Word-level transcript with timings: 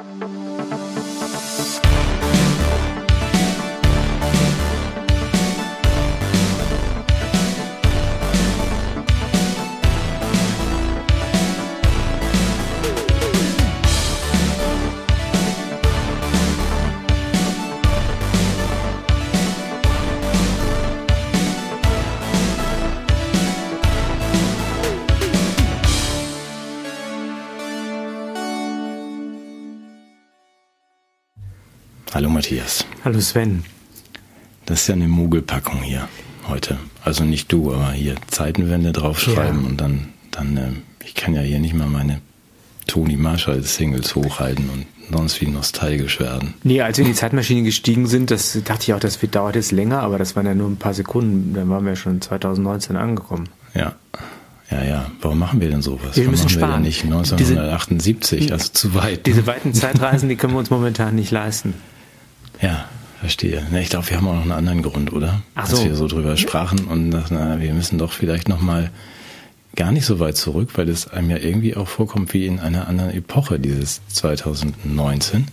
Hallo 0.00 0.29
Hallo 33.02 33.18
Sven. 33.18 33.64
Das 34.66 34.82
ist 34.82 34.88
ja 34.88 34.94
eine 34.94 35.08
Mogelpackung 35.08 35.80
hier 35.80 36.06
heute. 36.48 36.76
Also 37.02 37.24
nicht 37.24 37.50
du, 37.50 37.72
aber 37.72 37.92
hier 37.92 38.16
Zeitenwende 38.26 38.92
draufschreiben 38.92 39.62
ja. 39.62 39.68
und 39.68 39.80
dann, 39.80 40.08
dann 40.30 40.56
äh, 40.58 41.06
ich 41.06 41.14
kann 41.14 41.32
ja 41.32 41.40
hier 41.40 41.60
nicht 41.60 41.72
mal 41.72 41.86
meine 41.86 42.20
Toni 42.86 43.16
Marshall 43.16 43.62
Singles 43.62 44.14
hochhalten 44.14 44.68
und 44.68 44.86
sonst 45.10 45.40
wie 45.40 45.46
nostalgisch 45.46 46.20
werden. 46.20 46.52
Nee, 46.62 46.82
als 46.82 46.98
wir 46.98 47.06
in 47.06 47.12
die 47.12 47.16
Zeitmaschine 47.16 47.62
gestiegen 47.62 48.06
sind, 48.06 48.30
das 48.30 48.58
dachte 48.64 48.82
ich 48.82 48.92
auch, 48.92 49.00
das 49.00 49.18
dauert 49.18 49.54
jetzt 49.54 49.72
länger, 49.72 50.00
aber 50.00 50.18
das 50.18 50.36
waren 50.36 50.44
ja 50.44 50.54
nur 50.54 50.68
ein 50.68 50.76
paar 50.76 50.92
Sekunden, 50.92 51.54
dann 51.54 51.70
waren 51.70 51.86
wir 51.86 51.96
schon 51.96 52.20
2019 52.20 52.96
angekommen. 52.96 53.48
Ja. 53.74 53.94
Ja, 54.70 54.84
ja. 54.84 55.10
Warum 55.22 55.38
machen 55.38 55.60
wir 55.62 55.70
denn 55.70 55.80
sowas? 55.80 56.16
Wir 56.16 56.24
Warum 56.24 56.32
müssen 56.32 56.44
machen 56.44 56.50
sparen. 56.50 56.70
wir 56.70 56.76
denn 56.76 56.82
nicht 56.82 57.04
1978, 57.04 58.40
diese, 58.40 58.52
also 58.52 58.68
zu 58.72 58.94
weit? 58.94 59.26
Diese 59.26 59.46
weiten 59.46 59.72
Zeitreisen, 59.72 60.28
die 60.28 60.36
können 60.36 60.52
wir 60.52 60.58
uns 60.58 60.70
momentan 60.70 61.14
nicht 61.14 61.30
leisten. 61.30 61.74
Ja, 62.60 62.88
verstehe. 63.20 63.66
Ich 63.80 63.90
glaube, 63.90 64.08
wir 64.10 64.16
haben 64.16 64.28
auch 64.28 64.34
noch 64.34 64.42
einen 64.42 64.52
anderen 64.52 64.82
Grund, 64.82 65.12
oder? 65.12 65.42
Ach 65.54 65.66
so. 65.66 65.76
Als 65.76 65.84
wir 65.84 65.94
so 65.94 66.08
drüber 66.08 66.36
sprachen 66.36 66.86
und 66.86 67.10
dachten, 67.10 67.34
na, 67.34 67.60
wir 67.60 67.72
müssen 67.72 67.98
doch 67.98 68.12
vielleicht 68.12 68.48
noch 68.48 68.60
mal 68.60 68.90
gar 69.76 69.92
nicht 69.92 70.04
so 70.04 70.18
weit 70.18 70.36
zurück, 70.36 70.70
weil 70.74 70.88
es 70.88 71.08
einem 71.08 71.30
ja 71.30 71.36
irgendwie 71.36 71.76
auch 71.76 71.88
vorkommt 71.88 72.34
wie 72.34 72.46
in 72.46 72.58
einer 72.58 72.88
anderen 72.88 73.10
Epoche, 73.10 73.58
dieses 73.58 74.00
2019. 74.08 75.46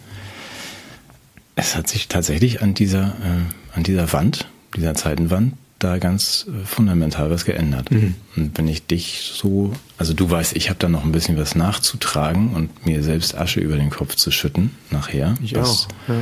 Es 1.55 1.75
hat 1.75 1.87
sich 1.87 2.07
tatsächlich 2.07 2.61
an 2.61 2.73
dieser, 2.73 3.07
äh, 3.07 3.75
an 3.75 3.83
dieser 3.83 4.11
Wand, 4.13 4.47
dieser 4.75 4.95
Zeitenwand, 4.95 5.53
da 5.79 5.97
ganz 5.97 6.47
äh, 6.47 6.65
fundamental 6.65 7.29
was 7.29 7.45
geändert. 7.45 7.91
Mhm. 7.91 8.15
Und 8.35 8.57
wenn 8.57 8.67
ich 8.67 8.85
dich 8.85 9.31
so, 9.33 9.73
also 9.97 10.13
du 10.13 10.29
weißt, 10.29 10.55
ich 10.55 10.69
habe 10.69 10.79
da 10.79 10.89
noch 10.89 11.03
ein 11.03 11.11
bisschen 11.11 11.37
was 11.37 11.55
nachzutragen 11.55 12.53
und 12.53 12.85
mir 12.85 13.03
selbst 13.03 13.37
Asche 13.37 13.59
über 13.59 13.75
den 13.75 13.89
Kopf 13.89 14.15
zu 14.15 14.31
schütten 14.31 14.71
nachher. 14.89 15.35
Ich 15.43 15.57
auch. 15.57 15.87
Ja. 16.07 16.15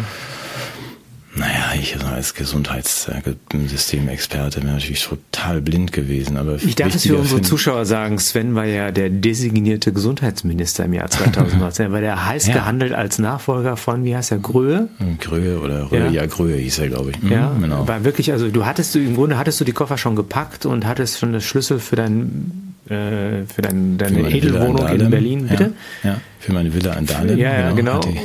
Naja, 1.37 1.73
ich 1.77 2.01
als 2.01 2.33
Gesundheitssystemexperte 2.33 4.61
bin 4.61 4.71
natürlich 4.71 5.03
total 5.03 5.61
blind 5.61 5.91
gewesen. 5.91 6.37
Aber 6.37 6.55
ich 6.55 6.75
darf 6.75 6.95
es 6.95 7.05
für 7.05 7.17
unsere 7.17 7.41
Zuschauer 7.41 7.85
sagen, 7.85 8.19
Sven 8.19 8.55
war 8.55 8.63
ja 8.63 8.91
der 8.91 9.09
designierte 9.09 9.91
Gesundheitsminister 9.91 10.85
im 10.85 10.93
Jahr 10.93 11.09
2019. 11.09 11.87
er 11.87 11.91
war 11.91 11.99
der 11.99 12.25
heiß 12.25 12.47
ja. 12.53 12.53
gehandelt 12.53 12.93
als 12.93 13.19
Nachfolger 13.19 13.75
von, 13.75 14.05
wie 14.05 14.15
heißt 14.15 14.31
er, 14.31 14.37
Gröhe? 14.37 14.87
Gröhe 15.19 15.59
oder 15.59 15.91
Röhe, 15.91 16.05
ja, 16.05 16.11
ja 16.11 16.25
Gröhe 16.25 16.55
hieß 16.55 16.79
er, 16.79 16.87
glaube 16.87 17.11
ich. 17.11 17.21
Mhm, 17.21 17.31
ja, 17.31 17.53
genau. 17.59 17.85
War 17.85 18.05
wirklich, 18.05 18.31
also 18.31 18.49
du 18.49 18.65
hattest 18.65 18.95
du, 18.95 18.99
im 18.99 19.15
Grunde 19.15 19.37
hattest 19.37 19.59
du 19.59 19.65
die 19.65 19.73
Koffer 19.73 19.97
schon 19.97 20.15
gepackt 20.15 20.65
und 20.65 20.85
hattest 20.85 21.19
schon 21.19 21.33
das 21.33 21.43
Schlüssel 21.43 21.79
für 21.79 21.97
dein 21.97 22.75
äh, 22.85 23.45
für 23.47 23.61
dein, 23.61 23.97
deine 23.97 24.29
Edelwohnung 24.29 24.87
in 24.87 25.09
Berlin, 25.09 25.47
bitte? 25.47 25.73
Ja, 26.03 26.11
ja, 26.11 26.21
für 26.39 26.53
meine 26.53 26.73
Villa 26.73 26.93
in 26.93 27.07
Dahlem. 27.07 27.37
Ja, 27.37 27.71
genau. 27.71 27.99
genau. 28.01 28.21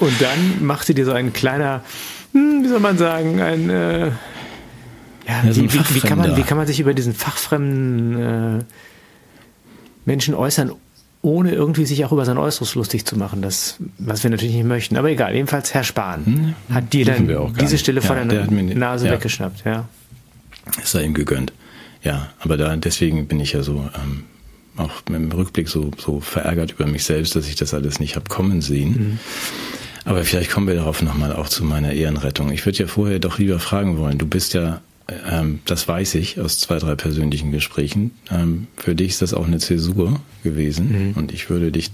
Und 0.00 0.20
dann 0.20 0.64
machte 0.64 0.94
dir 0.94 1.04
so 1.04 1.12
ein 1.12 1.32
kleiner, 1.32 1.82
hm, 2.32 2.64
wie 2.64 2.68
soll 2.68 2.80
man 2.80 2.96
sagen, 2.96 3.40
ein 3.40 3.68
äh, 3.68 4.06
ja, 4.06 5.44
ja 5.44 5.52
so 5.52 5.62
wie, 5.62 5.72
wie, 5.72 5.94
wie, 5.94 6.00
kann 6.00 6.18
man, 6.18 6.36
wie 6.36 6.42
kann 6.42 6.56
man 6.56 6.66
sich 6.66 6.80
über 6.80 6.94
diesen 6.94 7.14
fachfremden 7.14 8.60
äh, 8.60 8.64
Menschen 10.06 10.34
äußern, 10.34 10.72
ohne 11.22 11.52
irgendwie 11.52 11.84
sich 11.84 12.04
auch 12.06 12.12
über 12.12 12.24
sein 12.24 12.38
Äußeres 12.38 12.74
lustig 12.74 13.04
zu 13.04 13.18
machen, 13.18 13.42
das, 13.42 13.76
was 13.98 14.22
wir 14.22 14.30
natürlich 14.30 14.54
nicht 14.54 14.64
möchten. 14.64 14.96
Aber 14.96 15.10
egal, 15.10 15.34
jedenfalls 15.34 15.74
Herr 15.74 15.84
Spahn 15.84 16.24
hm, 16.24 16.54
hat 16.74 16.92
dir 16.94 17.04
dann 17.04 17.54
diese 17.60 17.76
Stelle 17.76 18.00
vor 18.00 18.16
ja, 18.16 18.24
der, 18.24 18.46
der 18.46 18.76
Nase 18.76 19.06
ja. 19.06 19.12
weggeschnappt. 19.12 19.64
Ja. 19.66 19.86
Ist 20.82 20.94
er 20.94 21.02
ihm 21.02 21.12
gegönnt. 21.12 21.52
Ja, 22.02 22.30
aber 22.38 22.56
da 22.56 22.74
deswegen 22.76 23.26
bin 23.26 23.38
ich 23.40 23.52
ja 23.52 23.62
so 23.62 23.90
ähm, 23.94 24.24
auch 24.78 25.02
im 25.10 25.30
Rückblick 25.30 25.68
so, 25.68 25.90
so 25.98 26.20
verärgert 26.20 26.72
über 26.72 26.86
mich 26.86 27.04
selbst, 27.04 27.36
dass 27.36 27.46
ich 27.46 27.56
das 27.56 27.74
alles 27.74 28.00
nicht 28.00 28.16
habe 28.16 28.30
kommen 28.30 28.62
sehen. 28.62 28.90
Mhm. 28.90 29.18
Aber 30.04 30.24
vielleicht 30.24 30.50
kommen 30.50 30.66
wir 30.66 30.74
darauf 30.74 31.02
nochmal 31.02 31.34
auch 31.34 31.48
zu 31.48 31.64
meiner 31.64 31.92
Ehrenrettung. 31.92 32.50
Ich 32.52 32.64
würde 32.64 32.78
ja 32.78 32.86
vorher 32.86 33.18
doch 33.18 33.38
lieber 33.38 33.58
fragen 33.58 33.98
wollen, 33.98 34.18
du 34.18 34.26
bist 34.26 34.54
ja, 34.54 34.80
ähm, 35.28 35.60
das 35.66 35.86
weiß 35.86 36.14
ich 36.14 36.40
aus 36.40 36.58
zwei, 36.58 36.78
drei 36.78 36.94
persönlichen 36.94 37.52
Gesprächen, 37.52 38.12
ähm, 38.30 38.66
für 38.76 38.94
dich 38.94 39.08
ist 39.10 39.22
das 39.22 39.34
auch 39.34 39.46
eine 39.46 39.58
Zäsur 39.58 40.20
gewesen 40.42 41.08
mhm. 41.08 41.12
und 41.14 41.32
ich 41.32 41.50
würde 41.50 41.70
dich, 41.70 41.90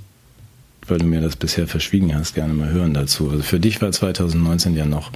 weil 0.87 0.99
du 0.99 1.06
mir 1.06 1.21
das 1.21 1.37
bisher 1.37 1.66
verschwiegen 1.66 2.15
hast, 2.15 2.34
gerne 2.34 2.55
mal 2.55 2.71
hören 2.71 2.95
dazu. 2.95 3.31
Also 3.31 3.43
für 3.43 3.59
dich 3.59 3.83
war 3.83 3.91
2019 3.91 4.77
ja 4.77 4.87
noch 4.87 5.11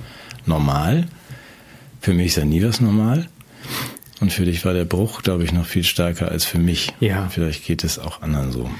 normal, 0.47 1.07
für 2.01 2.15
mich 2.15 2.29
ist 2.29 2.37
ja 2.37 2.45
nie 2.45 2.63
was 2.65 2.81
normal. 2.81 3.29
Und 4.21 4.33
für 4.33 4.45
dich 4.45 4.65
war 4.65 4.75
der 4.75 4.85
Bruch, 4.85 5.23
glaube 5.23 5.45
ich, 5.45 5.53
noch 5.53 5.65
viel 5.65 5.85
stärker 5.85 6.31
als 6.31 6.45
für 6.45 6.59
mich. 6.59 6.93
Ja. 7.01 7.29
Vielleicht 7.31 7.65
geht 7.65 7.85
es 7.85 7.99
auch 7.99 8.21
anderen 8.21 8.53
so. 8.53 8.71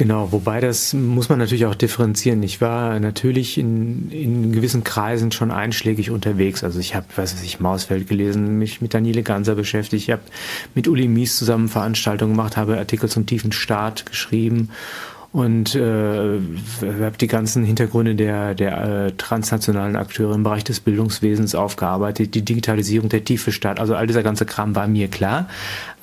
Genau, 0.00 0.32
wobei 0.32 0.62
das 0.62 0.94
muss 0.94 1.28
man 1.28 1.38
natürlich 1.38 1.66
auch 1.66 1.74
differenzieren. 1.74 2.42
Ich 2.42 2.62
war 2.62 2.98
natürlich 3.00 3.58
in, 3.58 4.10
in 4.10 4.50
gewissen 4.50 4.82
Kreisen 4.82 5.30
schon 5.30 5.50
einschlägig 5.50 6.10
unterwegs. 6.10 6.64
Also 6.64 6.80
ich 6.80 6.94
habe, 6.94 7.04
was 7.16 7.34
weiß 7.34 7.42
ich, 7.42 7.60
Mausfeld 7.60 8.08
gelesen, 8.08 8.58
mich 8.58 8.80
mit 8.80 8.94
Daniele 8.94 9.22
Ganser 9.22 9.56
beschäftigt, 9.56 10.04
ich 10.04 10.10
habe 10.10 10.22
mit 10.74 10.88
Uli 10.88 11.06
Mies 11.06 11.36
zusammen 11.36 11.68
Veranstaltungen 11.68 12.32
gemacht, 12.32 12.56
habe 12.56 12.78
Artikel 12.78 13.10
zum 13.10 13.26
tiefen 13.26 13.52
Staat 13.52 14.06
geschrieben 14.06 14.70
und 15.32 15.74
äh, 15.74 15.80
habe 15.80 17.18
die 17.20 17.26
ganzen 17.26 17.62
Hintergründe 17.62 18.14
der, 18.14 18.54
der 18.54 18.82
äh, 18.82 19.12
transnationalen 19.18 19.96
Akteure 19.96 20.34
im 20.34 20.44
Bereich 20.44 20.64
des 20.64 20.80
Bildungswesens 20.80 21.54
aufgearbeitet, 21.54 22.34
die 22.34 22.42
Digitalisierung, 22.42 23.10
der 23.10 23.22
tiefe 23.22 23.52
Staat, 23.52 23.78
also 23.78 23.94
all 23.94 24.06
dieser 24.06 24.22
ganze 24.22 24.46
Kram 24.46 24.74
war 24.74 24.88
mir 24.88 25.08
klar. 25.08 25.46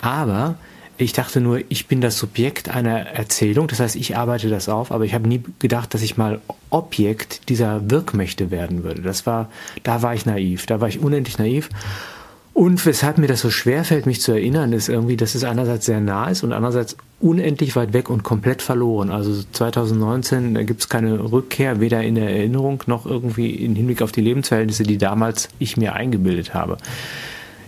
Aber 0.02 0.54
ich 0.98 1.14
dachte 1.14 1.42
nur, 1.42 1.62
ich 1.70 1.88
bin 1.88 2.02
das 2.02 2.18
Subjekt 2.18 2.70
einer 2.70 3.00
Erzählung, 3.00 3.68
das 3.68 3.80
heißt, 3.80 3.96
ich 3.96 4.18
arbeite 4.18 4.50
das 4.50 4.68
auf, 4.68 4.92
aber 4.92 5.06
ich 5.06 5.14
habe 5.14 5.28
nie 5.28 5.44
gedacht, 5.60 5.94
dass 5.94 6.02
ich 6.02 6.18
mal 6.18 6.42
Objekt 6.70 7.50
dieser 7.50 7.90
Wirkmächte 7.90 8.50
werden 8.52 8.84
würde. 8.84 9.02
Das 9.02 9.26
war, 9.26 9.50
da 9.84 10.02
war 10.02 10.14
ich 10.14 10.26
naiv, 10.26 10.66
da 10.66 10.82
war 10.82 10.88
ich 10.88 11.00
unendlich 11.00 11.38
naiv. 11.38 11.70
Und 12.58 12.84
weshalb 12.88 13.20
mir 13.20 13.28
das 13.28 13.42
so 13.42 13.52
schwer 13.52 13.84
fällt, 13.84 14.08
mich 14.08 14.20
zu 14.20 14.32
erinnern, 14.32 14.74
ist 14.74 14.90
irgendwie, 14.90 15.16
dass 15.16 15.36
es 15.36 15.44
einerseits 15.44 15.86
sehr 15.86 16.00
nah 16.00 16.28
ist 16.28 16.42
und 16.42 16.54
andererseits 16.54 16.98
unendlich 17.20 17.76
weit 17.76 17.94
weg 17.94 18.10
und 18.10 18.24
komplett 18.24 18.64
verloren. 18.64 19.12
Also 19.12 19.44
2019, 19.52 20.56
da 20.56 20.64
gibt 20.64 20.82
es 20.82 20.90
keine 20.90 21.32
Rückkehr, 21.32 21.80
weder 21.80 22.02
in 22.02 22.16
der 22.16 22.32
Erinnerung 22.32 22.82
noch 22.88 23.06
irgendwie 23.06 23.52
im 23.52 23.76
Hinblick 23.76 24.02
auf 24.02 24.12
die 24.12 24.22
Lebensverhältnisse, 24.22 24.82
die 24.82 24.98
damals 24.98 25.50
ich 25.60 25.78
mir 25.78 25.94
eingebildet 25.94 26.56
habe. 26.56 26.78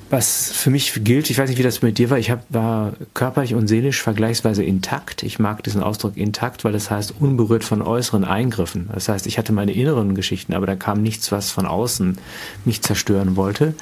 Was 0.10 0.52
für 0.52 0.72
mich 0.72 1.04
gilt, 1.04 1.30
ich 1.30 1.38
weiß 1.38 1.50
nicht, 1.50 1.60
wie 1.60 1.64
das 1.64 1.84
mit 1.84 2.00
dir 2.00 2.10
war, 2.10 2.18
ich 2.18 2.32
hab, 2.32 2.44
war 2.50 2.94
körperlich 3.14 3.54
und 3.54 3.68
seelisch 3.68 4.02
vergleichsweise 4.02 4.64
intakt. 4.64 5.22
Ich 5.22 5.38
mag 5.38 5.62
diesen 5.64 5.84
Ausdruck 5.84 6.18
intakt, 6.18 6.64
weil 6.64 6.72
das 6.72 6.90
heißt 6.90 7.14
unberührt 7.20 7.64
von 7.64 7.84
äußeren 7.84 8.24
Eingriffen. 8.24 8.90
Das 8.92 9.08
heißt, 9.08 9.28
ich 9.28 9.38
hatte 9.38 9.54
meine 9.54 9.72
inneren 9.72 10.16
Geschichten, 10.16 10.54
aber 10.54 10.66
da 10.66 10.76
kam 10.76 11.04
nichts, 11.04 11.32
was 11.32 11.52
von 11.52 11.68
außen 11.68 12.18
mich 12.66 12.82
zerstören 12.82 13.36
wollte. 13.36 13.76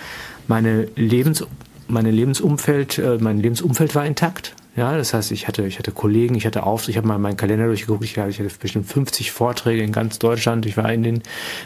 Meine 0.48 0.90
Lebens, 0.96 1.46
meine 1.88 2.12
Lebensumfeld, 2.12 2.98
äh, 2.98 3.18
mein 3.22 3.40
Lebensumfeld 3.40 3.96
war 3.96 4.06
intakt. 4.06 4.54
Ja, 4.78 4.96
das 4.96 5.16
heißt, 5.16 5.32
ich 5.32 5.48
hatte, 5.48 5.66
ich 5.66 5.80
hatte 5.80 5.92
Kollegen, 5.92 6.36
ich 6.36 6.46
hatte 6.46 6.62
auf, 6.62 6.88
ich 6.88 6.98
habe 6.98 7.08
mal 7.08 7.18
meinen 7.18 7.36
Kalender 7.36 7.66
durchgeguckt, 7.66 8.04
ich 8.04 8.16
hatte, 8.16 8.48
bestimmt 8.62 8.86
50 8.86 9.32
Vorträge 9.32 9.82
in 9.82 9.92
ganz 9.92 10.20
Deutschland, 10.20 10.68
ich 10.68 10.78
war 10.78 10.94
in 10.94 11.02
den 11.02 11.24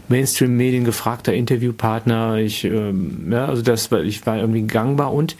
Mainstream-Medien 0.07 0.85
gefragter 0.85 1.33
Interviewpartner, 1.33 2.37
ich, 2.37 2.63
ähm, 2.63 3.27
ja, 3.29 3.47
also 3.47 3.61
das 3.61 3.91
ich 3.91 4.25
war 4.25 4.37
irgendwie 4.37 4.61
gangbar 4.61 5.13
und 5.13 5.35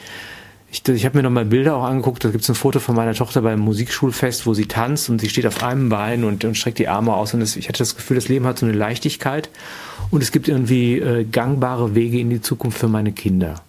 ich, 0.70 0.86
ich 0.86 1.06
habe 1.06 1.18
mir 1.18 1.24
nochmal 1.24 1.46
Bilder 1.46 1.78
auch 1.78 1.86
angeguckt, 1.86 2.26
da 2.26 2.30
gibt 2.30 2.44
es 2.44 2.50
ein 2.50 2.56
Foto 2.56 2.80
von 2.80 2.94
meiner 2.94 3.14
Tochter 3.14 3.42
beim 3.42 3.62
Musikschulfest, 3.62 4.46
wo 4.46 4.54
sie 4.54 4.66
tanzt 4.66 5.10
und 5.10 5.22
sie 5.22 5.30
steht 5.30 5.48
auf 5.48 5.64
einem 5.64 5.88
Bein 5.88 6.26
und, 6.26 6.44
und 6.44 6.58
streckt 6.58 6.78
die 6.78 6.90
Arme 6.90 7.14
aus 7.14 7.34
und 7.34 7.40
das, 7.40 7.56
ich 7.56 7.70
hatte 7.70 7.80
das 7.80 7.96
Gefühl, 7.96 8.16
das 8.16 8.28
Leben 8.28 8.46
hat 8.46 8.60
so 8.60 8.66
eine 8.66 8.76
Leichtigkeit. 8.76 9.50
Und 10.10 10.22
es 10.22 10.34
gibt 10.34 10.50
irgendwie 10.50 11.00
äh, 11.00 11.24
gangbare 11.24 11.96
Wege 11.96 12.20
in 12.20 12.30
die 12.30 12.42
Zukunft 12.42 12.80
für 12.80 12.90
meine 12.90 13.14
Kinder. 13.14 13.62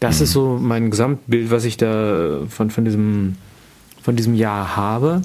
Das 0.00 0.18
mhm. 0.18 0.24
ist 0.24 0.32
so 0.32 0.58
mein 0.60 0.90
Gesamtbild, 0.90 1.50
was 1.50 1.64
ich 1.64 1.76
da 1.76 2.40
von, 2.48 2.70
von, 2.70 2.84
diesem, 2.84 3.36
von 4.02 4.16
diesem 4.16 4.34
Jahr 4.34 4.76
habe. 4.76 5.22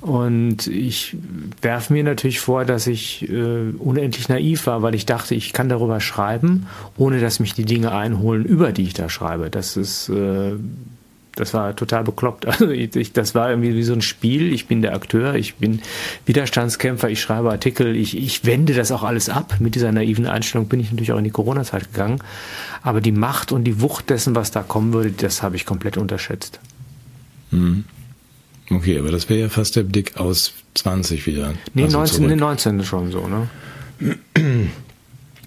Und 0.00 0.66
ich 0.66 1.16
werfe 1.60 1.92
mir 1.92 2.02
natürlich 2.02 2.40
vor, 2.40 2.64
dass 2.64 2.88
ich 2.88 3.28
äh, 3.30 3.70
unendlich 3.78 4.28
naiv 4.28 4.66
war, 4.66 4.82
weil 4.82 4.96
ich 4.96 5.06
dachte, 5.06 5.36
ich 5.36 5.52
kann 5.52 5.68
darüber 5.68 6.00
schreiben, 6.00 6.66
ohne 6.96 7.20
dass 7.20 7.38
mich 7.38 7.54
die 7.54 7.64
Dinge 7.64 7.92
einholen, 7.92 8.44
über 8.44 8.72
die 8.72 8.82
ich 8.82 8.94
da 8.94 9.08
schreibe. 9.08 9.48
Das 9.48 9.76
ist, 9.76 10.08
äh, 10.08 10.54
das 11.34 11.54
war 11.54 11.74
total 11.74 12.04
bekloppt. 12.04 12.46
Also 12.52 12.70
ich, 12.70 13.12
das 13.12 13.34
war 13.34 13.50
irgendwie 13.50 13.74
wie 13.74 13.82
so 13.82 13.94
ein 13.94 14.02
Spiel. 14.02 14.52
Ich 14.52 14.66
bin 14.66 14.82
der 14.82 14.94
Akteur, 14.94 15.34
ich 15.34 15.54
bin 15.54 15.80
Widerstandskämpfer, 16.26 17.08
ich 17.08 17.20
schreibe 17.20 17.50
Artikel, 17.50 17.96
ich, 17.96 18.16
ich 18.16 18.44
wende 18.44 18.74
das 18.74 18.92
auch 18.92 19.02
alles 19.02 19.28
ab. 19.28 19.56
Mit 19.58 19.74
dieser 19.74 19.90
naiven 19.90 20.26
Einstellung 20.26 20.68
bin 20.68 20.80
ich 20.80 20.90
natürlich 20.90 21.12
auch 21.12 21.18
in 21.18 21.24
die 21.24 21.30
Corona-Zeit 21.30 21.92
gegangen. 21.92 22.18
Aber 22.82 23.00
die 23.00 23.12
Macht 23.12 23.52
und 23.52 23.64
die 23.64 23.80
Wucht 23.80 24.10
dessen, 24.10 24.34
was 24.34 24.50
da 24.50 24.62
kommen 24.62 24.92
würde, 24.92 25.12
das 25.12 25.42
habe 25.42 25.56
ich 25.56 25.64
komplett 25.64 25.96
unterschätzt. 25.96 26.60
Mhm. 27.50 27.84
Okay, 28.70 28.98
aber 28.98 29.10
das 29.10 29.28
wäre 29.28 29.40
ja 29.40 29.48
fast 29.48 29.76
der 29.76 29.82
Blick 29.82 30.16
aus 30.18 30.52
20 30.74 31.26
wieder. 31.26 31.54
Nee, 31.74 31.84
also 31.84 31.98
19, 31.98 32.26
nee 32.26 32.36
19 32.36 32.80
ist 32.80 32.86
schon 32.86 33.10
so, 33.10 33.26
ne? 33.26 33.48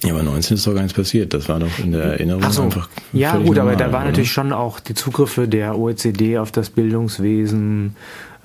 Ja, 0.06 0.14
aber 0.14 0.24
19 0.24 0.56
ist 0.56 0.68
doch 0.68 0.74
gar 0.74 0.82
nichts 0.82 0.96
passiert. 0.96 1.34
Das 1.34 1.50
war 1.50 1.60
doch 1.60 1.80
in 1.80 1.92
der 1.92 2.04
Erinnerung 2.04 2.44
Ach 2.46 2.52
so. 2.52 2.64
einfach. 2.64 2.90
Ja, 3.12 3.38
gut, 3.38 3.58
normal, 3.58 3.62
aber 3.62 3.76
da 3.76 3.92
waren 3.92 4.02
oder? 4.04 4.12
natürlich 4.12 4.32
schon 4.32 4.54
auch 4.54 4.80
die 4.80 4.94
Zugriffe 4.94 5.48
der 5.48 5.78
OECD 5.78 6.38
auf 6.38 6.52
das 6.52 6.70
Bildungswesen, 6.70 7.96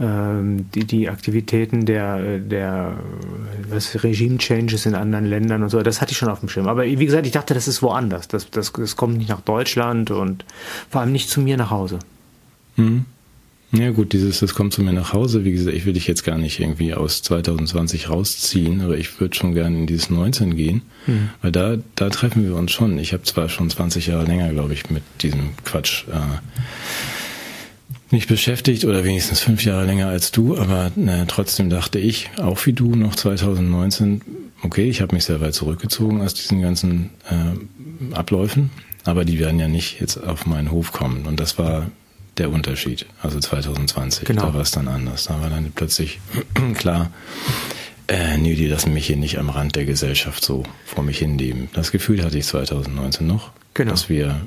ähm, 0.01 0.71
die, 0.75 0.85
die 0.85 1.09
Aktivitäten 1.09 1.85
der, 1.85 2.39
der 2.39 2.95
was, 3.69 4.03
Regime-Changes 4.03 4.87
in 4.87 4.95
anderen 4.95 5.27
Ländern 5.27 5.63
und 5.63 5.69
so. 5.69 5.83
Das 5.83 6.01
hatte 6.01 6.13
ich 6.13 6.19
schon 6.19 6.29
auf 6.29 6.41
dem 6.41 6.49
Schirm. 6.49 6.69
Aber 6.69 6.85
wie 6.85 7.07
gesagt, 7.07 7.27
ich 7.27 7.33
dachte, 7.33 7.53
das 7.53 7.69
ist 7.69 7.83
woanders. 7.83 8.29
Das, 8.29 8.51
das, 8.51 8.73
das 8.73 8.97
kommt 8.97 9.19
nicht 9.19 9.29
nach 9.29 9.43
Deutschland 9.43 10.11
und 10.11 10.45
vor 10.89 11.03
allem 11.03 11.13
nicht 11.13 11.29
zu 11.29 11.41
mir 11.41 11.57
nach 11.57 11.71
Hause. 11.71 11.99
Hm. 12.77 13.05
Ja 13.73 13.91
gut, 13.91 14.13
dieses, 14.13 14.41
das 14.41 14.55
kommt 14.55 14.73
zu 14.73 14.83
mir 14.83 14.93
nach 14.93 15.13
Hause. 15.13 15.45
Wie 15.45 15.53
gesagt, 15.53 15.77
ich 15.77 15.87
will 15.87 15.93
dich 15.93 16.09
jetzt 16.09 16.25
gar 16.25 16.37
nicht 16.39 16.59
irgendwie 16.59 16.93
aus 16.93 17.23
2020 17.23 18.11
rausziehen, 18.11 18.81
aber 18.81 18.99
ich 18.99 19.21
würde 19.21 19.37
schon 19.37 19.55
gerne 19.55 19.79
in 19.79 19.87
dieses 19.87 20.11
19 20.11 20.57
gehen, 20.57 20.83
Mhm. 21.07 21.31
weil 21.41 21.53
da, 21.53 21.77
da 21.95 22.11
treffen 22.11 22.45
wir 22.45 22.57
uns 22.57 22.73
schon. 22.73 22.99
Ich 22.99 23.13
habe 23.13 23.23
zwar 23.23 23.49
schon 23.49 23.71
20 23.71 24.09
Jahre 24.09 24.25
länger, 24.27 24.53
glaube 24.53 24.73
ich, 24.73 24.91
mit 24.91 25.05
diesem 25.23 25.51
Quatsch 25.65 26.05
äh, 26.09 26.41
nicht 28.11 28.27
beschäftigt 28.29 28.85
oder 28.85 29.05
wenigstens 29.05 29.39
fünf 29.41 29.65
Jahre 29.65 29.87
länger 29.87 30.09
als 30.09 30.33
du, 30.33 30.57
aber 30.59 30.91
äh, 30.97 31.27
trotzdem 31.29 31.71
dachte 31.71 32.01
ich, 32.01 32.29
auch 32.39 32.67
wie 32.67 32.73
du, 32.73 32.97
noch 32.97 33.15
2019, 33.15 34.21
okay, 34.63 34.89
ich 34.89 35.01
habe 35.01 35.15
mich 35.15 35.25
sehr 35.25 35.41
weit 35.41 35.55
zurückgezogen 35.55 36.21
aus 36.23 36.35
diesen 36.35 36.61
ganzen 36.61 37.11
äh, 37.31 38.15
Abläufen, 38.17 38.71
aber 39.05 39.25
die 39.25 39.39
werden 39.39 39.61
ja 39.61 39.69
nicht 39.69 40.01
jetzt 40.01 40.17
auf 40.17 40.45
meinen 40.45 40.73
Hof 40.73 40.91
kommen. 40.91 41.25
Und 41.27 41.39
das 41.39 41.57
war 41.57 41.89
der 42.41 42.51
Unterschied. 42.51 43.07
Also 43.23 43.39
2020, 43.39 44.25
Genau. 44.27 44.47
da 44.47 44.55
war 44.55 44.63
es 44.63 44.73
dann 44.73 44.89
anders. 44.89 45.25
Da 45.25 45.41
war 45.41 45.49
dann 45.51 45.71
plötzlich 45.73 46.19
klar, 46.75 47.11
äh, 48.09 48.37
nee, 48.39 48.57
die 48.57 48.67
lassen 48.67 48.93
mich 48.93 49.07
hier 49.07 49.17
nicht 49.17 49.39
am 49.39 49.51
Rand 49.51 49.77
der 49.77 49.85
Gesellschaft 49.85 50.45
so 50.45 50.65
vor 50.85 51.05
mich 51.05 51.19
hinleben. 51.19 51.69
Das 51.75 51.93
Gefühl 51.93 52.25
hatte 52.25 52.39
ich 52.39 52.47
2019 52.47 53.25
noch, 53.27 53.53
Genau. 53.75 53.93
dass 53.93 54.09
wir 54.09 54.41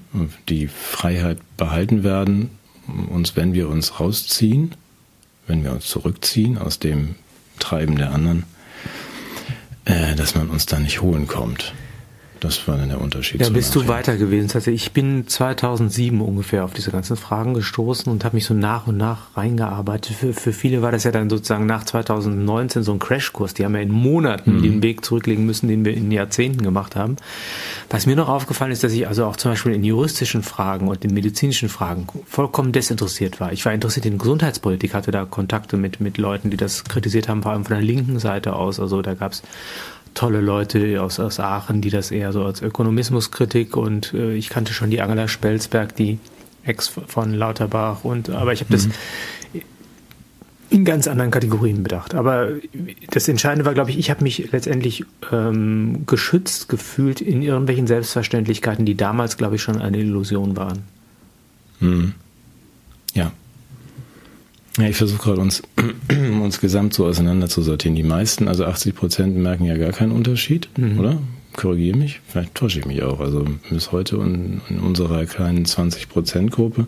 die 0.50 0.68
Freiheit 0.68 1.38
behalten 1.56 2.04
werden, 2.04 2.50
uns, 3.10 3.38
wenn 3.38 3.54
wir 3.54 3.70
uns 3.70 4.02
rausziehen, 4.02 4.76
wenn 5.48 5.64
wir 5.64 5.72
uns 5.72 5.86
zurückziehen 5.88 6.58
aus 6.58 6.80
dem 6.80 7.16
Treiben 7.60 7.96
der 7.98 8.12
anderen, 8.12 8.44
äh, 9.86 10.16
dass 10.16 10.36
man 10.36 10.50
uns 10.50 10.66
da 10.66 10.80
nicht 10.80 11.02
holen 11.02 11.28
kommt. 11.28 11.74
Das 12.44 12.68
war 12.68 12.78
dann 12.78 12.90
der 12.90 13.00
Unterschied. 13.00 13.40
Da 13.40 13.50
bist 13.50 13.74
du 13.74 13.80
Nachhinein. 13.80 13.98
weiter 14.00 14.18
gewesen. 14.18 14.52
Also 14.54 14.70
ich 14.70 14.92
bin 14.92 15.28
2007 15.28 16.20
ungefähr 16.20 16.66
auf 16.66 16.74
diese 16.74 16.92
ganzen 16.92 17.16
Fragen 17.16 17.54
gestoßen 17.54 18.12
und 18.12 18.26
habe 18.26 18.36
mich 18.36 18.46
so 18.46 18.54
nach 18.54 18.86
und 18.86 18.98
nach 18.98 19.38
reingearbeitet. 19.38 20.18
Für, 20.18 20.34
für 20.34 20.52
viele 20.52 20.82
war 20.82 20.92
das 20.92 21.06
ja 21.06 21.12
dann 21.12 21.30
sozusagen 21.30 21.66
nach 21.66 21.86
2019 21.86 22.84
so 22.84 22.92
ein 22.92 23.00
Crashkurs. 23.00 23.54
Die 23.54 23.64
haben 23.64 23.76
ja 23.76 23.82
in 23.82 23.92
Monaten 23.92 24.62
den 24.62 24.84
Weg 24.84 25.06
zurücklegen 25.06 25.46
müssen, 25.46 25.70
den 25.70 25.86
wir 25.86 25.94
in 25.94 26.12
Jahrzehnten 26.12 26.62
gemacht 26.64 26.98
haben. 26.98 27.16
Was 27.90 28.06
mir 28.06 28.18
noch 28.18 28.28
aufgefallen 28.28 28.74
ist, 28.74 28.84
dass 28.84 28.92
ich 28.92 29.08
also 29.08 29.26
auch 29.26 29.38
zum 29.38 29.52
Beispiel 29.52 29.74
in 29.74 29.84
juristischen 29.86 30.44
Fragen 30.44 30.90
und 30.90 31.06
in 31.06 31.14
medizinischen 31.14 31.70
Fragen 31.70 32.08
vollkommen 32.28 32.74
desinteressiert 32.74 33.40
war. 33.40 33.54
Ich 33.54 33.64
war 33.64 33.74
interessiert 33.74 34.06
in 34.06 34.18
Gesundheitspolitik, 34.18 34.94
hatte 34.94 35.12
da 35.12 35.24
Kontakte 35.24 35.78
mit, 35.78 36.02
mit 36.02 36.18
Leuten, 36.18 36.50
die 36.50 36.58
das 36.58 36.84
kritisiert 36.84 37.30
haben, 37.30 37.42
vor 37.42 37.54
allem 37.54 37.64
von 37.64 37.76
der 37.76 37.86
linken 37.86 38.20
Seite 38.20 38.54
aus. 38.54 38.82
Also 38.82 39.02
da 39.02 39.14
gab's 39.14 39.44
tolle 40.14 40.42
Leute 40.42 41.02
aus, 41.02 41.20
aus 41.20 41.40
Aachen, 41.40 41.82
die 41.82 41.90
das 41.90 42.12
eher 42.12 42.32
so 42.32 42.46
als 42.46 42.62
Ökonomismuskritik 42.62 43.76
und 43.76 44.14
äh, 44.14 44.34
ich 44.36 44.50
kannte 44.50 44.74
schon 44.74 44.90
die 44.90 45.02
Angela 45.02 45.28
Spelsberg, 45.28 45.96
die 45.96 46.20
Ex 46.64 46.88
von 46.88 47.34
Lauterbach 47.34 48.04
und 48.04 48.30
aber 48.30 48.54
ich 48.54 48.62
habe 48.62 48.72
das 48.72 48.88
in 50.74 50.86
ganz 50.86 51.08
anderen 51.08 51.30
Kategorien 51.30 51.84
bedacht. 51.84 52.16
Aber 52.16 52.50
das 53.12 53.28
Entscheidende 53.28 53.66
war, 53.66 53.76
glaube 53.76 53.92
ich, 53.92 54.00
ich 54.00 54.10
habe 54.10 54.24
mich 54.24 54.52
letztendlich 54.52 55.06
ähm, 55.32 56.06
geschützt 56.08 56.68
gefühlt 56.68 57.22
in 57.22 57.44
irgendwelchen 57.44 57.86
Selbstverständlichkeiten, 57.86 58.84
die 58.84 58.96
damals, 58.96 59.38
glaube 59.38 59.58
ich, 59.58 59.62
schon 59.62 59.80
eine 59.80 60.00
Illusion 60.00 60.58
waren. 60.58 60.80
Hm. 61.80 62.14
Ja. 63.14 63.32
Ja, 64.78 64.88
ich 64.88 64.96
versuche 64.96 65.22
gerade 65.22 65.42
uns, 65.42 65.62
uns 66.10 66.60
gesamt 66.60 66.94
so 66.94 67.06
auseinander 67.06 67.48
zu 67.48 67.62
sortieren. 67.62 67.96
Die 67.96 68.04
meisten, 68.04 68.48
also 68.48 68.66
80 68.66 68.96
Prozent, 68.96 69.38
merken 69.38 69.66
ja 69.66 69.78
gar 69.78 69.92
keinen 69.92 70.12
Unterschied, 70.12 70.70
oder? 70.98 71.20
Korrigiere 71.56 71.96
mich, 71.96 72.22
vielleicht 72.28 72.56
täusche 72.56 72.80
ich 72.80 72.86
mich 72.86 73.04
auch. 73.04 73.20
Also 73.20 73.46
bis 73.70 73.92
heute 73.92 74.16
in, 74.16 74.62
in 74.70 74.80
unserer 74.80 75.26
kleinen 75.26 75.66
20 75.66 76.10
Prozent 76.10 76.52
Gruppe 76.52 76.88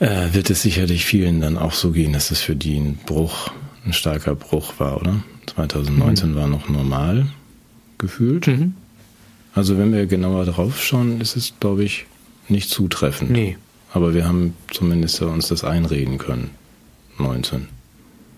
äh, 0.00 0.28
wird 0.32 0.50
es 0.50 0.60
sicherlich 0.60 1.06
vielen 1.06 1.40
dann 1.40 1.56
auch 1.56 1.72
so 1.72 1.92
gehen, 1.92 2.12
dass 2.12 2.30
es 2.30 2.42
für 2.42 2.54
die 2.54 2.76
ein 2.76 2.98
Bruch, 3.06 3.50
ein 3.86 3.94
starker 3.94 4.34
Bruch 4.34 4.74
war, 4.78 5.00
oder? 5.00 5.22
2019 5.46 6.34
war 6.34 6.48
noch 6.48 6.68
normal 6.68 7.26
gefühlt. 7.96 8.46
Mhm. 8.46 8.74
Also 9.54 9.78
wenn 9.78 9.92
wir 9.94 10.04
genauer 10.04 10.44
drauf 10.44 10.82
schauen, 10.84 11.20
ist 11.20 11.36
es, 11.36 11.54
glaube 11.60 11.84
ich, 11.84 12.04
nicht 12.48 12.68
zutreffend. 12.68 13.30
Nee. 13.30 13.56
Aber 13.96 14.12
wir 14.12 14.28
haben 14.28 14.54
zumindest 14.70 15.22
uns 15.22 15.48
das 15.48 15.64
einreden 15.64 16.18
können. 16.18 16.50
19. 17.16 17.66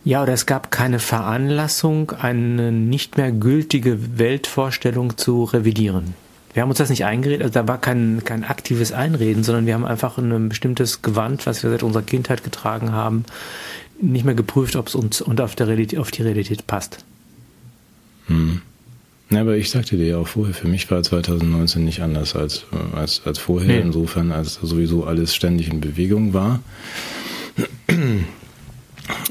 Ja, 0.04 0.22
oder 0.22 0.32
es 0.32 0.46
gab 0.46 0.70
keine 0.70 1.00
Veranlassung, 1.00 2.12
eine 2.12 2.70
nicht 2.70 3.16
mehr 3.16 3.32
gültige 3.32 4.18
Weltvorstellung 4.18 5.16
zu 5.16 5.42
revidieren. 5.42 6.14
Wir 6.54 6.62
haben 6.62 6.68
uns 6.68 6.78
das 6.78 6.90
nicht 6.90 7.04
eingeredet, 7.04 7.42
also 7.42 7.54
da 7.54 7.66
war 7.66 7.78
kein, 7.78 8.22
kein 8.24 8.44
aktives 8.44 8.92
Einreden, 8.92 9.42
sondern 9.42 9.66
wir 9.66 9.74
haben 9.74 9.84
einfach 9.84 10.16
ein 10.16 10.48
bestimmtes 10.48 11.02
Gewand, 11.02 11.44
was 11.44 11.64
wir 11.64 11.70
seit 11.70 11.82
unserer 11.82 12.04
Kindheit 12.04 12.44
getragen 12.44 12.92
haben, 12.92 13.24
nicht 14.00 14.24
mehr 14.24 14.36
geprüft, 14.36 14.76
ob 14.76 14.86
es 14.86 14.94
uns 14.94 15.20
und 15.20 15.40
auf, 15.40 15.56
der 15.56 15.66
Realität, 15.66 15.98
auf 15.98 16.12
die 16.12 16.22
Realität 16.22 16.68
passt. 16.68 17.04
Hm. 18.28 18.62
Ja, 19.30 19.42
aber 19.42 19.56
ich 19.56 19.68
sagte 19.70 19.96
dir 19.98 20.06
ja 20.06 20.16
auch 20.16 20.26
vorher, 20.28 20.54
für 20.54 20.68
mich 20.68 20.90
war 20.90 21.02
2019 21.02 21.84
nicht 21.84 22.00
anders 22.00 22.34
als, 22.34 22.64
äh, 22.72 22.96
als, 22.96 23.22
als 23.26 23.38
vorher, 23.38 23.68
Nee. 23.76 23.80
insofern 23.80 24.32
als 24.32 24.54
sowieso 24.54 25.04
alles 25.04 25.34
ständig 25.34 25.68
in 25.68 25.80
Bewegung 25.80 26.32
war. 26.32 26.60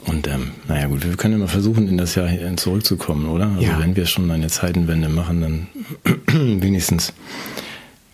Und 0.05 0.27
ähm, 0.27 0.51
naja 0.67 0.87
gut, 0.87 1.03
wir 1.05 1.15
können 1.17 1.35
immer 1.35 1.47
versuchen, 1.47 1.87
in 1.87 1.97
das 1.97 2.15
Jahr 2.15 2.29
zurückzukommen, 2.57 3.27
oder? 3.27 3.47
Also 3.49 3.61
Ja. 3.61 3.79
wenn 3.79 3.95
wir 3.95 4.05
schon 4.05 4.29
eine 4.31 4.47
Zeitenwende 4.47 5.09
machen, 5.09 5.41
dann 5.41 5.67
wenigstens 6.61 7.13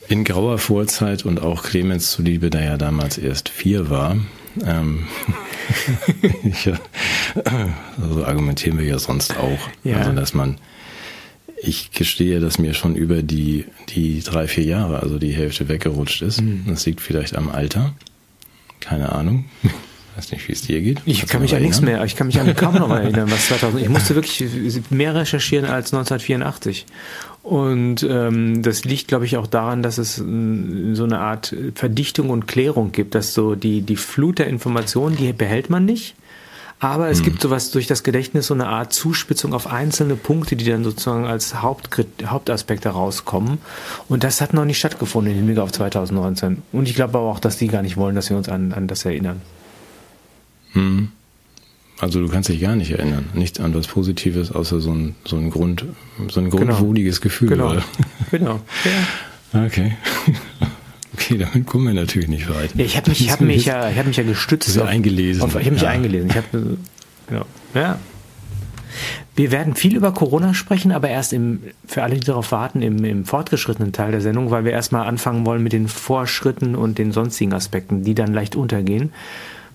in 0.09 0.23
grauer 0.25 0.57
Vorzeit 0.59 1.25
und 1.25 1.41
auch 1.41 1.63
Clemens 1.63 2.11
zuliebe, 2.11 2.49
der 2.49 2.63
ja 2.63 2.77
damals 2.77 3.17
erst 3.17 3.49
vier 3.49 3.89
war. 3.89 4.17
Ähm, 4.65 5.05
ich, 6.43 6.69
so 8.09 8.25
argumentieren 8.25 8.77
wir 8.77 8.85
ja 8.85 8.99
sonst 8.99 9.37
auch. 9.37 9.59
Ja. 9.83 9.97
Also 9.97 10.11
dass 10.11 10.33
man 10.33 10.57
ich 11.63 11.91
gestehe, 11.91 12.39
dass 12.39 12.59
mir 12.59 12.73
schon 12.73 12.95
über 12.95 13.23
die, 13.23 13.65
die 13.89 14.21
drei, 14.21 14.47
vier 14.47 14.65
Jahre, 14.65 15.01
also 15.01 15.17
die 15.17 15.31
Hälfte 15.31 15.69
weggerutscht 15.69 16.21
ist. 16.21 16.41
Mhm. 16.41 16.65
Das 16.67 16.85
liegt 16.85 17.01
vielleicht 17.01 17.35
am 17.35 17.49
Alter. 17.49 17.93
Keine 18.79 19.11
Ahnung. 19.11 19.45
Weiß 20.15 20.31
nicht, 20.31 20.47
wie 20.47 20.51
es 20.51 20.61
dir 20.61 20.79
geht. 20.81 21.01
Ich 21.05 21.19
Kannst 21.19 21.31
kann 21.31 21.41
mich 21.41 21.55
an 21.55 21.63
nichts 21.63 21.81
mehr, 21.81 22.03
ich 22.03 22.15
kann 22.15 22.27
mich 22.27 22.39
an 22.39 22.55
kaum 22.55 22.75
noch 22.75 22.89
erinnern, 22.91 23.31
was 23.31 23.47
2000, 23.47 23.81
ich 23.81 23.89
musste 23.89 24.13
wirklich 24.13 24.43
mehr 24.91 25.15
recherchieren 25.15 25.65
als 25.65 25.91
1984. 25.91 26.85
Und 27.41 28.05
ähm, 28.07 28.61
das 28.61 28.85
liegt, 28.85 29.07
glaube 29.07 29.25
ich, 29.25 29.37
auch 29.37 29.47
daran, 29.47 29.81
dass 29.81 29.97
es 29.97 30.19
ähm, 30.19 30.95
so 30.95 31.03
eine 31.03 31.19
Art 31.19 31.55
Verdichtung 31.73 32.29
und 32.29 32.47
Klärung 32.47 32.91
gibt, 32.91 33.15
dass 33.15 33.33
so 33.33 33.55
die, 33.55 33.81
die 33.81 33.95
Flut 33.95 34.37
der 34.37 34.47
Informationen, 34.47 35.15
die 35.15 35.33
behält 35.33 35.69
man 35.69 35.85
nicht. 35.85 36.15
Aber 36.83 37.09
es 37.09 37.23
gibt 37.23 37.41
sowas 37.41 37.71
durch 37.71 37.87
das 37.87 38.03
Gedächtnis, 38.03 38.47
so 38.47 38.53
eine 38.53 38.67
Art 38.67 38.91
Zuspitzung 38.91 39.53
auf 39.53 39.67
einzelne 39.67 40.17
Punkte, 40.17 40.57
die 40.57 40.65
dann 40.65 40.83
sozusagen 40.83 41.25
als 41.25 41.61
Hauptkrit 41.61 42.07
Hauptaspekte 42.25 42.89
rauskommen. 42.89 43.59
Und 44.09 44.25
das 44.25 44.41
hat 44.41 44.53
noch 44.53 44.65
nicht 44.65 44.79
stattgefunden 44.79 45.31
im 45.31 45.37
Hinblick 45.37 45.59
auf 45.59 45.71
2019. 45.71 46.61
Und 46.73 46.89
ich 46.89 46.95
glaube 46.95 47.17
aber 47.17 47.31
auch, 47.31 47.39
dass 47.39 47.57
die 47.57 47.67
gar 47.69 47.83
nicht 47.83 47.95
wollen, 47.95 48.15
dass 48.15 48.29
wir 48.29 48.35
uns 48.35 48.49
an, 48.49 48.73
an 48.73 48.89
das 48.89 49.05
erinnern. 49.05 49.39
Hm. 50.73 51.07
Also 52.01 52.19
du 52.19 52.27
kannst 52.27 52.49
dich 52.49 52.59
gar 52.59 52.75
nicht 52.75 52.91
erinnern. 52.91 53.29
Nichts 53.33 53.61
an 53.61 53.73
was 53.73 53.87
Positives, 53.87 54.51
außer 54.51 54.81
so 54.81 54.91
ein, 54.91 55.15
so 55.23 55.37
ein 55.37 55.51
Grund, 55.51 55.85
so 56.27 56.41
ein 56.41 56.49
grundwohliges 56.49 57.21
Gefühl. 57.21 57.47
Genau. 57.47 57.71
oder? 57.71 57.83
Genau. 58.29 58.59
Ja. 59.53 59.65
Okay. 59.65 59.95
Okay, 61.23 61.37
damit 61.37 61.65
kommen 61.67 61.87
wir 61.87 61.93
natürlich 61.93 62.27
nicht 62.27 62.49
weit. 62.49 62.71
Ja, 62.75 62.85
ich 62.85 62.97
habe 62.97 63.09
mich, 63.09 63.21
ich 63.21 63.31
hab 63.31 63.41
mich, 63.41 63.65
ja, 63.65 63.89
ich 63.89 63.97
hab 63.97 64.05
mich 64.05 64.17
ja 64.17 64.23
gestützt. 64.23 64.75
Du 64.75 64.83
eingelesen? 64.83 65.41
Auf, 65.41 65.55
ich 65.55 65.61
habe 65.65 65.71
mich 65.71 65.81
Ja. 65.81 65.89
eingelesen. 65.89 66.29
Ich 66.29 66.35
habe, 66.35 66.77
genau. 67.27 67.45
Ja. 67.73 67.99
Wir 69.35 69.51
werden 69.51 69.73
viel 69.75 69.95
über 69.95 70.11
Corona 70.13 70.53
sprechen, 70.53 70.91
aber 70.91 71.09
erst 71.09 71.33
im, 71.33 71.61
für 71.87 72.03
alle, 72.03 72.15
die 72.15 72.25
darauf 72.25 72.51
warten, 72.51 72.81
im, 72.83 73.03
im 73.03 73.25
fortgeschrittenen 73.25 73.91
Teil 73.91 74.11
der 74.11 74.21
Sendung, 74.21 74.51
weil 74.51 74.65
wir 74.65 74.71
erstmal 74.71 75.07
anfangen 75.07 75.45
wollen 75.45 75.63
mit 75.63 75.73
den 75.73 75.87
Vorschritten 75.87 76.75
und 76.75 76.99
den 76.99 77.11
sonstigen 77.11 77.53
Aspekten, 77.53 78.03
die 78.03 78.13
dann 78.13 78.33
leicht 78.33 78.55
untergehen. 78.55 79.11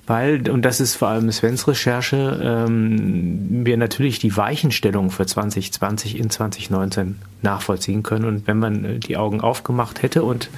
Weil, 0.08 0.48
und 0.48 0.62
das 0.62 0.80
ist 0.80 0.94
vor 0.94 1.08
allem 1.08 1.30
Svens 1.30 1.68
Recherche, 1.68 2.40
ähm, 2.42 3.66
wir 3.66 3.76
natürlich 3.76 4.18
die 4.18 4.34
Weichenstellung 4.38 5.10
für 5.10 5.26
2020 5.26 6.18
in 6.18 6.30
2019 6.30 7.16
nachvollziehen 7.42 8.02
können. 8.02 8.24
Und 8.24 8.46
wenn 8.46 8.58
man 8.58 8.84
äh, 8.86 8.98
die 9.00 9.18
Augen 9.18 9.42
aufgemacht 9.42 10.02
hätte 10.02 10.22
und 10.22 10.48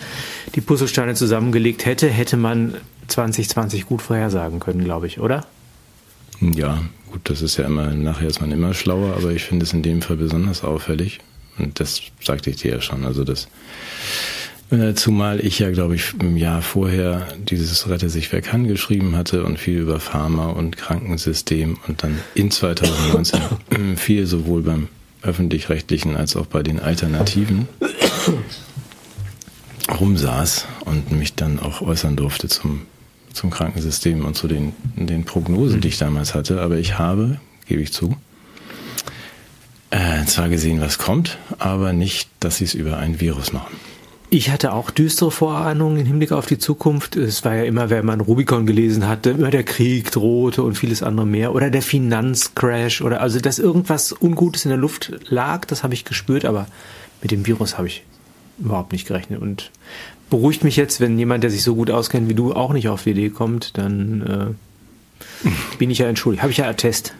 die 0.54 0.60
Puzzlesteine 0.60 1.16
zusammengelegt 1.16 1.84
hätte, 1.84 2.06
hätte 2.06 2.36
man 2.36 2.76
2020 3.08 3.86
gut 3.86 4.02
vorhersagen 4.02 4.60
können, 4.60 4.84
glaube 4.84 5.08
ich, 5.08 5.18
oder? 5.18 5.44
Ja, 6.40 6.80
gut, 7.10 7.22
das 7.24 7.42
ist 7.42 7.56
ja 7.56 7.64
immer, 7.64 7.90
nachher 7.90 8.28
ist 8.28 8.40
man 8.40 8.52
immer 8.52 8.72
schlauer, 8.72 9.16
aber 9.16 9.32
ich 9.32 9.42
finde 9.42 9.64
es 9.64 9.72
in 9.72 9.82
dem 9.82 10.00
Fall 10.00 10.16
besonders 10.16 10.62
auffällig. 10.62 11.18
Und 11.58 11.80
das 11.80 12.00
sagte 12.22 12.50
ich 12.50 12.56
dir 12.56 12.70
ja 12.70 12.80
schon. 12.80 13.04
Also 13.04 13.24
das, 13.24 13.48
zumal 14.94 15.44
ich 15.44 15.58
ja, 15.58 15.70
glaube 15.70 15.96
ich, 15.96 16.14
im 16.20 16.36
Jahr 16.36 16.62
vorher 16.62 17.26
dieses 17.48 17.88
Rette 17.88 18.08
sich 18.08 18.32
wer 18.32 18.40
kann 18.40 18.68
geschrieben 18.68 19.16
hatte 19.16 19.44
und 19.44 19.58
viel 19.58 19.78
über 19.78 19.98
Pharma 19.98 20.46
und 20.48 20.76
Krankensystem 20.76 21.78
und 21.88 22.02
dann 22.02 22.18
in 22.34 22.50
2019 22.50 23.40
viel 23.96 24.26
sowohl 24.26 24.62
beim 24.62 24.88
öffentlich-rechtlichen 25.22 26.16
als 26.16 26.36
auch 26.36 26.46
bei 26.46 26.62
den 26.62 26.80
Alternativen 26.80 27.68
rumsaß 30.00 30.66
und 30.84 31.10
mich 31.12 31.34
dann 31.34 31.58
auch 31.58 31.82
äußern 31.82 32.16
durfte 32.16 32.48
zum 32.48 32.82
zum 33.32 33.50
Krankensystem 33.50 34.24
und 34.24 34.34
zu 34.36 34.48
den, 34.48 34.72
den 34.96 35.24
Prognosen, 35.24 35.80
die 35.80 35.88
ich 35.88 35.98
damals 35.98 36.34
hatte. 36.34 36.60
Aber 36.60 36.76
ich 36.76 36.98
habe, 36.98 37.40
gebe 37.66 37.82
ich 37.82 37.92
zu, 37.92 38.16
äh, 39.90 40.24
zwar 40.24 40.48
gesehen, 40.48 40.80
was 40.80 40.98
kommt, 40.98 41.38
aber 41.58 41.92
nicht, 41.92 42.28
dass 42.40 42.58
sie 42.58 42.64
es 42.64 42.74
über 42.74 42.98
ein 42.98 43.20
Virus 43.20 43.52
machen. 43.52 43.76
Ich 44.32 44.48
hatte 44.48 44.72
auch 44.72 44.92
düstere 44.92 45.32
Vorahnungen 45.32 45.98
im 45.98 46.06
Hinblick 46.06 46.30
auf 46.30 46.46
die 46.46 46.58
Zukunft. 46.58 47.16
Es 47.16 47.44
war 47.44 47.56
ja 47.56 47.64
immer, 47.64 47.90
wenn 47.90 48.06
man 48.06 48.20
Rubicon 48.20 48.64
gelesen 48.64 49.08
hatte, 49.08 49.30
immer 49.30 49.50
der 49.50 49.64
Krieg 49.64 50.12
drohte 50.12 50.62
und 50.62 50.78
vieles 50.78 51.02
andere 51.02 51.26
mehr. 51.26 51.52
Oder 51.52 51.68
der 51.68 51.82
Finanzcrash 51.82 53.02
oder 53.02 53.22
also, 53.22 53.40
dass 53.40 53.58
irgendwas 53.58 54.12
Ungutes 54.12 54.64
in 54.64 54.68
der 54.68 54.78
Luft 54.78 55.12
lag, 55.28 55.64
das 55.64 55.82
habe 55.82 55.94
ich 55.94 56.04
gespürt, 56.04 56.44
aber 56.44 56.68
mit 57.22 57.32
dem 57.32 57.44
Virus 57.44 57.76
habe 57.76 57.88
ich 57.88 58.04
überhaupt 58.60 58.92
nicht 58.92 59.08
gerechnet. 59.08 59.42
Und 59.42 59.72
beruhigt 60.30 60.62
mich 60.62 60.76
jetzt, 60.76 61.00
wenn 61.00 61.18
jemand, 61.18 61.42
der 61.42 61.50
sich 61.50 61.64
so 61.64 61.74
gut 61.74 61.90
auskennt 61.90 62.28
wie 62.28 62.34
du, 62.34 62.52
auch 62.52 62.72
nicht 62.72 62.88
auf 62.88 63.02
die 63.02 63.10
Idee 63.10 63.30
kommt, 63.30 63.76
dann 63.78 64.54
äh, 65.42 65.48
bin 65.78 65.90
ich 65.90 65.98
ja 65.98 66.06
entschuldigt. 66.06 66.42
Habe 66.44 66.52
ich 66.52 66.58
ja 66.58 66.68
Attest. 66.68 67.14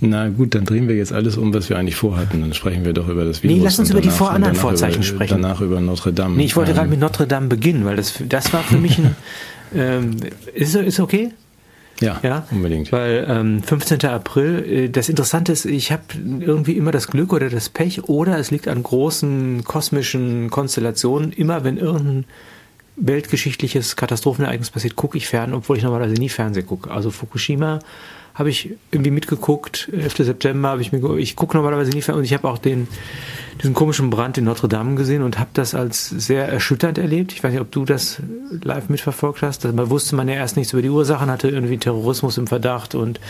Na 0.00 0.28
gut, 0.28 0.54
dann 0.54 0.64
drehen 0.64 0.88
wir 0.88 0.96
jetzt 0.96 1.12
alles 1.12 1.36
um, 1.36 1.54
was 1.54 1.70
wir 1.70 1.78
eigentlich 1.78 1.96
vorhatten. 1.96 2.40
Dann 2.40 2.52
sprechen 2.52 2.84
wir 2.84 2.92
doch 2.92 3.08
über 3.08 3.24
das 3.24 3.42
Virus. 3.42 3.56
Nee, 3.56 3.64
lass 3.64 3.78
uns 3.78 3.90
über 3.90 4.00
die 4.00 4.10
Vor 4.10 4.30
anderen 4.30 4.54
Vorzeichen 4.54 4.96
über, 4.96 5.04
sprechen. 5.04 5.42
Danach 5.42 5.60
über 5.60 5.80
Notre 5.80 6.12
Dame. 6.12 6.36
Nee, 6.36 6.44
ich 6.44 6.56
wollte 6.56 6.72
ähm, 6.72 6.76
gerade 6.76 6.90
mit 6.90 7.00
Notre 7.00 7.26
Dame 7.26 7.46
beginnen, 7.48 7.84
weil 7.84 7.96
das, 7.96 8.14
das 8.28 8.52
war 8.52 8.62
für 8.62 8.76
mich 8.76 8.98
ein. 8.98 9.16
ähm, 9.74 10.16
ist, 10.54 10.74
ist 10.74 11.00
okay? 11.00 11.30
Ja, 12.00 12.20
ja, 12.22 12.46
unbedingt. 12.50 12.92
Weil 12.92 13.26
ähm, 13.28 13.62
15. 13.62 14.04
April, 14.04 14.64
äh, 14.68 14.88
das 14.90 15.08
Interessante 15.08 15.52
ist, 15.52 15.64
ich 15.64 15.92
habe 15.92 16.02
irgendwie 16.40 16.72
immer 16.72 16.92
das 16.92 17.08
Glück 17.08 17.32
oder 17.32 17.48
das 17.48 17.70
Pech 17.70 18.04
oder 18.04 18.38
es 18.38 18.50
liegt 18.50 18.68
an 18.68 18.82
großen 18.82 19.64
kosmischen 19.64 20.50
Konstellationen. 20.50 21.32
Immer 21.32 21.64
wenn 21.64 21.78
irgendein 21.78 22.24
weltgeschichtliches 22.96 23.96
Katastrophenereignis 23.96 24.70
passiert, 24.70 24.96
gucke 24.96 25.16
ich 25.16 25.26
fern, 25.26 25.54
obwohl 25.54 25.78
ich 25.78 25.82
normalerweise 25.82 26.14
nie 26.20 26.28
Fernsehen 26.28 26.66
gucke. 26.66 26.90
Also 26.90 27.10
Fukushima 27.10 27.78
habe 28.36 28.50
ich 28.50 28.70
irgendwie 28.92 29.10
mitgeguckt. 29.10 29.88
11. 29.92 30.16
September 30.18 30.68
habe 30.68 30.82
ich 30.82 30.92
mir, 30.92 31.16
ich 31.16 31.36
gucke 31.36 31.56
normalerweise 31.56 31.90
nie 31.90 32.02
und 32.12 32.24
ich 32.24 32.34
habe 32.34 32.48
auch 32.48 32.58
den, 32.58 32.86
diesen 33.62 33.74
komischen 33.74 34.10
Brand 34.10 34.36
in 34.38 34.44
Notre 34.44 34.68
Dame 34.68 34.96
gesehen 34.96 35.22
und 35.22 35.38
habe 35.38 35.50
das 35.54 35.74
als 35.74 36.08
sehr 36.08 36.46
erschütternd 36.48 36.98
erlebt. 36.98 37.32
Ich 37.32 37.42
weiß 37.42 37.52
nicht, 37.52 37.60
ob 37.60 37.70
du 37.70 37.84
das 37.84 38.20
live 38.62 38.88
mitverfolgt 38.88 39.42
hast. 39.42 39.64
Da 39.64 39.90
wusste 39.90 40.14
man 40.14 40.28
ja 40.28 40.34
erst 40.34 40.56
nichts 40.56 40.72
über 40.72 40.82
die 40.82 40.90
Ursachen, 40.90 41.30
hatte 41.30 41.48
irgendwie 41.48 41.78
Terrorismus 41.78 42.38
im 42.38 42.46
Verdacht 42.46 42.94
und 42.94 43.20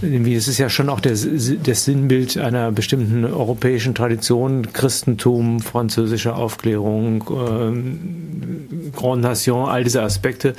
irgendwie, 0.00 0.34
das 0.34 0.48
ist 0.48 0.58
ja 0.58 0.70
schon 0.70 0.88
auch 0.88 1.00
das, 1.00 1.26
das 1.62 1.84
Sinnbild 1.84 2.38
einer 2.38 2.72
bestimmten 2.72 3.24
europäischen 3.24 3.94
Tradition, 3.94 4.72
Christentum, 4.72 5.60
französische 5.60 6.34
Aufklärung, 6.34 7.24
ähm, 7.30 8.92
Grand 8.94 9.22
Nation, 9.22 9.68
all 9.68 9.84
diese 9.84 10.02
Aspekte 10.02 10.54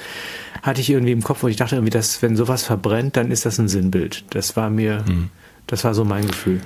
hatte 0.61 0.81
ich 0.81 0.89
irgendwie 0.89 1.13
im 1.13 1.23
Kopf, 1.23 1.43
wo 1.43 1.47
ich 1.47 1.55
dachte 1.55 1.75
irgendwie, 1.75 1.91
dass 1.91 2.21
wenn 2.21 2.35
sowas 2.35 2.63
verbrennt, 2.63 3.15
dann 3.17 3.31
ist 3.31 3.45
das 3.45 3.59
ein 3.59 3.69
Sinnbild. 3.69 4.25
Das 4.31 4.55
war 4.55 4.69
mir, 4.69 5.05
hm. 5.05 5.29
das 5.67 5.83
war 5.83 5.93
so 5.93 6.03
mein 6.03 6.27
Gefühl. 6.27 6.59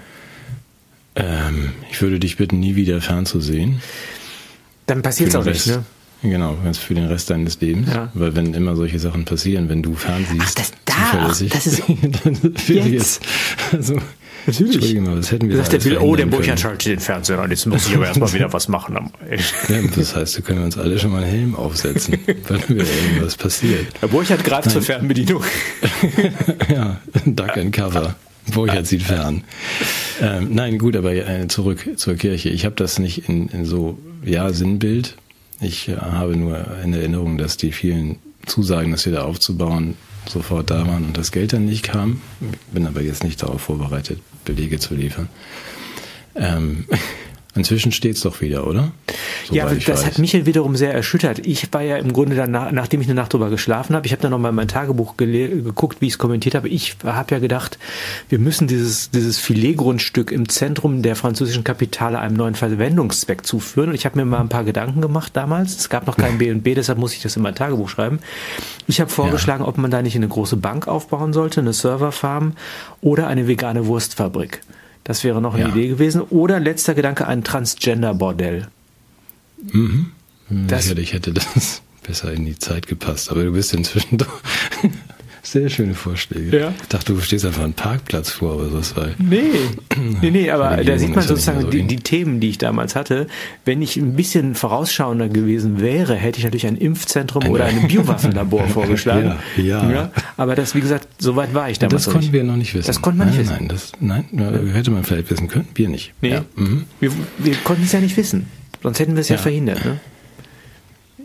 Ähm, 1.16 1.74
ich 1.92 2.02
würde 2.02 2.20
dich 2.20 2.38
bitten, 2.38 2.60
nie 2.60 2.76
wieder 2.76 3.02
fernzusehen. 3.02 3.82
Dann 4.86 5.02
passiert 5.02 5.30
es 5.30 5.36
auch 5.36 5.46
nicht, 5.46 5.68
ne? 5.68 5.84
Genau, 6.24 6.58
ganz 6.64 6.78
für 6.78 6.94
den 6.96 7.06
Rest 7.06 7.30
deines 7.30 7.60
Lebens. 7.60 7.90
Ja. 7.94 8.10
Weil 8.14 8.36
wenn 8.36 8.54
immer 8.54 8.76
solche 8.76 8.98
Sachen 8.98 9.26
passieren, 9.26 9.68
wenn 9.68 9.84
du 9.84 9.94
fernsiehst, 9.94 10.42
ach, 10.42 10.54
das, 10.54 10.72
da, 10.86 10.94
ach, 10.98 11.28
das 11.28 11.42
ist 11.42 11.84
dann 11.88 12.40
jetzt. 12.68 12.70
jetzt 12.70 13.22
also, 13.74 14.00
Natürlich. 14.46 14.76
Entschuldigung 14.76 15.04
mal, 15.06 15.18
was 15.18 15.32
hätten 15.32 15.50
wir 15.50 15.58
sagt 15.58 15.72
der 15.72 15.80
Bill, 15.80 15.98
oh, 16.00 16.16
der 16.16 16.26
Burchard 16.26 16.60
schaltet 16.60 16.88
den 16.88 17.00
Fernseher 17.00 17.40
an, 17.40 17.50
jetzt 17.50 17.66
muss 17.66 17.88
ich 17.88 17.96
aber 17.96 18.08
erstmal 18.08 18.34
wieder 18.34 18.52
was 18.52 18.68
machen. 18.68 18.94
ja, 19.70 19.82
das 19.96 20.16
heißt, 20.16 20.38
da 20.38 20.42
können 20.42 20.60
wir 20.60 20.66
uns 20.66 20.78
alle 20.78 21.00
schon 21.00 21.12
mal 21.12 21.24
einen 21.24 21.32
Helm 21.32 21.56
aufsetzen, 21.56 22.18
wenn 22.26 22.76
mir 22.76 22.84
irgendwas 22.84 23.38
passiert. 23.38 23.88
Der 24.02 24.08
Burchard 24.08 24.44
greift 24.44 24.70
zur 24.70 24.82
Fernbedienung. 24.82 25.44
ja, 26.70 27.00
Duck 27.26 27.58
and 27.58 27.74
Cover. 27.74 28.16
Burchard 28.52 28.88
sieht 28.88 29.04
fern. 29.04 29.44
Ähm, 30.22 30.54
nein, 30.54 30.78
gut, 30.78 30.96
aber 30.96 31.14
äh, 31.14 31.48
zurück 31.48 31.90
zur 31.96 32.16
Kirche. 32.16 32.50
Ich 32.50 32.66
habe 32.66 32.76
das 32.76 33.00
nicht 33.00 33.30
in, 33.30 33.48
in 33.50 33.66
so, 33.66 33.98
ja, 34.24 34.52
Sinnbild. 34.52 35.16
Ich 35.62 35.90
äh, 35.90 35.96
habe 35.96 36.36
nur 36.36 36.66
in 36.84 36.94
Erinnerung, 36.94 37.38
dass 37.38 37.58
die 37.58 37.72
vielen 37.72 38.18
Zusagen, 38.46 38.92
das 38.92 39.06
wieder 39.06 39.26
aufzubauen, 39.26 39.96
sofort 40.28 40.70
da 40.70 40.88
waren 40.88 41.06
und 41.06 41.18
das 41.18 41.32
Geld 41.32 41.54
dann 41.54 41.66
nicht 41.66 41.84
kam. 41.84 42.22
Bin 42.72 42.88
aber 42.88 43.02
jetzt 43.02 43.24
nicht 43.24 43.42
darauf 43.42 43.62
vorbereitet, 43.62 44.20
Belege 44.46 44.80
zu 44.80 44.96
liefern. 44.96 45.30
Ähm, 46.36 46.86
Inzwischen 47.56 47.92
steht 47.92 48.16
es 48.16 48.22
doch 48.22 48.42
wieder, 48.42 48.66
oder? 48.66 48.92
Soweit 49.46 49.56
ja, 49.56 49.66
das 49.70 50.00
weiß. 50.00 50.06
hat 50.06 50.20
mich 50.20 50.46
wiederum 50.48 50.76
sehr 50.76 50.92
erschüttert. 50.92 51.46
Ich 51.46 51.72
war 51.72 51.84
ja 51.84 51.98
im 51.98 52.12
Grunde 52.12 52.36
danach, 52.36 52.72
nachdem 52.72 53.02
ich 53.02 53.08
eine 53.08 53.14
Nacht 53.14 53.32
drüber 53.32 53.52
geschlafen 53.52 53.96
habe, 53.96 54.08
ich 54.08 54.12
habe 54.12 54.24
dann 54.24 54.32
nochmal 54.32 54.50
in 54.50 54.56
mein 54.56 54.68
Tagebuch 54.68 55.18
geguckt, 55.18 56.02
wie 56.02 56.08
ich 56.08 56.14
es 56.14 56.18
kommentiert 56.18 56.56
habe. 56.56 56.68
Ich 56.68 56.98
habe 57.04 57.36
ja 57.36 57.40
gedacht, 57.40 57.78
wir 58.30 58.40
müssen 58.40 58.68
dieses, 58.68 59.12
dieses 59.12 59.38
Filetgrundstück 59.38 60.32
im 60.32 60.50
Zentrum 60.50 61.04
der 61.04 61.16
französischen 61.16 61.64
Kapitale 61.64 62.18
einem 62.18 62.36
neuen 62.36 62.56
Verwendungszweck 62.56 63.46
zuführen. 63.46 63.90
Und 63.90 63.96
ich 63.96 64.06
habe 64.06 64.18
mir 64.18 64.26
mal 64.26 64.40
ein 64.40 64.50
paar 64.50 64.64
Gedanken 64.64 65.02
gemacht 65.02 65.34
damals. 65.36 65.78
Es 65.78 65.90
gab 65.90 66.08
noch 66.08 66.18
kein 66.18 66.38
B&B, 66.40 66.74
deshalb 66.74 66.98
muss 66.98 67.14
ich 67.14 67.22
das 67.22 67.36
in 67.36 67.44
mein 67.44 67.54
Tagebuch 67.54 67.90
schreiben. 67.90 68.18
Ich 68.88 69.00
habe 69.00 69.12
vorgeschlagen, 69.12 69.64
ja. 69.64 69.70
ob 69.70 69.78
man 69.78 69.92
da 69.92 70.02
nicht 70.02 70.16
eine 70.16 70.28
große 70.28 70.58
Bank 70.58 70.88
aufbauen 70.88 71.34
sollte, 71.34 71.62
eine 71.62 71.74
Serverfarm 71.74 72.54
oder 73.02 73.28
eine 73.28 73.48
vegane 73.48 73.86
Wurstfabrik. 73.86 74.62
Das 75.04 75.24
wäre 75.24 75.42
noch 75.42 75.54
eine 75.56 75.64
ja. 75.64 75.70
Idee 75.70 75.88
gewesen. 75.88 76.22
Oder 76.22 76.60
letzter 76.60 76.94
Gedanke, 76.94 77.28
ein 77.28 77.44
Transgender-Bordell. 77.44 78.68
Mhm. 79.72 80.12
Das, 80.50 80.84
Sicherlich 80.84 81.14
hätte 81.14 81.34
das 81.34 81.82
besser 82.08 82.32
in 82.32 82.46
die 82.46 82.58
Zeit 82.58 82.88
gepasst. 82.88 83.32
Aber 83.32 83.44
du 83.44 83.52
bist 83.52 83.74
inzwischen 83.74 84.18
doch 84.18 84.28
sehr 85.54 85.70
schöne 85.70 85.94
Vorschläge. 85.94 86.60
Ja. 86.60 86.74
Ich 86.82 86.88
dachte, 86.90 87.14
du 87.14 87.22
stehst 87.22 87.46
einfach 87.46 87.64
einen 87.64 87.74
Parkplatz 87.74 88.32
vor, 88.32 88.54
aber 88.54 88.66
das 88.66 88.96
war. 88.98 89.10
Nee, 89.20 89.44
nee, 90.22 90.32
nee, 90.32 90.50
aber 90.50 90.84
da 90.84 90.98
sieht 90.98 91.16
man 91.16 91.26
sozusagen 91.26 91.62
so 91.62 91.70
die, 91.70 91.84
die, 91.84 91.98
Themen, 91.98 92.40
die 92.40 92.50
ich 92.50 92.58
damals 92.58 92.96
hatte. 92.96 93.28
Wenn 93.64 93.82
ich 93.82 93.96
ein 93.96 94.16
bisschen 94.16 94.56
vorausschauender 94.56 95.30
gewesen 95.30 95.80
wäre, 95.80 96.16
hätte 96.16 96.40
ich 96.40 96.44
natürlich 96.44 96.68
ein 96.68 96.78
Impfzentrum 96.78 97.48
oder 97.50 97.66
ein 97.66 97.88
Biowaffenlabor 97.88 98.68
vorgeschlagen. 98.68 99.36
Ja, 99.56 99.64
ja. 99.64 99.92
ja, 99.92 100.12
Aber 100.38 100.56
das, 100.56 100.76
wie 100.76 100.82
gesagt, 100.82 101.08
so 101.20 101.36
weit 101.36 101.54
war 101.54 101.70
ich 101.70 101.80
damals. 101.80 102.06
Das 102.06 102.14
konnten 102.14 102.34
wir 102.34 102.44
noch 102.44 102.58
nicht 102.58 102.74
wissen. 102.74 102.88
Das 102.88 103.02
konnte 103.02 103.20
man 103.20 103.28
nein, 103.28 103.38
nicht 103.38 103.50
wissen. 103.50 103.68
Nein, 104.00 104.24
das, 104.30 104.34
nein, 104.34 104.74
hätte 104.74 104.92
man 104.92 105.04
vielleicht 105.04 105.30
wissen 105.30 105.48
können, 105.48 105.68
wir 105.76 105.88
nicht. 105.88 106.14
Nee, 106.22 106.32
ja. 106.32 106.46
mhm. 106.56 106.86
wir, 107.00 107.12
wir 107.38 107.56
konnten 107.64 107.84
es 107.84 107.92
ja 107.92 108.00
nicht 108.00 108.18
wissen. 108.18 108.48
Sonst 108.82 109.00
hätten 109.00 109.14
wir 109.14 109.22
es 109.22 109.30
ja, 109.30 109.38
verhindert. 109.38 109.86
Ne? 109.86 110.00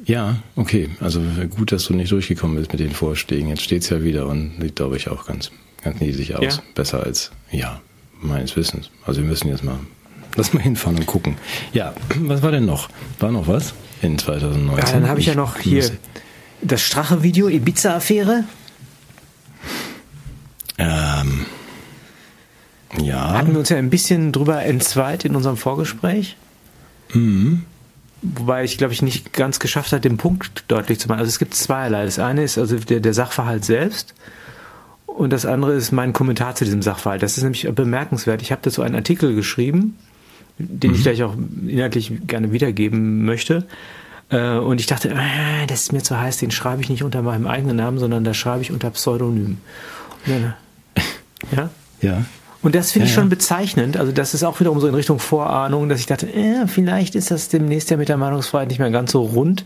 Ja, 0.09 0.37
okay. 0.57 0.89
Also 1.01 1.21
gut, 1.55 1.71
dass 1.71 1.85
du 1.85 1.95
nicht 1.95 2.11
durchgekommen 2.11 2.57
bist 2.57 2.73
mit 2.73 2.81
den 2.81 2.93
Vorschlägen. 2.93 3.51
Jetzt 3.51 3.63
steht's 3.63 3.91
ja 3.91 4.03
wieder 4.03 4.27
und 4.27 4.55
sieht, 4.59 4.77
glaube 4.77 4.97
ich, 4.97 5.11
auch 5.11 5.27
ganz, 5.27 5.51
ganz 5.85 6.01
niedlich 6.01 6.35
aus. 6.35 6.57
Ja. 6.57 6.63
Besser 6.75 7.03
als, 7.03 7.31
ja, 7.51 7.83
meines 8.23 8.57
Wissens. 8.57 8.91
Also 9.05 9.21
wir 9.21 9.29
müssen 9.29 9.49
jetzt 9.49 9.63
mal, 9.63 9.79
lass 10.35 10.55
mal 10.55 10.63
hinfahren 10.63 10.99
und 10.99 11.05
gucken. 11.05 11.37
Ja, 11.75 11.93
was 12.21 12.43
war 12.43 12.51
denn 12.51 12.65
noch? 12.65 12.89
War 13.21 13.31
noch 13.31 13.49
was 13.49 13.75
in 14.01 14.19
2019? 14.19 14.79
Ja, 14.79 14.93
dann 14.93 15.11
habe 15.11 15.21
ich, 15.21 15.29
ich 15.29 15.35
ja 15.35 15.39
noch 15.39 15.59
hier 15.59 15.91
das 16.63 16.81
Strache-Video, 16.81 17.49
Ibiza-Affäre. 17.49 18.45
Ähm, 20.79 21.45
ja. 22.99 23.35
Hatten 23.35 23.53
wir 23.53 23.59
uns 23.59 23.69
ja 23.69 23.77
ein 23.77 23.91
bisschen 23.91 24.33
drüber 24.33 24.65
entzweit 24.65 25.27
in 25.27 25.37
unserem 25.37 25.59
Vorgespräch. 25.59 26.39
Mhm. 27.13 27.65
Wobei 28.23 28.65
ich, 28.65 28.79
glaube 28.79 28.93
ich, 28.93 29.03
nicht 29.03 29.33
ganz 29.33 29.61
geschafft 29.61 29.93
habe, 29.93 30.01
den 30.01 30.17
Punkt 30.17 30.65
deutlich 30.69 30.99
zu 30.99 31.09
machen. 31.09 31.21
Also 31.21 31.29
es 31.29 31.39
gibt 31.39 31.55
zweierlei. 31.55 32.05
Das 32.05 32.19
eine 32.19 32.43
ist 32.43 32.59
also 32.59 32.77
der, 32.77 33.01
der 33.01 33.15
Sachverhalt 33.15 33.65
selbst 33.65 34.15
und 35.07 35.33
das 35.33 35.47
andere 35.47 35.75
ist 35.75 35.91
mein 35.91 36.13
Kommentar 36.13 36.55
zu 36.55 36.65
diesem 36.65 36.83
Sachverhalt. 36.83 37.23
Das 37.23 37.37
ist 37.37 37.43
nämlich 37.43 37.69
bemerkenswert. 37.75 38.43
Ich 38.43 38.53
habe 38.53 38.61
dazu 38.63 38.83
einen 38.83 38.95
Artikel 38.95 39.35
geschrieben, 39.35 39.97
den 40.59 40.91
mhm. 40.91 40.97
ich 40.97 41.03
gleich 41.03 41.23
auch 41.23 41.35
inhaltlich 41.67 42.13
gerne 42.27 42.53
wiedergeben 42.53 43.25
möchte. 43.25 43.67
Äh, 44.31 44.59
und 44.59 44.81
ich 44.81 44.87
dachte, 44.87 45.11
äh, 45.11 45.67
das 45.67 45.83
ist 45.83 45.93
mir 45.93 46.03
zu 46.03 46.19
heiß, 46.19 46.37
den 46.39 46.51
schreibe 46.51 46.83
ich 46.83 46.89
nicht 46.89 47.03
unter 47.03 47.23
meinem 47.23 47.47
eigenen 47.47 47.77
Namen, 47.77 47.99
sondern 47.99 48.25
da 48.25 48.35
schreibe 48.35 48.63
ich 48.63 48.71
unter 48.71 48.91
Pseudonym. 48.91 49.59
Dann, 50.27 50.55
ja? 51.57 51.71
Ja. 52.01 52.25
Und 52.63 52.75
das 52.75 52.91
finde 52.93 53.07
ich 53.07 53.15
ja, 53.15 53.21
schon 53.21 53.29
bezeichnend. 53.29 53.97
Also 53.97 54.11
das 54.11 54.35
ist 54.35 54.43
auch 54.43 54.59
wiederum 54.59 54.81
so 54.81 54.89
in 54.89 54.95
Richtung 54.95 55.21
Vorahnung, 55.21 55.89
dass 55.89 56.01
ich 56.01 56.07
dachte, 56.07 56.27
äh, 56.27 56.67
vielleicht 56.67 57.15
ist 57.15 57.31
das 57.31 57.49
demnächst 57.49 57.91
ja 57.91 57.97
mit 57.97 58.09
der 58.09 58.17
Meinungsfreiheit 58.17 58.69
nicht 58.69 58.81
mehr 58.81 58.91
ganz 58.91 59.13
so 59.13 59.23
rund. 59.23 59.65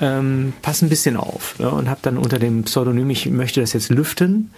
Ähm, 0.00 0.52
pass 0.62 0.82
ein 0.82 0.88
bisschen 0.88 1.16
auf. 1.16 1.58
Ne? 1.58 1.70
Und 1.70 1.88
habe 1.88 2.00
dann 2.02 2.18
unter 2.18 2.38
dem 2.38 2.64
Pseudonym, 2.64 3.10
ich 3.10 3.28
möchte 3.30 3.60
das 3.60 3.72
jetzt 3.72 3.90
lüften, 3.90 4.50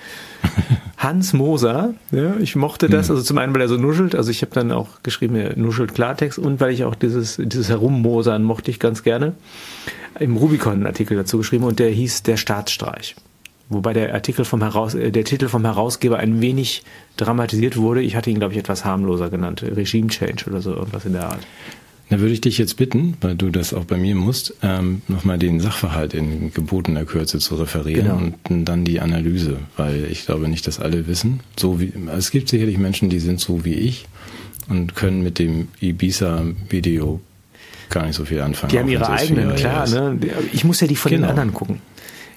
Hans 0.99 1.33
Moser. 1.33 1.95
Ja, 2.11 2.37
ich 2.37 2.57
mochte 2.57 2.89
das, 2.89 3.09
hm. 3.09 3.17
also 3.17 3.25
zum 3.25 3.39
einen, 3.39 3.55
weil 3.55 3.63
er 3.63 3.69
so 3.69 3.77
nuschelt, 3.77 4.15
also 4.15 4.31
ich 4.31 4.43
habe 4.43 4.53
dann 4.53 4.71
auch 4.71 5.03
geschrieben, 5.03 5.37
er 5.37 5.57
nuschelt 5.57 5.95
Klartext 5.95 6.39
und 6.39 6.61
weil 6.61 6.73
ich 6.73 6.85
auch 6.85 6.95
dieses, 6.95 7.37
dieses 7.43 7.71
Herummosern 7.71 8.43
mochte 8.43 8.71
ich 8.71 8.79
ganz 8.81 9.03
gerne. 9.03 9.33
Im 10.19 10.37
Rubicon 10.37 10.75
einen 10.75 10.87
Artikel 10.87 11.17
dazu 11.17 11.39
geschrieben 11.39 11.65
und 11.65 11.79
der 11.79 11.89
hieß 11.89 12.23
Der 12.23 12.37
Staatsstreich. 12.37 13.17
Wobei 13.71 13.93
der 13.93 14.13
Artikel 14.13 14.45
vom 14.45 14.63
Heraus, 14.63 14.95
äh, 14.95 15.11
der 15.11 15.25
Titel 15.25 15.49
vom 15.49 15.65
Herausgeber 15.65 16.19
ein 16.19 16.43
wenig 16.43 16.83
dramatisiert 17.17 17.77
wurde. 17.77 18.03
Ich 18.03 18.17
hatte 18.17 18.29
ihn, 18.29 18.39
glaube 18.39 18.53
ich, 18.53 18.59
etwas 18.59 18.85
harmloser 18.85 19.31
genannt. 19.31 19.63
Regime 19.63 20.09
Change 20.09 20.45
oder 20.49 20.61
so, 20.61 20.75
irgendwas 20.75 21.07
in 21.07 21.13
der 21.13 21.29
Art. 21.29 21.41
Da 22.11 22.19
würde 22.19 22.33
ich 22.33 22.41
dich 22.41 22.59
jetzt 22.59 22.77
bitten, 22.77 23.17
weil 23.21 23.37
du 23.37 23.51
das 23.51 23.73
auch 23.73 23.85
bei 23.85 23.97
mir 23.97 24.17
musst, 24.17 24.55
ähm, 24.65 25.03
nochmal 25.07 25.39
den 25.39 25.61
Sachverhalt 25.61 26.13
in 26.13 26.53
gebotener 26.53 27.05
Kürze 27.05 27.39
zu 27.39 27.55
referieren 27.55 28.19
genau. 28.19 28.35
und 28.49 28.65
dann 28.65 28.85
die 28.85 28.99
Analyse, 28.99 29.59
weil 29.77 30.09
ich 30.11 30.27
glaube 30.27 30.49
nicht, 30.49 30.67
dass 30.67 30.81
alle 30.81 31.07
wissen. 31.07 31.39
So 31.57 31.81
wie, 31.81 31.93
es 32.17 32.33
gibt 32.33 32.49
sicherlich 32.49 32.79
Menschen, 32.79 33.11
die 33.11 33.21
sind 33.21 33.39
so 33.39 33.65
wie 33.65 33.75
ich 33.75 34.07
und 34.69 34.97
können 34.97 35.23
mit 35.23 35.39
dem 35.39 35.69
Ibiza-Video 35.81 37.21
gar 37.91 38.07
nicht 38.07 38.17
so 38.17 38.25
viel 38.25 38.41
anfangen. 38.41 38.73
Die 38.73 38.79
haben 38.81 38.89
ihre 38.89 39.09
eigenen, 39.09 39.55
klar. 39.55 39.89
Ne? 39.89 40.19
Ich 40.53 40.65
muss 40.65 40.81
ja 40.81 40.89
die 40.89 40.97
von 40.97 41.11
genau. 41.11 41.27
den 41.27 41.31
anderen 41.31 41.55
gucken. 41.55 41.81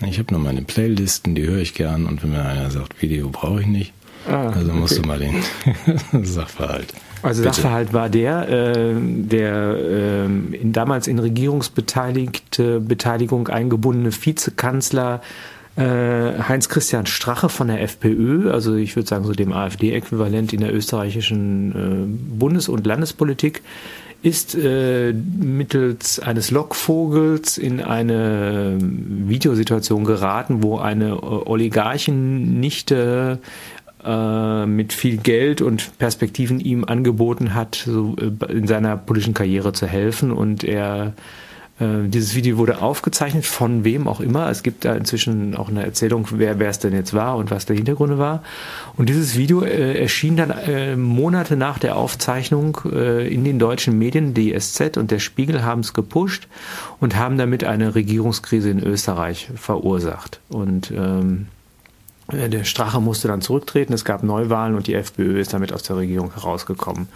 Ich 0.07 0.19
habe 0.19 0.33
nur 0.33 0.41
meine 0.41 0.61
Playlisten, 0.61 1.35
die 1.35 1.45
höre 1.47 1.59
ich 1.59 1.73
gern 1.73 2.05
und 2.05 2.23
wenn 2.23 2.31
mir 2.31 2.45
einer 2.45 2.69
sagt, 2.71 3.01
Video 3.01 3.29
brauche 3.29 3.61
ich 3.61 3.67
nicht, 3.67 3.93
ah, 4.27 4.49
also 4.49 4.73
musst 4.73 4.99
okay. 4.99 5.01
du 5.01 5.07
mal 5.07 5.19
den 5.19 6.23
Sachverhalt. 6.25 6.93
Also 7.21 7.41
Bitte. 7.41 7.55
Sachverhalt 7.55 7.93
war 7.93 8.09
der, 8.09 8.49
äh, 8.49 8.93
der 8.95 9.75
äh, 9.75 10.25
in, 10.25 10.73
damals 10.73 11.07
in 11.07 11.19
regierungsbeteiligte 11.19 12.81
Beteiligung 12.81 13.47
eingebundene 13.47 14.11
Vizekanzler 14.11 15.21
äh, 15.75 15.81
Heinz-Christian 15.81 17.05
Strache 17.05 17.49
von 17.49 17.67
der 17.67 17.81
FPÖ, 17.81 18.51
also 18.51 18.75
ich 18.75 18.95
würde 18.95 19.07
sagen 19.07 19.25
so 19.25 19.31
dem 19.31 19.53
AfD-Äquivalent 19.53 20.53
in 20.53 20.59
der 20.59 20.73
österreichischen 20.73 21.71
äh, 21.71 22.37
Bundes- 22.37 22.69
und 22.69 22.85
Landespolitik, 22.85 23.63
ist 24.23 24.55
äh, 24.55 25.13
mittels 25.13 26.19
eines 26.19 26.49
Lockvogels 26.49 27.57
in 27.57 27.81
eine 27.81 28.77
Videosituation 28.79 30.05
geraten, 30.05 30.63
wo 30.63 30.77
eine 30.77 31.21
Oligarchennichte 31.21 33.39
äh, 34.03 34.65
mit 34.65 34.93
viel 34.93 35.17
Geld 35.17 35.61
und 35.61 35.97
Perspektiven 35.97 36.61
ihm 36.61 36.85
angeboten 36.85 37.53
hat, 37.53 37.75
so 37.75 38.15
äh, 38.17 38.51
in 38.51 38.65
seiner 38.65 38.95
politischen 38.95 39.33
Karriere 39.33 39.73
zu 39.73 39.87
helfen. 39.87 40.31
Und 40.31 40.63
er 40.63 41.13
äh, 41.83 42.07
dieses 42.07 42.35
Video 42.35 42.57
wurde 42.57 42.81
aufgezeichnet, 42.81 43.45
von 43.45 43.83
wem 43.83 44.07
auch 44.07 44.19
immer. 44.19 44.49
Es 44.49 44.63
gibt 44.63 44.85
da 44.85 44.95
inzwischen 44.95 45.55
auch 45.55 45.69
eine 45.69 45.83
Erzählung, 45.83 46.27
wer, 46.31 46.59
wer 46.59 46.69
es 46.69 46.79
denn 46.79 46.93
jetzt 46.93 47.13
war 47.13 47.37
und 47.37 47.51
was 47.51 47.65
der 47.65 47.75
Hintergrund 47.75 48.17
war. 48.17 48.43
Und 48.95 49.09
dieses 49.09 49.37
Video 49.37 49.61
äh, 49.61 49.99
erschien 49.99 50.37
dann 50.37 50.51
äh, 50.51 50.95
Monate 50.95 51.55
nach 51.57 51.79
der 51.79 51.95
Aufzeichnung 51.95 52.79
äh, 52.91 53.27
in 53.27 53.43
den 53.43 53.59
deutschen 53.59 53.97
Medien. 53.97 54.33
Die 54.33 54.57
SZ 54.57 54.97
und 54.97 55.11
der 55.11 55.19
Spiegel 55.19 55.63
haben 55.63 55.81
es 55.81 55.93
gepusht 55.93 56.47
und 56.99 57.15
haben 57.15 57.37
damit 57.37 57.63
eine 57.63 57.95
Regierungskrise 57.95 58.69
in 58.69 58.79
Österreich 58.79 59.49
verursacht. 59.55 60.39
Und 60.49 60.91
ähm, 60.91 61.47
der 62.31 62.63
Strache 62.63 63.01
musste 63.01 63.27
dann 63.27 63.41
zurücktreten, 63.41 63.93
es 63.93 64.05
gab 64.05 64.23
Neuwahlen 64.23 64.75
und 64.75 64.87
die 64.87 64.93
FPÖ 64.93 65.39
ist 65.39 65.53
damit 65.53 65.73
aus 65.73 65.83
der 65.83 65.97
Regierung 65.97 66.33
herausgekommen. 66.33 67.07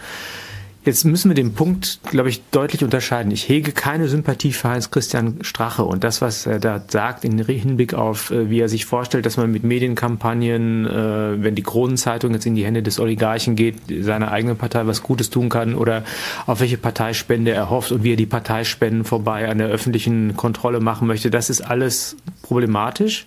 Jetzt 0.88 1.04
müssen 1.04 1.28
wir 1.28 1.34
den 1.34 1.52
Punkt, 1.52 2.00
glaube 2.04 2.30
ich, 2.30 2.40
deutlich 2.50 2.82
unterscheiden. 2.82 3.30
Ich 3.30 3.46
hege 3.46 3.72
keine 3.72 4.08
Sympathie 4.08 4.54
für 4.54 4.70
Heinz-Christian 4.70 5.40
Strache 5.42 5.84
und 5.84 6.02
das, 6.02 6.22
was 6.22 6.46
er 6.46 6.60
da 6.60 6.82
sagt, 6.88 7.26
in 7.26 7.38
Hinblick 7.44 7.92
auf, 7.92 8.30
äh, 8.30 8.48
wie 8.48 8.58
er 8.58 8.70
sich 8.70 8.86
vorstellt, 8.86 9.26
dass 9.26 9.36
man 9.36 9.52
mit 9.52 9.64
Medienkampagnen, 9.64 10.86
äh, 10.86 11.42
wenn 11.42 11.54
die 11.54 11.62
Kronenzeitung 11.62 12.32
jetzt 12.32 12.46
in 12.46 12.54
die 12.54 12.64
Hände 12.64 12.82
des 12.82 13.00
Oligarchen 13.00 13.54
geht, 13.54 13.76
seiner 14.00 14.32
eigenen 14.32 14.56
Partei 14.56 14.86
was 14.86 15.02
Gutes 15.02 15.28
tun 15.28 15.50
kann 15.50 15.74
oder 15.74 16.04
auf 16.46 16.60
welche 16.60 16.78
Parteispende 16.78 17.50
er 17.50 17.68
hofft 17.68 17.92
und 17.92 18.02
wie 18.02 18.14
er 18.14 18.16
die 18.16 18.24
Parteispenden 18.24 19.04
vorbei 19.04 19.46
an 19.46 19.58
der 19.58 19.66
öffentlichen 19.66 20.38
Kontrolle 20.38 20.80
machen 20.80 21.06
möchte, 21.06 21.30
das 21.30 21.50
ist 21.50 21.60
alles 21.60 22.16
problematisch. 22.40 23.26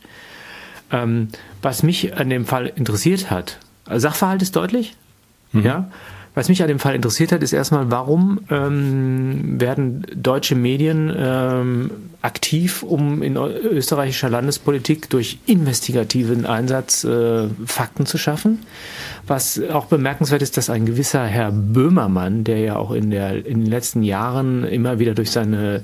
Ähm, 0.92 1.28
was 1.62 1.84
mich 1.84 2.18
an 2.18 2.32
dem 2.32 2.48
Fall 2.48 2.74
interessiert 2.76 3.30
hat, 3.30 3.60
Sachverhalt 3.88 4.42
ist 4.42 4.56
deutlich, 4.56 4.96
mhm. 5.52 5.64
ja, 5.64 5.92
was 6.34 6.48
mich 6.48 6.62
an 6.62 6.70
dem 6.70 6.80
Fall 6.80 6.96
interessiert 6.96 7.32
hat, 7.32 7.44
ist 7.44 7.52
erstmal, 7.52 7.92
warum 7.92 8.40
ähm, 8.50 9.60
werden 9.60 10.06
deutsche 10.16 10.56
Medien 10.56 11.14
ähm, 11.16 11.92
aktiv, 12.22 12.84
um 12.84 13.22
in 13.22 13.36
österreichischer 13.36 14.30
Landespolitik 14.30 15.10
durch 15.10 15.40
investigativen 15.46 16.46
Einsatz 16.46 17.04
äh, 17.04 17.48
Fakten 17.66 18.06
zu 18.06 18.18
schaffen? 18.18 18.60
Was 19.28 19.60
auch 19.72 19.86
bemerkenswert 19.86 20.42
ist, 20.42 20.56
dass 20.56 20.70
ein 20.70 20.86
gewisser 20.86 21.26
Herr 21.26 21.52
Böhmermann, 21.52 22.46
der 22.46 22.60
ja 22.60 22.76
auch 22.78 22.92
in, 22.92 23.12
der, 23.12 23.46
in 23.46 23.62
den 23.62 23.70
letzten 23.70 24.02
Jahren 24.02 24.64
immer 24.64 25.00
wieder 25.00 25.14
durch 25.14 25.32
seine 25.32 25.84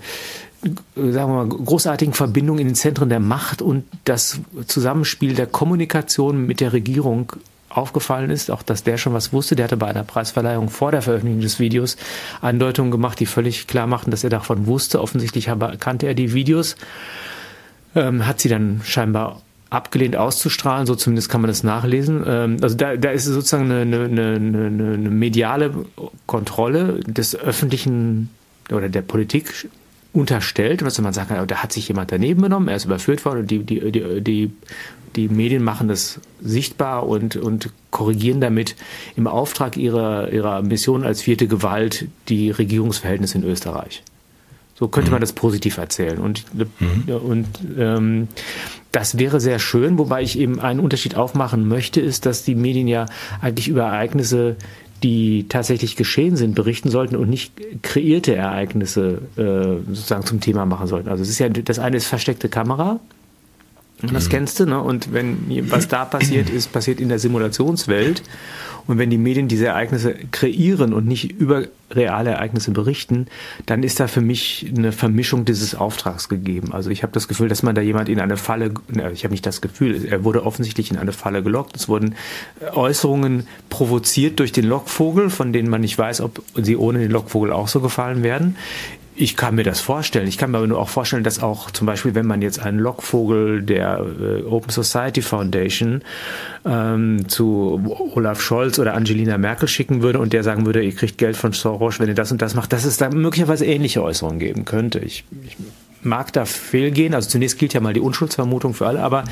sagen 0.95 1.31
wir 1.31 1.45
mal, 1.45 1.47
großartigen 1.47 2.13
Verbindungen 2.13 2.61
in 2.61 2.67
den 2.69 2.75
Zentren 2.75 3.09
der 3.09 3.19
Macht 3.19 3.61
und 3.61 3.83
das 4.05 4.39
Zusammenspiel 4.65 5.35
der 5.35 5.45
Kommunikation 5.45 6.47
mit 6.47 6.61
der 6.61 6.73
Regierung 6.73 7.33
aufgefallen 7.69 8.29
ist, 8.29 8.49
auch 8.49 8.63
dass 8.63 8.83
der 8.83 8.97
schon 8.97 9.13
was 9.13 9.33
wusste. 9.33 9.55
Der 9.55 9.65
hatte 9.65 9.77
bei 9.77 9.87
einer 9.87 10.03
Preisverleihung 10.03 10.69
vor 10.69 10.91
der 10.91 11.01
Veröffentlichung 11.01 11.41
des 11.41 11.59
Videos 11.59 11.97
Andeutungen 12.41 12.91
gemacht, 12.91 13.19
die 13.19 13.25
völlig 13.25 13.67
klar 13.67 13.87
machten, 13.87 14.11
dass 14.11 14.23
er 14.23 14.29
davon 14.29 14.67
wusste. 14.67 15.01
Offensichtlich 15.01 15.49
kannte 15.79 16.07
er 16.07 16.13
die 16.13 16.33
Videos, 16.33 16.75
ähm, 17.95 18.25
hat 18.25 18.39
sie 18.39 18.49
dann 18.49 18.81
scheinbar 18.83 19.41
abgelehnt 19.69 20.15
auszustrahlen, 20.15 20.87
so 20.87 20.95
zumindest 20.95 21.29
kann 21.29 21.41
man 21.41 21.49
das 21.49 21.63
nachlesen. 21.63 22.23
Ähm, 22.25 22.57
also 22.61 22.75
da, 22.75 22.95
da 22.95 23.09
ist 23.09 23.25
sozusagen 23.25 23.69
eine, 23.71 24.05
eine, 24.05 24.35
eine, 24.35 24.67
eine 24.67 25.09
mediale 25.09 25.71
Kontrolle 26.25 27.01
des 27.05 27.35
öffentlichen 27.35 28.29
oder 28.71 28.89
der 28.89 29.01
Politik 29.01 29.67
unterstellt, 30.17 30.83
was 30.83 30.99
man 30.99 31.13
sagt, 31.13 31.31
da 31.31 31.55
hat 31.57 31.71
sich 31.71 31.87
jemand 31.87 32.11
daneben 32.11 32.41
genommen, 32.41 32.67
er 32.67 32.75
ist 32.75 32.85
überführt 32.85 33.23
worden 33.25 33.41
und 33.41 33.51
die, 33.51 33.59
die, 33.59 33.91
die, 33.91 34.21
die 34.21 34.51
die 35.17 35.27
Medien 35.27 35.63
machen 35.63 35.87
das 35.87 36.21
sichtbar 36.41 37.07
und, 37.07 37.35
und 37.35 37.71
korrigieren 37.89 38.39
damit 38.39 38.75
im 39.15 39.27
Auftrag 39.27 39.75
ihrer, 39.75 40.31
ihrer 40.31 40.61
Mission 40.61 41.03
als 41.03 41.21
vierte 41.21 41.47
Gewalt 41.47 42.07
die 42.29 42.51
Regierungsverhältnisse 42.51 43.39
in 43.39 43.43
Österreich. 43.43 44.03
So 44.75 44.87
könnte 44.87 45.09
mhm. 45.09 45.13
man 45.13 45.21
das 45.21 45.33
positiv 45.33 45.77
erzählen. 45.77 46.19
Und, 46.19 46.45
mhm. 46.53 47.15
und 47.15 47.47
ähm, 47.79 48.27
das 48.91 49.17
wäre 49.17 49.39
sehr 49.39 49.57
schön, 49.57 49.97
wobei 49.97 50.21
ich 50.21 50.37
eben 50.37 50.59
einen 50.59 50.79
Unterschied 50.79 51.15
aufmachen 51.15 51.67
möchte, 51.67 51.99
ist, 51.99 52.27
dass 52.27 52.43
die 52.43 52.55
Medien 52.55 52.87
ja 52.87 53.07
eigentlich 53.41 53.69
über 53.69 53.83
Ereignisse, 53.83 54.55
die 55.03 55.47
tatsächlich 55.47 55.95
geschehen 55.95 56.35
sind, 56.35 56.55
berichten 56.55 56.89
sollten 56.89 57.15
und 57.15 57.29
nicht 57.29 57.53
kreierte 57.83 58.35
Ereignisse 58.35 59.21
äh, 59.35 59.93
sozusagen 59.93 60.25
zum 60.25 60.39
Thema 60.39 60.65
machen 60.65 60.87
sollten. 60.87 61.09
Also 61.09 61.23
es 61.23 61.29
ist 61.29 61.39
ja 61.39 61.49
das 61.49 61.79
eine 61.79 61.97
ist 61.97 62.07
versteckte 62.07 62.49
Kamera, 62.49 62.99
das 64.01 64.25
mhm. 64.25 64.29
kennst 64.29 64.59
du, 64.59 64.65
ne? 64.65 64.81
Und 64.81 65.13
wenn 65.13 65.37
was 65.71 65.87
da 65.87 66.05
passiert 66.05 66.49
ist, 66.49 66.71
passiert 66.71 66.99
in 66.99 67.09
der 67.09 67.19
Simulationswelt. 67.19 68.21
Und 68.87 68.97
wenn 68.97 69.09
die 69.09 69.17
Medien 69.17 69.49
diese 69.49 69.67
Ereignisse 69.67 70.15
kreieren 70.31 70.93
und 70.93 71.05
nicht 71.05 71.31
über 71.39 71.65
reale 71.91 72.31
Ereignisse 72.31 72.71
berichten, 72.71 73.27
dann 73.65 73.83
ist 73.83 73.99
da 73.99 74.07
für 74.07 74.21
mich 74.21 74.71
eine 74.75 74.93
Vermischung 74.93 75.43
dieses 75.43 75.75
Auftrags 75.75 76.29
gegeben. 76.29 76.71
Also 76.71 76.89
ich 76.89 77.03
habe 77.03 77.11
das 77.11 77.27
Gefühl, 77.27 77.49
dass 77.49 77.63
man 77.63 77.75
da 77.75 77.81
jemand 77.81 78.07
in 78.07 78.19
eine 78.21 78.37
Falle, 78.37 78.73
ich 79.13 79.23
habe 79.25 79.33
nicht 79.33 79.45
das 79.45 79.59
Gefühl, 79.59 80.05
er 80.05 80.23
wurde 80.23 80.45
offensichtlich 80.45 80.89
in 80.89 80.97
eine 80.97 81.11
Falle 81.11 81.43
gelockt. 81.43 81.75
Es 81.75 81.89
wurden 81.89 82.15
Äußerungen 82.73 83.47
provoziert 83.69 84.39
durch 84.39 84.53
den 84.53 84.65
Lockvogel, 84.65 85.29
von 85.29 85.51
denen 85.51 85.69
man 85.69 85.81
nicht 85.81 85.97
weiß, 85.97 86.21
ob 86.21 86.41
sie 86.55 86.77
ohne 86.77 86.99
den 86.99 87.11
Lockvogel 87.11 87.51
auch 87.51 87.67
so 87.67 87.81
gefallen 87.81 88.23
werden. 88.23 88.55
Ich 89.19 89.35
kann 89.35 89.55
mir 89.55 89.63
das 89.63 89.81
vorstellen. 89.81 90.27
Ich 90.27 90.37
kann 90.37 90.51
mir 90.51 90.57
aber 90.57 90.67
nur 90.67 90.79
auch 90.79 90.89
vorstellen, 90.89 91.23
dass 91.23 91.41
auch 91.41 91.71
zum 91.71 91.87
Beispiel, 91.87 92.13
wenn 92.13 92.27
man 92.27 92.43
jetzt 92.43 92.59
einen 92.59 92.77
Lockvogel 92.77 93.63
der 93.63 94.05
äh, 94.21 94.43
Open 94.43 94.69
Society 94.69 95.23
Foundation 95.23 96.03
ähm, 96.65 97.27
zu 97.27 97.81
Olaf 98.13 98.39
Scholz 98.39 98.77
oder 98.77 98.93
Angelina 98.93 99.39
Merkel 99.39 99.67
schicken 99.67 100.03
würde 100.03 100.19
und 100.19 100.33
der 100.33 100.43
sagen 100.43 100.67
würde, 100.67 100.83
ihr 100.83 100.93
kriegt 100.93 101.17
Geld 101.17 101.35
von 101.35 101.51
Soros, 101.51 101.99
wenn 101.99 102.07
ihr 102.07 102.13
das 102.13 102.31
und 102.31 102.43
das 102.43 102.53
macht, 102.53 102.71
dass 102.73 102.85
es 102.85 102.97
da 102.97 103.09
möglicherweise 103.09 103.65
ähnliche 103.65 104.03
Äußerungen 104.03 104.37
geben 104.37 104.65
könnte. 104.65 104.99
Ich, 104.99 105.25
ich 105.47 105.57
mag 106.03 106.31
da 106.33 106.45
fehlgehen. 106.45 107.15
Also 107.15 107.27
zunächst 107.29 107.57
gilt 107.57 107.73
ja 107.73 107.79
mal 107.79 107.93
die 107.93 107.99
Unschuldsvermutung 107.99 108.75
für 108.75 108.85
alle, 108.85 109.01
aber 109.01 109.23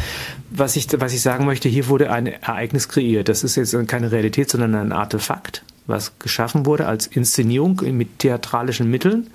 was 0.50 0.76
ich, 0.76 0.88
was 0.98 1.14
ich 1.14 1.22
sagen 1.22 1.46
möchte, 1.46 1.70
hier 1.70 1.88
wurde 1.90 2.12
ein 2.12 2.26
Ereignis 2.26 2.90
kreiert. 2.90 3.30
Das 3.30 3.44
ist 3.44 3.56
jetzt 3.56 3.76
keine 3.88 4.12
Realität, 4.12 4.50
sondern 4.50 4.74
ein 4.74 4.92
Artefakt, 4.92 5.64
was 5.86 6.18
geschaffen 6.18 6.66
wurde 6.66 6.88
als 6.88 7.06
Inszenierung 7.06 7.80
mit 7.92 8.18
theatralischen 8.18 8.90
Mitteln. 8.90 9.28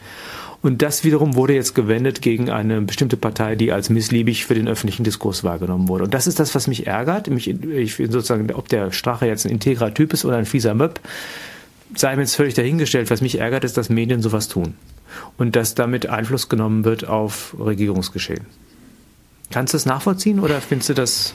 Und 0.62 0.82
das 0.82 1.04
wiederum 1.04 1.36
wurde 1.36 1.54
jetzt 1.54 1.74
gewendet 1.74 2.20
gegen 2.20 2.50
eine 2.50 2.82
bestimmte 2.82 3.16
Partei, 3.16 3.56
die 3.56 3.72
als 3.72 3.88
missliebig 3.88 4.44
für 4.44 4.54
den 4.54 4.68
öffentlichen 4.68 5.04
Diskurs 5.04 5.42
wahrgenommen 5.42 5.88
wurde. 5.88 6.04
Und 6.04 6.12
das 6.12 6.26
ist 6.26 6.38
das, 6.38 6.54
was 6.54 6.66
mich 6.66 6.86
ärgert. 6.86 7.30
Mich, 7.30 7.48
ich 7.48 7.96
sozusagen, 7.96 8.52
ob 8.52 8.68
der 8.68 8.92
Strache 8.92 9.26
jetzt 9.26 9.46
ein 9.46 9.52
integrer 9.52 9.94
Typ 9.94 10.12
ist 10.12 10.24
oder 10.26 10.36
ein 10.36 10.44
fieser 10.44 10.74
Möb, 10.74 11.00
sei 11.94 12.14
mir 12.14 12.22
jetzt 12.22 12.36
völlig 12.36 12.54
dahingestellt. 12.54 13.10
Was 13.10 13.22
mich 13.22 13.38
ärgert, 13.38 13.64
ist, 13.64 13.78
dass 13.78 13.88
Medien 13.88 14.20
sowas 14.20 14.48
tun. 14.48 14.74
Und 15.38 15.56
dass 15.56 15.74
damit 15.74 16.08
Einfluss 16.08 16.50
genommen 16.50 16.84
wird 16.84 17.08
auf 17.08 17.56
Regierungsgeschehen. 17.58 18.44
Kannst 19.50 19.74
du 19.74 19.76
das 19.76 19.86
nachvollziehen 19.86 20.38
oder 20.38 20.60
findest 20.60 20.90
du 20.90 20.94
das? 20.94 21.34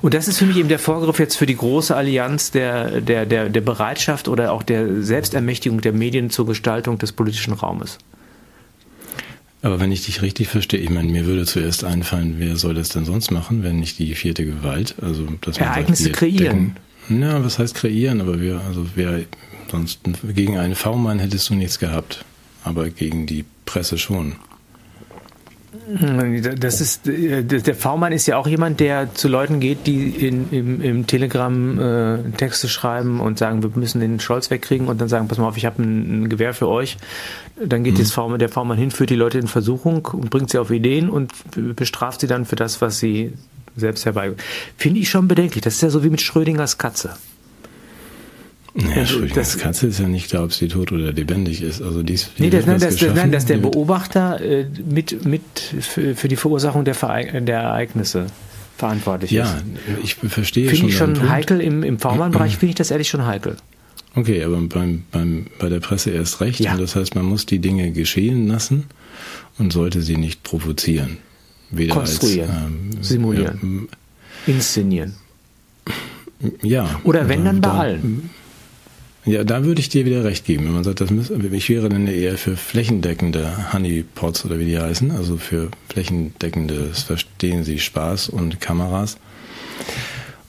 Und 0.00 0.14
das 0.14 0.28
ist 0.28 0.38
für 0.38 0.46
mich 0.46 0.56
eben 0.56 0.68
der 0.68 0.78
Vorgriff 0.78 1.18
jetzt 1.18 1.34
für 1.34 1.46
die 1.46 1.56
große 1.56 1.96
Allianz 1.96 2.50
der, 2.52 3.00
der, 3.00 3.26
der, 3.26 3.48
der 3.48 3.60
Bereitschaft 3.60 4.28
oder 4.28 4.52
auch 4.52 4.62
der 4.62 5.02
Selbstermächtigung 5.02 5.80
der 5.80 5.92
Medien 5.92 6.30
zur 6.30 6.46
Gestaltung 6.46 6.98
des 6.98 7.12
politischen 7.12 7.54
Raumes. 7.54 7.98
Aber 9.66 9.80
wenn 9.80 9.90
ich 9.90 10.06
dich 10.06 10.22
richtig 10.22 10.46
verstehe, 10.46 10.78
ich 10.78 10.90
meine, 10.90 11.10
mir 11.10 11.26
würde 11.26 11.44
zuerst 11.44 11.82
einfallen, 11.82 12.36
wer 12.38 12.56
soll 12.56 12.74
das 12.74 12.90
denn 12.90 13.04
sonst 13.04 13.32
machen, 13.32 13.64
wenn 13.64 13.80
nicht 13.80 13.98
die 13.98 14.14
vierte 14.14 14.46
Gewalt? 14.46 14.94
Also 15.02 15.26
dass 15.40 15.58
Ereignisse 15.58 16.04
sagt, 16.04 16.16
kreieren. 16.18 16.76
Decken, 17.08 17.22
ja, 17.22 17.44
was 17.44 17.58
heißt 17.58 17.74
kreieren? 17.74 18.20
Aber 18.20 18.40
wir, 18.40 18.60
also 18.60 18.86
wer 18.94 19.22
sonst 19.68 20.02
gegen 20.22 20.56
einen 20.56 20.76
V-Mann 20.76 21.18
hättest 21.18 21.50
du 21.50 21.54
nichts 21.56 21.80
gehabt, 21.80 22.24
aber 22.62 22.90
gegen 22.90 23.26
die 23.26 23.44
Presse 23.64 23.98
schon. 23.98 24.36
Das 26.58 26.80
ist, 26.80 27.06
äh, 27.06 27.42
der 27.42 27.74
V-Mann 27.74 28.12
ist 28.12 28.26
ja 28.26 28.36
auch 28.36 28.46
jemand, 28.46 28.80
der 28.80 29.14
zu 29.14 29.28
Leuten 29.28 29.60
geht, 29.60 29.86
die 29.86 30.08
in, 30.10 30.50
im, 30.50 30.80
im 30.80 31.06
Telegram 31.06 31.78
äh, 31.78 32.18
Texte 32.36 32.68
schreiben 32.68 33.20
und 33.20 33.38
sagen, 33.38 33.62
wir 33.62 33.70
müssen 33.74 34.00
den 34.00 34.20
Scholz 34.20 34.50
wegkriegen 34.50 34.88
und 34.88 35.00
dann 35.00 35.08
sagen, 35.08 35.28
pass 35.28 35.38
mal 35.38 35.48
auf, 35.48 35.56
ich 35.56 35.66
habe 35.66 35.82
ein, 35.82 36.24
ein, 36.24 36.28
Gewehr 36.28 36.54
für 36.54 36.68
euch. 36.68 36.96
Dann 37.62 37.84
geht 37.84 37.98
mhm. 37.98 38.04
v 38.04 38.36
der 38.36 38.48
V-Mann 38.48 38.78
hin, 38.78 38.90
führt 38.90 39.10
die 39.10 39.16
Leute 39.16 39.38
in 39.38 39.46
Versuchung 39.46 40.06
und 40.06 40.30
bringt 40.30 40.50
sie 40.50 40.58
auf 40.58 40.70
Ideen 40.70 41.08
und 41.08 41.32
bestraft 41.76 42.20
sie 42.20 42.26
dann 42.26 42.44
für 42.44 42.56
das, 42.56 42.80
was 42.80 42.98
sie 42.98 43.32
selbst 43.76 44.04
herbei. 44.04 44.32
Finde 44.76 45.00
ich 45.00 45.08
schon 45.08 45.28
bedenklich. 45.28 45.62
Das 45.62 45.74
ist 45.74 45.82
ja 45.82 45.90
so 45.90 46.02
wie 46.02 46.10
mit 46.10 46.20
Schrödingers 46.20 46.78
Katze. 46.78 47.16
Naja, 48.76 48.96
also, 48.98 49.24
das 49.24 49.56
Katze 49.56 49.86
ist 49.86 50.00
ja 50.00 50.06
nicht 50.06 50.28
klar, 50.28 50.44
ob 50.44 50.52
sie 50.52 50.68
tot 50.68 50.92
oder 50.92 51.10
lebendig 51.10 51.62
ist. 51.62 51.80
Also 51.80 52.02
dies, 52.02 52.30
nee, 52.36 52.50
das, 52.50 52.66
nein, 52.66 52.78
das, 52.78 53.00
nein, 53.00 53.32
dass 53.32 53.46
der 53.46 53.56
Beobachter 53.56 54.38
äh, 54.40 54.66
mit, 54.84 55.24
mit 55.24 55.42
für, 55.80 56.14
für, 56.14 56.28
die 56.28 56.36
Verursachung 56.36 56.84
der, 56.84 56.94
der 57.40 57.60
Ereignisse 57.60 58.26
verantwortlich 58.76 59.30
ja, 59.30 59.44
ist. 59.44 59.54
Ja, 59.88 59.94
ich 60.02 60.14
verstehe 60.16 60.68
find 60.68 60.92
schon. 60.92 61.14
Finde 61.14 61.20
ich 61.20 61.22
schon 61.22 61.30
heikel, 61.30 61.60
im, 61.62 61.82
im 61.82 61.98
V-Mann-Bereich 61.98 62.56
finde 62.58 62.70
ich 62.70 62.74
das 62.74 62.90
ehrlich 62.90 63.08
schon 63.08 63.24
heikel. 63.24 63.56
Okay, 64.14 64.44
aber 64.44 64.60
beim, 64.60 65.04
beim, 65.10 65.46
bei 65.58 65.70
der 65.70 65.80
Presse 65.80 66.10
erst 66.10 66.42
recht. 66.42 66.60
Ja. 66.60 66.72
Und 66.72 66.80
das 66.80 66.96
heißt, 66.96 67.14
man 67.14 67.24
muss 67.24 67.46
die 67.46 67.60
Dinge 67.60 67.92
geschehen 67.92 68.46
lassen 68.46 68.84
und 69.56 69.72
sollte 69.72 70.02
sie 70.02 70.16
nicht 70.16 70.42
provozieren. 70.42 71.16
Weder 71.70 71.94
Konstruieren, 71.94 72.50
als, 72.50 72.60
ähm, 72.66 73.02
simulieren, 73.02 73.88
ja, 74.46 74.54
inszenieren. 74.54 75.14
Ja. 76.62 77.00
Oder 77.04 77.28
wenn 77.28 77.44
dann 77.44 77.60
bei 77.60 77.70
allen. 77.70 78.30
Ja, 79.26 79.42
da 79.42 79.64
würde 79.64 79.80
ich 79.80 79.88
dir 79.88 80.04
wieder 80.04 80.22
recht 80.22 80.44
geben. 80.44 80.66
Wenn 80.66 80.72
man 80.72 80.84
sagt, 80.84 81.00
das 81.00 81.10
müssen, 81.10 81.52
ich 81.52 81.68
wäre 81.68 81.88
dann 81.88 82.06
eher 82.06 82.38
für 82.38 82.56
flächendeckende 82.56 83.72
Honeypots 83.72 84.44
oder 84.44 84.60
wie 84.60 84.66
die 84.66 84.78
heißen, 84.78 85.10
also 85.10 85.36
für 85.36 85.68
flächendeckendes 85.88 87.02
Verstehen 87.02 87.64
Sie 87.64 87.80
Spaß 87.80 88.28
und 88.28 88.60
Kameras, 88.60 89.18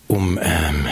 um 0.07 0.37
ähm, 0.39 0.85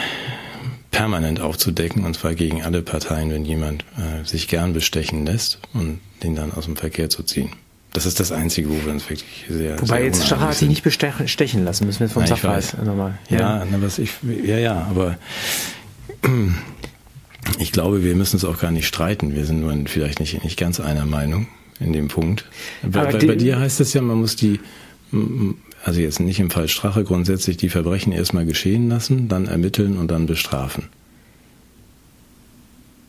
permanent 0.90 1.40
aufzudecken 1.40 2.06
und 2.06 2.16
zwar 2.16 2.34
gegen 2.34 2.64
alle 2.64 2.82
Parteien, 2.82 3.30
wenn 3.30 3.46
jemand 3.46 3.86
äh, 3.98 4.26
sich 4.26 4.48
gern 4.48 4.74
bestechen 4.74 5.24
lässt 5.26 5.60
und 5.74 6.00
den 6.24 6.36
dann 6.36 6.54
aus 6.54 6.66
dem 6.66 6.76
Verkehr 6.76 7.12
zu 7.12 7.22
ziehen. 7.22 7.52
Das 7.94 8.08
ist 8.08 8.20
das 8.20 8.32
Einzige, 8.32 8.70
wo 8.70 8.84
wir 8.84 8.92
uns 8.92 9.08
wirklich 9.10 9.46
sehr. 9.48 9.80
Wobei 9.80 9.98
sehr 9.98 10.06
jetzt 10.06 10.26
Strache 10.26 10.42
hat 10.42 10.56
sich 10.56 10.68
nicht 10.68 10.84
bestechen 10.84 11.64
lassen, 11.64 11.86
müssen 11.86 12.00
wir 12.00 12.08
jetzt 12.08 12.14
vom 12.14 12.26
Sachverhalt 12.26 12.84
nochmal. 12.84 13.20
Ja, 13.30 13.40
ja 13.40 13.68
na, 13.70 13.78
was 13.80 14.00
ich, 14.00 14.10
ja, 14.44 14.58
ja, 14.58 14.88
aber 14.90 15.18
ich 17.60 17.72
glaube, 17.72 18.04
wir 18.04 18.16
müssen 18.16 18.38
es 18.38 18.46
auch 18.46 18.60
gar 18.60 18.72
nicht 18.72 18.88
streiten. 18.88 19.36
Wir 19.36 19.46
sind 19.46 19.62
nur 19.62 19.74
vielleicht 19.86 20.20
nicht, 20.20 20.44
nicht 20.44 20.58
ganz 20.58 20.80
einer 20.80 21.06
Meinung 21.06 21.48
in 21.80 21.94
dem 21.94 22.08
Punkt. 22.08 22.46
Bei, 22.82 23.12
bei, 23.12 23.26
bei 23.26 23.36
dir 23.36 23.60
heißt 23.60 23.80
es 23.82 23.94
ja, 23.94 24.02
man 24.02 24.18
muss 24.18 24.36
die, 24.36 24.60
also 25.84 26.00
jetzt 26.00 26.20
nicht 26.20 26.40
im 26.40 26.50
Fall 26.50 26.68
Strache, 26.68 27.04
grundsätzlich 27.04 27.58
die 27.58 27.70
Verbrechen 27.70 28.12
erstmal 28.12 28.46
geschehen 28.46 28.90
lassen, 28.90 29.28
dann 29.28 29.48
ermitteln 29.48 29.98
und 29.98 30.10
dann 30.10 30.26
bestrafen. 30.26 30.90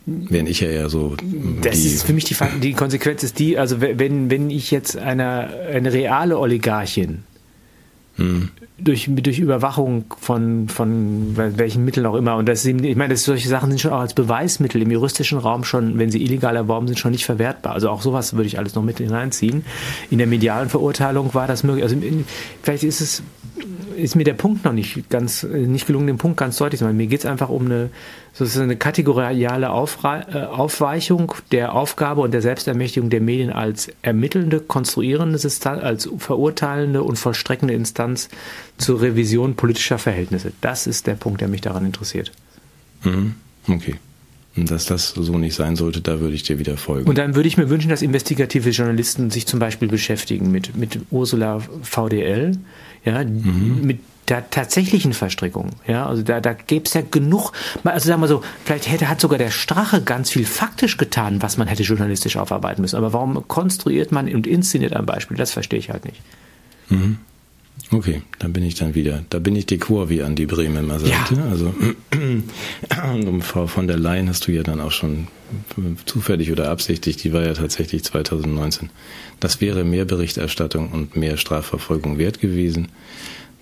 Während 0.05 0.47
ich 0.47 0.61
ja 0.61 0.69
eher 0.69 0.89
so. 0.89 1.17
Das 1.61 1.79
ist 1.79 2.05
für 2.05 2.13
mich 2.13 2.23
die, 2.23 2.35
die 2.61 2.71
Konsequenz 2.71 3.23
ist 3.23 3.39
die, 3.39 3.57
also 3.57 3.81
wenn, 3.81 4.29
wenn 4.29 4.49
ich 4.49 4.71
jetzt 4.71 4.95
eine, 4.95 5.49
eine 5.69 5.91
reale 5.91 6.39
Oligarchin 6.39 7.23
hm. 8.15 8.49
Durch, 8.79 9.09
durch 9.09 9.39
Überwachung 9.39 10.05
von, 10.19 10.69
von 10.69 11.35
welchen 11.35 11.83
Mitteln 11.83 12.05
auch 12.05 12.15
immer. 12.15 12.35
Und 12.35 12.47
das 12.47 12.63
ich 12.63 12.95
meine, 12.95 13.13
das, 13.13 13.23
solche 13.23 13.49
Sachen 13.49 13.71
sind 13.71 13.81
schon 13.81 13.91
auch 13.91 14.01
als 14.01 14.13
Beweismittel 14.13 14.81
im 14.83 14.91
juristischen 14.91 15.39
Raum 15.39 15.63
schon, 15.63 15.97
wenn 15.97 16.11
sie 16.11 16.23
illegal 16.23 16.55
erworben 16.55 16.87
sind, 16.87 16.99
schon 16.99 17.11
nicht 17.11 17.25
verwertbar. 17.25 17.73
Also 17.73 17.89
auch 17.89 18.01
sowas 18.01 18.33
würde 18.33 18.45
ich 18.45 18.59
alles 18.59 18.75
noch 18.75 18.83
mit 18.83 18.99
hineinziehen. 18.99 19.65
In 20.11 20.19
der 20.19 20.27
medialen 20.27 20.69
Verurteilung 20.69 21.33
war 21.33 21.47
das 21.47 21.63
möglich. 21.63 21.83
Also 21.83 21.95
in, 21.95 22.25
vielleicht 22.61 22.83
ist 22.83 23.01
es 23.01 23.23
ist 23.97 24.15
mir 24.15 24.23
der 24.23 24.33
Punkt 24.33 24.63
noch 24.63 24.73
nicht 24.73 25.09
ganz 25.09 25.43
nicht 25.43 25.87
gelungen, 25.87 26.07
den 26.07 26.17
Punkt 26.17 26.37
ganz 26.37 26.57
deutlich 26.57 26.79
zu 26.79 26.85
machen. 26.85 26.97
Mir 26.97 27.07
geht 27.07 27.21
es 27.21 27.25
einfach 27.25 27.49
um 27.49 27.65
eine 27.65 27.89
sozusagen 28.33 28.65
eine 28.65 28.77
kategoriale 28.77 29.71
Aufre 29.71 30.25
äh, 30.31 30.43
Aufweichung 30.43 31.33
der 31.51 31.73
Aufgabe 31.73 32.21
und 32.21 32.31
der 32.31 32.41
Selbstermächtigung 32.41 33.09
der 33.09 33.21
Medien 33.21 33.51
als 33.51 33.89
ermittelnde, 34.03 34.59
konstruierende 34.59 35.39
als 35.63 36.09
verurteilende 36.17 37.03
und 37.03 37.17
vollstreckende 37.17 37.73
Instanz 37.73 38.29
zur 38.77 39.01
Revision 39.01 39.55
politischer 39.55 39.97
Verhältnisse. 39.97 40.53
Das 40.61 40.87
ist 40.87 41.07
der 41.07 41.15
Punkt, 41.15 41.41
der 41.41 41.47
mich 41.47 41.61
daran 41.61 41.85
interessiert. 41.85 42.31
Mhm. 43.03 43.35
Okay. 43.67 43.95
Und 44.55 44.71
dass 44.71 44.85
das 44.85 45.09
so 45.09 45.37
nicht 45.37 45.55
sein 45.55 45.75
sollte, 45.75 46.01
da 46.01 46.19
würde 46.19 46.33
ich 46.33 46.43
dir 46.43 46.57
wieder 46.57 46.77
folgen. 46.77 47.07
Und 47.07 47.17
dann 47.17 47.35
würde 47.35 47.47
ich 47.47 47.57
mir 47.57 47.69
wünschen, 47.69 47.89
dass 47.89 48.01
investigative 48.01 48.69
Journalisten 48.71 49.29
sich 49.29 49.45
zum 49.45 49.59
Beispiel 49.59 49.87
beschäftigen 49.87 50.51
mit, 50.51 50.75
mit 50.75 50.99
Ursula 51.11 51.61
VDL, 51.83 52.57
ja, 53.05 53.23
mhm. 53.23 53.81
mit 53.83 53.99
der 54.29 54.49
tatsächlichen 54.49 55.13
Verstrickung. 55.13 55.69
Ja, 55.87 56.07
also 56.07 56.23
da, 56.23 56.41
da 56.41 56.53
gäbe 56.53 56.85
es 56.85 56.93
ja 56.93 57.01
genug, 57.01 57.51
also 57.83 58.07
sagen 58.07 58.21
wir 58.21 58.27
so, 58.27 58.43
vielleicht 58.65 58.89
hätte, 58.89 59.09
hat 59.09 59.21
sogar 59.21 59.37
der 59.37 59.51
Strache 59.51 60.01
ganz 60.01 60.31
viel 60.31 60.45
faktisch 60.45 60.97
getan, 60.97 61.41
was 61.41 61.57
man 61.57 61.67
hätte 61.67 61.83
journalistisch 61.83 62.35
aufarbeiten 62.35 62.81
müssen. 62.81 62.97
Aber 62.97 63.13
warum 63.13 63.47
konstruiert 63.47 64.11
man 64.11 64.27
und 64.33 64.47
inszeniert 64.47 64.93
ein 64.93 65.05
Beispiel? 65.05 65.37
Das 65.37 65.51
verstehe 65.51 65.79
ich 65.79 65.91
halt 65.91 66.03
nicht. 66.03 66.21
Mhm. 66.89 67.19
Okay, 67.91 68.21
dann 68.39 68.51
bin 68.53 68.63
ich 68.63 68.75
dann 68.75 68.95
wieder. 68.95 69.23
Da 69.29 69.39
bin 69.39 69.55
ich 69.55 69.65
Dekor, 69.65 70.09
wie 70.09 70.21
Andi 70.21 70.45
Bremen 70.45 70.83
immer 70.83 70.99
sagte. 70.99 71.35
Ja. 71.35 71.45
Also 71.45 71.73
um 73.27 73.41
Frau 73.41 73.67
von 73.67 73.87
der 73.87 73.97
Leyen 73.97 74.27
hast 74.27 74.47
du 74.47 74.51
ja 74.51 74.63
dann 74.63 74.81
auch 74.81 74.91
schon 74.91 75.27
zufällig 76.05 76.51
oder 76.51 76.69
absichtlich, 76.69 77.17
die 77.17 77.31
war 77.31 77.45
ja 77.45 77.53
tatsächlich 77.53 78.03
2019. 78.03 78.89
Das 79.39 79.61
wäre 79.61 79.83
mehr 79.83 80.05
Berichterstattung 80.05 80.91
und 80.91 81.15
mehr 81.15 81.37
Strafverfolgung 81.37 82.17
wert 82.17 82.41
gewesen. 82.41 82.89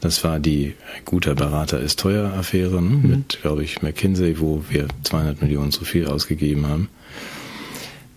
Das 0.01 0.23
war 0.23 0.39
die 0.39 0.73
Guter 1.05 1.35
Berater 1.35 1.79
ist 1.79 1.99
teuer 1.99 2.33
Affäre 2.33 2.81
ne? 2.81 2.89
mhm. 2.89 3.09
mit, 3.09 3.39
glaube 3.41 3.63
ich, 3.63 3.81
McKinsey, 3.81 4.39
wo 4.39 4.63
wir 4.69 4.87
200 5.03 5.41
Millionen 5.41 5.71
zu 5.71 5.85
viel 5.85 6.07
ausgegeben 6.07 6.67
haben. 6.67 6.89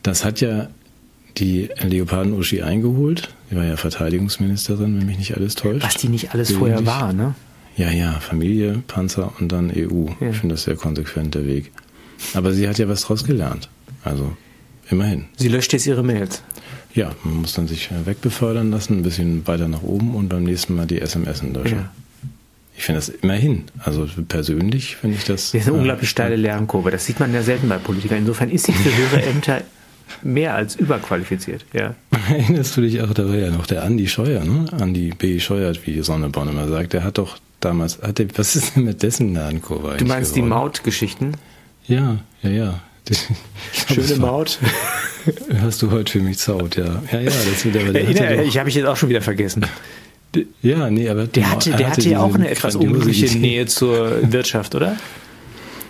Das 0.03 0.25
hat 0.25 0.41
ja 0.41 0.69
die 1.39 1.69
Leoparden-Uschi 1.81 2.63
eingeholt. 2.63 3.35
Sie 3.51 3.57
war 3.57 3.65
ja 3.65 3.77
Verteidigungsministerin, 3.77 4.99
wenn 4.99 5.07
mich 5.07 5.19
nicht 5.19 5.37
alles 5.37 5.55
täuscht. 5.55 5.85
Was 5.85 5.97
die 5.97 6.09
nicht 6.09 6.35
alles 6.35 6.53
vorher 6.53 6.85
war, 6.87 7.13
ne? 7.13 7.35
Ja, 7.77 7.91
ja, 7.91 8.13
Familie, 8.21 8.83
Panzer 8.87 9.33
und 9.39 9.53
dann 9.53 9.71
EU. 9.71 10.07
Ja. 10.21 10.31
Ich 10.31 10.39
finde 10.39 10.55
das 10.55 10.65
sehr 10.65 10.75
konsequent 10.75 11.35
der 11.35 11.47
Weg. 11.47 11.71
Aber 12.35 12.53
sie 12.53 12.69
hat 12.69 12.79
ja 12.79 12.89
was 12.89 13.03
draus 13.03 13.25
gelernt. 13.25 13.69
Also 14.03 14.37
immerhin. 14.91 15.27
Sie 15.37 15.49
löscht 15.49 15.73
jetzt 15.73 15.87
ihre 15.87 16.03
Mails. 16.03 16.43
Ja, 16.95 17.13
man 17.23 17.43
muss 17.43 17.53
dann 17.55 17.69
sich 17.69 17.91
wegbefördern 18.05 18.71
lassen, 18.71 18.99
ein 18.99 19.03
bisschen 19.03 19.47
weiter 19.47 19.69
nach 19.69 19.83
oben 19.83 20.15
und 20.15 20.29
beim 20.29 20.43
nächsten 20.43 20.75
Mal 20.75 20.87
die 20.87 21.01
SMS 21.01 21.43
löschen. 21.43 21.79
Ja. 21.79 21.93
Ich 22.77 22.85
finde 22.85 23.01
das 23.01 23.09
immerhin. 23.09 23.65
Also 23.79 24.09
persönlich 24.29 24.97
finde 24.97 25.17
ich 25.17 25.25
das. 25.25 25.53
Das 25.53 25.63
ist 25.63 25.69
eine 25.69 25.77
äh, 25.77 25.81
unglaublich 25.81 26.09
steile 26.11 26.37
Lernkurve. 26.37 26.91
Das 26.91 27.05
sieht 27.05 27.21
man 27.21 27.33
ja 27.35 27.43
selten 27.43 27.69
bei 27.69 27.79
Politikern. 27.79 28.19
Insofern 28.19 28.51
ist 28.51 28.67
sie 28.67 28.73
für 28.73 28.97
höhere 28.97 29.23
Ämter 29.23 29.63
mehr 30.23 30.55
als 30.55 30.77
überqualifiziert, 30.77 31.65
ja. 31.73 31.95
Erinnerst 32.31 32.77
du 32.77 32.81
dich 32.83 33.01
auch, 33.03 33.13
da 33.15 33.29
war 33.29 33.35
ja 33.37 33.51
noch 33.51 33.67
der 33.67 33.83
Andi 33.85 34.09
Scheuer, 34.09 34.45
ne? 34.45 34.67
Andi 34.79 35.13
B. 35.17 35.39
Scheuert, 35.41 35.87
wie 35.87 36.01
Sonneborn 36.03 36.49
immer 36.49 36.69
sagt, 36.69 36.93
der 36.93 37.05
hat 37.05 37.19
doch 37.19 37.39
damals, 37.61 38.01
hat 38.03 38.19
der, 38.19 38.27
was 38.37 38.57
ist 38.57 38.77
denn 38.77 38.85
mit 38.85 39.03
dessen 39.03 39.35
Lernkurve 39.35 39.97
Du 39.97 40.05
meinst 40.05 40.35
geworden? 40.35 40.49
die 40.49 40.55
Mautgeschichten? 40.55 41.37
Ja, 41.87 42.19
ja, 42.43 42.51
ja. 42.51 42.81
Schöne 43.73 44.17
Maut. 44.21 44.59
Hast 45.61 45.83
du 45.83 45.91
heute 45.91 46.13
für 46.13 46.21
mich 46.21 46.39
zaut, 46.39 46.77
ja. 46.77 47.03
Ja, 47.11 47.21
ja, 47.21 47.31
das 47.31 47.65
wird 47.65 47.77
aber 47.77 47.93
der 47.93 48.11
ja, 48.11 48.43
Ich 48.43 48.59
habe 48.59 48.69
ich 48.69 48.75
jetzt 48.75 48.87
auch 48.87 48.97
schon 48.97 49.09
wieder 49.09 49.23
vergessen. 49.23 49.65
Ja, 50.61 50.91
nee, 50.91 51.09
aber 51.09 51.27
der 51.27 51.51
hatte, 51.51 51.71
der 51.71 51.91
hatte 51.91 52.09
ja 52.09 52.21
auch 52.21 52.35
eine 52.35 52.51
etwas 52.51 52.77
unglückliche 52.77 53.39
Nähe 53.39 53.67
zur 53.67 54.31
Wirtschaft, 54.31 54.75
oder? 54.75 54.97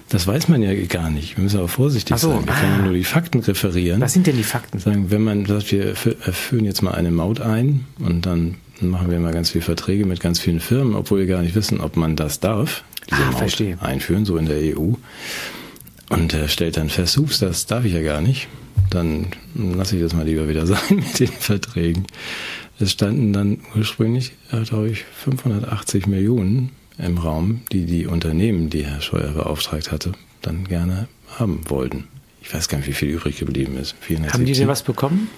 Das 0.08 0.26
weiß 0.26 0.48
man 0.48 0.62
ja 0.62 0.74
gar 0.86 1.10
nicht. 1.10 1.36
Wir 1.36 1.44
müssen 1.44 1.58
aber 1.58 1.68
vorsichtig 1.68 2.16
so, 2.16 2.30
sein. 2.30 2.46
Wir 2.46 2.52
ah. 2.52 2.60
können 2.60 2.84
nur 2.84 2.94
die 2.94 3.04
Fakten 3.04 3.40
referieren. 3.40 4.00
Was 4.00 4.14
sind 4.14 4.26
denn 4.26 4.36
die 4.36 4.42
Fakten? 4.42 4.78
Sagen, 4.78 5.10
wenn 5.10 5.22
man 5.22 5.44
sagt, 5.44 5.70
wir 5.70 5.94
führen 5.96 6.64
jetzt 6.64 6.82
mal 6.82 6.92
eine 6.92 7.10
Maut 7.10 7.40
ein 7.40 7.84
und 7.98 8.24
dann 8.24 8.56
machen 8.80 9.10
wir 9.10 9.18
mal 9.18 9.32
ganz 9.32 9.50
viele 9.50 9.64
Verträge 9.64 10.06
mit 10.06 10.20
ganz 10.20 10.38
vielen 10.40 10.60
Firmen, 10.60 10.94
obwohl 10.94 11.20
wir 11.20 11.26
gar 11.26 11.42
nicht 11.42 11.54
wissen, 11.54 11.80
ob 11.80 11.96
man 11.96 12.16
das 12.16 12.40
darf, 12.40 12.84
diese 13.10 13.22
ah, 13.22 13.26
Maut 13.26 13.38
verstehe. 13.38 13.78
einführen, 13.82 14.24
so 14.24 14.36
in 14.38 14.46
der 14.46 14.78
EU. 14.78 14.92
Und 16.10 16.32
er 16.32 16.48
stellt 16.48 16.78
dann 16.78 16.88
fest, 16.88 17.18
ups, 17.18 17.38
das 17.38 17.66
darf 17.66 17.84
ich 17.84 17.92
ja 17.92 18.02
gar 18.02 18.22
nicht. 18.22 18.48
Dann 18.88 19.26
lasse 19.54 19.96
ich 19.96 20.02
das 20.02 20.14
mal 20.14 20.24
lieber 20.24 20.48
wieder 20.48 20.66
sein 20.66 20.96
mit 20.96 21.20
den 21.20 21.28
Verträgen. 21.28 22.06
Es 22.80 22.92
standen 22.92 23.32
dann 23.32 23.58
ursprünglich, 23.76 24.32
glaube 24.64 24.90
ich, 24.90 25.04
580 25.24 26.06
Millionen 26.06 26.70
im 26.98 27.18
Raum, 27.18 27.62
die 27.72 27.87
die 27.87 28.06
Unternehmen, 28.06 28.70
die 28.70 28.84
Herr 28.84 29.00
Scheuer 29.00 29.30
beauftragt 29.30 29.92
hatte, 29.92 30.12
dann 30.42 30.64
gerne 30.64 31.08
haben 31.38 31.61
wollten. 31.68 32.04
Ich 32.42 32.52
weiß 32.52 32.68
gar 32.68 32.78
nicht, 32.78 32.88
wie 32.88 32.92
viel 32.92 33.08
übrig 33.08 33.38
geblieben 33.38 33.76
ist. 33.76 33.94
470. 34.00 34.32
Haben 34.32 34.46
die 34.46 34.52
denn 34.52 34.68
was 34.68 34.82
bekommen? 34.82 35.28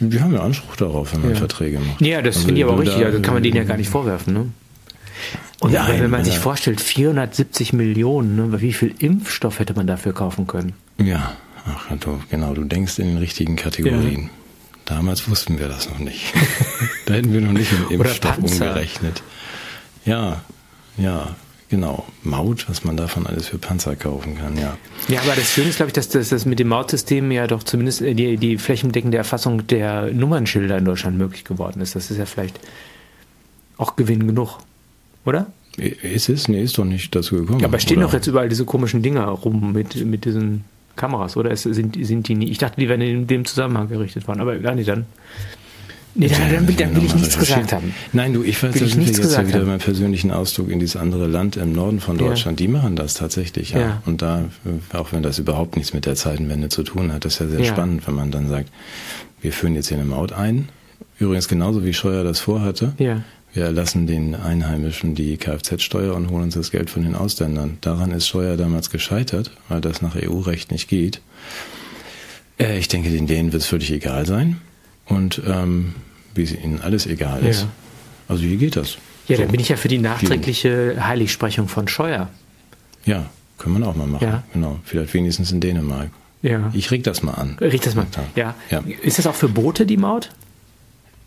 Die 0.00 0.20
haben 0.20 0.32
ja 0.32 0.40
Anspruch 0.40 0.76
darauf, 0.76 1.12
wenn 1.12 1.22
man 1.22 1.30
ja. 1.30 1.36
Verträge 1.36 1.80
macht. 1.80 2.00
Ja, 2.00 2.22
das 2.22 2.36
also 2.36 2.46
finde 2.46 2.60
ich 2.60 2.64
aber 2.64 2.74
auch 2.74 2.80
richtig. 2.80 3.00
Da, 3.00 3.06
also 3.06 3.20
kann 3.20 3.34
man 3.34 3.42
denen 3.42 3.56
ja 3.56 3.64
gar 3.64 3.76
nicht 3.76 3.90
vorwerfen. 3.90 4.32
Ne? 4.32 4.46
Und 5.60 5.72
Nein, 5.72 6.00
wenn 6.00 6.10
man 6.10 6.24
sich 6.24 6.38
vorstellt, 6.38 6.80
470 6.80 7.72
Millionen, 7.72 8.36
ne, 8.36 8.60
wie 8.60 8.72
viel 8.72 8.94
Impfstoff 8.98 9.58
hätte 9.58 9.74
man 9.74 9.88
dafür 9.88 10.12
kaufen 10.12 10.46
können? 10.46 10.74
Ja, 10.98 11.36
ach, 11.66 11.88
du, 11.98 12.20
genau, 12.30 12.54
du 12.54 12.64
denkst 12.64 12.98
in 13.00 13.08
den 13.08 13.18
richtigen 13.18 13.56
Kategorien. 13.56 14.22
Ja. 14.22 14.28
Damals 14.84 15.28
wussten 15.28 15.58
wir 15.58 15.68
das 15.68 15.90
noch 15.90 15.98
nicht. 15.98 16.32
da 17.06 17.14
hätten 17.14 17.32
wir 17.32 17.40
noch 17.40 17.52
nicht 17.52 17.72
im 17.72 18.00
Impfstoff 18.00 18.38
umgerechnet. 18.38 19.22
Ja, 20.08 20.42
ja, 20.96 21.36
genau. 21.68 22.06
Maut, 22.22 22.68
was 22.68 22.84
man 22.84 22.96
davon 22.96 23.26
alles 23.26 23.48
für 23.48 23.58
Panzer 23.58 23.94
kaufen 23.94 24.38
kann, 24.38 24.56
ja. 24.56 24.76
Ja, 25.08 25.20
aber 25.20 25.34
das 25.36 25.52
Schöne 25.52 25.68
ist, 25.68 25.76
glaube 25.76 25.88
ich, 25.88 25.92
dass 25.92 26.08
das, 26.08 26.44
mit 26.44 26.58
dem 26.58 26.68
Mautsystem 26.68 27.30
ja 27.30 27.46
doch 27.46 27.62
zumindest 27.62 28.00
die, 28.00 28.36
die 28.36 28.58
flächendeckende 28.58 29.18
Erfassung 29.18 29.66
der 29.66 30.12
Nummernschilder 30.12 30.78
in 30.78 30.84
Deutschland 30.84 31.18
möglich 31.18 31.44
geworden 31.44 31.80
ist. 31.80 31.94
Das 31.94 32.10
ist 32.10 32.16
ja 32.16 32.26
vielleicht 32.26 32.58
auch 33.76 33.96
Gewinn 33.96 34.26
genug, 34.26 34.58
oder? 35.24 35.46
Ist 35.76 36.28
es? 36.28 36.48
Nee, 36.48 36.62
ist 36.62 36.76
doch 36.78 36.84
nicht 36.84 37.14
dazu 37.14 37.36
gekommen. 37.36 37.60
Ja, 37.60 37.68
aber 37.68 37.78
stehen 37.78 38.00
doch 38.00 38.12
jetzt 38.12 38.26
überall 38.26 38.48
diese 38.48 38.64
komischen 38.64 39.02
Dinger 39.02 39.26
rum 39.26 39.72
mit, 39.72 40.04
mit 40.04 40.24
diesen 40.24 40.64
Kameras, 40.96 41.36
oder? 41.36 41.52
Es, 41.52 41.62
sind, 41.62 41.96
sind 42.04 42.26
die 42.26 42.34
nie? 42.34 42.50
Ich 42.50 42.58
dachte, 42.58 42.80
die 42.80 42.88
wären 42.88 43.00
in 43.00 43.26
dem 43.28 43.44
Zusammenhang 43.44 43.88
gerichtet 43.88 44.26
worden, 44.26 44.40
aber 44.40 44.58
gar 44.58 44.74
nicht 44.74 44.88
dann. 44.88 45.06
Nee, 46.14 46.28
dann, 46.28 46.52
dann, 46.52 46.68
will, 46.68 46.74
dann 46.74 46.96
will 46.96 47.04
ich 47.04 47.14
nichts 47.14 47.38
gesagt 47.38 47.72
haben. 47.72 47.94
Nein, 48.12 48.32
du, 48.32 48.42
ich 48.42 48.62
weiß, 48.62 48.74
will 48.74 48.86
ich 48.86 48.96
nichts 48.96 49.18
jetzt 49.18 49.36
ja 49.36 49.46
wieder 49.46 49.64
meinen 49.64 49.78
persönlichen 49.78 50.30
Ausdruck 50.30 50.70
in 50.70 50.80
dieses 50.80 50.96
andere 50.96 51.26
Land 51.26 51.56
im 51.56 51.72
Norden 51.72 52.00
von 52.00 52.18
Deutschland. 52.18 52.58
Ja. 52.60 52.66
Die 52.66 52.72
machen 52.72 52.96
das 52.96 53.14
tatsächlich, 53.14 53.70
ja. 53.70 53.80
ja. 53.80 54.02
Und 54.04 54.22
da, 54.22 54.44
auch 54.92 55.12
wenn 55.12 55.22
das 55.22 55.38
überhaupt 55.38 55.76
nichts 55.76 55.94
mit 55.94 56.06
der 56.06 56.16
Zeitenwende 56.16 56.70
zu 56.70 56.82
tun 56.82 57.12
hat, 57.12 57.24
das 57.24 57.34
ist 57.34 57.40
ja 57.40 57.46
sehr 57.46 57.60
ja. 57.60 57.66
spannend, 57.66 58.06
wenn 58.06 58.14
man 58.14 58.30
dann 58.30 58.48
sagt, 58.48 58.70
wir 59.40 59.52
führen 59.52 59.74
jetzt 59.74 59.88
hier 59.88 59.98
eine 59.98 60.06
Maut 60.06 60.32
ein. 60.32 60.68
Übrigens 61.18 61.48
genauso 61.48 61.84
wie 61.84 61.92
Scheuer 61.92 62.24
das 62.24 62.40
vorhatte. 62.40 62.94
Ja. 62.98 63.22
Wir 63.54 63.64
erlassen 63.64 64.06
den 64.06 64.34
Einheimischen 64.34 65.14
die 65.14 65.36
Kfz-Steuer 65.36 66.14
und 66.14 66.30
holen 66.30 66.44
uns 66.44 66.54
das 66.54 66.70
Geld 66.70 66.90
von 66.90 67.02
den 67.02 67.14
Ausländern. 67.14 67.78
Daran 67.80 68.12
ist 68.12 68.28
Scheuer 68.28 68.56
damals 68.56 68.90
gescheitert, 68.90 69.52
weil 69.68 69.80
das 69.80 70.02
nach 70.02 70.16
EU-Recht 70.16 70.70
nicht 70.70 70.88
geht. 70.88 71.20
Äh, 72.58 72.78
ich 72.78 72.88
denke, 72.88 73.10
den 73.10 73.26
Dänen 73.26 73.52
wird 73.52 73.62
es 73.62 73.68
völlig 73.68 73.90
egal 73.90 74.26
sein. 74.26 74.58
Und 75.08 75.42
ähm, 75.46 75.94
wie 76.34 76.42
es 76.42 76.52
ihnen 76.52 76.80
alles 76.80 77.06
egal 77.06 77.44
ist. 77.44 77.62
Ja. 77.62 77.68
Also 78.28 78.44
hier 78.44 78.56
geht 78.56 78.76
das. 78.76 78.98
Ja, 79.26 79.36
so. 79.36 79.42
dann 79.42 79.50
bin 79.50 79.60
ich 79.60 79.68
ja 79.68 79.76
für 79.76 79.88
die 79.88 79.98
nachträgliche 79.98 80.96
Heiligsprechung 81.06 81.68
von 81.68 81.88
Scheuer. 81.88 82.28
Ja, 83.04 83.26
können 83.58 83.78
wir 83.78 83.88
auch 83.88 83.96
mal 83.96 84.06
machen. 84.06 84.24
Ja. 84.24 84.42
Genau. 84.52 84.78
Vielleicht 84.84 85.14
wenigstens 85.14 85.50
in 85.52 85.60
Dänemark. 85.60 86.10
Ja. 86.42 86.70
Ich 86.72 86.90
reg 86.90 87.02
das 87.04 87.22
mal 87.22 87.34
an. 87.34 87.56
Reg 87.60 87.80
das 87.82 87.94
mal. 87.94 88.06
Ja. 88.36 88.54
ja. 88.70 88.82
Ist 89.02 89.18
das 89.18 89.26
auch 89.26 89.34
für 89.34 89.48
Boote 89.48 89.86
die 89.86 89.96
Maut? 89.96 90.30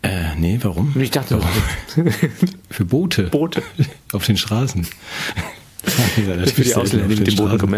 Äh, 0.02 0.34
nee, 0.36 0.58
warum? 0.62 0.94
Ich 0.98 1.10
dachte, 1.10 1.38
warum? 1.40 2.12
für 2.70 2.84
Boote. 2.84 3.24
Boote. 3.24 3.62
Auf 4.12 4.26
den 4.26 4.36
Straßen. 4.36 4.84
für 5.84 6.62
die 6.62 6.74
Ausländer, 6.74 7.08
die 7.08 7.16
mit 7.16 7.26
den 7.26 7.36
Booten 7.36 7.58
kommen. 7.58 7.74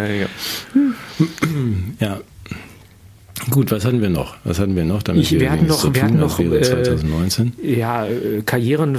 Ja, 2.00 2.08
ja. 2.08 2.20
Gut, 3.50 3.70
was 3.70 3.84
hatten 3.84 4.00
wir 4.00 4.10
noch? 4.10 4.36
Was 4.44 4.58
hatten 4.58 4.76
wir 4.76 4.84
noch? 4.84 5.02
Damit 5.02 5.22
ich, 5.22 5.38
wir, 5.38 5.50
hatten 5.50 5.66
noch, 5.66 5.94
wir 5.94 6.02
hatten 6.02 6.18
noch, 6.18 6.38
äh, 6.38 6.62
2019. 6.62 7.52
ja, 7.62 8.06
äh, 8.06 8.42
Karrieren 8.44 8.96
äh, 8.96 8.98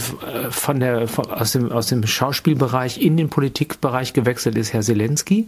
von 0.50 0.80
der, 0.80 1.08
von, 1.08 1.26
aus, 1.28 1.52
dem, 1.54 1.72
aus 1.72 1.88
dem 1.88 2.06
Schauspielbereich 2.06 3.02
in 3.02 3.18
den 3.18 3.30
Politikbereich 3.30 4.14
gewechselt 4.14 4.58
ist 4.58 4.74
Herr 4.74 4.82
Zelensky. 4.82 5.46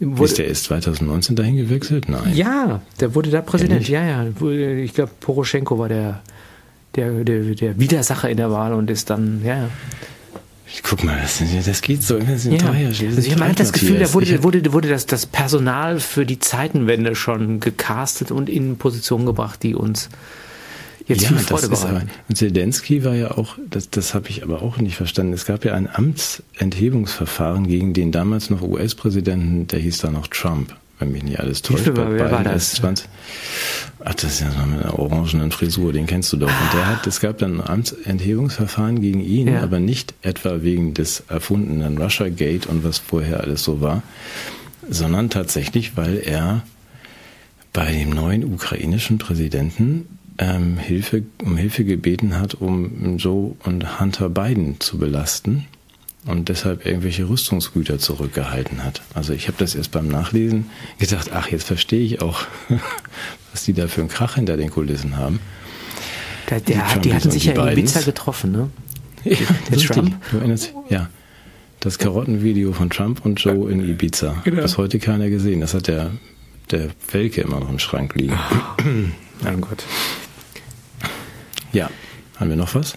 Wurde, 0.00 0.24
ist 0.24 0.38
der 0.38 0.46
erst 0.46 0.64
2019 0.64 1.34
dahin 1.34 1.56
gewechselt? 1.56 2.08
Nein. 2.08 2.32
Ja, 2.34 2.82
der 3.00 3.14
wurde 3.14 3.30
da 3.30 3.40
Präsident. 3.40 3.88
Ja, 3.88 4.04
ja. 4.04 4.26
Ich 4.78 4.94
glaube, 4.94 5.10
Poroschenko 5.18 5.78
war 5.78 5.88
der, 5.88 6.20
der, 6.94 7.24
der, 7.24 7.42
der 7.54 7.80
Widersacher 7.80 8.30
in 8.30 8.36
der 8.36 8.52
Wahl 8.52 8.74
und 8.74 8.90
ist 8.90 9.10
dann, 9.10 9.42
ja. 9.44 9.68
Guck 10.82 11.04
mal, 11.04 11.18
das, 11.20 11.42
das 11.64 11.82
geht 11.82 12.02
so. 12.02 12.18
Das 12.18 12.44
ja. 12.44 12.58
teuer. 12.58 12.88
Das 12.88 13.02
also 13.02 13.20
ich 13.20 13.38
habe 13.38 13.54
das 13.54 13.72
Gefühl, 13.72 13.98
da 13.98 14.12
wurde, 14.12 14.42
wurde, 14.42 14.72
wurde 14.72 14.88
das, 14.88 15.06
das 15.06 15.26
Personal 15.26 15.98
für 15.98 16.26
die 16.26 16.38
Zeitenwende 16.38 17.14
schon 17.14 17.60
gecastet 17.60 18.30
und 18.30 18.48
in 18.48 18.76
Positionen 18.76 19.24
gebracht, 19.26 19.62
die 19.62 19.74
uns 19.74 20.10
jetzt 21.06 21.22
ja, 21.22 21.28
viel 21.28 21.38
Freude 21.38 21.68
bereiten. 21.68 22.10
Und 22.28 22.36
Zelensky 22.36 23.04
war 23.04 23.14
ja 23.14 23.32
auch, 23.32 23.56
das, 23.70 23.88
das 23.90 24.14
habe 24.14 24.28
ich 24.28 24.42
aber 24.42 24.62
auch 24.62 24.76
nicht 24.76 24.96
verstanden. 24.96 25.32
Es 25.32 25.46
gab 25.46 25.64
ja 25.64 25.74
ein 25.74 25.88
Amtsenthebungsverfahren 25.90 27.66
gegen 27.66 27.94
den 27.94 28.12
damals 28.12 28.50
noch 28.50 28.60
US-Präsidenten, 28.62 29.66
der 29.68 29.80
hieß 29.80 29.98
da 29.98 30.10
noch 30.10 30.26
Trump 30.26 30.76
wenn 30.98 31.12
mich 31.12 31.22
nicht 31.22 31.40
alles 31.40 31.62
täuscht. 31.62 31.92
Bei 31.94 32.10
wer 32.10 32.30
war 32.30 32.44
das? 32.44 32.72
20, 32.72 33.08
ach, 34.04 34.14
das 34.14 34.24
ist 34.24 34.40
ja 34.40 34.50
so 34.50 34.66
mit 34.66 34.82
einer 34.82 34.98
orangenen 34.98 35.50
Frisur, 35.50 35.92
den 35.92 36.06
kennst 36.06 36.32
du 36.32 36.36
doch. 36.36 36.48
Und 36.48 36.74
der 36.74 36.86
hat, 36.86 37.06
es 37.06 37.20
gab 37.20 37.38
dann 37.38 37.60
ein 37.60 37.66
Amtsenthebungsverfahren 37.66 39.00
gegen 39.00 39.20
ihn, 39.20 39.48
ja. 39.48 39.62
aber 39.62 39.80
nicht 39.80 40.14
etwa 40.22 40.62
wegen 40.62 40.94
des 40.94 41.24
erfundenen 41.28 41.98
Russia 41.98 42.28
Gate 42.28 42.66
und 42.66 42.84
was 42.84 42.98
vorher 42.98 43.40
alles 43.40 43.62
so 43.62 43.80
war, 43.80 44.02
sondern 44.88 45.30
tatsächlich, 45.30 45.96
weil 45.96 46.18
er 46.18 46.62
bei 47.72 47.92
dem 47.92 48.10
neuen 48.10 48.44
ukrainischen 48.44 49.18
Präsidenten 49.18 50.06
ähm, 50.38 50.78
Hilfe, 50.78 51.24
um 51.42 51.56
Hilfe 51.56 51.84
gebeten 51.84 52.38
hat, 52.38 52.54
um 52.54 53.18
Joe 53.18 53.54
und 53.64 54.00
Hunter 54.00 54.28
Biden 54.30 54.80
zu 54.80 54.98
belasten 54.98 55.66
und 56.26 56.48
deshalb 56.48 56.84
irgendwelche 56.84 57.28
Rüstungsgüter 57.28 57.98
zurückgehalten 57.98 58.84
hat. 58.84 59.02
Also 59.14 59.32
ich 59.32 59.48
habe 59.48 59.58
das 59.58 59.74
erst 59.74 59.92
beim 59.92 60.08
Nachlesen 60.08 60.70
gedacht, 60.98 61.30
ach, 61.32 61.48
jetzt 61.48 61.64
verstehe 61.64 62.04
ich 62.04 62.20
auch, 62.20 62.42
was 63.52 63.64
die 63.64 63.72
da 63.72 63.88
für 63.88 64.00
einen 64.00 64.10
Krach 64.10 64.34
hinter 64.34 64.56
den 64.56 64.70
Kulissen 64.70 65.16
haben. 65.16 65.40
Der, 66.50 66.60
der 66.60 66.94
hat, 66.94 67.04
die 67.04 67.14
hatten 67.14 67.30
sich 67.30 67.44
ja 67.44 67.52
in 67.52 67.78
Ibiza 67.78 68.00
getroffen, 68.00 68.52
ne? 68.52 68.70
Ja, 69.24 69.36
der 69.70 69.78
Trump. 69.78 70.16
Du 70.30 70.38
erinnerst, 70.38 70.72
ja. 70.88 71.10
Das 71.80 71.98
Karottenvideo 71.98 72.72
von 72.72 72.90
Trump 72.90 73.24
und 73.24 73.40
Joe 73.40 73.70
in 73.70 73.80
Ibiza. 73.88 74.40
Genau. 74.44 74.62
Das 74.62 74.78
heute 74.78 74.98
keiner 74.98 75.30
gesehen. 75.30 75.60
Das 75.60 75.74
hat 75.74 75.86
der, 75.86 76.10
der 76.70 76.88
Welke 77.12 77.42
immer 77.42 77.60
noch 77.60 77.68
im 77.68 77.78
Schrank 77.78 78.14
liegen. 78.16 78.32
Oh, 78.32 78.82
mein 79.42 79.60
Gott. 79.60 79.84
Ja. 81.72 81.90
Haben 82.36 82.50
wir 82.50 82.56
noch 82.56 82.74
was? 82.74 82.96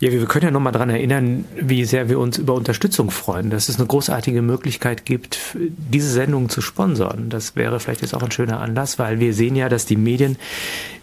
Ja, 0.00 0.10
wir 0.10 0.26
können 0.26 0.46
ja 0.46 0.50
nochmal 0.50 0.72
daran 0.72 0.90
erinnern, 0.90 1.44
wie 1.54 1.84
sehr 1.84 2.08
wir 2.08 2.18
uns 2.18 2.36
über 2.36 2.54
Unterstützung 2.54 3.12
freuen, 3.12 3.50
dass 3.50 3.68
es 3.68 3.78
eine 3.78 3.86
großartige 3.86 4.42
Möglichkeit 4.42 5.06
gibt, 5.06 5.38
diese 5.54 6.10
Sendung 6.10 6.48
zu 6.48 6.60
sponsern. 6.60 7.28
Das 7.28 7.54
wäre 7.54 7.78
vielleicht 7.78 8.02
jetzt 8.02 8.12
auch 8.12 8.22
ein 8.22 8.32
schöner 8.32 8.60
Anlass, 8.60 8.98
weil 8.98 9.20
wir 9.20 9.32
sehen 9.32 9.54
ja, 9.54 9.68
dass 9.68 9.86
die 9.86 9.96
Medien 9.96 10.36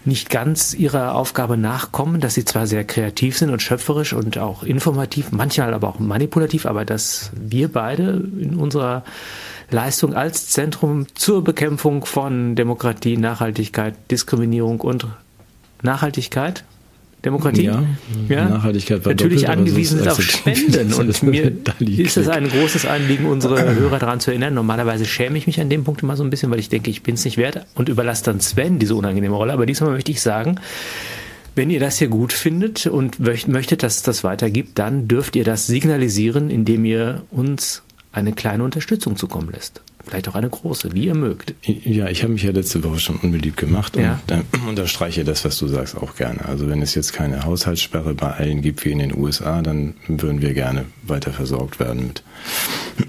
nicht 0.04 0.28
ganz 0.28 0.74
ihrer 0.74 1.14
Aufgabe 1.14 1.56
nachkommen, 1.56 2.20
dass 2.20 2.34
sie 2.34 2.44
zwar 2.44 2.66
sehr 2.66 2.84
kreativ 2.84 3.38
sind 3.38 3.48
und 3.48 3.62
schöpferisch 3.62 4.12
und 4.12 4.36
auch 4.36 4.62
informativ, 4.62 5.32
manchmal 5.32 5.72
aber 5.72 5.88
auch 5.88 5.98
manipulativ, 5.98 6.66
aber 6.66 6.84
dass 6.84 7.30
wir 7.34 7.72
beide 7.72 8.22
in 8.38 8.56
unserer 8.56 9.04
Leistung 9.70 10.12
als 10.12 10.50
Zentrum 10.50 11.06
zur 11.14 11.42
Bekämpfung 11.42 12.04
von 12.04 12.56
Demokratie, 12.56 13.16
Nachhaltigkeit, 13.16 13.94
Diskriminierung 14.10 14.82
und 14.82 15.06
Nachhaltigkeit 15.80 16.64
Demokratie. 17.24 17.62
Ja, 17.62 17.84
ja. 18.28 18.48
Nachhaltigkeit 18.48 19.06
natürlich 19.06 19.48
angewiesen 19.48 20.00
ist 20.00 20.08
auf 20.08 20.20
Spenden 20.20 20.92
und 20.98 21.22
mir 21.22 21.52
ist 21.80 22.16
es 22.16 22.28
ein 22.28 22.48
großes 22.48 22.84
Anliegen, 22.84 23.26
unsere 23.26 23.74
Hörer 23.74 23.98
daran 24.00 24.18
zu 24.18 24.30
erinnern. 24.32 24.54
Normalerweise 24.54 25.04
schäme 25.04 25.38
ich 25.38 25.46
mich 25.46 25.60
an 25.60 25.70
dem 25.70 25.84
Punkt 25.84 26.02
immer 26.02 26.16
so 26.16 26.24
ein 26.24 26.30
bisschen, 26.30 26.50
weil 26.50 26.58
ich 26.58 26.68
denke, 26.68 26.90
ich 26.90 27.02
bin 27.02 27.14
es 27.14 27.24
nicht 27.24 27.36
wert 27.36 27.64
und 27.74 27.88
überlasse 27.88 28.24
dann 28.24 28.40
Sven 28.40 28.78
diese 28.78 28.96
unangenehme 28.96 29.36
Rolle. 29.36 29.52
Aber 29.52 29.66
diesmal 29.66 29.90
möchte 29.90 30.10
ich 30.10 30.20
sagen, 30.20 30.56
wenn 31.54 31.70
ihr 31.70 31.80
das 31.80 31.98
hier 31.98 32.08
gut 32.08 32.32
findet 32.32 32.86
und 32.86 33.20
möchtet, 33.20 33.82
dass 33.82 33.96
es 33.96 34.02
das 34.02 34.24
weitergibt, 34.24 34.78
dann 34.78 35.06
dürft 35.06 35.36
ihr 35.36 35.44
das 35.44 35.66
signalisieren, 35.66 36.50
indem 36.50 36.84
ihr 36.84 37.22
uns 37.30 37.82
eine 38.10 38.32
kleine 38.32 38.64
Unterstützung 38.64 39.16
zukommen 39.16 39.50
lässt. 39.52 39.80
Vielleicht 40.06 40.28
auch 40.28 40.34
eine 40.34 40.48
große, 40.50 40.92
wie 40.94 41.06
ihr 41.06 41.14
mögt. 41.14 41.54
Ja, 41.62 42.08
ich 42.08 42.22
habe 42.22 42.32
mich 42.32 42.42
ja 42.42 42.50
letzte 42.52 42.82
Woche 42.84 42.98
schon 42.98 43.16
unbeliebt 43.16 43.56
gemacht 43.56 43.96
Ja. 43.96 44.20
und 44.28 44.32
äh, 44.32 44.42
unterstreiche 44.68 45.24
das, 45.24 45.44
was 45.44 45.58
du 45.58 45.68
sagst, 45.68 45.96
auch 45.96 46.16
gerne. 46.16 46.44
Also 46.46 46.68
wenn 46.68 46.82
es 46.82 46.94
jetzt 46.94 47.12
keine 47.12 47.44
Haushaltssperre 47.44 48.14
bei 48.14 48.30
allen 48.32 48.62
gibt 48.62 48.84
wie 48.84 48.92
in 48.92 48.98
den 48.98 49.16
USA, 49.16 49.62
dann 49.62 49.94
würden 50.08 50.42
wir 50.42 50.54
gerne 50.54 50.84
weiter 51.02 51.32
versorgt 51.32 51.78
werden 51.80 52.06
mit, 52.08 52.22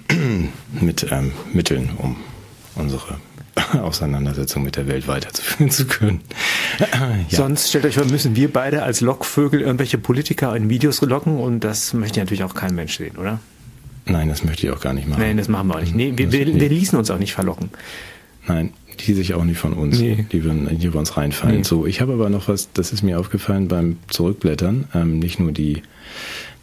mit 0.82 1.08
ähm, 1.12 1.32
Mitteln, 1.54 1.90
um 1.98 2.16
unsere 2.76 3.18
Auseinandersetzung 3.82 4.64
mit 4.64 4.76
der 4.78 4.88
Welt 4.88 5.08
weiterzuführen 5.08 5.70
zu 5.72 5.86
können. 5.86 6.22
ja. 6.80 6.88
Sonst 7.30 7.70
stellt 7.70 7.86
euch 7.86 7.96
vor, 7.96 8.06
müssen 8.06 8.36
wir 8.36 8.52
beide 8.52 8.82
als 8.84 9.02
Lockvögel 9.02 9.62
irgendwelche 9.62 9.98
Politiker 10.00 10.56
in 10.56 10.70
Videos 10.70 11.02
locken 11.02 11.38
und 11.38 11.64
das 11.64 11.94
möchte 11.94 12.20
natürlich 12.20 12.44
auch 12.44 12.56
kein 12.56 12.74
Mensch 12.74 12.98
sehen, 12.98 13.18
oder? 13.18 13.40
Nein, 14.06 14.30
das 14.30 14.44
möchte 14.44 14.68
ich 14.68 14.74
auch 14.74 14.82
gar 14.82 14.94
nicht 14.94 15.08
machen. 15.08 15.22
Nein, 15.22 15.38
das 15.38 15.48
machen 15.48 15.68
wir 15.68 15.76
auch 15.76 15.82
nicht. 15.82 15.96
Nee, 15.96 16.14
wir, 16.16 16.32
wir, 16.32 16.60
wir 16.60 16.70
ließen 16.70 16.98
uns 16.98 17.10
auch 17.10 17.20
nicht 17.20 17.34
verlocken. 17.34 17.70
Nein, 18.48 18.74
die 19.00 19.14
sich 19.14 19.34
auch 19.34 19.46
nicht 19.46 19.58
von 19.58 19.74
uns. 19.74 20.00
Nee. 20.00 20.26
Die 20.32 20.44
würden 20.44 20.68
hier 20.78 20.92
bei 20.92 21.00
uns 21.00 21.16
reinfallen. 21.16 21.58
Nee. 21.58 21.64
So, 21.64 21.86
ich 21.86 22.02
habe 22.02 22.14
aber 22.14 22.30
noch 22.30 22.48
was, 22.48 22.70
das 22.74 22.92
ist 22.92 23.04
mir 23.04 23.20
aufgefallen 23.20 23.68
beim 23.68 23.98
Zurückblättern. 24.10 24.86
Ähm, 24.94 25.20
nicht 25.20 25.40
nur 25.40 25.52
die, 25.52 25.82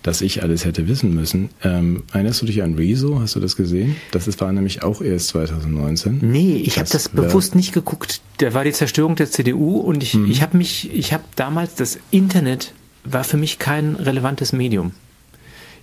dass 0.02 0.20
ich 0.20 0.42
alles 0.42 0.64
hätte 0.64 0.88
wissen 0.88 1.14
müssen. 1.14 1.50
Ähm, 1.62 2.02
erinnerst 2.12 2.42
du 2.42 2.46
dich 2.46 2.62
an 2.62 2.74
Rezo? 2.74 3.20
Hast 3.20 3.36
du 3.36 3.40
das 3.40 3.56
gesehen? 3.56 3.96
Das 4.10 4.28
ist, 4.28 4.40
war 4.40 4.52
nämlich 4.52 4.82
auch 4.82 5.00
erst 5.00 5.28
2019. 5.28 6.18
Nee, 6.22 6.56
ich 6.56 6.78
habe 6.78 6.88
das 6.90 7.08
bewusst 7.08 7.54
nicht 7.54 7.72
geguckt. 7.72 8.20
Da 8.38 8.52
war 8.52 8.64
die 8.64 8.72
Zerstörung 8.72 9.16
der 9.16 9.30
CDU 9.30 9.78
und 9.78 10.02
ich, 10.02 10.14
ich 10.14 10.42
habe 10.42 10.56
mich, 10.56 10.94
ich 10.94 11.12
habe 11.12 11.24
damals, 11.36 11.74
das 11.74 11.98
Internet 12.10 12.74
war 13.04 13.24
für 13.24 13.38
mich 13.38 13.58
kein 13.58 13.96
relevantes 13.96 14.52
Medium. 14.52 14.92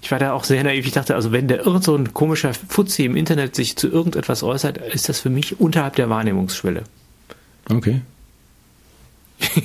Ich 0.02 0.12
war 0.12 0.20
da 0.20 0.34
auch 0.34 0.44
sehr 0.44 0.64
naiv. 0.64 0.86
Ich 0.86 0.92
dachte, 0.94 1.16
also 1.16 1.32
wenn 1.32 1.48
der 1.48 1.66
irgend 1.66 1.84
so 1.84 1.96
ein 1.96 2.14
komischer 2.14 2.54
Fuzzi 2.54 3.04
im 3.06 3.16
Internet 3.16 3.56
sich 3.56 3.76
zu 3.76 3.88
irgendetwas 3.90 4.44
äußert, 4.44 4.78
ist 4.78 5.10
das 5.10 5.20
für 5.20 5.30
mich 5.30 5.60
unterhalb 5.60 5.96
der 5.96 6.10
Wahrnehmungsschwelle. 6.10 6.84
Okay. 7.70 8.02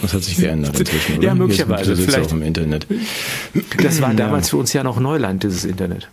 Das 0.02 0.12
hat 0.12 0.22
sich 0.22 0.36
geändert 0.36 0.78
inzwischen, 0.78 1.16
oder? 1.18 1.28
Ja, 1.28 1.34
möglicherweise, 1.34 1.92
Jetzt, 1.92 2.04
vielleicht. 2.04 2.28
auch 2.28 2.32
im 2.32 2.42
Internet. 2.42 2.86
Das 3.78 4.00
war 4.02 4.10
Ja. 4.10 4.16
damals 4.16 4.50
für 4.50 4.56
uns 4.58 4.72
ja 4.72 4.82
noch 4.82 4.98
Neuland, 5.00 5.42
dieses 5.44 5.64
Internet. 5.64 6.08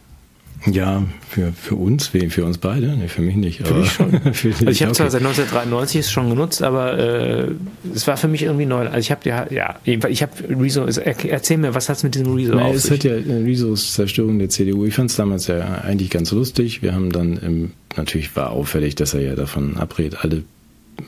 Ja, 0.65 1.04
für, 1.30 1.54
für 1.54 1.76
uns, 1.76 2.08
für 2.08 2.43
uns 2.43 2.58
beide. 2.58 2.88
Nee, 2.98 3.08
für 3.08 3.22
mich 3.22 3.36
nicht. 3.36 3.65
Für 3.65 3.74
mich 3.74 3.91
schon. 3.91 4.12
für 4.34 4.50
Also 4.50 4.67
ich 4.67 4.84
habe 4.84 4.91
zwar 4.91 5.08
okay. 5.08 5.12
seit 5.12 5.22
1993 5.22 6.00
es 6.02 6.12
schon 6.12 6.30
genutzt, 6.30 6.62
aber 6.62 6.98
äh, 6.98 7.52
es 7.93 8.08
war 8.08 8.17
für 8.17 8.28
mich 8.28 8.43
irgendwie 8.43 8.65
neu. 8.65 8.86
Also 8.88 9.00
ich 9.00 9.12
habe 9.12 9.22
ja, 9.24 9.48
ja, 9.52 9.80
ich 9.86 10.22
habe 10.22 10.32
Rezo, 10.50 10.86
erzähl 10.86 11.58
mir, 11.58 11.74
was 11.76 11.88
hat's 11.88 12.04
mit 12.04 12.15
diesem 12.15 12.34
Rezo 12.34 12.56
Naja, 12.56 12.67
auf 12.67 12.76
es 12.76 12.84
sich? 12.84 12.91
hat 12.91 13.04
ja 13.06 13.13
äh, 13.13 13.43
Rizos 13.43 13.93
Zerstörung 13.93 14.38
der 14.38 14.50
CDU. 14.50 14.86
Ich 14.86 14.95
fand 14.95 15.10
es 15.10 15.15
damals 15.15 15.48
ja 15.48 15.60
eigentlich 15.82 16.10
ganz 16.10 16.32
lustig. 16.32 16.82
Wir 16.82 16.93
haben 16.93 17.12
dann, 17.12 17.38
im, 17.38 17.72
natürlich 17.95 18.36
war 18.36 18.52
auffällig, 18.52 18.95
dass 18.95 19.13
er 19.13 19.22
ja 19.22 19.36
davon 19.36 19.78
abrät, 19.78 20.17
alle, 20.24 20.43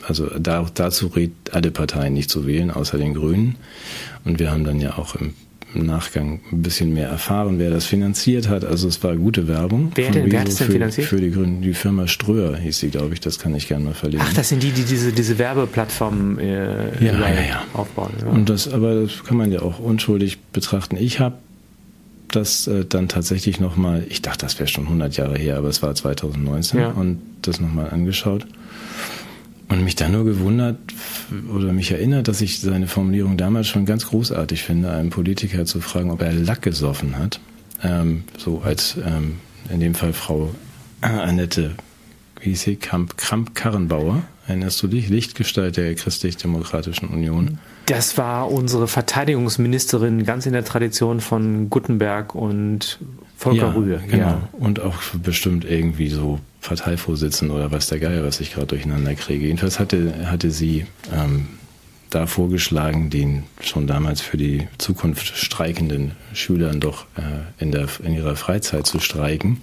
also 0.07 0.29
da, 0.39 0.65
dazu 0.73 1.07
rät, 1.07 1.31
alle 1.51 1.71
Parteien 1.71 2.13
nicht 2.13 2.29
zu 2.29 2.47
wählen, 2.47 2.71
außer 2.71 2.97
den 2.97 3.13
Grünen. 3.15 3.55
Und 4.23 4.39
wir 4.39 4.49
haben 4.49 4.63
dann 4.63 4.79
ja 4.79 4.97
auch 4.97 5.15
im, 5.15 5.33
im 5.73 5.85
Nachgang 5.85 6.39
ein 6.51 6.61
bisschen 6.61 6.93
mehr 6.93 7.07
erfahren, 7.09 7.59
wer 7.59 7.69
das 7.69 7.85
finanziert 7.85 8.49
hat. 8.49 8.65
Also 8.65 8.87
es 8.87 9.03
war 9.03 9.15
gute 9.15 9.47
Werbung. 9.47 9.91
Wer 9.95 10.11
denn- 10.11 10.31
wer 10.31 10.41
hat 10.41 10.47
es 10.47 10.55
denn 10.55 10.67
für, 10.67 10.73
finanziert? 10.73 11.07
Für 11.07 11.21
die 11.21 11.31
Grünen. 11.31 11.61
Die 11.61 11.73
Firma 11.73 12.07
Ströer 12.07 12.57
hieß 12.57 12.79
sie, 12.79 12.89
glaube 12.89 13.13
ich. 13.13 13.19
Das 13.21 13.39
kann 13.39 13.55
ich 13.55 13.67
gerne 13.67 13.85
mal 13.85 13.93
verlegen. 13.93 14.23
Ach, 14.25 14.33
das 14.33 14.49
sind 14.49 14.61
die, 14.63 14.71
die 14.71 14.83
diese, 14.83 15.11
diese 15.11 15.37
Werbeplattformen 15.39 16.39
äh, 16.39 17.03
Ja, 17.05 17.13
ja, 17.13 17.29
ja. 17.29 17.63
aufbauen. 17.73 18.11
Ja. 18.21 18.27
Und 18.31 18.49
das, 18.49 18.67
aber 18.71 19.01
das 19.03 19.23
kann 19.23 19.37
man 19.37 19.51
ja 19.51 19.61
auch 19.61 19.79
unschuldig 19.79 20.39
betrachten. 20.53 20.97
Ich 20.97 21.19
habe 21.19 21.35
das 22.29 22.67
äh, 22.67 22.85
dann 22.85 23.07
tatsächlich 23.09 23.59
nochmal, 23.59 24.05
ich 24.09 24.21
dachte, 24.21 24.45
das 24.45 24.57
wäre 24.59 24.67
schon 24.69 24.85
100 24.85 25.17
Jahre 25.17 25.37
her, 25.37 25.57
aber 25.57 25.67
es 25.67 25.81
war 25.83 25.93
2019 25.93 26.79
Ja. 26.79 26.91
und 26.91 27.19
das 27.41 27.59
nochmal 27.59 27.89
angeschaut 27.89 28.45
und 29.71 29.83
mich 29.83 29.95
dann 29.95 30.11
nur 30.11 30.25
gewundert 30.25 30.77
oder 31.53 31.71
mich 31.71 31.91
erinnert, 31.91 32.27
dass 32.27 32.41
ich 32.41 32.59
seine 32.59 32.87
Formulierung 32.87 33.37
damals 33.37 33.69
schon 33.69 33.85
ganz 33.85 34.07
großartig 34.07 34.63
finde, 34.63 34.91
einem 34.91 35.09
Politiker 35.09 35.65
zu 35.65 35.79
fragen, 35.79 36.11
ob 36.11 36.21
er 36.21 36.33
Lack 36.33 36.61
gesoffen 36.61 37.17
hat. 37.17 37.39
Ähm, 37.81 38.25
so 38.37 38.61
als 38.63 38.97
ähm, 38.97 39.39
in 39.69 39.79
dem 39.79 39.95
Fall 39.95 40.11
Frau 40.11 40.53
Annette, 40.99 41.71
wie 42.41 42.49
hieß 42.49 42.61
sie, 42.61 42.75
Kramp, 42.75 43.17
Kramp-Karrenbauer, 43.17 44.23
erinnerst 44.45 44.83
du 44.83 44.87
dich? 44.87 45.07
Lichtgestalt 45.07 45.77
der 45.77 45.95
Christlich-Demokratischen 45.95 47.07
Union. 47.07 47.57
Das 47.85 48.17
war 48.17 48.51
unsere 48.51 48.87
Verteidigungsministerin 48.87 50.25
ganz 50.25 50.45
in 50.45 50.53
der 50.53 50.65
Tradition 50.65 51.21
von 51.21 51.69
Gutenberg 51.69 52.35
und 52.35 52.99
Volker 53.37 53.73
Rühe. 53.73 54.01
Genau. 54.07 54.41
Und 54.51 54.81
auch 54.81 55.01
bestimmt 55.23 55.65
irgendwie 55.65 56.09
so 56.09 56.39
Parteivorsitzende 56.61 57.53
oder 57.53 57.71
was 57.71 57.87
der 57.87 57.99
Geier, 57.99 58.23
was 58.23 58.39
ich 58.39 58.53
gerade 58.53 58.67
durcheinander 58.67 59.15
kriege. 59.15 59.45
Jedenfalls 59.45 59.79
hatte, 59.79 60.29
hatte 60.29 60.51
sie 60.51 60.85
ähm, 61.13 61.47
da 62.09 62.27
vorgeschlagen, 62.27 63.09
den 63.09 63.43
schon 63.61 63.87
damals 63.87 64.21
für 64.21 64.37
die 64.37 64.67
Zukunft 64.77 65.25
streikenden 65.25 66.11
Schülern 66.33 66.79
doch 66.79 67.05
äh, 67.17 67.63
in, 67.63 67.71
der, 67.71 67.87
in 68.03 68.13
ihrer 68.13 68.35
Freizeit 68.35 68.85
zu 68.85 68.99
streiken. 68.99 69.61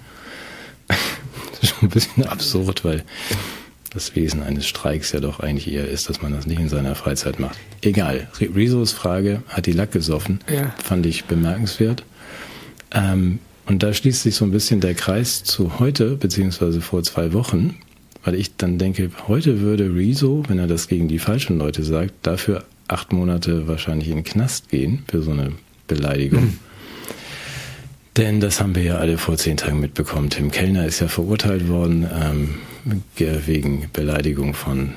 das 0.89 0.99
ist 1.63 1.69
schon 1.71 1.89
ein 1.89 1.91
bisschen 1.91 2.25
absurd, 2.25 2.85
weil 2.85 3.05
das 3.91 4.15
Wesen 4.17 4.43
eines 4.43 4.67
Streiks 4.67 5.13
ja 5.13 5.21
doch 5.21 5.41
eigentlich 5.41 5.73
eher 5.73 5.89
ist, 5.89 6.09
dass 6.09 6.21
man 6.21 6.33
das 6.33 6.47
nicht 6.47 6.61
in 6.61 6.69
seiner 6.69 6.95
Freizeit 6.95 7.39
macht. 7.39 7.59
Egal. 7.81 8.29
Rizos 8.41 8.93
Frage, 8.93 9.43
hat 9.49 9.67
die 9.67 9.73
Lack 9.73 9.93
gesoffen? 9.93 10.41
Ja. 10.53 10.75
Fand 10.83 11.07
ich 11.07 11.25
bemerkenswert. 11.25 12.05
Ähm, 12.93 13.39
und 13.69 13.83
da 13.83 13.93
schließt 13.93 14.23
sich 14.23 14.35
so 14.35 14.45
ein 14.45 14.51
bisschen 14.51 14.81
der 14.81 14.95
Kreis 14.95 15.45
zu 15.45 15.79
heute, 15.79 16.17
beziehungsweise 16.17 16.81
vor 16.81 17.03
zwei 17.03 17.33
Wochen, 17.33 17.77
weil 18.25 18.35
ich 18.35 18.57
dann 18.57 18.79
denke, 18.79 19.11
heute 19.29 19.61
würde 19.61 19.95
Rezo, 19.95 20.43
wenn 20.49 20.59
er 20.59 20.67
das 20.67 20.89
gegen 20.89 21.07
die 21.09 21.19
falschen 21.19 21.59
Leute 21.59 21.85
sagt, 21.85 22.13
dafür 22.23 22.65
acht 22.89 23.13
Monate 23.13 23.69
wahrscheinlich 23.69 24.09
in 24.09 24.17
den 24.17 24.25
Knast 24.25 24.71
gehen 24.71 25.05
für 25.09 25.23
so 25.23 25.31
eine 25.31 25.53
Beleidigung. 25.87 26.59
Denn 28.17 28.41
das 28.41 28.61
haben 28.61 28.75
wir 28.75 28.83
ja 28.83 28.97
alle 28.99 29.17
vor 29.19 29.37
zehn 29.37 29.57
Tagen 29.57 29.79
mitbekommen. 29.81 30.29
Tim 30.31 30.51
Kellner 30.51 30.87
ist 30.87 31.01
ja 31.01 31.07
verurteilt 31.09 31.69
worden 31.69 32.07
ähm, 32.13 32.55
ge- 33.15 33.43
wegen 33.47 33.89
Beleidigung 33.93 34.55
von 34.55 34.95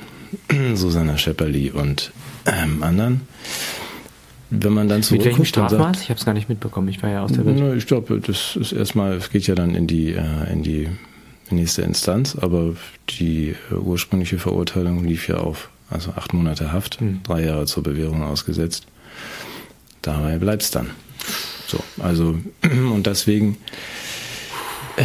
Susanna 0.75 1.17
Schepperli 1.17 1.69
und 1.69 2.11
ähm, 2.47 2.81
anderen. 2.81 3.21
Wenn 4.53 4.73
man 4.73 4.89
dann 4.89 4.99
Mit 4.99 5.11
welchem 5.23 5.39
und 5.41 5.47
sagt, 5.47 5.71
Strafmaß? 5.71 6.01
Ich 6.01 6.09
habe 6.09 6.19
es 6.19 6.25
gar 6.25 6.33
nicht 6.33 6.49
mitbekommen. 6.49 6.89
Ich 6.89 7.01
war 7.01 7.09
ja 7.09 7.23
aus 7.23 7.31
der 7.31 7.45
Welt. 7.45 7.77
Ich 7.77 7.87
glaube, 7.87 8.19
das 8.19 8.55
ist 8.57 8.73
erstmal, 8.73 9.13
es 9.13 9.29
geht 9.29 9.47
ja 9.47 9.55
dann 9.55 9.73
in 9.75 9.87
die, 9.87 10.11
äh, 10.11 10.51
in 10.51 10.61
die 10.61 10.89
nächste 11.49 11.81
Instanz, 11.83 12.35
aber 12.39 12.75
die 13.09 13.55
äh, 13.71 13.75
ursprüngliche 13.75 14.37
Verurteilung 14.39 15.03
lief 15.05 15.27
ja 15.29 15.37
auf. 15.37 15.69
Also 15.89 16.11
acht 16.11 16.33
Monate 16.33 16.71
Haft, 16.71 16.99
Hm. 16.99 17.21
drei 17.23 17.45
Jahre 17.45 17.65
zur 17.65 17.83
Bewährung 17.83 18.23
ausgesetzt. 18.23 18.85
Dabei 20.01 20.37
bleibt's 20.37 20.69
dann. 20.71 20.89
So, 21.67 21.79
also, 22.01 22.37
und 22.93 23.07
deswegen, 23.07 23.57
äh, 24.97 25.03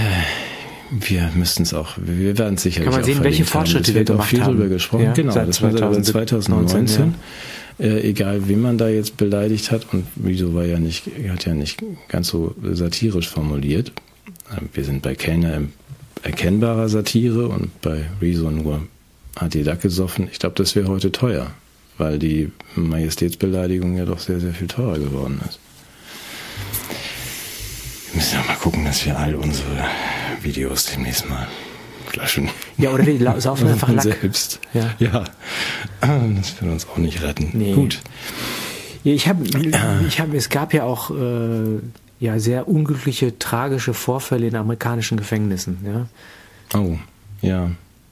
wir 0.91 1.31
müssten 1.35 1.63
es 1.65 1.75
auch, 1.75 1.91
wir 1.97 2.39
werden 2.39 2.55
es 2.55 2.63
sicherlich 2.63 2.87
Kann 2.91 2.95
man 3.01 3.05
sehen, 3.05 3.23
welche 3.25 3.45
verlinkt 3.45 3.55
haben. 3.55 3.61
Fortschritte 3.67 3.91
Es 3.91 3.95
wird 3.97 4.09
wir 4.09 4.15
auch 4.15 4.19
gemacht 4.19 4.29
viel 4.31 4.43
haben. 4.43 4.57
drüber 4.57 4.69
gesprochen. 4.69 5.05
Ja, 5.05 5.13
genau, 5.13 5.35
das 5.35 5.63
war 5.63 5.71
seit 5.71 6.05
2019, 6.05 6.05
2019. 6.87 7.15
Äh, 7.79 8.09
egal, 8.09 8.49
wen 8.49 8.61
man 8.61 8.79
da 8.79 8.89
jetzt 8.89 9.17
beleidigt 9.17 9.71
hat, 9.71 9.93
und 9.93 10.07
Wieso 10.15 10.55
war 10.55 10.65
ja 10.65 10.79
nicht, 10.79 11.11
hat 11.29 11.45
ja 11.45 11.55
nicht 11.55 11.83
ganz 12.09 12.29
so 12.29 12.55
satirisch 12.63 13.29
formuliert. 13.29 13.93
Äh, 14.51 14.63
Wir 14.73 14.85
sind 14.85 15.03
bei 15.03 15.15
Kellner 15.15 15.63
erkennbarer 16.23 16.89
Satire 16.89 17.49
und 17.49 17.81
bei 17.83 18.07
Rezo 18.21 18.51
nur 18.51 18.87
hat 19.37 19.55
die 19.55 19.63
Lack 19.63 19.83
gesoffen. 19.83 20.29
Ich 20.33 20.39
glaube, 20.39 20.55
das 20.57 20.75
wäre 20.75 20.89
heute 20.89 21.13
teuer, 21.13 21.51
weil 21.99 22.19
die 22.19 22.51
Majestätsbeleidigung 22.75 23.97
ja 23.97 24.07
doch 24.07 24.19
sehr, 24.19 24.41
sehr 24.41 24.55
viel 24.55 24.67
teurer 24.67 24.99
geworden 24.99 25.41
ist. 25.47 25.61
Wir 28.11 28.17
müssen 28.17 28.35
ja 28.37 28.45
mal 28.45 28.57
gucken, 28.57 28.85
dass 28.87 29.05
wir 29.05 29.19
all 29.19 29.35
unsere 29.35 29.85
Videos 30.43 30.87
demnächst 30.87 31.29
mal 31.29 31.47
löschen. 32.15 32.49
Ja, 32.79 32.91
oder 32.91 33.05
la- 33.05 33.41
saufen 33.41 33.67
einfach 33.73 33.89
Lack. 33.89 34.03
selbst. 34.03 34.61
Ja. 34.75 34.91
ja. 34.99 35.25
Das 36.01 36.61
wird 36.61 36.71
uns 36.73 36.87
auch 36.89 36.99
nicht 36.99 37.23
retten. 37.23 37.51
Nee. 37.55 37.73
Gut. 37.75 38.01
Ich 39.05 39.29
habe, 39.29 39.45
ich 40.09 40.21
habe, 40.21 40.37
es 40.37 40.49
gab 40.49 40.75
ja 40.75 40.83
auch 40.85 41.11
äh, 41.11 41.79
ja 42.21 42.39
sehr 42.39 42.69
unglückliche, 42.69 43.39
tragische 43.39 43.95
Vorfälle 43.95 44.47
in 44.49 44.57
amerikanischen 44.57 45.17
Gefängnissen. 45.17 45.79
Ja, 45.85 46.07
Oh, 46.81 46.97
ja. 47.43 47.71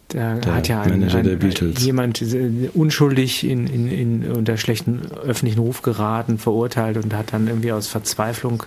da 0.09 0.37
Der 0.37 0.55
hat 0.55 0.69
ja 0.69 0.83
ein, 0.83 1.03
ein, 1.03 1.75
jemand 1.79 2.23
äh, 2.23 2.71
unschuldig 2.75 3.43
in, 3.45 3.67
in, 3.67 3.89
in 3.91 4.31
unter 4.31 4.57
schlechten 4.57 5.01
öffentlichen 5.25 5.59
Ruf 5.59 5.83
geraten, 5.83 6.39
verurteilt 6.39 6.97
und 7.03 7.13
hat 7.13 7.33
dann 7.33 7.49
irgendwie 7.49 7.73
aus 7.73 7.89
Verzweiflung 7.89 8.63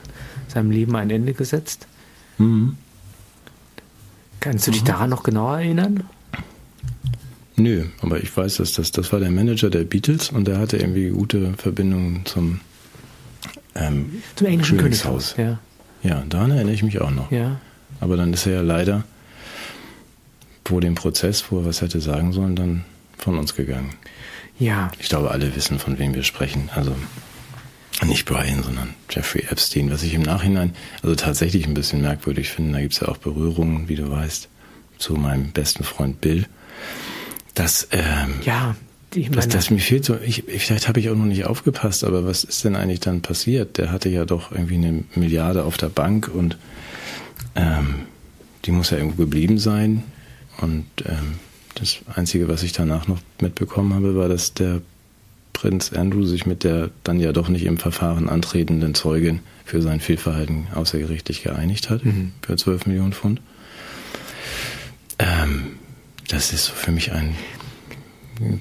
seinem 0.49 0.71
Leben 0.71 0.95
ein 0.97 1.09
Ende 1.09 1.33
gesetzt. 1.33 1.87
Mhm. 2.37 2.75
Kannst 4.39 4.67
du 4.67 4.71
dich 4.71 4.83
daran 4.83 5.09
noch 5.09 5.23
genauer 5.23 5.57
erinnern? 5.59 6.03
Nö, 7.55 7.85
aber 8.01 8.21
ich 8.21 8.35
weiß, 8.35 8.57
dass 8.57 8.73
das, 8.73 8.91
das 8.91 9.11
war 9.11 9.19
der 9.19 9.31
Manager 9.31 9.69
der 9.69 9.83
Beatles 9.83 10.29
und 10.29 10.47
der 10.47 10.59
hatte 10.59 10.77
irgendwie 10.77 11.09
gute 11.09 11.53
Verbindungen 11.57 12.23
zum 12.25 12.59
ähm, 13.73 14.21
Zum 14.35 14.47
englischen 14.47 14.77
Königshaus. 14.77 15.33
Königshaus. 15.35 15.59
Ja, 16.03 16.09
Ja, 16.17 16.23
daran 16.29 16.51
erinnere 16.51 16.73
ich 16.73 16.83
mich 16.83 17.01
auch 17.01 17.11
noch. 17.11 17.31
ja. 17.31 17.59
Aber 17.99 18.15
dann 18.15 18.31
ist 18.33 18.45
er 18.45 18.53
ja 18.53 18.61
leider 18.61 19.05
vor 20.65 20.81
dem 20.81 20.93
Prozess, 20.93 21.45
wo 21.49 21.59
er 21.59 21.65
was 21.65 21.81
hätte 21.81 21.99
sagen 21.99 22.31
sollen, 22.31 22.55
dann 22.55 22.83
von 23.17 23.39
uns 23.39 23.55
gegangen. 23.55 23.89
Ja. 24.59 24.91
Ich 24.99 25.09
glaube, 25.09 25.31
alle 25.31 25.55
wissen, 25.55 25.79
von 25.79 25.97
wem 25.97 26.13
wir 26.13 26.21
sprechen. 26.23 26.69
Also 26.75 26.95
nicht 28.05 28.25
Brian, 28.25 28.63
sondern 28.63 28.93
Jeffrey 29.09 29.45
Epstein, 29.49 29.89
was 29.91 30.03
ich 30.03 30.13
im 30.13 30.21
Nachhinein 30.21 30.75
also 31.01 31.15
tatsächlich 31.15 31.65
ein 31.65 31.73
bisschen 31.73 32.01
merkwürdig 32.01 32.49
finde. 32.49 32.73
Da 32.73 32.81
gibt 32.81 32.93
es 32.93 32.99
ja 32.99 33.07
auch 33.07 33.17
Berührungen, 33.17 33.89
wie 33.89 33.95
du 33.95 34.09
weißt, 34.09 34.49
zu 34.97 35.15
meinem 35.15 35.51
besten 35.51 35.83
Freund 35.83 36.21
Bill. 36.21 36.45
Das, 37.55 37.87
ähm, 37.91 38.35
ja, 38.43 38.75
ich 39.15 39.29
meine, 39.29 39.41
das, 39.41 39.47
das 39.47 39.69
mir 39.71 39.79
fehlt 39.79 40.05
so, 40.05 40.15
ich, 40.15 40.43
vielleicht 40.47 40.87
habe 40.87 40.99
ich 40.99 41.09
auch 41.09 41.15
noch 41.15 41.25
nicht 41.25 41.45
aufgepasst, 41.45 42.03
aber 42.03 42.25
was 42.25 42.43
ist 42.43 42.63
denn 42.63 42.75
eigentlich 42.75 42.99
dann 42.99 43.21
passiert? 43.21 43.77
Der 43.77 43.91
hatte 43.91 44.09
ja 44.09 44.25
doch 44.25 44.51
irgendwie 44.51 44.75
eine 44.75 45.03
Milliarde 45.15 45.63
auf 45.63 45.77
der 45.77 45.89
Bank 45.89 46.29
und 46.31 46.57
ähm, 47.55 48.05
die 48.65 48.71
muss 48.71 48.91
ja 48.91 48.97
irgendwo 48.97 49.23
geblieben 49.23 49.57
sein. 49.57 50.03
Und 50.59 50.85
ähm, 51.05 51.39
das 51.75 51.99
Einzige, 52.13 52.47
was 52.47 52.63
ich 52.63 52.73
danach 52.73 53.07
noch 53.07 53.19
mitbekommen 53.39 53.93
habe, 53.93 54.15
war, 54.15 54.27
dass 54.27 54.53
der 54.53 54.81
Prinz 55.57 55.91
Andrew 55.91 56.23
sich 56.23 56.45
mit 56.45 56.63
der 56.63 56.91
dann 57.03 57.19
ja 57.19 57.31
doch 57.31 57.49
nicht 57.49 57.65
im 57.65 57.79
Verfahren 57.79 58.29
antretenden 58.29 58.93
Zeugin 58.93 59.39
für 59.65 59.81
sein 59.81 59.99
Fehlverhalten 59.99 60.67
außergerichtlich 60.75 61.41
geeinigt 61.41 61.89
hat, 61.89 62.05
mhm. 62.05 62.33
für 62.43 62.55
12 62.55 62.85
Millionen 62.85 63.11
Pfund. 63.11 63.41
Ähm, 65.17 65.79
das 66.27 66.53
ist 66.53 66.67
für 66.67 66.91
mich 66.91 67.11
ein 67.11 67.35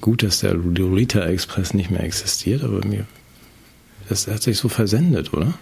gut, 0.01 0.23
dass 0.23 0.39
der 0.39 0.55
Lolita 0.55 1.23
Express 1.23 1.75
nicht 1.75 1.91
mehr 1.91 2.03
existiert, 2.03 2.63
aber 2.63 2.83
mir 2.83 3.05
das 4.09 4.25
hat 4.25 4.41
sich 4.41 4.57
so 4.57 4.67
versendet, 4.67 5.33
oder? 5.33 5.53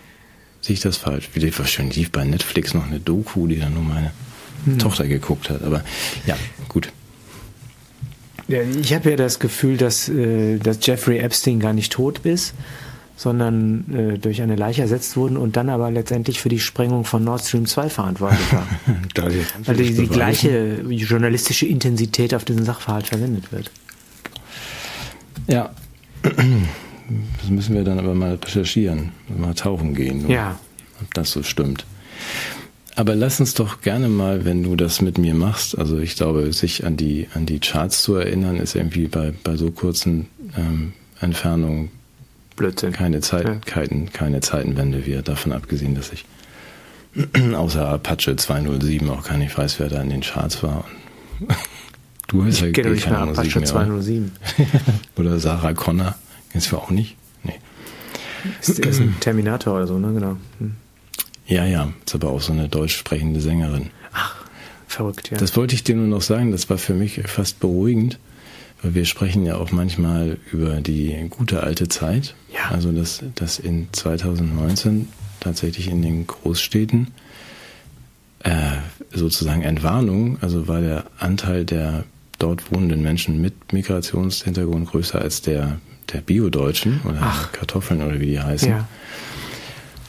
Sehe 0.62 0.76
ich 0.76 0.80
das 0.80 0.96
falsch? 0.96 1.32
Wie 1.34 1.60
wahrscheinlich 1.60 1.98
lief 1.98 2.12
bei 2.12 2.24
Netflix 2.24 2.74
noch 2.74 2.88
eine 2.88 3.02
Doku, 3.02 3.48
die 3.48 3.60
dann 3.60 3.74
nur 3.74 3.84
meine 3.84 4.14
hm. 4.64 4.80
Tochter 4.80 5.06
geguckt 5.06 5.50
hat. 5.50 5.64
Aber 5.64 5.84
ja, 6.26 6.38
gut. 6.70 6.94
Ja, 8.48 8.62
ich 8.62 8.94
habe 8.94 9.12
ja 9.12 9.16
das 9.16 9.40
Gefühl, 9.40 9.78
dass, 9.78 10.08
äh, 10.10 10.58
dass 10.58 10.86
Jeffrey 10.86 11.18
Epstein 11.18 11.60
gar 11.60 11.74
nicht 11.74 11.92
tot 11.92 12.20
ist, 12.20 12.54
sondern 13.16 13.86
äh, 13.94 14.18
durch 14.18 14.42
eine 14.42 14.56
Leiche 14.56 14.82
ersetzt 14.82 15.18
wurden 15.18 15.38
und 15.38 15.56
dann 15.56 15.70
aber 15.70 15.90
letztendlich 15.90 16.40
für 16.40 16.50
die 16.50 16.60
Sprengung 16.60 17.06
von 17.06 17.24
Nord 17.24 17.42
Stream 17.42 17.66
2 17.66 17.90
verantwortlich 17.90 18.54
war. 18.54 18.68
Weil 19.66 19.78
die, 19.78 19.94
die 19.94 20.08
gleiche 20.08 20.82
journalistische 20.82 21.66
Intensität 21.66 22.34
auf 22.36 22.46
diesen 22.46 22.66
Sachverhalt 22.66 23.08
verwendet 23.08 23.52
wird. 23.52 23.72
Ja. 25.48 25.72
Das 26.22 27.50
müssen 27.50 27.76
wir 27.76 27.84
dann 27.84 28.00
aber 28.00 28.16
mal 28.16 28.36
recherchieren, 28.36 29.12
mal 29.28 29.54
tauchen 29.54 29.94
gehen, 29.94 30.30
ja. 30.30 30.60
ob 31.02 31.14
das 31.14 31.32
so 31.32 31.44
stimmt. 31.44 31.86
Aber 32.96 33.14
lass 33.14 33.40
uns 33.42 33.54
doch 33.54 33.82
gerne 33.82 34.08
mal, 34.08 34.46
wenn 34.46 34.64
du 34.64 34.76
das 34.76 35.02
mit 35.02 35.18
mir 35.18 35.34
machst, 35.34 35.78
also 35.78 35.98
ich 36.00 36.16
glaube, 36.16 36.54
sich 36.54 36.86
an 36.86 36.96
die, 36.96 37.28
an 37.34 37.46
die 37.46 37.60
Charts 37.60 38.02
zu 38.04 38.16
erinnern, 38.16 38.58
ist 38.58 38.76
irgendwie 38.76 39.08
bei, 39.08 39.34
bei 39.44 39.58
so 39.58 39.72
kurzen 39.72 40.28
ähm, 40.58 40.94
Entfernungen 41.20 41.90
Blödsinn. 42.56 42.94
Keine, 42.94 43.20
Zeit, 43.20 43.46
ja. 43.46 43.56
keine, 43.66 44.06
keine 44.06 44.40
Zeitenwende 44.40 45.06
wird, 45.06 45.28
davon 45.28 45.52
abgesehen, 45.52 45.94
dass 45.94 46.14
ich 46.14 46.26
außer 47.54 47.86
Apache 47.88 48.38
207 48.38 49.10
auch 49.10 49.28
gar 49.28 49.38
nicht 49.38 49.58
weiß, 49.58 49.80
wer 49.80 49.90
da 49.90 50.02
in 50.02 50.10
den 50.10 50.22
Charts 50.22 50.64
war. 50.64 50.86
du 52.28 52.46
hast 52.46 52.62
ja 52.62 52.72
kenne 52.72 52.92
nicht 52.92 53.10
mehr 53.10 53.20
Apache 53.20 53.60
mehr, 53.60 53.68
207. 53.68 54.32
oder 55.18 55.38
Sarah 55.40 55.74
Connor, 55.74 56.16
kennst 56.52 56.72
du 56.72 56.78
auch 56.78 56.92
nicht? 56.92 57.18
Nee. 57.44 57.60
Ist, 58.62 58.80
ist 58.80 59.02
ein 59.02 59.16
Terminator 59.20 59.76
oder 59.76 59.88
so, 59.88 60.00
ne? 60.00 60.14
Genau. 60.14 60.38
Hm. 60.60 60.76
Ja, 61.48 61.66
ja, 61.66 61.94
ist 62.06 62.16
aber 62.16 62.30
auch 62.30 62.42
so 62.42 62.54
eine 62.54 62.70
deutsch 62.70 62.98
sprechende 62.98 63.40
Sängerin. 63.40 63.92
Ach, 64.14 64.36
verrückt, 64.88 65.30
ja. 65.32 65.38
Das 65.38 65.56
wollte 65.56 65.76
ich 65.76 65.84
dir 65.84 65.96
nur 65.96 66.08
noch 66.08 66.22
sagen, 66.22 66.52
das 66.52 66.70
war 66.70 66.78
für 66.78 66.94
mich 66.94 67.22
fast 67.26 67.60
beruhigend, 67.60 68.20
weil 68.82 68.96
wir 68.96 69.06
sprechen 69.06 69.46
ja 69.46 69.58
auch 69.58 69.72
manchmal 69.72 70.38
über 70.52 70.82
die 70.82 71.28
gute 71.30 71.62
alte 71.62 71.88
Zeit. 71.88 72.36
Ja. 72.54 72.72
Also, 72.72 72.92
dass, 72.92 73.24
dass 73.36 73.60
in 73.60 73.90
2019 73.92 75.08
tatsächlich 75.40 75.88
in 75.88 76.02
den 76.02 76.26
Großstädten 76.26 77.12
äh, 78.40 78.52
sozusagen 79.12 79.62
Entwarnung, 79.62 80.38
also 80.42 80.68
war 80.68 80.82
der 80.82 81.06
Anteil 81.20 81.66
der 81.66 82.06
dort 82.40 82.72
wohnenden 82.72 83.02
Menschen 83.02 83.40
mit 83.40 83.72
Migrationshintergrund 83.72 84.90
größer 84.90 85.22
als 85.22 85.42
der 85.42 85.80
der 86.12 86.22
Bio-Deutschen 86.22 87.02
oder 87.04 87.20
Ach. 87.22 87.52
Kartoffeln 87.52 88.02
oder 88.02 88.20
wie 88.20 88.28
die 88.28 88.40
heißen. 88.40 88.70
Ja. 88.70 88.88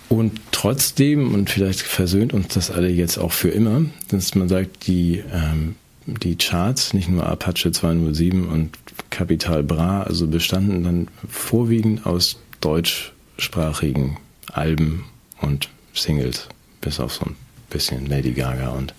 Und 0.09 0.41
trotzdem, 0.53 1.35
und 1.35 1.51
vielleicht 1.51 1.81
versöhnt 1.81 2.33
uns 2.33 2.49
das 2.55 2.71
alle 2.71 2.89
jetzt 2.89 3.19
auch 3.19 3.33
für 3.33 3.49
immer, 3.49 3.83
dass 4.09 4.35
man 4.35 4.49
sagt, 4.49 4.87
die, 4.87 5.23
ähm, 5.33 5.75
die 6.07 6.37
Charts, 6.37 6.95
nicht 6.95 7.09
nur 7.09 7.27
Apache 7.27 7.73
207 7.73 8.47
und 8.47 8.79
Capital 9.11 9.65
Bra, 9.65 10.03
also 10.03 10.29
bestanden 10.29 10.85
dann 10.85 11.09
vorwiegend 11.29 12.07
aus 12.07 12.39
deutschsprachigen 12.61 14.19
Alben 14.53 15.05
und 15.41 15.69
Singles, 15.93 16.49
bis 16.81 17.01
auf 17.01 17.13
so 17.13 17.27
ein 17.27 17.37
bisschen 17.71 18.07
Lady 18.07 18.33
Gaga 18.33 18.71
und 18.71 18.95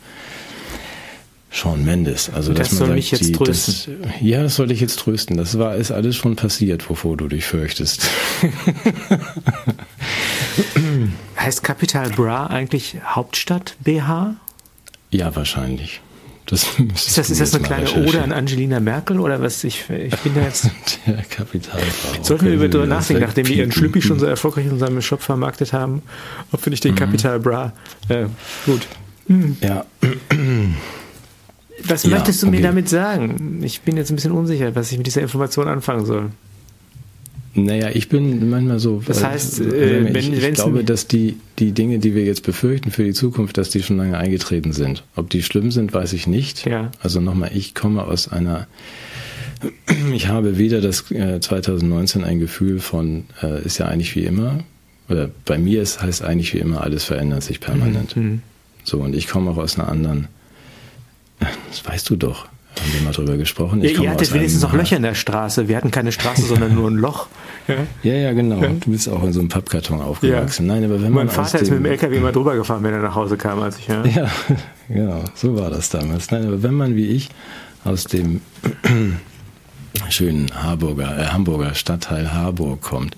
Sean 1.52 1.86
Mendes. 1.86 2.30
Also, 2.34 2.54
das 2.54 2.72
soll 2.72 2.88
sagt, 2.88 2.96
mich 2.96 3.12
jetzt 3.12 3.28
die, 3.28 3.32
trösten. 3.32 4.02
Das, 4.02 4.12
ja, 4.22 4.44
das 4.44 4.56
soll 4.56 4.68
dich 4.68 4.82
jetzt 4.82 5.00
trösten. 5.00 5.38
Das 5.38 5.58
war, 5.58 5.76
ist 5.76 5.92
alles 5.92 6.16
schon 6.16 6.36
passiert, 6.36 6.90
wovor 6.90 7.16
du 7.18 7.28
dich 7.28 7.46
fürchtest. 7.46 8.10
heißt 11.40 11.64
Capital 11.64 12.10
Bra 12.10 12.48
eigentlich 12.48 12.98
Hauptstadt 13.04 13.76
BH? 13.80 14.36
Ja, 15.12 15.36
wahrscheinlich. 15.36 16.02
Das 16.48 16.64
ist 16.64 17.18
das, 17.18 17.30
ist 17.30 17.42
das 17.42 17.54
eine 17.54 17.64
kleine 17.64 17.92
Ode 18.08 18.22
an 18.22 18.32
Angelina 18.32 18.80
Merkel 18.80 19.20
oder 19.20 19.42
was? 19.42 19.66
Ich, 19.66 19.90
ich 19.90 20.16
bin 20.18 20.34
da 20.34 20.44
jetzt. 20.44 20.70
Der 21.06 21.22
Kapital. 21.24 21.82
Sollten 22.22 22.46
wir 22.46 22.54
über 22.54 22.70
darüber 22.70 22.88
nachdenken, 22.88 23.24
nachdem 23.24 23.48
wir 23.48 23.56
ihren 23.58 23.72
Schlüppi 23.74 24.02
schon 24.02 24.18
so 24.18 24.26
erfolgreich 24.26 24.66
in 24.66 24.72
unserem 24.72 25.02
Shop 25.02 25.22
vermarktet 25.22 25.74
haben, 25.74 26.02
ob 26.54 26.66
wir 26.66 26.72
nicht 26.72 26.86
den 26.86 26.94
mhm. 26.94 27.00
Capital 27.00 27.40
Bra. 27.42 27.74
Äh, 28.08 28.28
gut. 28.66 28.88
Mhm. 29.28 29.58
Ja. 29.62 29.86
Was 31.84 32.04
ja, 32.04 32.10
möchtest 32.10 32.42
du 32.42 32.48
okay. 32.48 32.58
mir 32.58 32.62
damit 32.64 32.90
sagen? 32.90 33.62
Ich 33.64 33.82
bin 33.82 33.98
jetzt 33.98 34.12
ein 34.12 34.16
bisschen 34.16 34.32
unsicher, 34.32 34.76
was 34.76 34.92
ich 34.92 34.98
mit 34.98 35.08
dieser 35.08 35.22
Information 35.22 35.68
anfangen 35.68 36.06
soll. 36.06 36.32
Naja, 37.58 37.90
ich 37.92 38.08
bin 38.08 38.50
manchmal 38.50 38.80
so. 38.80 39.02
Das 39.06 39.24
heißt, 39.24 39.62
äh, 39.62 40.14
wenn, 40.14 40.34
ich, 40.34 40.44
ich 40.44 40.54
glaube, 40.54 40.84
dass 40.84 41.08
die, 41.08 41.38
die 41.58 41.72
Dinge, 41.72 41.98
die 42.00 42.14
wir 42.14 42.24
jetzt 42.24 42.44
befürchten 42.44 42.92
für 42.92 43.04
die 43.04 43.14
Zukunft, 43.14 43.58
dass 43.58 43.70
die 43.70 43.82
schon 43.82 43.98
lange 43.98 44.18
eingetreten 44.18 44.74
sind. 44.74 45.04
Ob 45.16 45.30
die 45.30 45.42
schlimm 45.42 45.72
sind, 45.72 45.94
weiß 45.94 46.14
ich 46.14 46.28
nicht. 46.28 46.68
Ja. 46.68 46.92
Also 47.02 47.20
nochmal, 47.20 47.52
ich 47.54 47.74
komme 47.74 48.04
aus 48.04 48.32
einer. 48.32 48.68
Ich 50.14 50.28
habe 50.28 50.60
weder 50.60 50.82
das 50.82 51.10
äh, 51.12 51.40
2019 51.40 52.24
ein 52.24 52.40
Gefühl 52.40 52.80
von, 52.80 53.26
äh, 53.42 53.64
ist 53.64 53.80
ja 53.80 53.88
eigentlich 53.88 54.16
wie 54.16 54.24
immer, 54.24 54.60
oder 55.10 55.30
bei 55.46 55.58
mir 55.58 55.82
ist, 55.82 56.02
heißt 56.02 56.22
eigentlich 56.24 56.54
wie 56.54 56.60
immer, 56.60 56.82
alles 56.82 57.06
verändert 57.06 57.44
sich 57.44 57.60
permanent. 57.60 58.16
Mhm. 58.16 58.42
So, 58.84 59.00
und 59.00 59.16
ich 59.16 59.28
komme 59.28 59.52
auch 59.52 59.58
aus 59.58 59.80
einer 59.80 59.88
anderen 59.90 60.28
das 61.78 61.92
weißt 61.92 62.10
du 62.10 62.16
doch. 62.16 62.48
Haben 62.80 62.94
wir 62.94 63.02
mal 63.02 63.12
drüber 63.12 63.38
gesprochen. 63.38 63.84
Ich 63.84 63.94
ja, 63.94 64.04
ihr 64.04 64.12
hattet 64.12 64.32
wenigstens 64.34 64.62
noch 64.62 64.74
Löcher 64.74 64.98
in 64.98 65.04
der 65.04 65.16
Straße. 65.16 65.68
Wir 65.68 65.78
hatten 65.78 65.90
keine 65.90 66.12
Straße, 66.12 66.44
sondern 66.44 66.76
nur 66.76 66.90
ein 66.90 66.96
Loch. 66.96 67.28
Ja, 67.68 67.76
ja, 68.04 68.14
ja 68.14 68.34
genau. 68.34 68.62
Ja. 68.62 68.70
Du 68.70 68.92
bist 68.92 69.10
auch 69.10 69.24
in 69.24 69.34
so 69.34 69.40
einem 69.40 69.50
Pappkarton 69.50 70.02
aufgewachsen. 70.02 70.68
Ja. 70.68 70.76
Nein, 70.76 70.86
aber 70.86 71.02
wenn 71.02 71.12
mein 71.12 71.26
man 71.26 71.30
Vater 71.30 71.60
ist 71.60 71.70
mit 71.70 71.80
dem 71.80 71.86
LKW 71.86 72.20
mal 72.20 72.32
drüber 72.32 72.56
gefahren, 72.56 72.84
wenn 72.84 72.94
er 72.94 73.02
nach 73.02 73.16
Hause 73.16 73.36
kam, 73.36 73.62
als 73.62 73.80
ich. 73.80 73.88
Ja, 73.88 74.06
ja 74.06 74.32
genau. 74.90 75.24
So 75.34 75.58
war 75.58 75.72
das 75.72 75.90
damals. 75.90 76.30
Nein, 76.30 76.46
aber 76.46 76.62
wenn 76.62 76.76
man 76.76 76.96
wie 76.96 77.08
ich 77.08 77.30
aus 77.84 78.04
dem 78.04 78.42
schönen 80.10 80.52
Harburger, 80.54 81.18
äh, 81.18 81.26
Hamburger 81.28 81.74
Stadtteil 81.74 82.32
Harburg 82.32 82.82
kommt, 82.82 83.18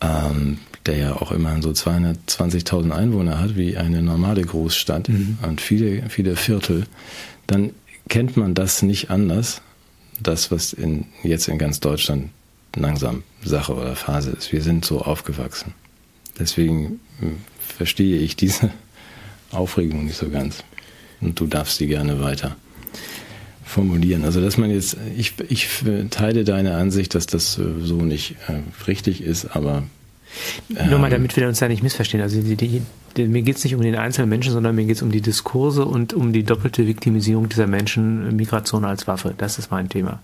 ähm, 0.00 0.58
der 0.86 0.96
ja 0.96 1.12
auch 1.16 1.32
immerhin 1.32 1.62
so 1.62 1.70
220.000 1.70 2.90
Einwohner 2.90 3.38
hat, 3.38 3.56
wie 3.56 3.76
eine 3.76 4.00
normale 4.02 4.42
Großstadt 4.42 5.08
mhm. 5.08 5.38
und 5.42 5.60
viele, 5.60 6.08
viele 6.08 6.36
Viertel, 6.36 6.86
dann 7.50 7.72
kennt 8.08 8.36
man 8.36 8.54
das 8.54 8.82
nicht 8.82 9.10
anders, 9.10 9.60
das, 10.20 10.50
was 10.50 10.72
in, 10.72 11.06
jetzt 11.22 11.48
in 11.48 11.58
ganz 11.58 11.80
Deutschland 11.80 12.30
langsam 12.76 13.24
Sache 13.42 13.74
oder 13.74 13.96
Phase 13.96 14.30
ist. 14.30 14.52
Wir 14.52 14.62
sind 14.62 14.84
so 14.84 15.00
aufgewachsen. 15.00 15.74
Deswegen 16.38 17.00
hm, 17.18 17.38
verstehe 17.58 18.18
ich 18.18 18.36
diese 18.36 18.70
Aufregung 19.50 20.04
nicht 20.04 20.16
so 20.16 20.28
ganz. 20.28 20.62
Und 21.20 21.40
du 21.40 21.46
darfst 21.46 21.78
sie 21.78 21.86
gerne 21.86 22.20
weiter 22.20 22.56
formulieren. 23.64 24.24
Also 24.24 24.40
dass 24.40 24.56
man 24.56 24.70
jetzt, 24.70 24.96
ich, 25.16 25.34
ich 25.48 25.68
teile 26.10 26.44
deine 26.44 26.76
Ansicht, 26.76 27.14
dass 27.14 27.26
das 27.26 27.58
äh, 27.58 27.64
so 27.82 27.96
nicht 28.02 28.36
äh, 28.48 28.60
richtig 28.86 29.22
ist, 29.22 29.56
aber 29.56 29.84
nur 30.68 30.98
mal, 30.98 31.06
ähm. 31.06 31.12
damit 31.12 31.36
wir 31.36 31.48
uns 31.48 31.58
da 31.58 31.68
nicht 31.68 31.82
missverstehen. 31.82 32.22
Also 32.22 32.40
die, 32.40 32.56
die, 32.56 32.82
die, 33.16 33.26
mir 33.26 33.42
geht 33.42 33.56
es 33.56 33.64
nicht 33.64 33.74
um 33.74 33.82
den 33.82 33.96
einzelnen 33.96 34.28
Menschen, 34.28 34.52
sondern 34.52 34.74
mir 34.74 34.84
geht 34.84 34.96
es 34.96 35.02
um 35.02 35.10
die 35.10 35.20
Diskurse 35.20 35.84
und 35.84 36.12
um 36.14 36.32
die 36.32 36.44
doppelte 36.44 36.86
Viktimisierung 36.86 37.48
dieser 37.48 37.66
Menschen, 37.66 38.36
Migration 38.36 38.84
als 38.84 39.06
Waffe. 39.06 39.34
Das 39.36 39.58
ist 39.58 39.70
mein 39.70 39.88
Thema. 39.88 40.20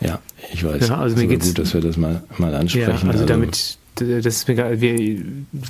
Ja, 0.00 0.20
ich 0.52 0.64
weiß. 0.64 0.88
Ja, 0.88 0.98
also 0.98 1.16
mir 1.16 1.26
geht's, 1.26 1.48
gut, 1.48 1.58
dass 1.58 1.74
wir 1.74 1.80
das 1.80 1.96
mal, 1.96 2.22
mal 2.38 2.54
ansprechen. 2.54 2.88
Ja, 2.88 2.94
also, 2.94 3.08
also 3.08 3.26
damit, 3.26 3.78
das 3.96 4.26
ist 4.26 4.48
mir, 4.48 4.80
wir, 4.80 4.94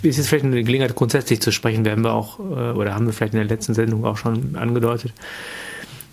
ist 0.02 0.16
jetzt 0.16 0.28
vielleicht 0.28 0.44
eine 0.44 0.62
Gelegenheit, 0.62 0.94
grundsätzlich 0.94 1.40
zu 1.40 1.50
sprechen, 1.50 1.84
werden 1.84 2.04
wir 2.04 2.12
auch, 2.12 2.38
äh, 2.38 2.42
oder 2.42 2.94
haben 2.94 3.06
wir 3.06 3.12
vielleicht 3.12 3.34
in 3.34 3.40
der 3.40 3.48
letzten 3.48 3.74
Sendung 3.74 4.04
auch 4.04 4.16
schon 4.16 4.56
angedeutet. 4.56 5.12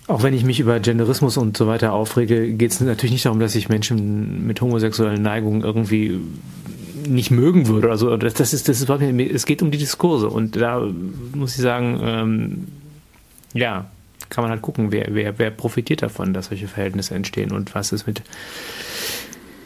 auch 0.06 0.22
wenn 0.22 0.34
ich 0.34 0.44
mich 0.44 0.60
über 0.60 0.80
Genderismus 0.80 1.36
und 1.36 1.56
so 1.56 1.66
weiter 1.66 1.92
aufrege, 1.92 2.52
geht 2.52 2.72
es 2.72 2.80
natürlich 2.80 3.12
nicht 3.12 3.24
darum, 3.24 3.40
dass 3.40 3.54
ich 3.54 3.68
Menschen 3.68 4.46
mit 4.46 4.60
homosexuellen 4.60 5.22
Neigungen 5.22 5.62
irgendwie 5.62 6.18
nicht 7.06 7.30
mögen 7.30 7.66
würde. 7.66 7.90
Also 7.90 8.16
das, 8.16 8.34
das 8.34 8.52
ist, 8.52 8.68
das 8.68 8.80
ist, 8.80 8.90
es 8.90 9.46
geht 9.46 9.62
um 9.62 9.70
die 9.70 9.78
Diskurse 9.78 10.28
und 10.28 10.56
da 10.56 10.86
muss 11.34 11.56
ich 11.56 11.62
sagen, 11.62 12.00
ähm, 12.02 12.66
ja, 13.54 13.90
kann 14.28 14.42
man 14.42 14.50
halt 14.50 14.62
gucken, 14.62 14.92
wer, 14.92 15.08
wer, 15.10 15.38
wer 15.38 15.50
profitiert 15.50 16.02
davon, 16.02 16.32
dass 16.32 16.46
solche 16.46 16.68
Verhältnisse 16.68 17.14
entstehen 17.14 17.52
und 17.52 17.74
was 17.74 17.92
ist 17.92 18.06
mit 18.06 18.22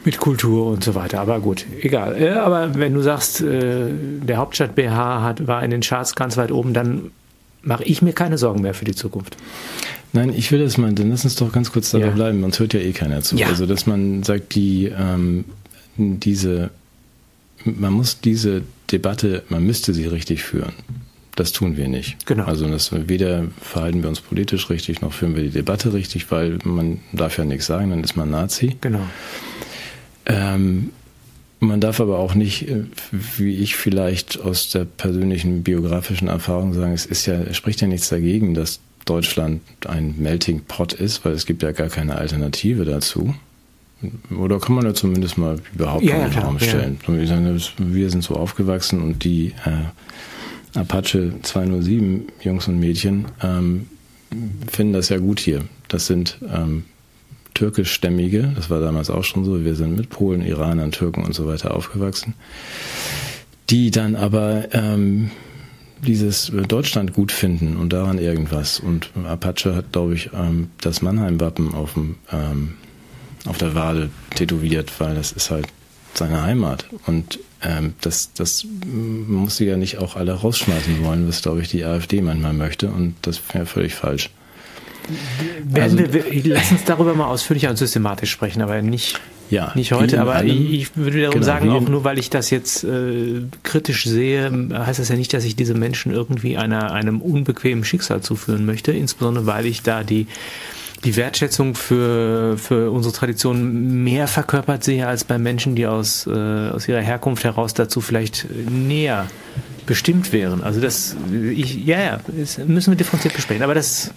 mit 0.05 0.19
Kultur 0.19 0.67
und 0.67 0.83
so 0.83 0.93
weiter. 0.93 1.19
Aber 1.19 1.39
gut, 1.39 1.65
egal. 1.81 2.21
Ja, 2.21 2.43
aber 2.43 2.75
wenn 2.75 2.93
du 2.93 3.01
sagst, 3.01 3.41
äh, 3.41 3.87
der 3.91 4.37
Hauptstadt 4.37 4.75
BH 4.75 5.23
hat, 5.23 5.47
war 5.47 5.63
in 5.63 5.71
den 5.71 5.81
Charts 5.81 6.15
ganz 6.15 6.37
weit 6.37 6.51
oben, 6.51 6.73
dann 6.73 7.11
mache 7.63 7.83
ich 7.83 8.01
mir 8.01 8.13
keine 8.13 8.37
Sorgen 8.37 8.61
mehr 8.61 8.75
für 8.75 8.85
die 8.85 8.93
Zukunft. 8.93 9.35
Nein, 10.13 10.31
ich 10.33 10.51
will 10.51 10.59
das 10.59 10.77
mal, 10.77 10.93
dann 10.93 11.09
lass 11.09 11.25
uns 11.25 11.35
doch 11.35 11.51
ganz 11.51 11.71
kurz 11.71 11.91
dabei 11.91 12.05
ja. 12.05 12.11
bleiben, 12.11 12.39
sonst 12.41 12.59
hört 12.59 12.73
ja 12.73 12.79
eh 12.79 12.93
keiner 12.93 13.21
zu. 13.21 13.35
Ja. 13.35 13.47
Also, 13.47 13.65
dass 13.65 13.87
man 13.87 14.23
sagt, 14.23 14.55
die, 14.55 14.85
ähm, 14.85 15.45
diese, 15.97 16.69
man 17.65 17.93
muss 17.93 18.21
diese 18.21 18.63
Debatte, 18.91 19.43
man 19.49 19.63
müsste 19.65 19.93
sie 19.93 20.05
richtig 20.05 20.43
führen. 20.43 20.73
Das 21.35 21.51
tun 21.51 21.75
wir 21.75 21.89
nicht. 21.89 22.25
Genau. 22.25 22.45
Also 22.45 22.67
das, 22.67 22.91
weder 22.93 23.45
verhalten 23.59 24.01
wir 24.01 24.09
uns 24.09 24.21
politisch 24.21 24.69
richtig, 24.69 25.01
noch 25.01 25.11
führen 25.11 25.35
wir 25.35 25.43
die 25.43 25.49
Debatte 25.49 25.93
richtig, 25.93 26.31
weil 26.31 26.59
man 26.63 27.01
darf 27.11 27.37
ja 27.37 27.43
nichts 27.43 27.65
sagen, 27.65 27.89
dann 27.89 28.03
ist 28.03 28.15
man 28.15 28.29
Nazi. 28.29 28.77
Genau. 28.79 29.05
Ähm, 30.25 30.91
man 31.59 31.81
darf 31.81 31.99
aber 31.99 32.19
auch 32.19 32.35
nicht, 32.35 32.69
äh, 32.69 32.85
wie 33.11 33.55
ich 33.55 33.75
vielleicht 33.75 34.39
aus 34.39 34.69
der 34.69 34.85
persönlichen 34.85 35.63
biografischen 35.63 36.29
Erfahrung 36.29 36.73
sagen, 36.73 36.93
es 36.93 37.05
ist 37.05 37.25
ja, 37.25 37.35
es 37.35 37.57
spricht 37.57 37.81
ja 37.81 37.87
nichts 37.87 38.09
dagegen, 38.09 38.53
dass 38.53 38.79
Deutschland 39.05 39.61
ein 39.85 40.15
Melting 40.17 40.61
Pot 40.61 40.93
ist, 40.93 41.25
weil 41.25 41.33
es 41.33 41.45
gibt 41.45 41.63
ja 41.63 41.71
gar 41.71 41.89
keine 41.89 42.15
Alternative 42.15 42.85
dazu. 42.85 43.35
Oder 44.37 44.59
kann 44.59 44.75
man 44.75 44.85
ja 44.85 44.93
zumindest 44.93 45.37
mal 45.37 45.59
überhaupt 45.73 46.03
ja, 46.03 46.25
in 46.25 46.31
den 46.31 46.39
Raum 46.39 46.59
stellen. 46.59 46.99
Ja. 47.07 47.13
Wir 47.77 48.09
sind 48.09 48.23
so 48.23 48.35
aufgewachsen 48.35 49.01
und 49.01 49.23
die 49.23 49.53
äh, 49.65 50.79
Apache 50.79 51.33
207 51.41 52.27
Jungs 52.41 52.67
und 52.67 52.79
Mädchen 52.79 53.25
ähm, 53.41 53.87
finden 54.67 54.93
das 54.93 55.09
ja 55.09 55.17
gut 55.17 55.39
hier. 55.39 55.61
Das 55.87 56.07
sind 56.07 56.39
ähm, 56.53 56.85
türkischstämmige, 57.53 58.51
das 58.55 58.69
war 58.69 58.81
damals 58.81 59.09
auch 59.09 59.23
schon 59.23 59.45
so, 59.45 59.63
wir 59.63 59.75
sind 59.75 59.95
mit 59.95 60.09
Polen, 60.09 60.41
Iranern, 60.41 60.91
Türken 60.91 61.23
und 61.23 61.33
so 61.33 61.47
weiter 61.47 61.73
aufgewachsen, 61.73 62.33
die 63.69 63.91
dann 63.91 64.15
aber 64.15 64.73
ähm, 64.73 65.31
dieses 66.05 66.51
Deutschland 66.67 67.13
gut 67.13 67.31
finden 67.31 67.77
und 67.77 67.93
daran 67.93 68.19
irgendwas. 68.19 68.79
Und 68.79 69.11
Apache 69.25 69.75
hat, 69.75 69.91
glaube 69.91 70.15
ich, 70.15 70.29
ähm, 70.33 70.69
das 70.81 71.01
Mannheim-Wappen 71.01 71.73
auf, 71.73 71.93
dem, 71.93 72.15
ähm, 72.31 72.73
auf 73.45 73.57
der 73.57 73.75
Wade 73.75 74.09
tätowiert, 74.35 74.91
weil 74.99 75.15
das 75.15 75.31
ist 75.31 75.51
halt 75.51 75.67
seine 76.13 76.41
Heimat. 76.41 76.85
Und 77.05 77.39
ähm, 77.61 77.93
das, 78.01 78.31
das 78.33 78.65
muss 78.85 79.57
sie 79.57 79.65
ja 79.65 79.77
nicht 79.77 79.97
auch 79.97 80.15
alle 80.15 80.33
rausschmeißen 80.33 81.03
wollen, 81.03 81.27
was, 81.27 81.41
glaube 81.41 81.61
ich, 81.61 81.69
die 81.69 81.83
AfD 81.83 82.21
manchmal 82.21 82.53
möchte. 82.53 82.87
Und 82.87 83.15
das 83.21 83.41
wäre 83.53 83.65
völlig 83.65 83.95
falsch. 83.95 84.29
Also, 85.73 85.99
wir, 85.99 86.23
lass 86.45 86.71
uns 86.71 86.83
darüber 86.85 87.13
mal 87.13 87.27
ausführlicher 87.27 87.69
und 87.69 87.77
systematisch 87.77 88.31
sprechen, 88.31 88.63
aber 88.63 88.81
nicht, 88.81 89.19
ja, 89.51 89.71
nicht 89.75 89.91
heute. 89.91 90.19
Aber 90.19 90.35
allem, 90.35 90.71
ich 90.71 90.95
würde 90.97 91.21
darum 91.21 91.35
genau, 91.35 91.45
sagen, 91.45 91.69
auch 91.69 91.87
nur 91.87 92.03
weil 92.03 92.17
ich 92.17 92.31
das 92.31 92.49
jetzt 92.49 92.83
äh, 92.83 93.41
kritisch 93.61 94.05
sehe, 94.05 94.51
heißt 94.73 94.99
das 94.99 95.09
ja 95.09 95.15
nicht, 95.15 95.31
dass 95.33 95.43
ich 95.43 95.55
diese 95.55 95.75
Menschen 95.75 96.11
irgendwie 96.11 96.57
einer, 96.57 96.91
einem 96.91 97.21
unbequemen 97.21 97.83
Schicksal 97.83 98.21
zuführen 98.21 98.65
möchte, 98.65 98.93
insbesondere 98.93 99.45
weil 99.45 99.67
ich 99.67 99.83
da 99.83 100.03
die 100.03 100.25
die 101.05 101.15
Wertschätzung 101.15 101.75
für, 101.75 102.57
für 102.57 102.91
unsere 102.91 103.13
Tradition 103.13 104.03
mehr 104.03 104.27
verkörpert 104.27 104.83
sehe 104.83 105.07
als 105.07 105.23
bei 105.23 105.37
Menschen, 105.37 105.75
die 105.75 105.85
aus, 105.85 106.27
äh, 106.27 106.31
aus 106.31 106.87
ihrer 106.87 107.01
Herkunft 107.01 107.43
heraus 107.43 107.73
dazu 107.73 108.01
vielleicht 108.01 108.47
näher 108.69 109.27
bestimmt 109.85 110.33
wären. 110.33 110.63
Also 110.63 110.81
das, 110.81 111.15
ich, 111.31 111.85
ja, 111.85 111.99
ja, 111.99 112.19
müssen 112.65 112.91
wir 112.91 112.97
differenziert 112.97 113.35
besprechen. 113.35 113.63
Aber 113.63 113.75
das 113.75 114.11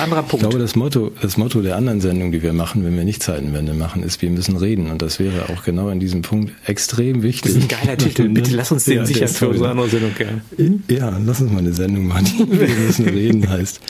anderer 0.00 0.22
Punkt. 0.22 0.34
Ich 0.34 0.40
glaube, 0.40 0.58
das 0.58 0.76
Motto, 0.76 1.12
das 1.20 1.36
Motto 1.36 1.62
der 1.62 1.76
anderen 1.76 2.00
Sendung, 2.00 2.32
die 2.32 2.42
wir 2.42 2.52
machen, 2.52 2.84
wenn 2.84 2.96
wir 2.96 3.04
nicht 3.04 3.22
Zeitenwende 3.22 3.74
machen, 3.74 4.02
ist, 4.02 4.22
wir 4.22 4.30
müssen 4.30 4.56
reden. 4.56 4.90
Und 4.90 5.02
das 5.02 5.18
wäre 5.18 5.48
auch 5.50 5.62
genau 5.64 5.88
in 5.88 6.00
diesem 6.00 6.22
Punkt 6.22 6.52
extrem 6.66 7.22
wichtig. 7.22 7.52
Das 7.54 7.62
ist 7.62 7.72
ein 7.72 7.80
geiler 7.80 7.96
Titel. 7.96 8.28
Bitte 8.30 8.54
lass 8.54 8.72
uns 8.72 8.84
den 8.84 8.98
ja, 8.98 9.06
sicher 9.06 9.28
für 9.28 9.48
unsere 9.48 9.70
andere 9.70 9.88
Sendung 9.88 10.14
gerne. 10.14 10.42
Ja, 10.88 11.18
lass 11.24 11.40
uns 11.40 11.52
mal 11.52 11.58
eine 11.58 11.72
Sendung 11.72 12.06
machen, 12.06 12.26
die 12.26 12.60
wir 12.60 12.68
müssen 12.68 13.08
reden 13.08 13.48
heißt. 13.48 13.80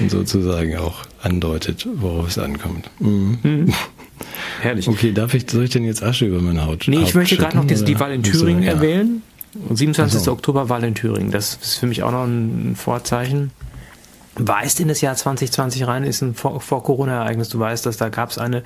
Und 0.00 0.10
sozusagen 0.10 0.76
auch 0.76 1.04
andeutet, 1.22 1.86
worauf 1.94 2.28
es 2.28 2.38
ankommt. 2.38 2.90
Mhm. 2.98 3.38
Mhm. 3.42 3.74
Herrlich. 4.60 4.88
Okay, 4.88 5.12
darf 5.12 5.34
ich, 5.34 5.50
soll 5.50 5.64
ich 5.64 5.70
denn 5.70 5.84
jetzt 5.84 6.02
Asche 6.02 6.26
über 6.26 6.40
meine 6.40 6.66
Haut 6.66 6.84
Nee, 6.86 7.02
ich 7.02 7.14
möchte 7.14 7.36
gerade 7.36 7.56
noch 7.56 7.66
die, 7.66 7.82
die 7.82 7.98
Wahl 7.98 8.12
in 8.12 8.22
Thüringen 8.22 8.62
so, 8.62 8.66
ja. 8.66 8.72
erwähnen. 8.74 9.22
27. 9.70 10.20
So. 10.20 10.32
Oktober 10.32 10.68
Wahl 10.68 10.84
in 10.84 10.94
Thüringen. 10.94 11.30
Das 11.30 11.58
ist 11.60 11.76
für 11.76 11.86
mich 11.86 12.02
auch 12.02 12.12
noch 12.12 12.24
ein 12.24 12.76
Vorzeichen 12.76 13.50
weißt 14.36 14.80
in 14.80 14.88
das 14.88 15.00
Jahr 15.00 15.14
2020 15.14 15.86
rein, 15.86 16.04
ist 16.04 16.22
ein 16.22 16.34
Vor-Corona-Ereignis. 16.34 17.48
Du 17.48 17.58
weißt, 17.58 17.84
dass 17.84 17.96
da 17.96 18.08
gab 18.08 18.30
es 18.30 18.38
eine, 18.38 18.62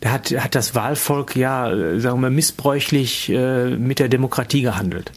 da 0.00 0.10
hat, 0.10 0.30
hat 0.30 0.54
das 0.54 0.74
Wahlvolk 0.74 1.34
ja, 1.34 1.98
sagen 1.98 2.20
wir, 2.20 2.30
missbräuchlich 2.30 3.30
äh, 3.30 3.70
mit 3.70 3.98
der 3.98 4.08
Demokratie 4.08 4.62
gehandelt. 4.62 5.12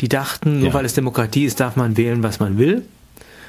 Die 0.00 0.08
dachten, 0.08 0.58
nur 0.58 0.68
ja. 0.68 0.74
weil 0.74 0.84
es 0.84 0.94
Demokratie 0.94 1.44
ist, 1.44 1.60
darf 1.60 1.76
man 1.76 1.96
wählen, 1.96 2.22
was 2.22 2.40
man 2.40 2.58
will. 2.58 2.82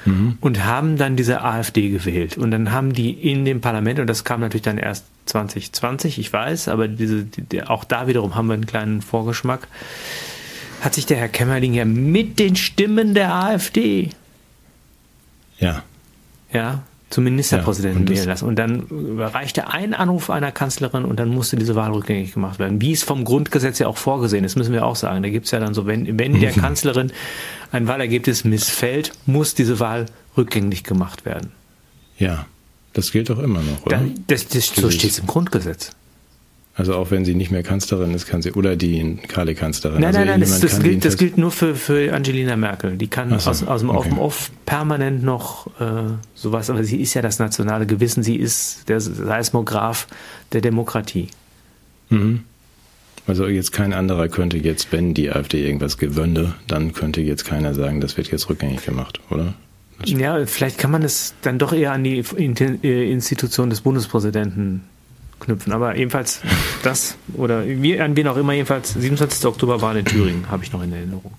Mhm. 0.04 0.38
Und 0.40 0.64
haben 0.64 0.96
dann 0.96 1.16
diese 1.16 1.42
AfD 1.42 1.88
gewählt. 1.88 2.38
Und 2.38 2.52
dann 2.52 2.70
haben 2.70 2.92
die 2.92 3.10
in 3.10 3.44
dem 3.44 3.60
Parlament, 3.60 3.98
und 3.98 4.06
das 4.06 4.22
kam 4.22 4.40
natürlich 4.40 4.62
dann 4.62 4.78
erst 4.78 5.04
2020, 5.26 6.20
ich 6.20 6.32
weiß, 6.32 6.68
aber 6.68 6.86
diese, 6.86 7.24
die, 7.24 7.64
auch 7.64 7.82
da 7.82 8.06
wiederum 8.06 8.36
haben 8.36 8.46
wir 8.46 8.54
einen 8.54 8.66
kleinen 8.66 9.02
Vorgeschmack, 9.02 9.66
hat 10.80 10.94
sich 10.94 11.06
der 11.06 11.16
Herr 11.16 11.28
Kämmerling 11.28 11.74
ja 11.74 11.84
mit 11.84 12.38
den 12.38 12.54
Stimmen 12.54 13.14
der 13.14 13.34
AfD 13.34 14.10
ja. 15.58 15.82
Ja, 16.52 16.82
zum 17.10 17.24
Ministerpräsidenten 17.24 18.06
ja, 18.06 18.08
wählen 18.10 18.28
lassen. 18.28 18.46
Und 18.46 18.56
dann 18.56 18.86
reichte 19.18 19.68
ein 19.68 19.94
Anruf 19.94 20.28
einer 20.30 20.52
Kanzlerin 20.52 21.04
und 21.04 21.18
dann 21.20 21.28
musste 21.28 21.56
diese 21.56 21.76
Wahl 21.76 21.92
rückgängig 21.92 22.32
gemacht 22.32 22.58
werden. 22.58 22.80
Wie 22.80 22.92
es 22.92 23.04
vom 23.04 23.24
Grundgesetz 23.24 23.78
ja 23.78 23.86
auch 23.86 23.96
vorgesehen 23.96 24.44
ist, 24.44 24.56
müssen 24.56 24.72
wir 24.72 24.84
auch 24.84 24.96
sagen. 24.96 25.22
Da 25.22 25.28
gibt 25.28 25.46
es 25.46 25.52
ja 25.52 25.60
dann 25.60 25.72
so, 25.72 25.86
wenn, 25.86 26.18
wenn 26.18 26.40
der 26.40 26.52
Kanzlerin 26.52 27.12
ein 27.72 27.86
Wahlergebnis 27.86 28.44
missfällt, 28.44 29.12
muss 29.24 29.54
diese 29.54 29.78
Wahl 29.78 30.06
rückgängig 30.36 30.82
gemacht 30.82 31.24
werden. 31.24 31.52
Ja, 32.18 32.46
das 32.92 33.12
gilt 33.12 33.30
doch 33.30 33.38
immer 33.38 33.60
noch, 33.60 33.86
oder? 33.86 33.98
Dann, 33.98 34.24
das, 34.26 34.48
das, 34.48 34.68
so 34.68 34.90
steht 34.90 35.10
es 35.10 35.18
im 35.18 35.26
Grundgesetz. 35.26 35.92
Also 36.76 36.94
auch 36.94 37.10
wenn 37.10 37.24
sie 37.24 37.34
nicht 37.34 37.50
mehr 37.50 37.62
Kanzlerin 37.62 38.12
ist, 38.12 38.26
kann 38.26 38.42
sie 38.42 38.52
oder 38.52 38.76
die 38.76 39.16
Kali-Kanzlerin. 39.28 39.98
Nein, 39.98 40.14
also 40.14 40.18
nein, 40.18 40.28
nein, 40.28 40.40
das, 40.40 40.60
das 40.60 40.80
gilt, 40.80 41.06
das 41.06 41.16
gilt 41.16 41.38
nur 41.38 41.50
für, 41.50 41.74
für 41.74 42.12
Angelina 42.12 42.54
Merkel. 42.54 42.98
Die 42.98 43.08
kann 43.08 43.30
so, 43.38 43.48
aus, 43.48 43.62
aus 43.62 43.80
dem 43.80 43.88
okay. 43.88 44.12
Off 44.18 44.50
permanent 44.66 45.22
noch 45.22 45.68
äh, 45.80 46.12
sowas, 46.34 46.68
aber 46.68 46.84
sie 46.84 47.00
ist 47.00 47.14
ja 47.14 47.22
das 47.22 47.38
nationale 47.38 47.86
Gewissen, 47.86 48.22
sie 48.22 48.36
ist 48.36 48.90
der 48.90 49.00
Seismograph 49.00 50.06
der 50.52 50.60
Demokratie. 50.60 51.28
Mhm. 52.10 52.40
Also 53.26 53.48
jetzt 53.48 53.72
kein 53.72 53.94
anderer 53.94 54.28
könnte 54.28 54.58
jetzt, 54.58 54.92
wenn 54.92 55.14
die 55.14 55.32
AfD 55.32 55.64
irgendwas 55.64 55.96
gewönne, 55.96 56.54
dann 56.68 56.92
könnte 56.92 57.22
jetzt 57.22 57.46
keiner 57.46 57.72
sagen, 57.72 58.02
das 58.02 58.18
wird 58.18 58.30
jetzt 58.30 58.50
rückgängig 58.50 58.84
gemacht, 58.84 59.20
oder? 59.30 59.54
Ja, 60.04 60.44
vielleicht 60.44 60.76
kann 60.76 60.90
man 60.90 61.02
es 61.02 61.34
dann 61.40 61.58
doch 61.58 61.72
eher 61.72 61.92
an 61.92 62.04
die 62.04 62.18
äh, 62.18 63.10
Institution 63.10 63.70
des 63.70 63.80
Bundespräsidenten 63.80 64.82
knüpfen. 65.40 65.72
Aber 65.72 65.96
jedenfalls 65.96 66.40
das, 66.82 67.16
oder 67.34 67.66
wie, 67.66 68.00
an 68.00 68.16
wen 68.16 68.28
auch 68.28 68.36
immer, 68.36 68.52
jedenfalls 68.52 68.94
27. 68.94 69.44
Oktober 69.46 69.80
war 69.80 69.96
in 69.96 70.04
Thüringen, 70.04 70.48
habe 70.50 70.64
ich 70.64 70.72
noch 70.72 70.82
in 70.82 70.92
Erinnerung. 70.92 71.32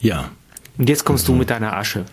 Ja. 0.00 0.30
Und 0.76 0.88
jetzt 0.88 1.04
kommst 1.04 1.24
also, 1.24 1.32
du 1.32 1.38
mit 1.38 1.50
deiner 1.50 1.76
Asche. 1.76 2.04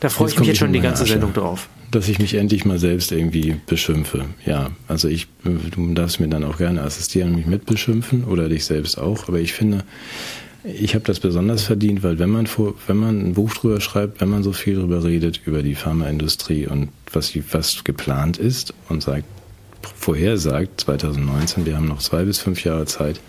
Da 0.00 0.08
freue 0.08 0.28
ich 0.28 0.38
mich 0.38 0.48
jetzt 0.48 0.58
schon 0.58 0.72
die 0.72 0.80
ganze 0.80 1.02
Asche, 1.02 1.12
Sendung 1.12 1.32
drauf. 1.32 1.68
Dass 1.90 2.08
ich 2.08 2.18
mich 2.18 2.34
endlich 2.34 2.64
mal 2.64 2.78
selbst 2.78 3.12
irgendwie 3.12 3.60
beschimpfe. 3.66 4.24
Ja, 4.46 4.70
also 4.88 5.08
ich, 5.08 5.28
du 5.44 5.94
darfst 5.94 6.20
mir 6.20 6.28
dann 6.28 6.44
auch 6.44 6.56
gerne 6.56 6.82
assistieren 6.82 7.30
und 7.30 7.36
mich 7.36 7.46
mitbeschimpfen 7.46 8.24
oder 8.24 8.48
dich 8.48 8.64
selbst 8.64 8.98
auch. 8.98 9.28
Aber 9.28 9.38
ich 9.38 9.52
finde, 9.52 9.84
ich 10.64 10.94
habe 10.94 11.04
das 11.04 11.20
besonders 11.20 11.62
verdient, 11.62 12.02
weil 12.02 12.18
wenn 12.18 12.30
man 12.30 12.46
vor, 12.46 12.74
wenn 12.86 12.96
man 12.96 13.20
ein 13.20 13.34
Buch 13.34 13.52
drüber 13.54 13.80
schreibt, 13.80 14.20
wenn 14.20 14.28
man 14.28 14.42
so 14.42 14.52
viel 14.52 14.76
drüber 14.76 15.04
redet 15.04 15.40
über 15.44 15.62
die 15.62 15.74
Pharmaindustrie 15.74 16.66
und 16.66 16.88
was, 17.12 17.32
was 17.52 17.84
geplant 17.84 18.38
ist 18.38 18.72
und 18.88 19.02
sagt, 19.02 19.24
vorhersagt, 19.82 20.80
2019, 20.80 21.66
wir 21.66 21.76
haben 21.76 21.88
noch 21.88 22.00
zwei 22.00 22.24
bis 22.24 22.38
fünf 22.38 22.64
Jahre 22.64 22.86
Zeit, 22.86 23.20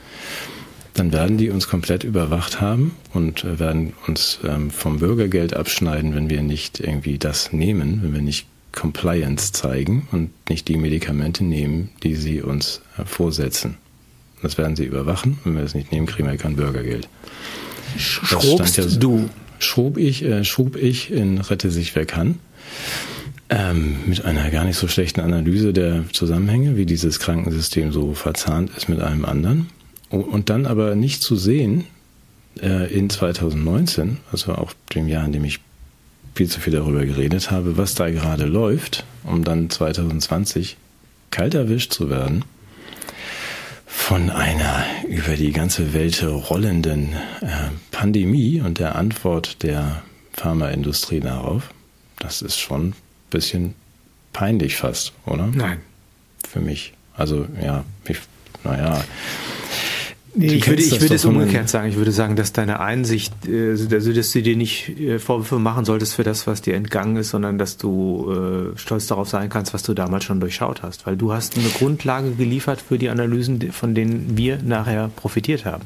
dann 0.93 1.13
werden 1.13 1.37
die 1.37 1.49
uns 1.49 1.67
komplett 1.67 2.03
überwacht 2.03 2.59
haben 2.59 2.91
und 3.13 3.43
äh, 3.43 3.59
werden 3.59 3.93
uns 4.07 4.39
ähm, 4.43 4.71
vom 4.71 4.99
Bürgergeld 4.99 5.55
abschneiden, 5.55 6.15
wenn 6.15 6.29
wir 6.29 6.41
nicht 6.41 6.79
irgendwie 6.79 7.17
das 7.17 7.53
nehmen, 7.53 8.01
wenn 8.03 8.13
wir 8.13 8.21
nicht 8.21 8.47
Compliance 8.71 9.51
zeigen 9.51 10.07
und 10.11 10.31
nicht 10.49 10.67
die 10.67 10.77
Medikamente 10.77 11.43
nehmen, 11.43 11.89
die 12.03 12.15
sie 12.15 12.41
uns 12.41 12.81
äh, 12.97 13.05
vorsetzen. 13.05 13.77
Das 14.41 14.57
werden 14.57 14.75
sie 14.75 14.85
überwachen. 14.85 15.39
Wenn 15.43 15.55
wir 15.55 15.61
das 15.61 15.75
nicht 15.75 15.91
nehmen, 15.91 16.07
kriegen 16.07 16.27
wir 16.27 16.37
kein 16.37 16.55
Bürgergeld. 16.55 17.07
Schrobst 17.97 18.77
ja 18.77 18.85
du? 18.85 19.29
Schrob 19.59 19.97
ich, 19.97 20.23
äh, 20.23 20.43
schrob 20.43 20.75
ich 20.75 21.11
in 21.11 21.37
Rette 21.37 21.69
sich 21.69 21.95
wer 21.95 22.05
kann. 22.05 22.39
Ähm, 23.51 23.97
mit 24.05 24.23
einer 24.23 24.49
gar 24.49 24.63
nicht 24.63 24.77
so 24.77 24.87
schlechten 24.87 25.19
Analyse 25.19 25.73
der 25.73 26.05
Zusammenhänge, 26.13 26.77
wie 26.77 26.85
dieses 26.85 27.19
Krankensystem 27.19 27.91
so 27.91 28.13
verzahnt 28.13 28.71
ist 28.75 28.87
mit 28.87 29.01
allem 29.01 29.25
anderen. 29.25 29.69
Und 30.09 30.49
dann 30.49 30.65
aber 30.65 30.95
nicht 30.95 31.21
zu 31.21 31.35
sehen 31.35 31.85
äh, 32.61 32.91
in 32.91 33.09
2019, 33.09 34.17
also 34.31 34.53
auch 34.53 34.73
dem 34.95 35.07
Jahr, 35.07 35.25
in 35.25 35.33
dem 35.33 35.43
ich 35.43 35.59
viel 36.33 36.47
zu 36.47 36.61
viel 36.61 36.73
darüber 36.73 37.05
geredet 37.05 37.51
habe, 37.51 37.77
was 37.77 37.93
da 37.93 38.09
gerade 38.09 38.45
läuft, 38.45 39.03
um 39.23 39.43
dann 39.43 39.69
2020 39.69 40.77
kalt 41.29 41.53
erwischt 41.53 41.91
zu 41.91 42.09
werden 42.09 42.45
von 43.85 44.29
einer 44.29 44.85
über 45.09 45.35
die 45.35 45.51
ganze 45.51 45.93
Welt 45.93 46.23
rollenden 46.23 47.13
äh, 47.41 47.47
Pandemie 47.91 48.61
und 48.61 48.79
der 48.79 48.95
Antwort 48.95 49.61
der 49.63 50.01
Pharmaindustrie 50.31 51.19
darauf. 51.19 51.73
Das 52.17 52.41
ist 52.41 52.57
schon 52.57 52.93
bisschen 53.31 53.73
peinlich 54.33 54.77
fast, 54.77 55.13
oder? 55.25 55.47
Nein. 55.47 55.79
Für 56.47 56.59
mich. 56.59 56.93
Also 57.15 57.47
ja, 57.61 57.83
ich, 58.07 58.19
naja. 58.63 59.03
Nee, 60.33 60.45
ich 60.53 60.67
würde, 60.67 60.81
ich 60.81 61.01
würde 61.01 61.15
es 61.15 61.25
umgekehrt 61.25 61.67
sagen. 61.67 61.89
Ich 61.89 61.97
würde 61.97 62.13
sagen, 62.13 62.37
dass 62.37 62.53
deine 62.53 62.79
Einsicht, 62.79 63.33
äh, 63.47 63.71
also 63.71 64.13
dass 64.13 64.31
du 64.31 64.41
dir 64.41 64.55
nicht 64.55 64.87
äh, 64.97 65.19
Vorwürfe 65.19 65.59
machen 65.59 65.83
solltest 65.83 66.15
für 66.15 66.23
das, 66.23 66.47
was 66.47 66.61
dir 66.61 66.75
entgangen 66.75 67.17
ist, 67.17 67.31
sondern 67.31 67.57
dass 67.57 67.77
du 67.77 68.71
äh, 68.73 68.77
stolz 68.77 69.07
darauf 69.07 69.27
sein 69.27 69.49
kannst, 69.49 69.73
was 69.73 69.83
du 69.83 69.93
damals 69.93 70.23
schon 70.23 70.39
durchschaut 70.39 70.83
hast. 70.83 71.05
Weil 71.05 71.17
du 71.17 71.33
hast 71.33 71.57
eine 71.57 71.67
Grundlage 71.67 72.31
geliefert 72.31 72.81
für 72.81 72.97
die 72.97 73.09
Analysen, 73.09 73.71
von 73.73 73.93
denen 73.93 74.37
wir 74.37 74.59
nachher 74.63 75.09
profitiert 75.09 75.65
haben. 75.65 75.83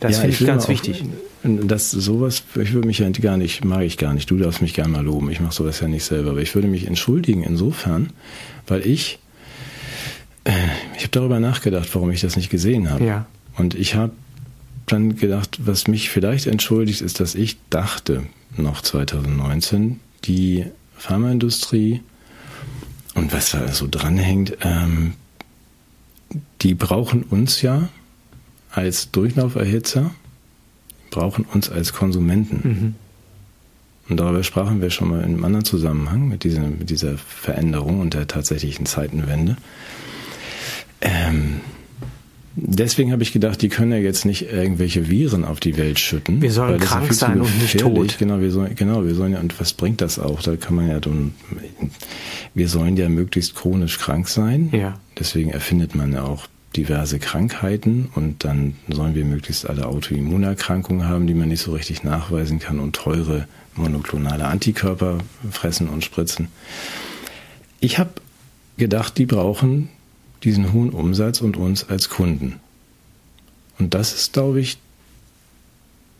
Das 0.00 0.12
ja, 0.12 0.20
finde 0.20 0.34
ich, 0.34 0.40
ich 0.40 0.46
ganz 0.46 0.68
wichtig. 0.68 1.04
Das 1.42 1.90
sowas, 1.90 2.42
ich 2.60 2.72
würde 2.72 2.86
mich 2.86 2.98
ja 2.98 3.08
gar 3.10 3.36
nicht, 3.36 3.64
mag 3.64 3.82
ich 3.82 3.98
gar 3.98 4.14
nicht. 4.14 4.30
Du 4.30 4.38
darfst 4.38 4.62
mich 4.62 4.74
gerne 4.74 4.90
mal 4.90 5.04
loben. 5.04 5.30
Ich 5.30 5.40
mache 5.40 5.54
sowas 5.54 5.80
ja 5.80 5.88
nicht 5.88 6.04
selber. 6.04 6.30
Aber 6.30 6.40
ich 6.40 6.54
würde 6.54 6.68
mich 6.68 6.86
entschuldigen 6.86 7.42
insofern, 7.42 8.10
weil 8.66 8.86
ich 8.86 9.18
ich 10.96 11.02
habe 11.02 11.08
darüber 11.10 11.40
nachgedacht, 11.40 11.88
warum 11.94 12.10
ich 12.10 12.20
das 12.20 12.36
nicht 12.36 12.50
gesehen 12.50 12.90
habe. 12.90 13.04
Ja. 13.04 13.26
Und 13.56 13.74
ich 13.74 13.94
habe 13.94 14.12
dann 14.86 15.16
gedacht, 15.16 15.58
was 15.64 15.86
mich 15.86 16.10
vielleicht 16.10 16.46
entschuldigt, 16.46 17.00
ist, 17.00 17.20
dass 17.20 17.34
ich 17.34 17.56
dachte, 17.70 18.24
noch 18.56 18.82
2019, 18.82 20.00
die 20.24 20.66
Pharmaindustrie 20.96 22.02
und 23.14 23.32
was 23.32 23.52
da 23.52 23.68
so 23.68 23.86
dranhängt, 23.90 24.58
ähm, 24.60 25.14
die 26.60 26.74
brauchen 26.74 27.22
uns 27.22 27.62
ja 27.62 27.88
als 28.74 29.10
Durchlauferhitzer, 29.10 30.10
brauchen 31.10 31.44
uns 31.44 31.70
als 31.70 31.92
Konsumenten. 31.92 32.60
Mhm. 32.62 32.94
Und 34.08 34.20
darüber 34.20 34.42
sprachen 34.42 34.82
wir 34.82 34.90
schon 34.90 35.08
mal 35.08 35.20
in 35.20 35.34
einem 35.34 35.44
anderen 35.44 35.64
Zusammenhang 35.64 36.28
mit 36.28 36.44
dieser, 36.44 36.62
mit 36.62 36.90
dieser 36.90 37.16
Veränderung 37.16 38.00
und 38.00 38.14
der 38.14 38.26
tatsächlichen 38.26 38.84
Zeitenwende. 38.84 39.56
Ähm, 41.00 41.60
deswegen 42.54 43.12
habe 43.12 43.22
ich 43.22 43.32
gedacht, 43.32 43.62
die 43.62 43.70
können 43.70 43.92
ja 43.92 43.98
jetzt 43.98 44.26
nicht 44.26 44.52
irgendwelche 44.52 45.08
Viren 45.08 45.44
auf 45.44 45.58
die 45.58 45.78
Welt 45.78 45.98
schütten. 45.98 46.42
Wir 46.42 46.52
sollen 46.52 46.78
krank 46.80 47.14
sein 47.14 47.40
und 47.40 47.62
nicht 47.62 47.80
tot. 47.80 48.16
Genau, 48.18 48.40
wir 48.40 48.50
sollen, 48.50 48.74
genau, 48.74 49.04
wir 49.04 49.14
sollen 49.14 49.32
ja, 49.32 49.40
und 49.40 49.58
was 49.58 49.72
bringt 49.72 50.02
das 50.02 50.18
auch? 50.18 50.42
Da 50.42 50.56
kann 50.56 50.74
man 50.74 50.88
ja 50.88 51.00
wir 52.54 52.68
sollen 52.68 52.96
ja 52.96 53.08
möglichst 53.08 53.54
chronisch 53.54 53.98
krank 53.98 54.28
sein. 54.28 54.68
Ja. 54.72 54.98
Deswegen 55.18 55.50
erfindet 55.50 55.94
man 55.94 56.12
ja 56.12 56.24
auch 56.24 56.46
diverse 56.76 57.18
Krankheiten 57.18 58.10
und 58.14 58.44
dann 58.44 58.76
sollen 58.88 59.14
wir 59.14 59.24
möglichst 59.24 59.68
alle 59.68 59.86
Autoimmunerkrankungen 59.86 61.08
haben, 61.08 61.26
die 61.26 61.34
man 61.34 61.48
nicht 61.48 61.62
so 61.62 61.72
richtig 61.72 62.04
nachweisen 62.04 62.58
kann 62.58 62.80
und 62.80 62.96
teure 62.96 63.46
monoklonale 63.76 64.46
Antikörper 64.46 65.18
fressen 65.50 65.88
und 65.88 66.04
spritzen. 66.04 66.48
Ich 67.80 67.98
habe 67.98 68.10
gedacht, 68.76 69.18
die 69.18 69.26
brauchen 69.26 69.88
diesen 70.42 70.72
hohen 70.72 70.90
Umsatz 70.90 71.40
und 71.40 71.56
uns 71.56 71.88
als 71.88 72.08
Kunden. 72.08 72.60
Und 73.78 73.94
das 73.94 74.14
ist, 74.14 74.32
glaube 74.32 74.60
ich, 74.60 74.78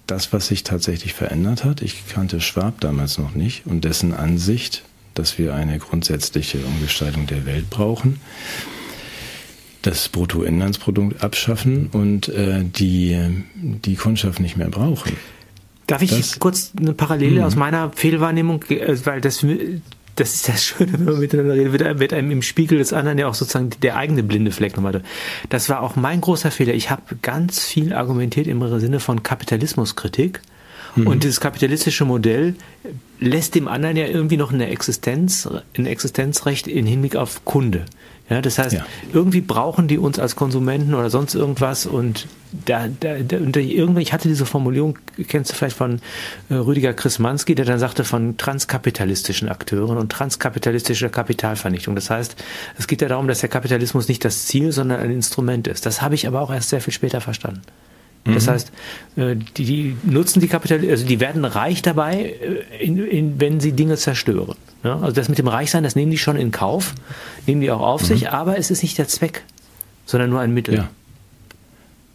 das, 0.06 0.32
was 0.32 0.48
sich 0.48 0.64
tatsächlich 0.64 1.14
verändert 1.14 1.64
hat. 1.64 1.82
Ich 1.82 2.06
kannte 2.08 2.40
Schwab 2.40 2.80
damals 2.80 3.18
noch 3.18 3.34
nicht 3.34 3.66
und 3.66 3.84
dessen 3.84 4.12
Ansicht, 4.12 4.82
dass 5.14 5.38
wir 5.38 5.54
eine 5.54 5.78
grundsätzliche 5.78 6.58
Umgestaltung 6.58 7.26
der 7.26 7.46
Welt 7.46 7.70
brauchen, 7.70 8.20
das 9.86 10.08
Bruttoinlandsprodukt 10.08 11.22
abschaffen 11.22 11.88
und 11.92 12.28
äh, 12.28 12.64
die, 12.64 13.18
die 13.54 13.96
Kundschaft 13.96 14.40
nicht 14.40 14.56
mehr 14.56 14.68
brauchen. 14.68 15.12
Darf 15.86 16.00
ich 16.00 16.10
das, 16.10 16.38
kurz 16.38 16.72
eine 16.78 16.94
Parallele 16.94 17.40
mh. 17.40 17.46
aus 17.46 17.56
meiner 17.56 17.92
Fehlwahrnehmung, 17.92 18.64
äh, 18.70 18.96
weil 19.04 19.20
das 19.20 19.44
das 20.16 20.34
ist 20.34 20.48
das 20.48 20.64
Schöne, 20.64 20.92
wenn 20.94 21.04
man 21.04 21.18
miteinander 21.18 21.54
redet, 21.54 21.98
wird 21.98 22.12
einem 22.12 22.30
im 22.30 22.42
Spiegel 22.42 22.78
des 22.78 22.92
anderen 22.92 23.18
ja 23.18 23.28
auch 23.28 23.34
sozusagen 23.34 23.70
der 23.82 23.96
eigene 23.96 24.22
blinde 24.22 24.52
Fleck 24.52 24.76
nochmal. 24.76 25.02
Das 25.48 25.68
war 25.68 25.82
auch 25.82 25.96
mein 25.96 26.20
großer 26.20 26.50
Fehler. 26.50 26.74
Ich 26.74 26.90
habe 26.90 27.02
ganz 27.20 27.64
viel 27.64 27.92
argumentiert 27.92 28.46
im 28.46 28.80
Sinne 28.80 29.00
von 29.00 29.22
Kapitalismuskritik. 29.22 30.40
Mhm. 30.96 31.06
Und 31.06 31.24
dieses 31.24 31.40
kapitalistische 31.40 32.04
Modell 32.04 32.54
lässt 33.20 33.54
dem 33.54 33.68
anderen 33.68 33.96
ja 33.96 34.06
irgendwie 34.06 34.36
noch 34.36 34.52
eine 34.52 34.68
Existenz, 34.68 35.48
ein 35.76 35.86
Existenzrecht 35.86 36.66
in 36.66 36.86
Hinblick 36.86 37.16
auf 37.16 37.44
Kunde. 37.44 37.86
Ja, 38.30 38.40
das 38.40 38.58
heißt, 38.58 38.72
ja. 38.72 38.86
irgendwie 39.12 39.42
brauchen 39.42 39.86
die 39.86 39.98
uns 39.98 40.18
als 40.18 40.34
Konsumenten 40.34 40.94
oder 40.94 41.10
sonst 41.10 41.34
irgendwas 41.34 41.84
und 41.84 42.26
da, 42.64 42.88
da, 42.88 43.18
da 43.18 43.36
und 43.36 43.54
irgendwie, 43.54 44.00
ich 44.00 44.14
hatte 44.14 44.28
diese 44.28 44.46
Formulierung, 44.46 44.98
kennst 45.28 45.50
du 45.52 45.54
vielleicht 45.54 45.76
von 45.76 46.00
äh, 46.48 46.54
Rüdiger 46.54 46.94
Krismanski, 46.94 47.54
der 47.54 47.66
dann 47.66 47.78
sagte 47.78 48.02
von 48.02 48.38
transkapitalistischen 48.38 49.50
Akteuren 49.50 49.98
und 49.98 50.10
transkapitalistischer 50.10 51.10
Kapitalvernichtung. 51.10 51.94
Das 51.94 52.08
heißt, 52.08 52.42
es 52.78 52.86
geht 52.86 53.02
ja 53.02 53.08
darum, 53.08 53.28
dass 53.28 53.40
der 53.40 53.50
Kapitalismus 53.50 54.08
nicht 54.08 54.24
das 54.24 54.46
Ziel, 54.46 54.72
sondern 54.72 55.00
ein 55.00 55.10
Instrument 55.10 55.68
ist. 55.68 55.84
Das 55.84 56.00
habe 56.00 56.14
ich 56.14 56.26
aber 56.26 56.40
auch 56.40 56.50
erst 56.50 56.70
sehr 56.70 56.80
viel 56.80 56.94
später 56.94 57.20
verstanden. 57.20 57.60
Das 58.24 58.46
mhm. 58.46 58.50
heißt, 58.50 58.72
äh, 59.16 59.36
die, 59.36 59.64
die 59.64 59.96
nutzen 60.02 60.40
die 60.40 60.48
Kapital, 60.48 60.80
also 60.88 61.06
die 61.06 61.20
werden 61.20 61.44
reich 61.44 61.82
dabei, 61.82 62.36
äh, 62.40 62.84
in, 62.84 62.98
in, 63.06 63.40
wenn 63.40 63.60
sie 63.60 63.72
Dinge 63.72 63.96
zerstören. 63.96 64.56
Ja? 64.82 64.98
Also 64.98 65.12
das 65.12 65.28
mit 65.28 65.38
dem 65.38 65.48
Reichsein, 65.48 65.82
das 65.84 65.94
nehmen 65.94 66.10
die 66.10 66.18
schon 66.18 66.36
in 66.36 66.50
Kauf, 66.50 66.94
nehmen 67.46 67.60
die 67.60 67.70
auch 67.70 67.80
auf 67.80 68.02
mhm. 68.02 68.06
sich, 68.06 68.30
aber 68.30 68.58
es 68.58 68.70
ist 68.70 68.82
nicht 68.82 68.96
der 68.96 69.08
Zweck, 69.08 69.42
sondern 70.06 70.30
nur 70.30 70.40
ein 70.40 70.54
Mittel. 70.54 70.74
Ja. 70.74 70.88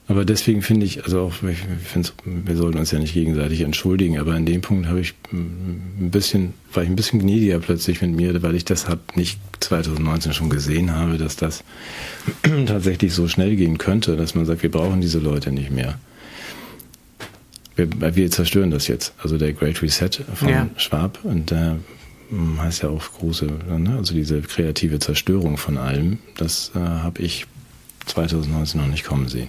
Aber 0.10 0.26
deswegen 0.26 0.64
finde 0.64 0.88
ich, 0.88 1.04
also 1.04 1.22
auch, 1.22 1.36
ich 1.44 1.60
wir 2.26 2.56
sollten 2.56 2.80
uns 2.80 2.90
ja 2.90 2.98
nicht 2.98 3.14
gegenseitig 3.14 3.62
entschuldigen, 3.62 4.18
aber 4.18 4.34
an 4.34 4.44
dem 4.44 4.62
Punkt 4.62 4.88
habe 4.88 5.00
ich 5.00 5.14
ein 5.32 6.10
bisschen, 6.10 6.56
war 6.74 6.82
ich 6.82 6.90
ein 6.90 6.96
bisschen 6.96 7.20
gnädiger 7.20 7.60
plötzlich 7.60 8.02
mit 8.02 8.16
mir, 8.16 8.42
weil 8.42 8.56
ich 8.56 8.66
das 8.66 8.90
hab 8.90 9.16
nicht 9.16 9.40
2019 9.60 10.34
schon 10.34 10.50
gesehen 10.50 10.96
habe, 10.96 11.20
dass 11.20 11.36
das 11.36 11.64
tatsächlich 12.66 13.14
so 13.14 13.28
schnell 13.28 13.56
gehen 13.56 13.78
könnte, 13.78 14.18
dass 14.18 14.34
man 14.34 14.48
sagt, 14.48 14.64
wir 14.64 14.72
brauchen 14.72 15.00
diese 15.00 15.20
Leute 15.20 15.52
nicht 15.52 15.70
mehr. 15.70 16.00
Wir, 17.76 18.16
wir 18.16 18.32
zerstören 18.32 18.72
das 18.72 18.88
jetzt. 18.88 19.14
Also 19.20 19.38
der 19.38 19.54
Great 19.54 19.80
Reset 19.84 20.10
von 20.34 20.50
ja. 20.50 20.68
Schwab 20.78 21.20
und 21.22 21.52
der 21.52 21.78
hm, 22.32 22.60
heißt 22.60 22.82
ja 22.82 22.90
auch 22.90 23.04
große, 23.20 23.46
ne? 23.46 23.96
also 23.96 24.16
diese 24.16 24.42
kreative 24.42 24.98
Zerstörung 24.98 25.58
von 25.58 25.78
allem, 25.78 26.18
das 26.36 26.72
äh, 26.74 26.80
habe 26.80 27.22
ich 27.22 27.46
2019 28.10 28.82
noch 28.82 28.88
nicht 28.88 29.06
kommen 29.06 29.28
sehen. 29.28 29.48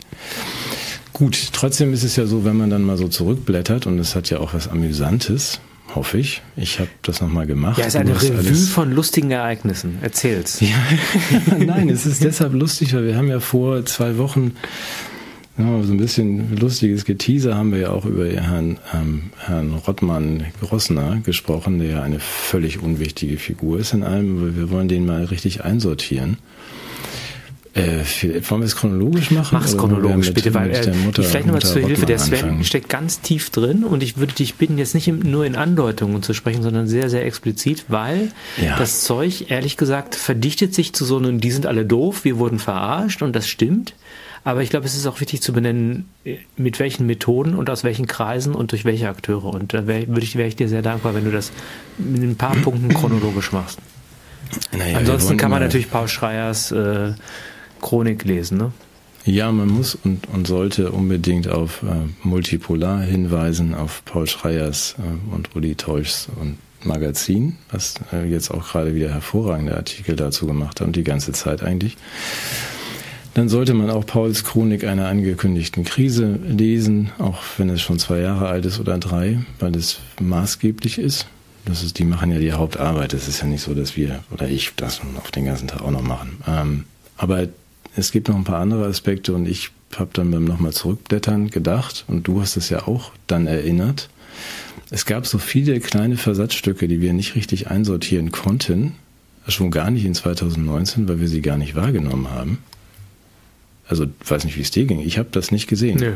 Gut, 1.12 1.50
trotzdem 1.52 1.92
ist 1.92 2.04
es 2.04 2.16
ja 2.16 2.26
so, 2.26 2.44
wenn 2.44 2.56
man 2.56 2.70
dann 2.70 2.82
mal 2.82 2.96
so 2.96 3.08
zurückblättert 3.08 3.86
und 3.86 3.98
es 3.98 4.14
hat 4.14 4.30
ja 4.30 4.38
auch 4.38 4.54
was 4.54 4.68
Amüsantes, 4.68 5.60
hoffe 5.94 6.18
ich. 6.18 6.40
Ich 6.56 6.78
habe 6.78 6.88
das 7.02 7.20
nochmal 7.20 7.46
gemacht. 7.46 7.78
Ja, 7.78 7.86
es 7.86 7.94
ist 7.94 8.00
eine 8.00 8.14
Revue 8.14 8.54
von 8.54 8.92
lustigen 8.92 9.30
Ereignissen. 9.30 9.98
Erzähl's. 10.02 10.60
Ja, 10.60 10.76
nein, 11.58 11.88
es 11.88 12.06
ist 12.06 12.22
deshalb 12.22 12.54
lustig, 12.54 12.94
weil 12.94 13.04
wir 13.06 13.16
haben 13.16 13.28
ja 13.28 13.40
vor 13.40 13.84
zwei 13.86 14.18
Wochen 14.18 14.52
ja, 15.60 15.82
so 15.82 15.92
ein 15.92 15.98
bisschen 15.98 16.56
lustiges 16.56 17.04
Geteaser 17.04 17.54
haben 17.54 17.72
wir 17.72 17.80
ja 17.80 17.90
auch 17.90 18.06
über 18.06 18.26
Herrn, 18.26 18.78
ähm, 18.94 19.30
Herrn 19.36 19.74
Rottmann 19.74 20.46
Grossner 20.60 21.20
gesprochen, 21.22 21.78
der 21.78 21.90
ja 21.90 22.02
eine 22.02 22.20
völlig 22.20 22.80
unwichtige 22.80 23.36
Figur 23.36 23.78
ist 23.78 23.92
in 23.92 24.02
allem, 24.02 24.40
weil 24.40 24.56
wir 24.56 24.70
wollen 24.70 24.88
den 24.88 25.04
mal 25.04 25.24
richtig 25.24 25.64
einsortieren. 25.64 26.38
Äh, 27.80 28.50
wollen 28.50 28.60
wir 28.60 28.66
es 28.66 28.76
chronologisch 28.76 29.30
machen? 29.30 29.50
Mach 29.52 29.64
es 29.64 29.76
chronologisch 29.76 30.26
mit, 30.28 30.34
bitte, 30.34 30.54
weil 30.54 30.70
äh, 30.70 30.92
Mutter, 30.94 31.22
vielleicht 31.22 31.46
nochmal 31.46 31.62
zur 31.62 31.82
Hilfe. 31.82 32.06
Der 32.06 32.18
Sven 32.18 32.44
anfangen. 32.44 32.64
steckt 32.64 32.88
ganz 32.88 33.20
tief 33.20 33.50
drin 33.50 33.84
und 33.84 34.02
ich 34.02 34.16
würde 34.16 34.34
dich 34.34 34.54
bitten, 34.54 34.78
jetzt 34.78 34.94
nicht 34.94 35.08
nur 35.08 35.44
in 35.44 35.56
Andeutungen 35.56 36.22
zu 36.22 36.34
sprechen, 36.34 36.62
sondern 36.62 36.86
sehr, 36.86 37.10
sehr 37.10 37.24
explizit, 37.24 37.86
weil 37.88 38.32
ja. 38.62 38.76
das 38.78 39.02
Zeug, 39.02 39.50
ehrlich 39.50 39.76
gesagt, 39.76 40.14
verdichtet 40.14 40.74
sich 40.74 40.92
zu 40.92 41.04
so 41.04 41.18
einem, 41.18 41.40
die 41.40 41.50
sind 41.50 41.66
alle 41.66 41.84
doof, 41.84 42.24
wir 42.24 42.38
wurden 42.38 42.58
verarscht 42.58 43.22
und 43.22 43.34
das 43.34 43.48
stimmt. 43.48 43.94
Aber 44.42 44.62
ich 44.62 44.70
glaube, 44.70 44.86
es 44.86 44.96
ist 44.96 45.06
auch 45.06 45.20
wichtig 45.20 45.42
zu 45.42 45.52
benennen, 45.52 46.08
äh, 46.24 46.38
mit 46.56 46.78
welchen 46.78 47.06
Methoden 47.06 47.54
und 47.54 47.68
aus 47.68 47.84
welchen 47.84 48.06
Kreisen 48.06 48.54
und 48.54 48.72
durch 48.72 48.84
welche 48.84 49.08
Akteure. 49.08 49.46
Und 49.52 49.74
da 49.74 49.86
wäre 49.86 50.00
ich, 50.18 50.36
wär 50.36 50.46
ich 50.46 50.56
dir 50.56 50.68
sehr 50.68 50.82
dankbar, 50.82 51.14
wenn 51.14 51.24
du 51.24 51.30
das 51.30 51.52
mit 51.98 52.22
ein 52.22 52.36
paar 52.36 52.56
Punkten 52.56 52.88
chronologisch 52.94 53.52
machst. 53.52 53.78
Naja, 54.72 54.98
Ansonsten 54.98 55.36
kann 55.36 55.50
man 55.50 55.62
natürlich 55.62 55.90
Paul 55.90 56.08
Schreiers 56.08 56.72
äh, 56.72 57.12
Chronik 57.80 58.24
lesen, 58.24 58.58
ne? 58.58 58.72
Ja, 59.26 59.52
man 59.52 59.68
muss 59.68 59.96
und, 59.96 60.28
und 60.32 60.46
sollte 60.46 60.92
unbedingt 60.92 61.46
auf 61.48 61.82
äh, 61.82 62.26
Multipolar 62.26 63.02
hinweisen, 63.02 63.74
auf 63.74 64.02
Paul 64.06 64.26
Schreiers 64.26 64.96
äh, 64.98 65.34
und 65.34 65.54
Uli 65.54 65.74
Teuschs 65.74 66.28
und 66.40 66.56
Magazin, 66.84 67.56
was 67.70 67.96
äh, 68.12 68.26
jetzt 68.26 68.50
auch 68.50 68.66
gerade 68.70 68.94
wieder 68.94 69.10
hervorragende 69.10 69.76
Artikel 69.76 70.16
dazu 70.16 70.46
gemacht 70.46 70.80
hat 70.80 70.86
und 70.86 70.96
die 70.96 71.04
ganze 71.04 71.32
Zeit 71.32 71.62
eigentlich. 71.62 71.98
Dann 73.34 73.48
sollte 73.48 73.74
man 73.74 73.90
auch 73.90 74.06
Pauls 74.06 74.42
Chronik 74.42 74.84
einer 74.84 75.06
angekündigten 75.06 75.84
Krise 75.84 76.38
lesen, 76.48 77.10
auch 77.18 77.38
wenn 77.58 77.68
es 77.70 77.80
schon 77.82 77.98
zwei 77.98 78.20
Jahre 78.20 78.48
alt 78.48 78.64
ist 78.64 78.80
oder 78.80 78.98
drei, 78.98 79.40
weil 79.60 79.76
es 79.76 80.00
maßgeblich 80.20 80.98
ist. 80.98 81.26
Das 81.66 81.84
ist, 81.84 81.98
die 81.98 82.04
machen 82.04 82.32
ja 82.32 82.38
die 82.38 82.52
Hauptarbeit. 82.52 83.12
Es 83.12 83.28
ist 83.28 83.42
ja 83.42 83.46
nicht 83.46 83.62
so, 83.62 83.74
dass 83.74 83.96
wir 83.96 84.24
oder 84.32 84.48
ich 84.48 84.72
das 84.76 85.02
noch 85.14 85.30
den 85.30 85.44
ganzen 85.44 85.68
Tag 85.68 85.82
auch 85.82 85.90
noch 85.90 86.02
machen. 86.02 86.38
Ähm, 86.48 86.84
aber 87.16 87.46
es 87.96 88.12
gibt 88.12 88.28
noch 88.28 88.36
ein 88.36 88.44
paar 88.44 88.60
andere 88.60 88.86
Aspekte 88.86 89.34
und 89.34 89.46
ich 89.46 89.70
habe 89.96 90.10
dann 90.12 90.30
beim 90.30 90.44
nochmal 90.44 90.72
zurückblättern 90.72 91.50
gedacht 91.50 92.04
und 92.06 92.26
du 92.26 92.40
hast 92.40 92.56
es 92.56 92.68
ja 92.68 92.86
auch 92.86 93.12
dann 93.26 93.46
erinnert. 93.46 94.08
Es 94.90 95.06
gab 95.06 95.26
so 95.26 95.38
viele 95.38 95.80
kleine 95.80 96.16
Versatzstücke, 96.16 96.88
die 96.88 97.00
wir 97.00 97.12
nicht 97.12 97.34
richtig 97.34 97.68
einsortieren 97.68 98.30
konnten, 98.30 98.94
schon 99.48 99.70
gar 99.70 99.90
nicht 99.90 100.04
in 100.04 100.14
2019, 100.14 101.08
weil 101.08 101.20
wir 101.20 101.28
sie 101.28 101.42
gar 101.42 101.56
nicht 101.56 101.74
wahrgenommen 101.74 102.30
haben. 102.30 102.58
Also 103.88 104.06
weiß 104.26 104.44
nicht, 104.44 104.56
wie 104.56 104.62
es 104.62 104.70
dir 104.70 104.86
ging. 104.86 105.00
Ich 105.00 105.18
habe 105.18 105.28
das 105.32 105.50
nicht 105.50 105.66
gesehen. 105.66 105.98
Nee. 105.98 106.12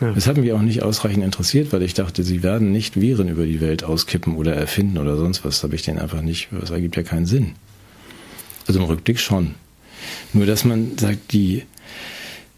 Ja. 0.00 0.12
Das 0.12 0.26
hat 0.26 0.36
mich 0.36 0.52
auch 0.52 0.62
nicht 0.62 0.82
ausreichend 0.82 1.22
interessiert, 1.22 1.72
weil 1.72 1.82
ich 1.82 1.94
dachte, 1.94 2.24
sie 2.24 2.42
werden 2.42 2.72
nicht 2.72 3.00
Viren 3.00 3.28
über 3.28 3.46
die 3.46 3.60
Welt 3.60 3.84
auskippen 3.84 4.36
oder 4.36 4.54
erfinden 4.54 4.98
oder 4.98 5.16
sonst 5.16 5.44
was. 5.44 5.56
Das 5.56 5.64
habe 5.64 5.74
ich 5.76 5.82
denen 5.82 5.98
einfach 5.98 6.22
nicht, 6.22 6.48
das 6.58 6.70
ergibt 6.70 6.96
ja 6.96 7.02
keinen 7.02 7.26
Sinn. 7.26 7.52
Also 8.66 8.80
im 8.80 8.86
Rückblick 8.86 9.20
schon. 9.20 9.54
Nur, 10.32 10.46
dass 10.46 10.64
man 10.64 10.98
sagt, 10.98 11.32
die, 11.32 11.62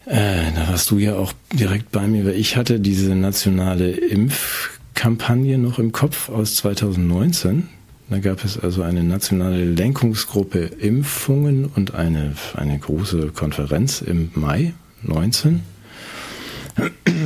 äh, 0.07 0.53
da 0.55 0.69
warst 0.69 0.91
du 0.91 0.99
ja 0.99 1.17
auch 1.17 1.33
direkt 1.53 1.93
bei 1.93 2.07
mir, 2.07 2.25
weil 2.25 2.35
ich 2.35 2.57
hatte 2.57 2.81
diese 2.81 3.15
nationale 3.15 3.91
Impfkampagne 3.91 5.59
noch 5.59 5.79
im 5.79 5.93
Kopf 5.93 6.29
aus 6.29 6.57
2019. 6.57 7.69
Da 8.09 8.19
gab 8.21 8.45
es 8.45 8.59
also 8.59 8.83
eine 8.83 9.03
nationale 9.03 9.65
Lenkungsgruppe 9.65 10.61
Impfungen 10.61 11.67
und 11.67 11.95
eine, 11.95 12.35
eine 12.55 12.79
große 12.79 13.33
Konferenz 13.35 14.01
im 14.01 14.31
Mai 14.35 14.75
19. 15.03 15.61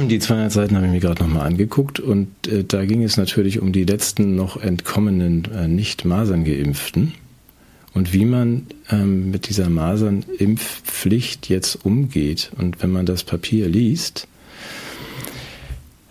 Die 0.08 0.18
200 0.18 0.52
Seiten 0.52 0.76
habe 0.76 0.86
ich 0.86 0.92
mir 0.92 1.00
gerade 1.00 1.22
nochmal 1.22 1.46
angeguckt 1.46 2.00
und 2.00 2.28
äh, 2.46 2.64
da 2.64 2.84
ging 2.84 3.02
es 3.02 3.16
natürlich 3.16 3.60
um 3.60 3.72
die 3.72 3.84
letzten 3.84 4.36
noch 4.36 4.56
entkommenen 4.56 5.48
äh, 5.52 5.66
Nicht-Masern-Geimpften 5.66 7.12
und 7.94 8.12
wie 8.12 8.24
man 8.24 8.66
ähm, 8.90 9.30
mit 9.30 9.48
dieser 9.48 9.68
Masernimpfpflicht 9.68 11.48
jetzt 11.48 11.84
umgeht. 11.84 12.50
Und 12.56 12.82
wenn 12.82 12.90
man 12.90 13.06
das 13.06 13.24
Papier 13.24 13.68
liest, 13.68 14.28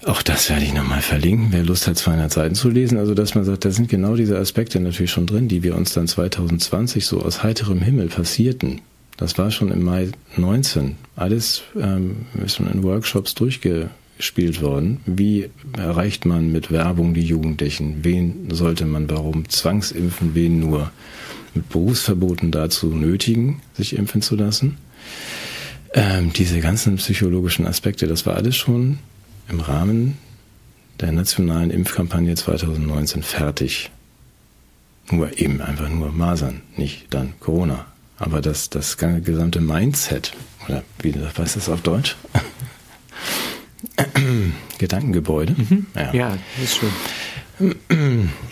auch 0.06 0.22
das 0.22 0.50
werde 0.50 0.64
ich 0.64 0.74
nochmal 0.74 1.02
verlinken, 1.02 1.48
wer 1.52 1.64
Lust 1.64 1.88
hat, 1.88 1.98
200 1.98 2.32
Seiten 2.32 2.56
zu 2.56 2.70
lesen. 2.70 2.98
Also, 2.98 3.14
dass 3.14 3.36
man 3.36 3.44
sagt, 3.44 3.66
da 3.66 3.72
sind 3.72 3.90
genau 3.90 4.16
diese 4.16 4.38
Aspekte 4.38 4.80
natürlich 4.80 5.12
schon 5.12 5.26
drin, 5.26 5.50
die 5.50 5.62
wir 5.62 5.76
uns 5.76 5.94
dann 5.94 6.08
2020 6.08 7.06
so 7.06 7.22
aus 7.22 7.44
heiterem 7.44 7.82
Himmel 7.82 8.08
passierten. 8.08 8.82
Das 9.18 9.38
war 9.38 9.52
schon 9.52 9.70
im 9.72 9.84
Mai 9.84 10.10
19. 10.38 10.96
Alles 11.18 11.64
ähm, 11.78 12.28
ist 12.44 12.56
schon 12.56 12.72
in 12.72 12.84
Workshops 12.84 13.36
durchgespielt 13.36 14.62
worden. 14.62 15.02
Wie 15.06 15.50
erreicht 15.78 16.26
man 16.26 16.50
mit 16.54 16.72
Werbung 16.72 17.14
die 17.14 17.26
Jugendlichen? 17.26 17.98
Wen 18.04 18.48
sollte 18.52 18.86
man 18.86 19.10
warum 19.10 19.50
zwangsimpfen? 19.50 20.34
Wen 20.34 20.62
nur? 20.62 20.92
Mit 21.56 21.70
Berufsverboten 21.70 22.52
dazu 22.52 22.88
nötigen, 22.88 23.62
sich 23.76 23.96
impfen 23.96 24.22
zu 24.22 24.36
lassen. 24.36 24.78
Ähm, 25.94 26.34
diese 26.34 26.60
ganzen 26.60 26.98
psychologischen 26.98 27.66
Aspekte, 27.66 28.08
das 28.08 28.26
war 28.26 28.36
alles 28.36 28.56
schon 28.56 29.00
im 29.50 29.60
Rahmen 29.60 30.18
der 31.00 31.12
nationalen 31.12 31.72
Impfkampagne 31.72 32.36
2019 32.36 33.24
fertig. 33.24 33.90
Nur 35.12 35.40
eben 35.40 35.62
einfach 35.62 35.90
nur 35.90 36.12
Masern, 36.12 36.62
nicht 36.78 37.08
dann 37.10 37.34
Corona. 37.40 37.88
Aber 38.18 38.42
das, 38.42 38.70
das 38.70 38.98
gesamte 38.98 39.62
Mindset, 39.62 40.34
oder 40.68 40.84
wie 41.00 41.10
ist 41.10 41.56
das 41.56 41.70
auf 41.70 41.82
Deutsch? 41.82 42.18
Gedankengebäude. 44.78 45.56
Mhm. 45.58 45.88
Ja. 45.96 46.14
ja, 46.14 46.38
ist 46.62 46.78
schön. 46.78 48.30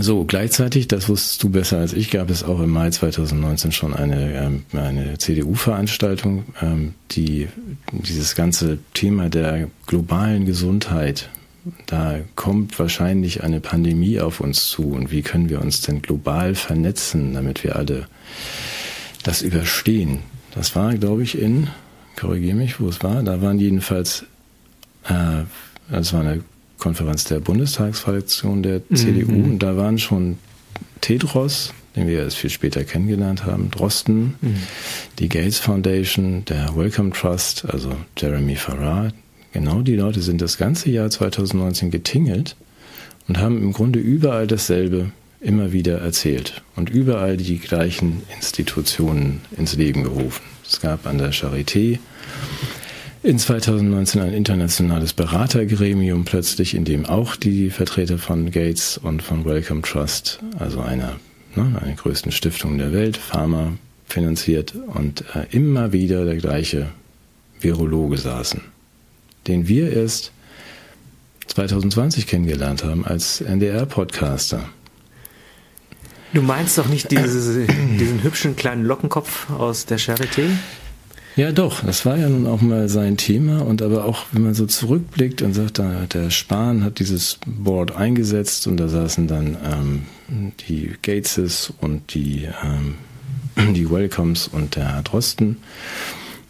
So, 0.00 0.24
gleichzeitig, 0.24 0.88
das 0.88 1.08
wusstest 1.08 1.42
du 1.42 1.50
besser 1.50 1.78
als 1.78 1.92
ich, 1.92 2.10
gab 2.10 2.28
es 2.28 2.42
auch 2.42 2.60
im 2.60 2.70
Mai 2.70 2.90
2019 2.90 3.70
schon 3.70 3.94
eine, 3.94 4.34
ähm, 4.34 4.62
eine 4.72 5.18
CDU-Veranstaltung, 5.18 6.44
ähm, 6.60 6.94
die 7.12 7.48
dieses 7.92 8.34
ganze 8.34 8.78
Thema 8.92 9.28
der 9.28 9.68
globalen 9.86 10.46
Gesundheit, 10.46 11.28
da 11.86 12.18
kommt 12.34 12.78
wahrscheinlich 12.78 13.42
eine 13.42 13.60
Pandemie 13.60 14.20
auf 14.20 14.40
uns 14.40 14.66
zu 14.68 14.90
und 14.90 15.10
wie 15.10 15.22
können 15.22 15.48
wir 15.48 15.60
uns 15.60 15.80
denn 15.80 16.02
global 16.02 16.54
vernetzen, 16.54 17.32
damit 17.32 17.64
wir 17.64 17.76
alle 17.76 18.06
das 19.22 19.42
überstehen. 19.42 20.18
Das 20.54 20.76
war, 20.76 20.94
glaube 20.94 21.22
ich, 21.22 21.38
in, 21.38 21.68
korrigiere 22.18 22.56
mich, 22.56 22.80
wo 22.80 22.88
es 22.88 23.02
war, 23.02 23.22
da 23.22 23.40
waren 23.40 23.58
jedenfalls, 23.58 24.24
äh, 25.08 25.44
das 25.88 26.12
war 26.12 26.20
eine 26.20 26.42
Konferenz 26.84 27.24
der 27.24 27.40
Bundestagsfraktion 27.40 28.62
der 28.62 28.82
mhm. 28.86 28.94
CDU 28.94 29.32
und 29.32 29.58
da 29.60 29.74
waren 29.78 29.98
schon 29.98 30.36
Tedros, 31.00 31.72
den 31.96 32.06
wir 32.06 32.18
erst 32.18 32.36
viel 32.36 32.50
später 32.50 32.84
kennengelernt 32.84 33.46
haben, 33.46 33.70
Drosten, 33.70 34.34
mhm. 34.42 34.56
die 35.18 35.30
Gates 35.30 35.58
Foundation, 35.58 36.44
der 36.44 36.76
Wellcome 36.76 37.12
Trust, 37.12 37.64
also 37.70 37.96
Jeremy 38.18 38.56
Farrar. 38.56 39.12
Genau 39.54 39.80
die 39.80 39.96
Leute 39.96 40.20
sind 40.20 40.42
das 40.42 40.58
ganze 40.58 40.90
Jahr 40.90 41.08
2019 41.08 41.90
getingelt 41.90 42.54
und 43.28 43.38
haben 43.38 43.62
im 43.62 43.72
Grunde 43.72 43.98
überall 43.98 44.46
dasselbe 44.46 45.10
immer 45.40 45.72
wieder 45.72 46.02
erzählt 46.02 46.62
und 46.76 46.90
überall 46.90 47.38
die 47.38 47.60
gleichen 47.60 48.24
Institutionen 48.36 49.40
ins 49.56 49.74
Leben 49.74 50.02
gerufen. 50.02 50.42
Es 50.68 50.82
gab 50.82 51.06
an 51.06 51.16
der 51.16 51.32
Charité 51.32 51.98
in 53.24 53.38
2019 53.38 54.20
ein 54.20 54.34
internationales 54.34 55.14
Beratergremium 55.14 56.26
plötzlich, 56.26 56.74
in 56.74 56.84
dem 56.84 57.06
auch 57.06 57.36
die 57.36 57.70
Vertreter 57.70 58.18
von 58.18 58.50
Gates 58.50 58.98
und 58.98 59.22
von 59.22 59.46
Wellcome 59.46 59.80
Trust, 59.80 60.40
also 60.58 60.80
einer, 60.80 61.16
ne, 61.56 61.80
einer 61.82 61.94
größten 61.94 62.32
Stiftung 62.32 62.76
der 62.76 62.92
Welt, 62.92 63.16
Pharma 63.16 63.72
finanziert 64.06 64.74
und 64.74 65.24
äh, 65.34 65.46
immer 65.50 65.92
wieder 65.92 66.26
der 66.26 66.36
gleiche 66.36 66.90
Virologe 67.60 68.18
saßen, 68.18 68.60
den 69.46 69.68
wir 69.68 69.90
erst 69.90 70.30
2020 71.46 72.26
kennengelernt 72.26 72.84
haben 72.84 73.06
als 73.06 73.40
NDR-Podcaster. 73.40 74.68
Du 76.34 76.42
meinst 76.42 76.76
doch 76.76 76.88
nicht 76.88 77.10
diese, 77.10 77.66
diesen 77.98 78.22
hübschen 78.22 78.54
kleinen 78.54 78.84
Lockenkopf 78.84 79.48
aus 79.50 79.86
der 79.86 79.98
Charité? 79.98 80.50
Ja, 81.36 81.50
doch, 81.50 81.82
das 81.84 82.06
war 82.06 82.16
ja 82.16 82.28
nun 82.28 82.46
auch 82.46 82.60
mal 82.60 82.88
sein 82.88 83.16
Thema 83.16 83.62
und 83.62 83.82
aber 83.82 84.04
auch, 84.04 84.26
wenn 84.30 84.42
man 84.42 84.54
so 84.54 84.66
zurückblickt 84.66 85.42
und 85.42 85.52
sagt, 85.52 85.78
der 85.78 86.30
Spahn 86.30 86.84
hat 86.84 87.00
dieses 87.00 87.38
Board 87.44 87.96
eingesetzt 87.96 88.68
und 88.68 88.76
da 88.76 88.86
saßen 88.86 89.26
dann 89.26 89.56
ähm, 89.64 90.02
die 90.68 90.92
Gateses 91.02 91.72
und 91.80 92.14
die, 92.14 92.48
ähm, 92.62 92.94
die 93.74 93.90
Welcomes 93.90 94.46
und 94.46 94.76
der 94.76 95.02
Drosten, 95.02 95.56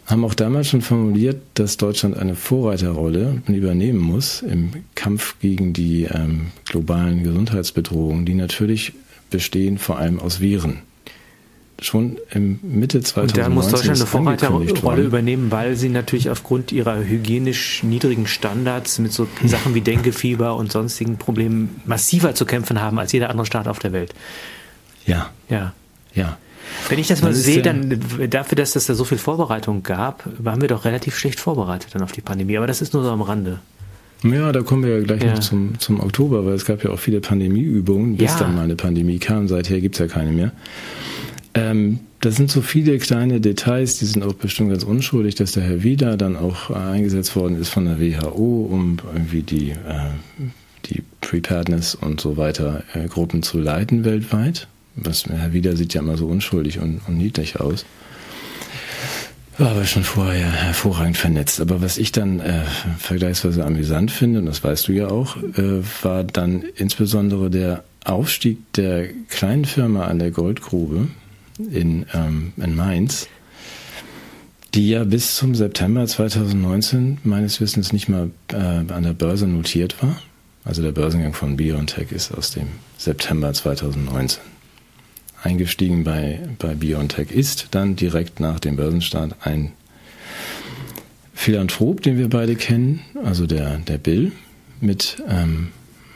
haben 0.05 0.23
auch 0.23 0.35
damals 0.35 0.67
schon 0.67 0.83
formuliert, 0.83 1.41
dass 1.55 1.77
Deutschland 1.77 2.15
eine 2.15 2.35
Vorreiterrolle 2.35 3.41
übernehmen 3.47 3.97
muss 3.97 4.43
im 4.43 4.69
Kampf 4.93 5.39
gegen 5.39 5.73
die 5.73 6.03
ähm, 6.03 6.51
globalen 6.65 7.23
Gesundheitsbedrohungen, 7.23 8.27
die 8.27 8.35
natürlich 8.35 8.93
bestehen 9.31 9.79
vor 9.79 9.97
allem 9.97 10.19
aus 10.19 10.41
Viren 10.41 10.83
schon 11.81 12.17
im 12.31 12.59
Mitte 12.63 13.01
2019 13.01 13.21
Und 13.21 13.37
da 13.37 13.49
muss 13.49 13.67
Deutschland 13.69 13.99
eine 13.99 14.07
Vorreiterrolle 14.07 15.03
übernehmen, 15.03 15.51
weil 15.51 15.75
sie 15.75 15.89
natürlich 15.89 16.29
aufgrund 16.29 16.71
ihrer 16.71 17.03
hygienisch 17.03 17.83
niedrigen 17.83 18.27
Standards 18.27 18.99
mit 18.99 19.11
so 19.11 19.27
Sachen 19.45 19.75
wie 19.75 19.81
Denkefieber 19.81 20.55
und 20.55 20.71
sonstigen 20.71 21.17
Problemen 21.17 21.81
massiver 21.85 22.33
zu 22.33 22.45
kämpfen 22.45 22.81
haben 22.81 22.97
als 22.97 23.11
jeder 23.11 23.29
andere 23.29 23.45
Staat 23.45 23.67
auf 23.67 23.79
der 23.79 23.91
Welt. 23.91 24.13
Ja. 25.05 25.29
Ja. 25.49 25.73
Ja. 26.13 26.37
Wenn 26.89 26.99
ich 26.99 27.07
das 27.07 27.21
mal 27.21 27.29
das 27.29 27.43
sehe, 27.43 27.61
dann 27.61 27.99
dafür, 28.29 28.55
dass 28.55 28.75
es 28.75 28.85
da 28.85 28.95
so 28.95 29.03
viel 29.03 29.17
Vorbereitung 29.17 29.83
gab, 29.83 30.27
waren 30.39 30.61
wir 30.61 30.67
doch 30.67 30.85
relativ 30.85 31.17
schlecht 31.17 31.39
vorbereitet 31.39 31.89
dann 31.93 32.01
auf 32.01 32.11
die 32.11 32.21
Pandemie. 32.21 32.57
Aber 32.57 32.67
das 32.67 32.81
ist 32.81 32.93
nur 32.93 33.03
so 33.03 33.11
am 33.11 33.21
Rande. 33.21 33.59
Ja, 34.23 34.51
da 34.51 34.61
kommen 34.61 34.83
wir 34.83 34.97
ja 34.97 35.03
gleich 35.03 35.21
ja. 35.21 35.33
noch 35.33 35.39
zum, 35.39 35.79
zum 35.79 35.99
Oktober, 35.99 36.45
weil 36.45 36.53
es 36.53 36.65
gab 36.65 36.83
ja 36.83 36.89
auch 36.89 36.99
viele 36.99 37.21
Pandemieübungen, 37.21 38.17
bis 38.17 38.31
ja. 38.31 38.39
dann 38.39 38.55
mal 38.55 38.63
eine 38.63 38.75
Pandemie 38.75 39.19
kam. 39.19 39.47
Seither 39.47 39.81
gibt 39.81 39.95
es 39.95 39.99
ja 39.99 40.07
keine 40.07 40.31
mehr. 40.31 40.51
Ähm, 41.55 42.01
das 42.19 42.35
sind 42.35 42.51
so 42.51 42.61
viele 42.61 42.97
kleine 42.99 43.39
Details, 43.39 43.97
die 43.97 44.05
sind 44.05 44.23
auch 44.23 44.33
bestimmt 44.33 44.71
ganz 44.71 44.83
unschuldig, 44.83 45.35
dass 45.35 45.53
der 45.53 45.63
Herr 45.63 45.83
Wieder 45.83 46.17
dann 46.17 46.35
auch 46.35 46.69
eingesetzt 46.69 47.35
worden 47.35 47.59
ist 47.59 47.69
von 47.69 47.85
der 47.85 47.99
WHO, 47.99 48.67
um 48.69 48.97
irgendwie 49.13 49.41
die, 49.41 49.71
äh, 49.71 50.09
die 50.85 51.01
Preparedness 51.21 51.95
und 51.95 52.19
so 52.19 52.35
weiter 52.35 52.83
äh, 52.93 53.07
Gruppen 53.07 53.41
zu 53.41 53.57
leiten 53.57 54.03
weltweit. 54.03 54.67
Was 54.95 55.25
Herr 55.27 55.53
Wieder 55.53 55.75
sieht 55.77 55.93
ja 55.93 56.01
immer 56.01 56.17
so 56.17 56.27
unschuldig 56.27 56.79
und, 56.79 57.01
und 57.07 57.17
niedlich 57.17 57.59
aus. 57.59 57.85
War 59.57 59.71
aber 59.71 59.85
schon 59.85 60.03
vorher 60.03 60.51
hervorragend 60.51 61.15
vernetzt. 61.15 61.61
Aber 61.61 61.81
was 61.81 61.97
ich 61.97 62.11
dann 62.11 62.41
äh, 62.41 62.63
vergleichsweise 62.97 63.65
amüsant 63.65 64.11
finde, 64.11 64.39
und 64.39 64.47
das 64.47 64.63
weißt 64.63 64.89
du 64.89 64.91
ja 64.91 65.07
auch, 65.07 65.37
äh, 65.37 65.81
war 66.01 66.25
dann 66.25 66.63
insbesondere 66.75 67.49
der 67.49 67.83
Aufstieg 68.03 68.57
der 68.73 69.07
kleinen 69.29 69.65
Firma 69.65 70.05
an 70.07 70.19
der 70.19 70.31
Goldgrube 70.31 71.07
in, 71.57 72.05
ähm, 72.13 72.53
in 72.57 72.75
Mainz, 72.75 73.27
die 74.73 74.89
ja 74.89 75.03
bis 75.03 75.35
zum 75.35 75.55
September 75.55 76.05
2019 76.05 77.19
meines 77.23 77.61
Wissens 77.61 77.93
nicht 77.93 78.09
mal 78.09 78.29
äh, 78.51 78.55
an 78.55 79.03
der 79.03 79.13
Börse 79.13 79.47
notiert 79.47 80.01
war. 80.01 80.21
Also 80.63 80.81
der 80.81 80.91
Börsengang 80.91 81.33
von 81.33 81.57
BioNTech 81.57 82.11
ist 82.11 82.31
aus 82.31 82.51
dem 82.51 82.67
September 82.97 83.53
2019 83.53 84.41
eingestiegen 85.45 86.03
bei, 86.03 86.39
bei 86.57 86.73
BioNTech 86.73 87.31
ist 87.31 87.67
dann 87.71 87.95
direkt 87.95 88.39
nach 88.39 88.59
dem 88.59 88.75
Börsenstart 88.75 89.35
ein 89.41 89.71
Philanthrop, 91.33 92.01
den 92.01 92.17
wir 92.17 92.29
beide 92.29 92.55
kennen, 92.55 93.01
also 93.23 93.45
der, 93.45 93.77
der 93.77 93.97
Bill, 93.97 94.31
mit, 94.81 95.21
ähm, 95.29 95.69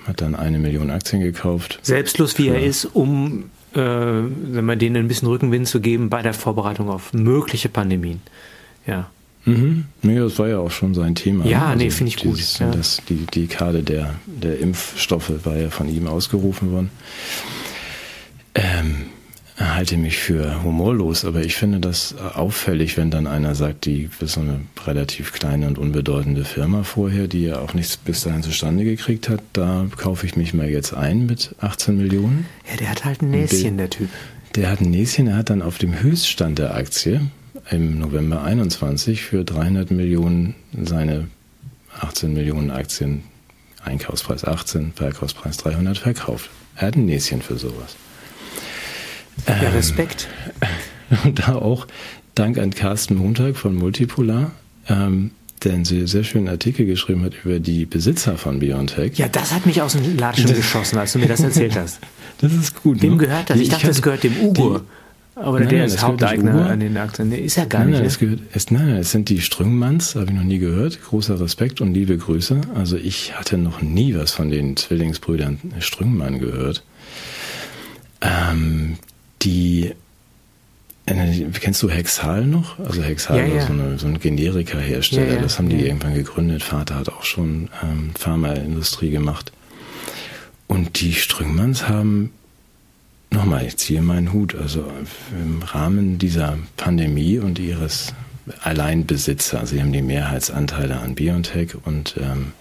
hat 0.06 0.22
dann 0.22 0.34
eine 0.34 0.58
Million 0.58 0.90
Aktien 0.90 1.22
gekauft. 1.22 1.80
Selbstlos 1.84 2.38
wie 2.38 2.48
er 2.48 2.62
ist, 2.62 2.86
um 2.86 3.52
äh, 3.74 3.80
wenn 3.80 4.66
man 4.66 4.80
denen 4.80 4.98
ein 4.98 5.08
bisschen 5.08 5.28
Rückenwind 5.28 5.68
zu 5.68 5.80
geben 5.82 6.10
bei 6.10 6.22
der 6.22 6.34
Vorbereitung 6.34 6.90
auf 6.90 7.14
mögliche 7.14 7.70
Pandemien. 7.70 8.22
Ja. 8.86 9.10
Mhm. 9.46 9.86
Nee, 10.02 10.20
das 10.20 10.38
war 10.40 10.48
ja 10.48 10.60
auch 10.60 10.72
schon 10.72 10.94
sein 10.94 11.16
Thema. 11.16 11.46
Ja, 11.46 11.68
also 11.68 11.78
nee, 11.78 11.90
finde 11.90 12.10
ich 12.10 12.18
gut. 12.18 12.60
ja. 12.60 12.72
das, 12.72 13.02
die, 13.08 13.26
die 13.34 13.48
Karte 13.48 13.84
der, 13.84 14.16
der 14.26 14.60
Impfstoffe 14.60 15.32
war 15.44 15.58
ja 15.58 15.70
von 15.70 15.88
ihm 15.88 16.08
ausgerufen 16.08 16.72
worden. 16.72 16.92
Halte 19.60 19.98
mich 19.98 20.18
für 20.18 20.64
humorlos, 20.64 21.26
aber 21.26 21.42
ich 21.42 21.56
finde 21.56 21.82
das 21.82 22.16
auffällig, 22.18 22.96
wenn 22.96 23.12
dann 23.12 23.28
einer 23.28 23.56
sagt, 23.56 23.86
die 23.86 24.10
ist 24.22 24.34
so 24.34 24.40
eine 24.40 24.62
relativ 24.88 25.34
kleine 25.34 25.68
und 25.68 25.78
unbedeutende 25.78 26.46
Firma 26.46 26.84
vorher, 26.84 27.28
die 27.28 27.44
ja 27.44 27.60
auch 27.60 27.74
nichts 27.74 27.98
bis 27.98 28.22
dahin 28.22 28.42
zustande 28.42 28.86
gekriegt 28.86 29.28
hat, 29.28 29.42
da 29.52 29.86
kaufe 29.98 30.26
ich 30.26 30.38
mich 30.38 30.54
mal 30.54 30.70
jetzt 30.70 30.94
ein 30.94 31.26
mit 31.26 31.56
18 31.60 31.98
Millionen. 31.98 32.46
Ja, 32.70 32.78
der 32.78 32.90
hat 32.90 33.04
halt 33.04 33.22
ein 33.22 33.32
Näschen, 33.32 33.78
der 33.78 33.90
Typ. 33.90 34.08
Der 34.56 34.72
hat 34.72 34.80
ein 34.80 34.92
Näschen, 34.92 35.28
er 35.28 35.36
hat 35.36 35.50
dann 35.50 35.62
auf 35.62 35.78
dem 35.78 36.02
Höchststand 36.02 36.58
der 36.58 36.76
Aktie 36.76 37.22
im 37.70 38.00
November 38.00 38.42
21 38.44 39.24
für 39.24 39.44
300 39.44 39.92
Millionen 39.92 40.56
seine 40.82 41.28
18 42.00 42.34
Millionen 42.34 42.72
Aktien, 42.72 43.24
Einkaufspreis 43.84 44.46
18, 44.46 44.94
Verkaufspreis 44.96 45.58
300 45.58 45.98
verkauft. 45.98 46.50
Er 46.78 46.88
hat 46.88 46.96
ein 46.96 47.06
Näschen 47.06 47.42
für 47.42 47.58
sowas. 47.58 47.98
Ja, 49.48 49.70
Respekt. 49.70 50.28
Und 51.24 51.40
da 51.40 51.56
auch 51.56 51.88
Dank 52.36 52.58
an 52.58 52.72
Carsten 52.72 53.16
Montag 53.16 53.58
von 53.58 53.76
Multipolar, 53.76 54.52
ähm, 54.88 55.32
der 55.64 55.74
einen 55.74 55.86
sehr, 55.86 56.08
sehr 56.08 56.24
schönen 56.24 56.48
Artikel 56.48 56.86
geschrieben 56.86 57.24
hat 57.24 57.34
über 57.44 57.60
die 57.60 57.86
Besitzer 57.86 58.38
von 58.38 58.60
Biontech. 58.60 59.18
Ja, 59.18 59.28
das 59.28 59.54
hat 59.54 59.66
mich 59.66 59.82
aus 59.82 59.94
dem 59.94 60.18
Latschen 60.18 60.54
geschossen, 60.54 60.98
als 60.98 61.14
du 61.14 61.20
mir 61.20 61.28
das 61.28 61.42
erzählt 61.42 61.76
hast. 61.76 62.00
Das 62.42 62.54
ist 62.54 62.82
gut. 62.82 63.04
Dem 63.04 63.18
ne? 63.18 63.18
gehört 63.18 63.50
das. 63.50 63.58
Ich, 63.58 63.64
ich 63.64 63.70
dachte, 63.70 63.88
das 63.88 64.02
gehört 64.02 64.24
dem 64.24 64.34
Ugo. 64.38 64.80
Aber 65.36 65.60
nein, 65.60 65.68
der 65.68 65.80
nein, 65.80 65.88
ist 65.88 66.02
Haupteigner 66.02 66.70
an 66.70 66.80
den 66.80 66.96
Aktien. 66.96 67.28
Nee, 67.28 67.40
ist 67.40 67.58
ja 67.58 67.66
gar 67.66 67.80
nein, 67.80 67.90
nicht. 67.90 67.96
Nein, 67.96 68.04
ne? 68.04 68.08
es 68.08 68.20
gehört, 68.20 68.40
es, 68.54 68.72
nein, 68.72 68.90
es 68.96 69.12
sind 69.12 69.28
die 69.28 69.42
Strüngmanns, 69.42 70.16
habe 70.16 70.28
ich 70.28 70.32
noch 70.32 70.44
nie 70.44 70.60
gehört. 70.60 71.02
Großer 71.02 71.40
Respekt 71.42 71.82
und 71.82 71.94
liebe 71.94 72.18
Grüße. 72.18 72.62
Also 72.76 72.96
ich 72.96 73.38
hatte 73.38 73.58
noch 73.58 73.82
nie 73.82 74.16
was 74.16 74.32
von 74.32 74.50
den 74.50 74.78
Zwillingsbrüdern 74.78 75.60
Strüngmann 75.80 76.40
gehört. 76.40 76.84
Ähm, 78.22 78.98
die 79.42 79.94
äh, 81.06 81.46
Kennst 81.60 81.82
du 81.82 81.90
Hexal 81.90 82.46
noch? 82.46 82.78
Also 82.80 83.02
Hexal 83.02 83.38
ja, 83.38 83.46
ja. 83.46 83.66
So, 83.66 83.74
eine, 83.74 83.98
so 83.98 84.08
ein 84.08 84.20
Generika-Hersteller. 84.20 85.36
Ja, 85.36 85.42
das 85.42 85.58
haben 85.58 85.70
die 85.70 85.86
irgendwann 85.86 86.14
gegründet. 86.14 86.64
Vater 86.64 86.96
hat 86.96 87.10
auch 87.10 87.24
schon 87.24 87.70
ähm, 87.84 88.12
Pharmaindustrie 88.18 89.10
gemacht. 89.10 89.52
Und 90.68 91.02
die 91.02 91.14
Strüngmanns 91.14 91.88
haben, 91.88 92.32
nochmal, 93.32 93.66
ich 93.66 93.78
ziehe 93.78 94.02
meinen 94.02 94.34
Hut, 94.34 94.56
also 94.56 94.86
im 95.32 95.64
Rahmen 95.64 96.20
dieser 96.20 96.60
Pandemie 96.78 97.40
und 97.40 97.58
ihres 97.58 98.14
Alleinbesitzer, 98.64 99.66
sie 99.66 99.82
haben 99.82 99.94
die 99.94 100.02
Mehrheitsanteile 100.02 101.00
an 101.00 101.16
BioNTech 101.16 101.76
und 101.86 102.16
ähm, 102.20 102.54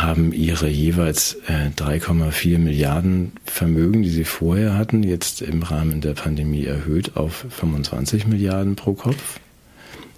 haben 0.00 0.32
ihre 0.32 0.68
jeweils 0.68 1.36
äh, 1.46 1.68
3,4 1.76 2.58
Milliarden 2.58 3.32
Vermögen, 3.44 4.02
die 4.02 4.10
sie 4.10 4.24
vorher 4.24 4.76
hatten, 4.76 5.02
jetzt 5.02 5.42
im 5.42 5.62
Rahmen 5.62 6.00
der 6.00 6.14
Pandemie 6.14 6.64
erhöht 6.64 7.16
auf 7.16 7.44
25 7.50 8.26
Milliarden 8.26 8.76
pro 8.76 8.94
Kopf. 8.94 9.40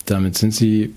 Damit 0.07 0.37
sind 0.37 0.55
sie 0.55 0.95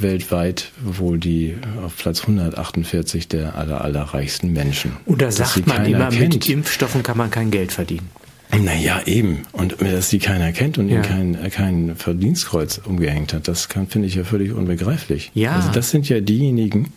weltweit 0.00 0.72
wohl 0.82 1.18
die 1.18 1.56
auf 1.84 1.96
Platz 1.96 2.22
148 2.22 3.28
der 3.28 3.56
aller, 3.56 3.82
allerreichsten 3.82 4.52
Menschen. 4.52 4.96
Und 5.04 5.20
da 5.20 5.30
sagt 5.30 5.66
man 5.66 5.84
immer, 5.84 6.08
kennt. 6.08 6.34
mit 6.34 6.48
Impfstoffen 6.48 7.02
kann 7.02 7.18
man 7.18 7.30
kein 7.30 7.50
Geld 7.50 7.72
verdienen. 7.72 8.08
Naja, 8.50 9.02
eben. 9.04 9.42
Und 9.52 9.76
dass 9.80 10.08
die 10.08 10.18
keiner 10.18 10.52
kennt 10.52 10.78
und 10.78 10.88
ja. 10.88 10.96
ihnen 10.96 11.02
kein, 11.36 11.50
kein 11.50 11.96
Verdienstkreuz 11.96 12.80
umgehängt 12.82 13.34
hat, 13.34 13.46
das 13.46 13.68
finde 13.88 14.08
ich 14.08 14.14
ja 14.14 14.24
völlig 14.24 14.52
unbegreiflich. 14.52 15.30
Ja. 15.34 15.56
Also 15.56 15.70
das 15.70 15.90
sind 15.90 16.08
ja 16.08 16.20
diejenigen, 16.20 16.92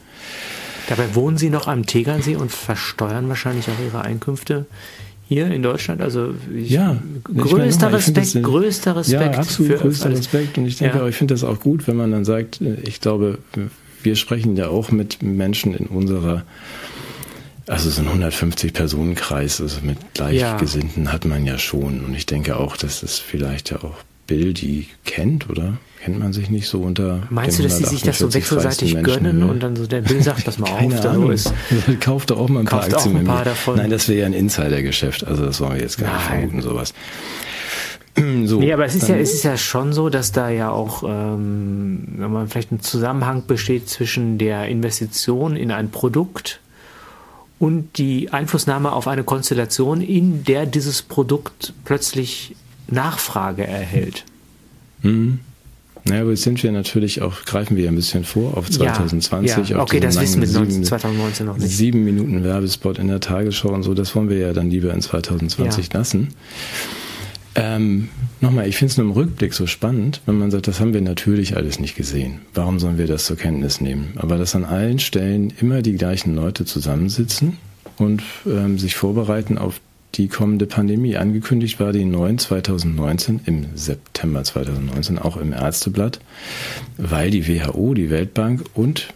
Dabei 0.90 1.16
wohnen 1.16 1.38
Sie 1.38 1.50
noch 1.50 1.68
am 1.68 1.86
Tegernsee 1.86 2.36
und 2.36 2.52
versteuern 2.52 3.30
wahrscheinlich 3.30 3.68
auch 3.70 3.86
Ihre 3.86 4.02
Einkünfte 4.02 4.66
hier 5.28 5.48
in 5.48 5.64
Deutschland. 5.64 6.02
Also 6.02 6.34
ich, 6.54 6.72
ja, 6.72 7.02
größter 7.24 7.90
mal, 7.90 7.96
Respekt, 7.96 8.36
das, 8.36 8.44
größter 8.44 8.96
Respekt. 8.98 9.34
Ja, 9.34 9.40
absolut 9.40 9.78
größter 9.80 10.08
alles. 10.08 10.20
Respekt. 10.20 10.58
Und 10.58 10.66
ich 10.66 10.78
denke 10.78 10.98
ja. 10.98 11.04
auch, 11.04 11.08
ich 11.08 11.16
finde 11.16 11.34
das 11.34 11.44
auch 11.44 11.60
gut, 11.60 11.88
wenn 11.88 11.96
man 11.96 12.12
dann 12.12 12.26
sagt, 12.26 12.60
äh, 12.62 12.76
ich 12.84 13.00
glaube, 13.00 13.38
wir 14.04 14.16
sprechen 14.16 14.58
ja 14.58 14.68
auch 14.68 14.92
mit 14.92 15.22
Menschen 15.22 15.74
in 15.74 15.86
unserer 15.88 16.44
also 17.68 17.90
so 17.90 18.02
ein 18.02 18.08
150 18.08 18.74
Personen 18.74 19.16
Kreis, 19.16 19.62
also 19.62 19.80
mit 19.82 19.98
Gleichgesinnten 20.16 21.06
ja. 21.06 21.14
hat 21.14 21.24
man 21.24 21.46
ja 21.46 21.58
schon. 21.58 22.04
Und 22.04 22.14
ich 22.14 22.26
denke 22.26 22.58
auch, 22.58 22.76
dass 22.76 23.00
das 23.00 23.20
vielleicht 23.20 23.72
ja 23.72 23.78
auch 23.78 23.96
Bill 24.28 24.54
die 24.54 24.88
kennt, 25.06 25.50
oder? 25.50 25.78
Kennt 26.04 26.18
man 26.18 26.34
sich 26.34 26.50
nicht 26.50 26.68
so 26.68 26.82
unter. 26.82 27.22
Meinst 27.30 27.60
du, 27.60 27.64
dass 27.64 27.78
die 27.78 27.86
sich 27.86 28.02
das 28.02 28.18
so 28.18 28.34
wechselseitig 28.34 29.04
gönnen 29.04 29.44
und 29.44 29.62
dann 29.62 29.76
so 29.76 29.86
der 29.86 30.02
Bill 30.02 30.24
sagt, 30.24 30.48
das 30.48 30.58
mal 30.58 30.66
Keine 30.78 30.98
auf, 30.98 31.06
Ahnung. 31.06 31.32
ist. 31.32 31.54
Kauft 32.00 32.32
doch 32.32 32.40
auch 32.40 32.50
mal 32.50 32.62
ein 32.62 32.66
paar 32.66 32.84
Aktien 32.84 33.18
ein 33.18 33.26
paar 33.26 33.46
davon. 33.46 33.76
Nein, 33.76 33.92
das 33.92 34.08
wäre 34.10 34.22
ja 34.22 34.26
ein 34.26 34.34
Insidergeschäft, 34.34 35.28
also 35.28 35.46
das 35.46 35.62
wollen 35.62 35.76
wir 35.76 35.82
jetzt 35.82 36.00
gar 36.00 36.12
nicht 36.12 36.24
vermuten, 36.24 36.62
sowas. 36.62 36.94
So, 38.44 38.60
nee, 38.60 38.74
aber 38.74 38.84
es 38.84 38.94
ist 38.94 39.08
ja, 39.08 39.16
es 39.16 39.34
ist 39.34 39.44
ja 39.44 39.56
schon 39.56 39.94
so, 39.94 40.10
dass 40.10 40.34
da 40.34 40.50
ja 40.50 40.70
auch 40.70 41.04
ähm, 41.08 42.04
wenn 42.18 42.30
man 42.30 42.50
vielleicht 42.50 42.74
ein 42.74 42.82
Zusammenhang 42.82 43.46
besteht 43.48 43.88
zwischen 43.88 44.38
der 44.38 44.68
Investition 44.68 45.56
in 45.56 45.72
ein 45.72 45.92
Produkt 45.92 46.60
und 47.58 47.98
die 47.98 48.34
Einflussnahme 48.34 48.92
auf 48.92 49.08
eine 49.08 49.24
Konstellation, 49.24 50.02
in 50.02 50.44
der 50.44 50.66
dieses 50.66 51.04
Produkt 51.04 51.74
plötzlich 51.86 52.58
Nachfrage 52.90 53.66
erhält. 53.66 54.26
Mhm. 55.04 55.40
Naja, 56.06 56.22
aber 56.22 56.32
jetzt 56.32 56.44
sind 56.44 56.62
wir 56.64 56.72
natürlich 56.72 57.22
auch, 57.22 57.46
greifen 57.46 57.78
wir 57.78 57.88
ein 57.88 57.96
bisschen 57.96 58.24
vor 58.24 58.58
auf 58.58 58.70
2020. 58.70 59.70
Ja, 59.70 59.76
ja. 59.78 59.82
Okay, 59.82 60.00
das 60.00 60.20
wissen 60.20 60.42
wir 60.42 60.48
sieben, 60.48 60.84
2019 60.84 61.46
noch 61.46 61.58
nicht. 61.58 61.70
Sieben 61.70 62.04
Minuten 62.04 62.44
Werbespot 62.44 62.98
in 62.98 63.08
der 63.08 63.20
Tagesschau 63.20 63.70
und 63.70 63.84
so, 63.84 63.94
das 63.94 64.16
wollen 64.16 64.30
wir 64.30 64.38
ja 64.38 64.54
dann 64.54 64.70
lieber 64.70 64.94
in 64.94 65.02
2020 65.02 65.88
ja. 65.88 66.00
lassen. 66.00 66.30
Ähm, 67.54 68.10
nochmal, 68.40 68.68
ich 68.68 68.78
finde 68.78 68.92
es 68.92 68.98
nur 68.98 69.08
im 69.08 69.12
Rückblick 69.12 69.54
so 69.54 69.68
spannend, 69.68 70.22
wenn 70.26 70.38
man 70.38 70.52
sagt, 70.52 70.68
das 70.68 70.80
haben 70.80 70.94
wir 70.94 71.02
natürlich 71.02 71.58
alles 71.58 71.80
nicht 71.80 71.96
gesehen. 71.96 72.42
Warum 72.54 72.80
sollen 72.80 72.98
wir 72.98 73.08
das 73.08 73.26
zur 73.26 73.36
Kenntnis 73.36 73.82
nehmen? 73.82 74.14
Aber 74.16 74.38
dass 74.38 74.56
an 74.56 74.64
allen 74.64 75.00
Stellen 75.00 75.54
immer 75.60 75.82
die 75.82 75.94
gleichen 75.94 76.34
Leute 76.34 76.66
zusammensitzen 76.66 77.58
und 77.98 78.24
ähm, 78.48 78.80
sich 78.80 78.96
vorbereiten 78.96 79.58
auf 79.58 79.82
die 80.16 80.28
kommende 80.28 80.66
Pandemie. 80.66 81.18
Angekündigt 81.18 81.80
war 81.80 81.94
die 81.94 82.06
9 82.06 82.38
2019 82.38 83.42
im 83.46 83.66
September 83.76 84.44
2019 84.44 85.20
auch 85.20 85.38
im 85.38 85.54
Ärzteblatt, 85.54 86.20
weil 86.98 87.32
die 87.32 87.48
WHO, 87.48 87.94
die 87.94 88.10
Weltbank 88.10 88.64
und 88.74 89.14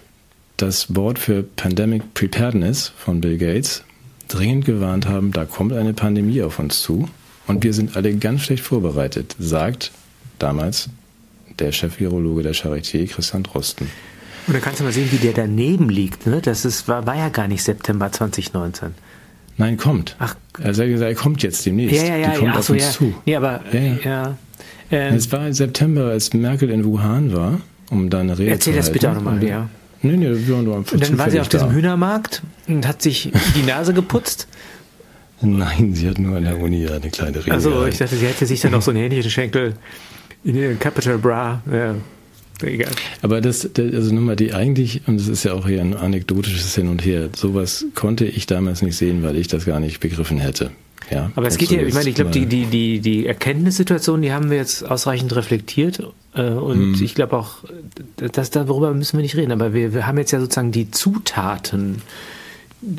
das 0.58 0.86
Board 0.88 1.20
für 1.20 1.44
Pandemic 1.44 2.14
Preparedness 2.14 2.94
von 2.98 3.22
Bill 3.22 3.38
Gates 3.38 3.84
dringend 4.28 4.66
gewarnt 4.66 5.08
haben, 5.08 5.32
da 5.32 5.46
kommt 5.46 5.74
eine 5.74 5.94
Pandemie 5.94 6.42
auf 6.42 6.60
uns 6.60 6.82
zu 6.82 7.10
und 7.46 7.64
wir 7.64 7.74
sind 7.74 7.96
alle 7.96 8.16
ganz 8.16 8.42
schlecht 8.42 8.64
vorbereitet, 8.64 9.36
sagt 9.38 9.92
damals 10.40 10.90
der 11.60 11.72
Chef-Virologe 11.72 12.44
der 12.44 12.56
Charité, 12.56 13.08
Christian 13.08 13.44
Drosten. 13.44 13.90
Und 14.48 14.54
da 14.54 14.60
kannst 14.60 14.80
du 14.80 14.84
mal 14.84 14.94
sehen, 14.94 15.12
wie 15.12 15.18
der 15.18 15.34
daneben 15.34 15.90
liegt. 15.90 16.28
Ne? 16.28 16.42
Das 16.42 16.66
ist, 16.66 16.88
war, 16.88 17.06
war 17.06 17.16
ja 17.16 17.30
gar 17.30 17.48
nicht 17.48 17.64
September 17.64 18.12
2019. 18.12 18.94
Nein, 19.58 19.78
kommt. 19.78 20.16
Ach. 20.20 20.36
Also 20.62 20.84
er 20.84 20.90
gesagt, 20.90 21.10
er 21.10 21.16
kommt 21.16 21.44
jetzt 21.44 21.66
demnächst. 21.66 21.96
Ja, 21.96 22.04
ja, 22.04 22.18
ja. 22.18 22.30
Die 22.32 22.40
kommt 22.40 22.54
ja, 22.54 22.60
auf 22.60 22.70
uns 22.70 22.84
ja. 22.84 22.90
zu. 22.92 23.14
Nee, 23.26 23.36
aber, 23.36 23.62
ja. 23.72 23.80
ja. 23.80 23.98
ja. 24.04 24.38
Ähm, 24.92 25.16
es 25.16 25.32
war 25.32 25.48
im 25.48 25.54
September, 25.54 26.06
als 26.06 26.34
Merkel 26.34 26.70
in 26.70 26.84
Wuhan 26.86 27.34
war, 27.34 27.62
um 27.90 28.10
da 28.10 28.20
eine 28.20 28.38
Rede 28.38 28.52
erzähl 28.52 28.74
zu 28.74 28.78
halten. 28.78 28.78
Erzähl 28.78 28.78
das 28.78 28.92
bitte 28.92 29.10
auch 29.12 29.16
nochmal, 29.16 29.44
ja. 29.44 29.70
Nee, 30.02 30.18
nee, 30.18 30.30
wir 30.30 30.56
waren 30.56 30.66
nur 30.66 30.76
Und 30.76 31.02
dann 31.02 31.18
war 31.18 31.32
sie 31.32 31.40
auf 31.40 31.50
da. 31.50 31.58
diesem 31.58 31.74
Hühnermarkt 31.74 32.44
und 32.68 32.88
hat 32.88 33.02
sich 33.02 33.32
die 33.56 33.64
Nase 33.64 33.94
geputzt. 33.94 34.48
Nein, 35.42 35.94
sie 35.94 36.08
hat 36.08 36.20
nur 36.20 36.38
an 36.38 36.44
der 36.44 36.60
Uni 36.60 36.88
eine 36.88 37.10
kleine 37.10 37.38
Rede. 37.38 37.52
Also 37.52 37.86
ich 37.86 37.98
dachte, 37.98 38.16
sie 38.16 38.26
hätte 38.26 38.46
sich 38.46 38.62
dann 38.62 38.72
noch 38.72 38.82
so 38.82 38.92
ein 38.92 38.98
Hähnchenschenkel 38.98 39.74
In 40.44 40.56
der 40.56 40.76
Capital 40.76 41.18
Bra, 41.18 41.62
ja. 41.72 41.96
Egal. 42.62 42.92
Aber 43.22 43.42
das, 43.42 43.70
also 43.78 44.14
nun 44.14 44.24
mal 44.24 44.36
die 44.36 44.54
eigentlich, 44.54 45.02
und 45.08 45.20
es 45.20 45.28
ist 45.28 45.44
ja 45.44 45.54
auch 45.54 45.68
hier 45.68 45.82
ein 45.82 45.96
anekdotisches 45.96 46.76
Hin 46.76 46.88
und 46.88 47.04
Her, 47.04 47.30
sowas 47.36 47.86
konnte 47.96 48.26
ich 48.26 48.46
damals 48.46 48.82
nicht 48.82 48.98
sehen, 48.98 49.24
weil 49.24 49.36
ich 49.36 49.48
das 49.48 49.66
gar 49.66 49.80
nicht 49.80 50.00
begriffen 50.00 50.40
hätte. 50.40 50.72
Ja, 51.12 51.32
aber 51.36 51.48
es 51.48 51.58
geht 51.58 51.70
ja, 51.70 51.82
ich 51.82 51.94
meine, 51.94 52.10
ich 52.10 52.16
glaube, 52.16 52.32
die, 52.32 52.48
die, 52.48 52.66
die, 52.66 53.00
die 53.00 53.28
Erkenntnissituation, 53.28 54.22
die 54.22 54.34
haben 54.34 54.50
wir 54.50 54.58
jetzt 54.58 54.84
ausreichend 54.84 55.36
reflektiert. 55.36 56.02
Äh, 56.34 56.50
und 56.50 56.98
mhm. 56.98 57.04
ich 57.04 57.14
glaube 57.14 57.38
auch, 57.38 57.58
dass, 58.16 58.50
darüber 58.50 58.94
müssen 58.94 59.18
wir 59.18 59.22
nicht 59.22 59.36
reden, 59.36 59.52
aber 59.52 59.74
wir, 59.74 59.94
wir 59.94 60.08
haben 60.08 60.18
jetzt 60.18 60.32
ja 60.32 60.40
sozusagen 60.40 60.72
die 60.72 60.90
Zutaten 60.90 62.02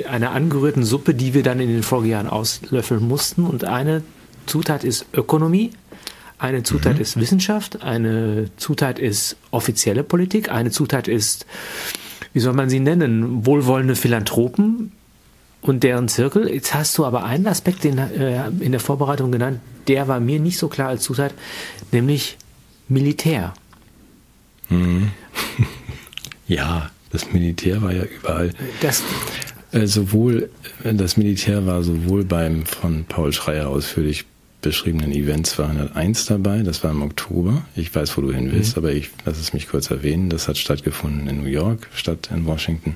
einer 0.09 0.31
angerührten 0.33 0.85
Suppe, 0.85 1.15
die 1.15 1.35
wir 1.35 1.43
dann 1.43 1.61
in 1.61 1.69
den 1.69 1.83
Folgejahren 1.83 2.29
auslöffeln 2.29 3.07
mussten. 3.07 3.45
Und 3.45 3.65
eine 3.65 4.03
Zutat 4.47 4.85
ist 4.85 5.07
Ökonomie, 5.13 5.71
eine 6.39 6.63
Zutat 6.63 6.97
mhm. 6.97 7.01
ist 7.01 7.19
Wissenschaft, 7.19 7.83
eine 7.83 8.51
Zutat 8.57 8.99
ist 8.99 9.37
offizielle 9.51 10.03
Politik, 10.03 10.51
eine 10.51 10.71
Zutat 10.71 11.09
ist, 11.09 11.47
wie 12.33 12.41
soll 12.41 12.53
man 12.53 12.69
sie 12.69 12.81
nennen, 12.81 13.47
wohlwollende 13.47 13.97
Philanthropen 13.97 14.93
und 15.63 15.83
deren 15.83 16.09
Zirkel. 16.09 16.49
Jetzt 16.49 16.75
hast 16.75 16.97
du 16.99 17.05
aber 17.05 17.25
einen 17.25 17.47
Aspekt 17.47 17.85
den, 17.85 17.99
äh, 17.99 18.49
in 18.61 18.73
der 18.73 18.81
Vorbereitung 18.81 19.33
genannt, 19.33 19.61
der 19.89 20.09
war 20.09 20.21
mir 20.21 20.41
nicht 20.41 20.59
so 20.59 20.69
klar 20.69 20.89
als 20.89 21.03
Zutat, 21.03 21.33
nämlich 21.93 22.37
Militär. 22.89 23.55
Mhm. 24.69 25.11
ja, 26.49 26.91
das 27.11 27.33
Militär 27.33 27.83
war 27.83 27.93
ja 27.93 28.05
überall. 28.05 28.53
Das, 28.81 29.03
äh, 29.73 29.87
sowohl 29.87 30.51
äh, 30.85 30.95
das 30.95 31.17
Militär 31.17 31.67
war 31.67 31.83
sowohl 31.83 32.25
beim 32.25 32.67
von 32.67 33.05
Paul 33.05 33.33
Schreier 33.33 33.69
ausführlich 33.69 34.27
beschriebenen 34.67 35.13
Event 35.13 35.47
201 35.47 36.27
dabei, 36.27 36.63
das 36.63 36.83
war 36.83 36.91
im 36.91 37.03
Oktober. 37.03 37.63
Ich 37.77 37.95
weiß, 37.95 38.17
wo 38.17 38.23
du 38.23 38.33
hin 38.33 38.51
willst, 38.53 38.77
mhm. 38.77 38.83
aber 38.83 38.93
ich 38.93 39.11
lasse 39.25 39.41
es 39.41 39.53
mich 39.53 39.69
kurz 39.69 39.89
erwähnen. 39.91 40.29
Das 40.29 40.49
hat 40.49 40.59
stattgefunden 40.59 41.29
in 41.29 41.43
New 41.43 41.49
York, 41.49 41.87
statt 41.95 42.31
in 42.35 42.47
Washington. 42.47 42.95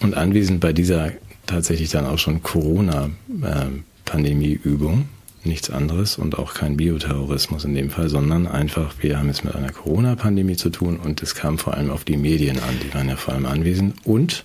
Und 0.00 0.14
anwesend 0.14 0.60
bei 0.60 0.74
dieser 0.74 1.12
tatsächlich 1.46 1.88
dann 1.90 2.04
auch 2.04 2.18
schon 2.18 2.42
Corona-Pandemie-Übung, 2.42 5.08
nichts 5.44 5.70
anderes 5.70 6.18
und 6.18 6.38
auch 6.38 6.52
kein 6.52 6.76
Bioterrorismus 6.76 7.64
in 7.64 7.74
dem 7.74 7.88
Fall, 7.88 8.10
sondern 8.10 8.46
einfach, 8.46 8.92
wir 9.00 9.18
haben 9.18 9.30
es 9.30 9.44
mit 9.44 9.54
einer 9.54 9.72
Corona-Pandemie 9.72 10.56
zu 10.56 10.68
tun 10.70 10.98
und 10.98 11.22
es 11.22 11.34
kam 11.34 11.56
vor 11.56 11.72
allem 11.74 11.88
auf 11.90 12.04
die 12.04 12.18
Medien 12.18 12.58
an, 12.58 12.78
die 12.82 12.92
waren 12.92 13.08
ja 13.08 13.16
vor 13.16 13.32
allem 13.34 13.46
anwesend 13.46 13.94
und 14.04 14.44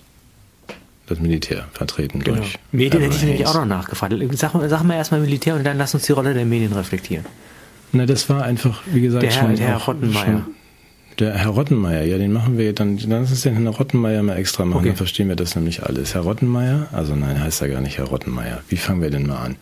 das 1.12 1.20
Militär 1.20 1.66
vertreten 1.72 2.20
genau. 2.20 2.38
durch. 2.38 2.58
Medien 2.72 3.02
hätte 3.02 3.16
ich 3.16 3.22
nämlich 3.22 3.46
auch 3.46 3.54
noch 3.54 3.66
nachgefragt. 3.66 4.14
Sag, 4.32 4.52
sag 4.68 4.82
mal 4.84 4.94
erstmal 4.94 5.20
Militär 5.20 5.54
und 5.54 5.64
dann 5.64 5.78
lass 5.78 5.94
uns 5.94 6.04
die 6.04 6.12
Rolle 6.12 6.34
der 6.34 6.44
Medien 6.44 6.72
reflektieren. 6.72 7.24
Na, 7.92 8.06
das 8.06 8.28
war 8.28 8.42
einfach, 8.42 8.82
wie 8.86 9.02
gesagt, 9.02 9.22
der 9.22 9.30
Herr, 9.30 9.42
schon. 9.42 9.56
Der 9.56 9.66
Herr 9.66 9.76
Rottenmeier. 9.78 10.46
Der 11.18 11.34
Herr 11.34 11.50
Rottenmeier, 11.50 12.04
ja, 12.04 12.16
den 12.16 12.32
machen 12.32 12.56
wir 12.56 12.72
dann, 12.72 12.96
dann 12.96 13.24
ist 13.24 13.44
den 13.44 13.52
Herrn 13.52 13.66
Rottenmeier 13.66 14.22
mal 14.22 14.36
extra 14.36 14.64
machen, 14.64 14.78
okay. 14.78 14.88
dann 14.88 14.96
verstehen 14.96 15.28
wir 15.28 15.36
das 15.36 15.54
nämlich 15.54 15.82
alles. 15.82 16.14
Herr 16.14 16.22
Rottenmeier, 16.22 16.88
also 16.92 17.14
nein, 17.14 17.38
heißt 17.38 17.60
er 17.60 17.68
gar 17.68 17.82
nicht 17.82 17.98
Herr 17.98 18.06
Rottenmeier. 18.06 18.62
Wie 18.68 18.76
fangen 18.76 19.02
wir 19.02 19.10
denn 19.10 19.26
mal 19.26 19.36
an? 19.36 19.56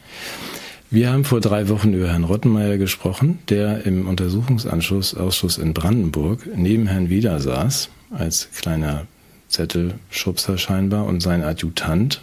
Wir 0.93 1.13
haben 1.13 1.25
vor 1.25 1.41
drei 1.41 1.69
Wochen 1.69 1.93
über 1.93 2.09
Herrn 2.09 2.25
Rottenmeier 2.25 2.79
gesprochen, 2.79 3.41
der 3.49 3.85
im 3.85 4.09
Untersuchungsausschuss 4.09 5.59
in 5.59 5.75
Brandenburg 5.75 6.49
neben 6.55 6.87
Herrn 6.87 7.11
Wieder 7.11 7.41
saß, 7.41 7.91
als 8.11 8.49
kleiner 8.57 9.07
Zettelschubser 9.51 10.59
scheinbar 10.59 11.07
und 11.07 11.21
sein 11.21 11.43
Adjutant 11.43 12.21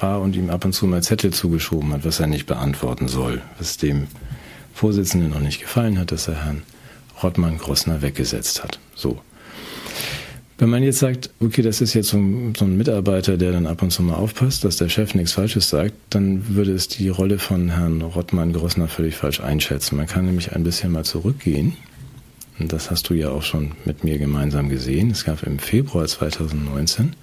war 0.00 0.20
und 0.20 0.34
ihm 0.34 0.50
ab 0.50 0.64
und 0.64 0.72
zu 0.72 0.86
mal 0.86 1.02
Zettel 1.02 1.32
zugeschoben 1.32 1.92
hat, 1.92 2.04
was 2.04 2.20
er 2.20 2.26
nicht 2.26 2.46
beantworten 2.46 3.06
soll, 3.06 3.42
was 3.58 3.76
dem 3.76 4.06
Vorsitzenden 4.74 5.30
noch 5.30 5.40
nicht 5.40 5.60
gefallen 5.60 5.98
hat, 5.98 6.10
dass 6.10 6.26
er 6.26 6.44
Herrn 6.44 6.62
Rottmann 7.22 7.58
Grossner 7.58 8.00
weggesetzt 8.00 8.62
hat. 8.62 8.78
So. 8.94 9.20
Wenn 10.56 10.70
man 10.70 10.82
jetzt 10.82 10.98
sagt, 10.98 11.30
okay, 11.40 11.62
das 11.62 11.80
ist 11.80 11.94
jetzt 11.94 12.08
so 12.08 12.18
ein, 12.18 12.54
so 12.56 12.64
ein, 12.64 12.76
Mitarbeiter, 12.76 13.36
der 13.36 13.52
dann 13.52 13.66
ab 13.66 13.82
und 13.82 13.90
zu 13.90 14.02
mal 14.02 14.14
aufpasst, 14.14 14.64
dass 14.64 14.76
der 14.76 14.88
Chef 14.88 15.14
nichts 15.14 15.32
Falsches 15.32 15.70
sagt, 15.70 15.94
dann 16.10 16.54
würde 16.54 16.72
es 16.72 16.88
die 16.88 17.08
Rolle 17.08 17.38
von 17.38 17.70
Herrn 17.70 18.02
Rottmann 18.02 18.52
Grossner 18.52 18.88
völlig 18.88 19.16
falsch 19.16 19.40
einschätzen. 19.40 19.96
Man 19.96 20.06
kann 20.06 20.26
nämlich 20.26 20.52
ein 20.52 20.64
bisschen 20.64 20.92
mal 20.92 21.04
zurückgehen 21.04 21.76
und 22.60 22.72
das 22.72 22.90
hast 22.90 23.08
du 23.08 23.14
ja 23.14 23.30
auch 23.30 23.42
schon 23.42 23.72
mit 23.84 24.04
mir 24.04 24.18
gemeinsam 24.18 24.68
gesehen. 24.68 25.10
Es 25.10 25.24
gab 25.24 25.42
im 25.42 25.58
Februar 25.58 26.06
2019 26.06 27.14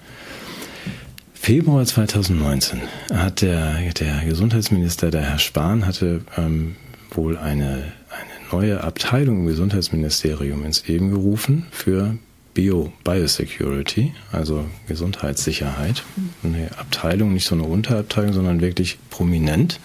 Februar 1.40 1.86
2019 1.86 2.80
hat 3.10 3.40
der, 3.40 3.78
der 3.94 4.24
Gesundheitsminister, 4.26 5.10
der 5.10 5.22
Herr 5.22 5.38
Spahn, 5.38 5.86
hatte 5.86 6.20
ähm, 6.36 6.76
wohl 7.10 7.38
eine, 7.38 7.84
eine 8.10 8.52
neue 8.52 8.84
Abteilung 8.84 9.38
im 9.38 9.46
Gesundheitsministerium 9.46 10.64
ins 10.66 10.86
Leben 10.86 11.10
gerufen 11.10 11.66
für 11.70 12.18
Bio, 12.52 12.92
Biosecurity, 13.02 14.12
also 14.30 14.66
Gesundheitssicherheit. 14.88 16.02
Eine 16.42 16.76
Abteilung, 16.76 17.32
nicht 17.32 17.46
so 17.46 17.54
eine 17.54 17.64
Unterabteilung, 17.64 18.34
sondern 18.34 18.60
wirklich 18.60 18.98
prominent. 19.08 19.80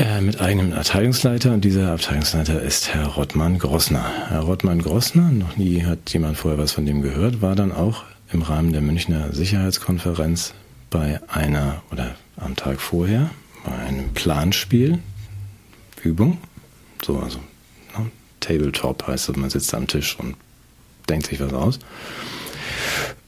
Äh, 0.00 0.22
mit 0.22 0.40
eigenem 0.40 0.72
Abteilungsleiter. 0.72 1.52
Und 1.52 1.62
dieser 1.62 1.92
Abteilungsleiter 1.92 2.62
ist 2.62 2.94
Herr 2.94 3.06
Rottmann-Grossner. 3.06 4.30
Herr 4.30 4.40
Rottmann-Grossner, 4.40 5.30
noch 5.30 5.58
nie 5.58 5.84
hat 5.84 6.10
jemand 6.14 6.38
vorher 6.38 6.58
was 6.58 6.72
von 6.72 6.86
dem 6.86 7.02
gehört, 7.02 7.42
war 7.42 7.54
dann 7.54 7.70
auch 7.70 8.04
im 8.32 8.40
Rahmen 8.40 8.72
der 8.72 8.80
Münchner 8.80 9.34
Sicherheitskonferenz 9.34 10.54
bei 10.88 11.20
einer 11.28 11.82
oder 11.92 12.14
am 12.38 12.56
Tag 12.56 12.80
vorher 12.80 13.28
bei 13.62 13.72
einem 13.76 14.08
Planspiel, 14.14 15.00
Übung, 16.02 16.38
so 17.04 17.18
also 17.18 17.38
ne, 17.98 18.06
Tabletop 18.40 19.06
heißt 19.06 19.28
das, 19.28 19.36
man 19.36 19.50
sitzt 19.50 19.74
am 19.74 19.86
Tisch 19.86 20.18
und 20.18 20.34
denkt 21.10 21.26
sich 21.26 21.40
was 21.40 21.52
aus, 21.52 21.78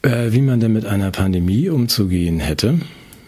äh, 0.01 0.31
wie 0.31 0.41
man 0.41 0.59
denn 0.59 0.73
mit 0.73 0.87
einer 0.87 1.11
Pandemie 1.11 1.69
umzugehen 1.69 2.39
hätte 2.39 2.79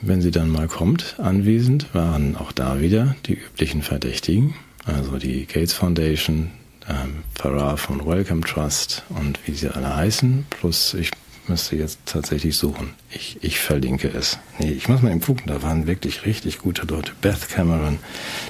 wenn 0.07 0.21
sie 0.21 0.31
dann 0.31 0.49
mal 0.49 0.67
kommt, 0.67 1.15
anwesend, 1.19 1.93
waren 1.93 2.35
auch 2.35 2.51
da 2.51 2.79
wieder 2.79 3.15
die 3.25 3.33
üblichen 3.33 3.81
Verdächtigen, 3.81 4.55
also 4.85 5.17
die 5.17 5.45
Gates 5.45 5.73
Foundation, 5.73 6.51
ähm, 6.87 7.23
Farah 7.33 7.77
von 7.77 8.05
Welcome 8.05 8.41
Trust 8.41 9.03
und 9.09 9.39
wie 9.45 9.53
sie 9.53 9.69
alle 9.69 9.95
heißen, 9.95 10.45
plus 10.49 10.93
ich 10.93 11.11
müsste 11.47 11.75
jetzt 11.75 11.99
tatsächlich 12.05 12.55
suchen. 12.55 12.91
Ich, 13.11 13.37
ich 13.41 13.59
verlinke 13.59 14.09
es. 14.09 14.39
Nee, 14.59 14.71
ich 14.71 14.87
muss 14.89 15.01
mal 15.01 15.11
eben 15.11 15.21
gucken, 15.21 15.43
da 15.47 15.61
waren 15.61 15.85
wirklich 15.85 16.25
richtig 16.25 16.59
gute 16.59 16.87
Leute. 16.87 17.11
Beth 17.21 17.49
Cameron, 17.49 17.99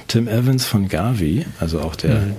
Tim 0.08 0.28
Evans 0.28 0.64
von 0.64 0.88
Gavi, 0.88 1.44
also 1.60 1.80
auch 1.80 1.96
der 1.96 2.20
mhm 2.20 2.36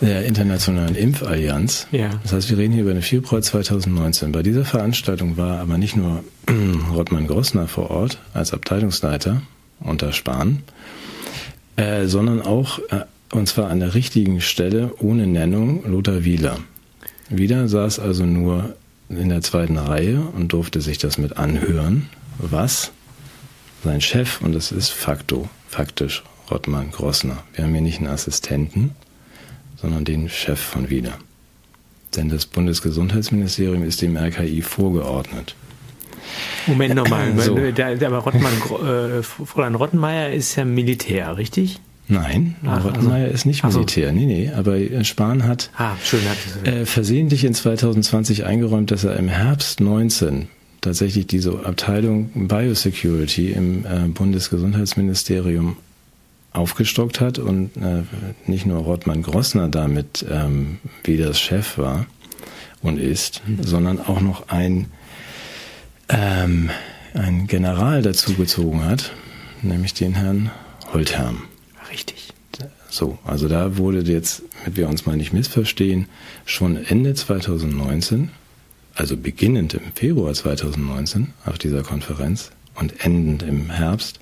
der 0.00 0.24
Internationalen 0.24 0.94
Impfallianz. 0.94 1.86
Ja. 1.92 2.10
Das 2.22 2.32
heißt, 2.32 2.50
wir 2.50 2.58
reden 2.58 2.72
hier 2.72 2.82
über 2.82 2.90
eine 2.90 3.02
Februar 3.02 3.42
2019. 3.42 4.32
Bei 4.32 4.42
dieser 4.42 4.64
Veranstaltung 4.64 5.36
war 5.36 5.60
aber 5.60 5.78
nicht 5.78 5.96
nur 5.96 6.24
Rottmann 6.94 7.26
Grossner 7.26 7.68
vor 7.68 7.90
Ort 7.90 8.18
als 8.32 8.52
Abteilungsleiter 8.52 9.42
unter 9.80 10.12
Spahn, 10.12 10.62
äh, 11.76 12.06
sondern 12.06 12.42
auch, 12.42 12.78
äh, 12.90 13.04
und 13.32 13.48
zwar 13.48 13.70
an 13.70 13.80
der 13.80 13.94
richtigen 13.94 14.40
Stelle, 14.40 14.92
ohne 14.98 15.26
Nennung, 15.26 15.84
Lothar 15.86 16.24
Wieler. 16.24 16.58
Wieler 17.28 17.68
saß 17.68 18.00
also 18.00 18.26
nur 18.26 18.74
in 19.08 19.28
der 19.28 19.42
zweiten 19.42 19.76
Reihe 19.76 20.20
und 20.20 20.52
durfte 20.52 20.80
sich 20.80 20.98
das 20.98 21.18
mit 21.18 21.36
anhören, 21.36 22.08
was 22.38 22.92
sein 23.84 24.00
Chef, 24.00 24.40
und 24.42 24.54
das 24.54 24.72
ist 24.72 24.90
facto, 24.90 25.48
faktisch 25.68 26.22
Rottmann 26.50 26.90
Grossner. 26.90 27.42
Wir 27.54 27.64
haben 27.64 27.72
hier 27.72 27.80
nicht 27.80 27.98
einen 27.98 28.08
Assistenten, 28.08 28.94
sondern 29.80 30.04
den 30.04 30.28
Chef 30.28 30.60
von 30.60 30.90
WIDA. 30.90 31.16
Denn 32.16 32.28
das 32.28 32.46
Bundesgesundheitsministerium 32.46 33.84
ist 33.84 34.02
dem 34.02 34.16
RKI 34.16 34.62
vorgeordnet. 34.62 35.54
Moment 36.66 36.94
nochmal, 36.94 37.32
so. 37.38 37.54
der, 37.54 37.96
der 37.96 38.12
Rottmann, 38.12 38.52
äh, 38.52 39.22
Fräulein 39.22 39.74
Rottenmeier 39.74 40.30
ist 40.30 40.56
ja 40.56 40.64
Militär, 40.64 41.36
richtig? 41.36 41.80
Nein, 42.08 42.56
Ach, 42.66 42.84
Rottenmeier 42.84 43.24
also, 43.24 43.34
ist 43.34 43.46
nicht 43.46 43.64
Militär. 43.64 44.08
So. 44.08 44.14
Nee, 44.14 44.26
nee, 44.26 44.50
aber 44.54 45.04
Spahn 45.04 45.46
hat, 45.46 45.70
ah, 45.76 45.92
schön, 46.02 46.20
hat 46.28 46.66
äh, 46.66 46.84
versehentlich 46.84 47.44
in 47.44 47.54
2020 47.54 48.44
eingeräumt, 48.44 48.90
dass 48.90 49.04
er 49.04 49.16
im 49.16 49.28
Herbst 49.28 49.80
19 49.80 50.48
tatsächlich 50.80 51.26
diese 51.26 51.64
Abteilung 51.64 52.30
Biosecurity 52.48 53.52
im 53.52 53.84
äh, 53.84 54.08
Bundesgesundheitsministerium 54.08 55.76
aufgestockt 56.52 57.20
hat 57.20 57.38
und 57.38 57.76
äh, 57.76 58.02
nicht 58.46 58.66
nur 58.66 58.78
Rottmann 58.78 59.22
Grossner 59.22 59.68
damit 59.68 60.24
ähm, 60.28 60.78
wie 61.04 61.16
das 61.16 61.40
Chef 61.40 61.78
war 61.78 62.06
und 62.82 62.98
ist, 62.98 63.42
mhm. 63.46 63.62
sondern 63.62 64.00
auch 64.00 64.20
noch 64.20 64.48
ein, 64.48 64.86
ähm, 66.08 66.70
ein 67.14 67.46
General 67.46 68.02
dazugezogen 68.02 68.84
hat, 68.84 69.12
nämlich 69.62 69.94
den 69.94 70.14
Herrn 70.14 70.50
Holtherm. 70.92 71.42
Richtig. 71.90 72.30
So, 72.90 73.18
also 73.24 73.46
da 73.46 73.76
wurde 73.76 74.00
jetzt, 74.00 74.42
damit 74.58 74.76
wir 74.76 74.88
uns 74.88 75.06
mal 75.06 75.16
nicht 75.16 75.32
missverstehen, 75.32 76.06
schon 76.44 76.76
Ende 76.76 77.14
2019, 77.14 78.30
also 78.94 79.16
beginnend 79.16 79.74
im 79.74 79.92
Februar 79.94 80.34
2019 80.34 81.28
auf 81.46 81.56
dieser 81.56 81.84
Konferenz 81.84 82.50
und 82.74 83.04
endend 83.04 83.44
im 83.44 83.70
Herbst, 83.70 84.19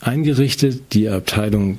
eingerichtet, 0.00 0.92
die 0.92 1.08
Abteilung 1.08 1.78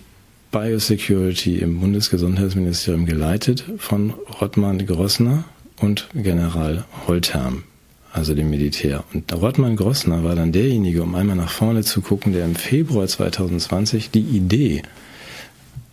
Biosecurity 0.51 1.57
im 1.57 1.79
Bundesgesundheitsministerium 1.79 3.05
geleitet 3.05 3.63
von 3.77 4.13
Rottmann 4.41 4.85
Grossner 4.85 5.43
und 5.79 6.09
General 6.13 6.85
Holterm, 7.07 7.63
also 8.11 8.33
dem 8.33 8.49
Militär. 8.49 9.03
Und 9.13 9.31
Rottmann 9.31 9.75
Grossner 9.75 10.23
war 10.23 10.35
dann 10.35 10.51
derjenige, 10.51 11.03
um 11.03 11.13
einmal 11.13 11.35
nach 11.35 11.51
vorne 11.51 11.83
zu 11.83 12.01
gucken, 12.01 12.33
der 12.33 12.45
im 12.45 12.55
Februar 12.55 13.07
2020 13.07 14.09
die 14.09 14.21
Idee 14.21 14.81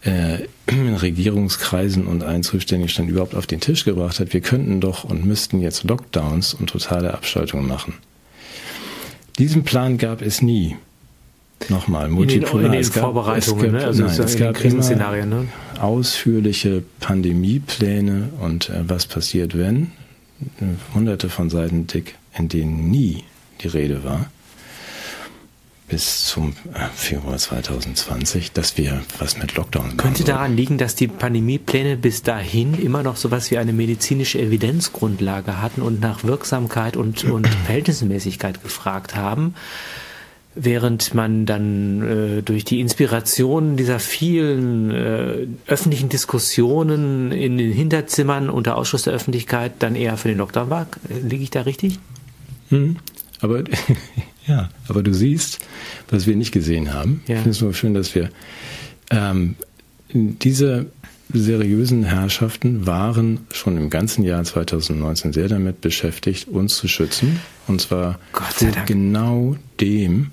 äh, 0.06 0.44
in 0.66 0.94
Regierungskreisen 0.94 2.06
und 2.06 2.22
allen 2.22 2.42
Zuständigkeiten 2.42 3.10
überhaupt 3.10 3.34
auf 3.34 3.46
den 3.46 3.60
Tisch 3.60 3.84
gebracht 3.84 4.20
hat, 4.20 4.32
wir 4.32 4.40
könnten 4.40 4.80
doch 4.80 5.04
und 5.04 5.26
müssten 5.26 5.60
jetzt 5.60 5.84
Lockdowns 5.84 6.54
und 6.54 6.70
totale 6.70 7.12
Abschaltungen 7.12 7.66
machen. 7.66 7.94
Diesen 9.38 9.64
Plan 9.64 9.98
gab 9.98 10.22
es 10.22 10.40
nie. 10.40 10.76
Nochmal, 11.68 12.08
multipolar. 12.08 12.66
In 12.66 12.72
den, 12.72 12.80
in 12.80 12.82
den 12.82 12.92
Vorbereitungen, 12.92 13.72
ne? 13.72 13.84
also 13.84 14.04
nein, 14.04 14.20
es 14.20 14.36
gab 14.36 14.54
Krisenszenarien, 14.54 15.28
ne? 15.28 15.48
ausführliche 15.80 16.82
Pandemiepläne 17.00 18.30
und 18.40 18.68
äh, 18.68 18.88
was 18.88 19.06
passiert, 19.06 19.56
wenn, 19.56 19.92
hunderte 20.94 21.28
von 21.28 21.50
Seiten 21.50 21.86
dick, 21.86 22.16
in 22.36 22.48
denen 22.48 22.90
nie 22.90 23.24
die 23.62 23.68
Rede 23.68 24.04
war 24.04 24.26
bis 25.88 26.24
zum 26.24 26.54
äh, 26.74 26.86
Februar 26.94 27.36
2020, 27.36 28.52
dass 28.52 28.76
wir 28.76 29.02
was 29.18 29.38
mit 29.38 29.54
Lockdown 29.54 29.96
Könnte 29.96 30.24
daran 30.24 30.56
liegen, 30.56 30.78
dass 30.78 30.96
die 30.96 31.06
Pandemiepläne 31.06 31.96
bis 31.96 32.22
dahin 32.22 32.74
immer 32.74 33.02
noch 33.02 33.16
sowas 33.16 33.50
wie 33.50 33.58
eine 33.58 33.72
medizinische 33.72 34.40
Evidenzgrundlage 34.40 35.60
hatten 35.60 35.82
und 35.82 36.00
nach 36.00 36.24
Wirksamkeit 36.24 36.96
und, 36.96 37.24
und 37.24 37.46
Verhältnismäßigkeit 37.66 38.62
gefragt 38.62 39.14
haben? 39.14 39.54
Während 40.58 41.14
man 41.14 41.44
dann 41.44 42.38
äh, 42.38 42.42
durch 42.42 42.64
die 42.64 42.80
Inspiration 42.80 43.76
dieser 43.76 43.98
vielen 43.98 44.90
äh, 44.90 45.46
öffentlichen 45.66 46.08
Diskussionen 46.08 47.30
in 47.30 47.58
den 47.58 47.72
Hinterzimmern 47.72 48.48
unter 48.48 48.76
Ausschluss 48.76 49.02
der 49.02 49.12
Öffentlichkeit 49.12 49.72
dann 49.80 49.94
eher 49.94 50.16
für 50.16 50.28
den 50.28 50.38
Lockdown 50.38 50.70
war. 50.70 50.86
Liege 51.22 51.42
ich 51.42 51.50
da 51.50 51.62
richtig? 51.62 51.98
Hm, 52.70 52.96
aber 53.40 53.64
Ja, 54.46 54.68
aber 54.88 55.02
du 55.02 55.12
siehst, 55.12 55.58
was 56.08 56.26
wir 56.26 56.36
nicht 56.36 56.52
gesehen 56.52 56.92
haben. 56.92 57.22
Ja. 57.26 57.36
Ich 57.36 57.42
finde 57.42 57.50
es 57.50 57.60
nur 57.60 57.74
schön, 57.74 57.94
dass 57.94 58.14
wir 58.14 58.30
ähm, 59.10 59.56
diese 60.12 60.86
seriösen 61.32 62.04
Herrschaften 62.04 62.86
waren 62.86 63.40
schon 63.52 63.76
im 63.76 63.90
ganzen 63.90 64.22
Jahr 64.22 64.44
2019 64.44 65.32
sehr 65.32 65.48
damit 65.48 65.80
beschäftigt, 65.80 66.46
uns 66.46 66.76
zu 66.76 66.86
schützen. 66.86 67.40
Und 67.66 67.80
zwar 67.80 68.20
genau 68.86 69.56
dem, 69.80 70.30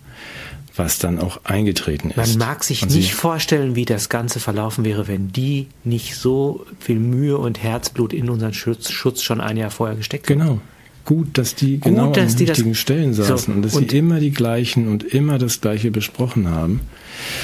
was 0.76 1.00
dann 1.00 1.20
auch 1.20 1.42
eingetreten 1.44 2.10
ist. 2.10 2.18
Man 2.18 2.38
mag 2.38 2.64
sich 2.64 2.86
nicht 2.86 3.14
vorstellen, 3.14 3.76
wie 3.76 3.86
das 3.86 4.10
Ganze 4.10 4.40
verlaufen 4.40 4.84
wäre, 4.86 5.08
wenn 5.08 5.32
die 5.32 5.68
nicht 5.84 6.16
so 6.16 6.66
viel 6.80 7.00
Mühe 7.00 7.38
und 7.38 7.62
Herzblut 7.62 8.14
in 8.14 8.30
unseren 8.30 8.54
Schutz, 8.54 8.90
Schutz 8.90 9.22
schon 9.22 9.42
ein 9.42 9.58
Jahr 9.58 9.72
vorher 9.72 9.96
gesteckt 9.96 10.30
haben. 10.30 10.40
Genau 10.40 10.60
gut, 11.06 11.38
dass 11.38 11.56
die 11.56 11.80
gut, 11.80 11.92
genau 11.92 12.12
dass 12.12 12.34
an 12.34 12.38
den 12.38 12.48
richtigen 12.48 12.76
Stellen 12.76 13.14
saßen 13.14 13.38
so, 13.38 13.52
und 13.52 13.62
dass 13.64 13.74
sie 13.74 13.98
immer 13.98 14.20
die 14.20 14.32
gleichen 14.32 14.88
und 14.88 15.04
immer 15.04 15.38
das 15.38 15.62
Gleiche 15.62 15.92
besprochen 15.92 16.50
haben. 16.50 16.82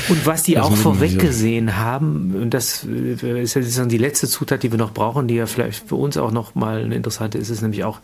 Und 0.08 0.26
was 0.26 0.44
die 0.44 0.58
also 0.58 0.70
auch 0.70 0.76
vorweggesehen 0.76 1.78
haben, 1.78 2.36
und 2.36 2.54
das 2.54 2.86
äh, 2.86 3.42
ist 3.42 3.56
ja 3.56 3.86
die 3.86 3.98
letzte 3.98 4.28
Zutat, 4.28 4.64
die 4.64 4.72
wir 4.72 4.78
noch 4.78 4.94
brauchen, 4.94 5.28
die 5.28 5.36
ja 5.36 5.46
vielleicht 5.46 5.88
für 5.88 5.96
uns 5.96 6.18
auch 6.18 6.32
noch 6.32 6.56
mal 6.56 6.84
eine 6.84 6.96
interessante 6.96 7.38
ist, 7.38 7.50
ist 7.50 7.62
nämlich 7.62 7.84
auch, 7.84 8.00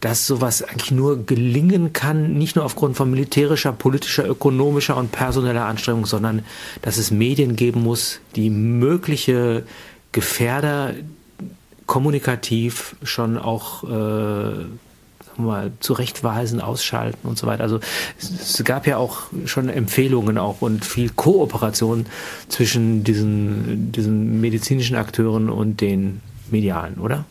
dass 0.00 0.26
sowas 0.26 0.62
eigentlich 0.62 0.90
nur 0.90 1.26
gelingen 1.26 1.92
kann, 1.92 2.34
nicht 2.34 2.56
nur 2.56 2.64
aufgrund 2.64 2.96
von 2.96 3.10
militärischer, 3.10 3.72
politischer, 3.72 4.28
ökonomischer 4.28 4.96
und 4.96 5.12
personeller 5.12 5.66
Anstrengung, 5.66 6.06
sondern 6.06 6.42
dass 6.82 6.96
es 6.96 7.10
Medien 7.10 7.54
geben 7.54 7.82
muss, 7.82 8.20
die 8.34 8.50
mögliche 8.50 9.64
Gefährder 10.10 10.94
kommunikativ 11.86 12.96
schon 13.02 13.38
auch 13.38 13.84
äh, 13.84 14.64
mal 15.38 15.72
zurechtweisen, 15.80 16.60
ausschalten 16.60 17.28
und 17.28 17.38
so 17.38 17.46
weiter. 17.46 17.62
Also 17.62 17.80
es, 18.18 18.62
gab 18.64 18.86
ja 18.86 18.96
auch 18.96 19.22
schon 19.46 19.68
Empfehlungen 19.68 20.38
auch 20.38 20.62
und 20.62 20.84
viel 20.84 21.10
Kooperation 21.10 22.06
zwischen 22.48 23.04
diesen, 23.04 23.92
diesen 23.92 24.40
medizinischen 24.40 24.96
Akteuren 24.96 25.48
und 25.48 25.80
den 25.80 26.20
medialen, 26.50 26.98
oder? 26.98 27.24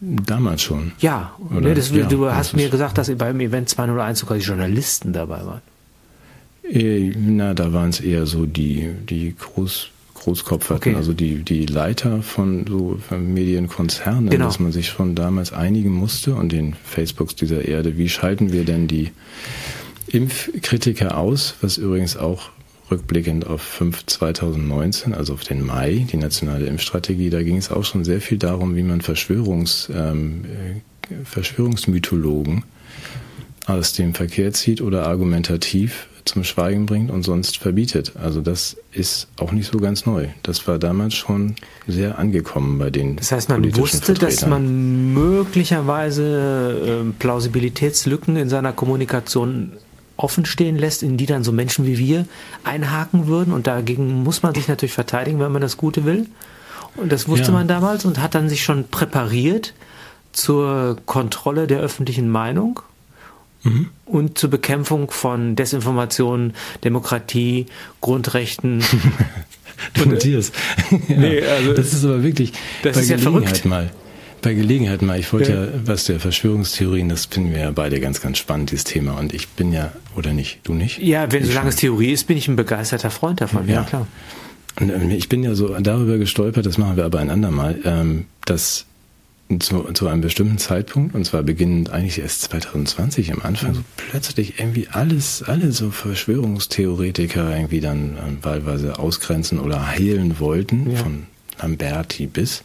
Damals 0.00 0.62
schon. 0.62 0.92
Ja, 0.98 1.32
ne, 1.48 1.74
das, 1.74 1.92
ja 1.92 2.06
du 2.06 2.28
hast 2.28 2.56
mir 2.56 2.68
gesagt, 2.68 2.98
dass 2.98 3.14
beim 3.16 3.38
Event 3.38 3.68
201 3.68 4.18
sogar 4.18 4.36
die 4.36 4.44
Journalisten 4.44 5.12
dabei 5.12 5.46
waren. 5.46 5.62
Äh, 6.68 7.12
na, 7.16 7.54
da 7.54 7.72
waren 7.72 7.90
es 7.90 8.00
eher 8.00 8.26
so 8.26 8.46
die, 8.46 8.90
die 9.08 9.34
Groß, 9.36 9.90
Großkopf 10.22 10.70
hatten, 10.70 10.90
okay. 10.90 10.94
also 10.94 11.12
die, 11.12 11.42
die 11.42 11.66
Leiter 11.66 12.22
von 12.22 12.64
so 12.68 12.98
Medienkonzernen, 13.10 14.30
genau. 14.30 14.46
dass 14.46 14.60
man 14.60 14.70
sich 14.70 14.88
schon 14.88 15.14
damals 15.16 15.52
einigen 15.52 15.90
musste 15.90 16.34
und 16.34 16.52
den 16.52 16.74
Facebooks 16.84 17.34
dieser 17.34 17.64
Erde, 17.64 17.98
wie 17.98 18.08
schalten 18.08 18.52
wir 18.52 18.64
denn 18.64 18.86
die 18.86 19.10
Impfkritiker 20.06 21.16
aus, 21.18 21.56
was 21.60 21.76
übrigens 21.76 22.16
auch 22.16 22.50
rückblickend 22.90 23.46
auf 23.46 23.62
5 23.62 24.06
2019, 24.06 25.14
also 25.14 25.34
auf 25.34 25.42
den 25.42 25.64
Mai, 25.64 26.06
die 26.12 26.18
nationale 26.18 26.66
Impfstrategie, 26.66 27.30
da 27.30 27.42
ging 27.42 27.56
es 27.56 27.72
auch 27.72 27.84
schon 27.84 28.04
sehr 28.04 28.20
viel 28.20 28.38
darum, 28.38 28.76
wie 28.76 28.82
man 28.82 29.00
Verschwörungs, 29.00 29.90
ähm, 29.92 30.44
äh, 30.44 31.14
Verschwörungsmythologen 31.24 32.64
aus 33.66 33.92
dem 33.92 34.14
Verkehr 34.14 34.52
zieht 34.52 34.80
oder 34.80 35.06
argumentativ 35.06 36.06
zum 36.24 36.44
Schweigen 36.44 36.86
bringt 36.86 37.10
und 37.10 37.22
sonst 37.22 37.58
verbietet. 37.58 38.12
Also 38.16 38.40
das 38.40 38.76
ist 38.92 39.28
auch 39.38 39.52
nicht 39.52 39.70
so 39.70 39.78
ganz 39.78 40.06
neu. 40.06 40.28
Das 40.42 40.66
war 40.66 40.78
damals 40.78 41.14
schon 41.14 41.56
sehr 41.86 42.18
angekommen 42.18 42.78
bei 42.78 42.90
den. 42.90 43.16
Das 43.16 43.32
heißt, 43.32 43.48
man 43.48 43.76
wusste, 43.76 44.14
dass 44.14 44.46
man 44.46 45.12
möglicherweise 45.12 47.04
äh, 47.04 47.12
Plausibilitätslücken 47.18 48.36
in 48.36 48.48
seiner 48.48 48.72
Kommunikation 48.72 49.72
offen 50.16 50.44
stehen 50.44 50.76
lässt, 50.76 51.02
in 51.02 51.16
die 51.16 51.26
dann 51.26 51.42
so 51.42 51.52
Menschen 51.52 51.86
wie 51.86 51.98
wir 51.98 52.26
einhaken 52.64 53.26
würden. 53.26 53.52
Und 53.52 53.66
dagegen 53.66 54.22
muss 54.22 54.42
man 54.42 54.54
sich 54.54 54.68
natürlich 54.68 54.94
verteidigen, 54.94 55.40
wenn 55.40 55.52
man 55.52 55.62
das 55.62 55.76
Gute 55.76 56.04
will. 56.04 56.26
Und 56.96 57.10
das 57.10 57.28
wusste 57.28 57.48
ja. 57.48 57.52
man 57.52 57.68
damals 57.68 58.04
und 58.04 58.20
hat 58.20 58.34
dann 58.34 58.48
sich 58.48 58.62
schon 58.62 58.88
präpariert 58.88 59.74
zur 60.32 60.96
Kontrolle 61.06 61.66
der 61.66 61.80
öffentlichen 61.80 62.28
Meinung 62.28 62.80
Mhm. 63.64 63.88
und 64.06 64.38
zur 64.38 64.50
Bekämpfung 64.50 65.10
von 65.10 65.56
Desinformation, 65.56 66.52
Demokratie, 66.84 67.66
Grundrechten. 68.00 68.82
du 69.94 70.08
Matthias. 70.08 70.52
ja, 70.90 71.16
nee, 71.16 71.42
also 71.42 71.74
das 71.74 71.92
ist 71.92 72.04
aber 72.04 72.22
wirklich 72.22 72.52
das 72.82 72.96
ist 72.96 73.10
ja 73.10 73.18
verrückt. 73.18 73.64
mal. 73.64 73.90
Bei 74.42 74.54
Gelegenheit 74.54 75.02
mal, 75.02 75.20
ich 75.20 75.32
wollte 75.32 75.52
ja. 75.52 75.64
ja, 75.66 75.70
was 75.84 76.06
der 76.06 76.18
Verschwörungstheorien, 76.18 77.08
das 77.08 77.26
finden 77.26 77.52
wir 77.52 77.60
ja 77.60 77.70
beide 77.70 78.00
ganz, 78.00 78.20
ganz 78.20 78.38
spannend, 78.38 78.72
dieses 78.72 78.82
Thema. 78.82 79.12
Und 79.16 79.32
ich 79.32 79.46
bin 79.50 79.72
ja, 79.72 79.92
oder 80.16 80.32
nicht, 80.32 80.58
du 80.64 80.74
nicht? 80.74 80.98
Ja, 80.98 81.30
wenn 81.30 81.44
solange 81.44 81.68
es 81.68 81.76
Theorie 81.76 82.10
ist, 82.10 82.26
bin 82.26 82.36
ich 82.36 82.48
ein 82.48 82.56
begeisterter 82.56 83.10
Freund 83.10 83.40
davon, 83.40 83.68
ja, 83.68 83.74
ja 83.74 83.82
klar. 83.84 84.08
Und 84.80 84.90
ähm, 84.90 85.10
ich 85.10 85.28
bin 85.28 85.44
ja 85.44 85.54
so 85.54 85.78
darüber 85.78 86.18
gestolpert, 86.18 86.66
das 86.66 86.76
machen 86.76 86.96
wir 86.96 87.04
aber 87.04 87.20
ein 87.20 87.30
andermal, 87.30 87.78
ähm, 87.84 88.26
dass 88.44 88.86
zu, 89.60 89.92
zu 89.92 90.08
einem 90.08 90.20
bestimmten 90.20 90.58
Zeitpunkt, 90.58 91.14
und 91.14 91.24
zwar 91.24 91.42
beginnend 91.42 91.90
eigentlich 91.90 92.18
erst 92.18 92.42
2020 92.42 93.32
am 93.32 93.42
Anfang, 93.42 93.74
so 93.74 93.80
plötzlich 93.96 94.58
irgendwie 94.58 94.88
alles, 94.90 95.42
alle 95.42 95.72
so 95.72 95.90
Verschwörungstheoretiker 95.90 97.54
irgendwie 97.54 97.80
dann 97.80 98.16
äh, 98.16 98.44
wahlweise 98.44 98.98
ausgrenzen 98.98 99.58
oder 99.58 99.88
heilen 99.88 100.40
wollten, 100.40 100.90
ja. 100.90 100.98
von 100.98 101.26
Lamberti 101.60 102.26
bis. 102.26 102.62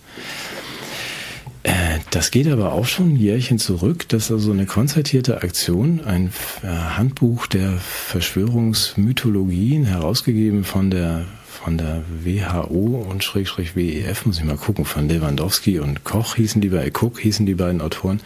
Äh, 1.64 2.00
das 2.12 2.32
geht 2.32 2.48
aber 2.48 2.72
auch 2.72 2.86
schon 2.86 3.14
ein 3.14 3.18
Jährchen 3.18 3.60
zurück, 3.60 4.08
dass 4.10 4.32
also 4.32 4.52
eine 4.52 4.66
konzertierte 4.66 5.44
Aktion, 5.44 6.02
ein 6.06 6.32
äh, 6.64 6.68
Handbuch 6.68 7.48
der 7.48 7.78
Verschwörungsmythologien, 7.78 9.86
herausgegeben 9.86 10.64
von 10.64 10.90
der 10.90 11.26
von 11.68 11.78
der 11.78 12.02
WHO 12.24 13.06
und 13.10 13.26
Schrägstrich 13.26 13.76
WEF, 13.76 14.26
muss 14.26 14.38
ich 14.38 14.46
mal 14.46 14.56
gucken, 14.56 14.86
von 14.86 15.10
Lewandowski 15.10 15.80
und 15.80 16.06
Koch 16.06 16.36
hießen 16.36 16.62
die 16.62 16.70
beiden, 16.70 16.94
Cook 16.98 17.20
hießen 17.20 17.46
die 17.46 17.56
beiden 17.56 17.82
Autoren, 17.82 18.22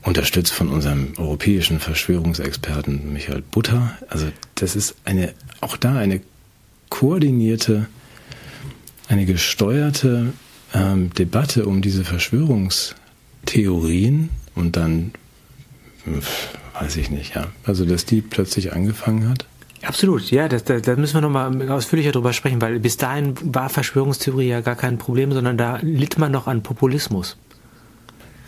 unterstützt 0.00 0.54
von 0.54 0.70
unserem 0.70 1.12
europäischen 1.18 1.80
Verschwörungsexperten 1.80 3.12
Michael 3.12 3.42
Butter. 3.42 3.98
Also 4.08 4.28
das 4.54 4.74
ist 4.74 4.94
eine, 5.04 5.34
auch 5.60 5.76
da 5.76 5.96
eine 5.96 6.22
koordinierte, 6.88 7.88
eine 9.06 9.26
gesteuerte 9.26 10.32
ähm, 10.72 11.12
Debatte 11.12 11.66
um 11.66 11.82
diese 11.82 12.04
Verschwörungstheorien 12.04 14.30
und 14.54 14.76
dann, 14.76 15.12
weiß 16.80 16.96
ich 16.96 17.10
nicht, 17.10 17.34
ja, 17.34 17.48
also 17.64 17.84
dass 17.84 18.06
die 18.06 18.22
plötzlich 18.22 18.72
angefangen 18.72 19.28
hat 19.28 19.44
Absolut, 19.86 20.30
ja, 20.30 20.48
da, 20.48 20.58
da, 20.58 20.80
da 20.80 20.96
müssen 20.96 21.14
wir 21.14 21.20
nochmal 21.20 21.70
ausführlicher 21.70 22.12
drüber 22.12 22.32
sprechen, 22.32 22.60
weil 22.60 22.78
bis 22.80 22.96
dahin 22.96 23.34
war 23.42 23.68
Verschwörungstheorie 23.68 24.48
ja 24.48 24.60
gar 24.60 24.76
kein 24.76 24.98
Problem, 24.98 25.32
sondern 25.32 25.56
da 25.56 25.78
litt 25.82 26.18
man 26.18 26.32
noch 26.32 26.46
an 26.46 26.62
Populismus. 26.62 27.36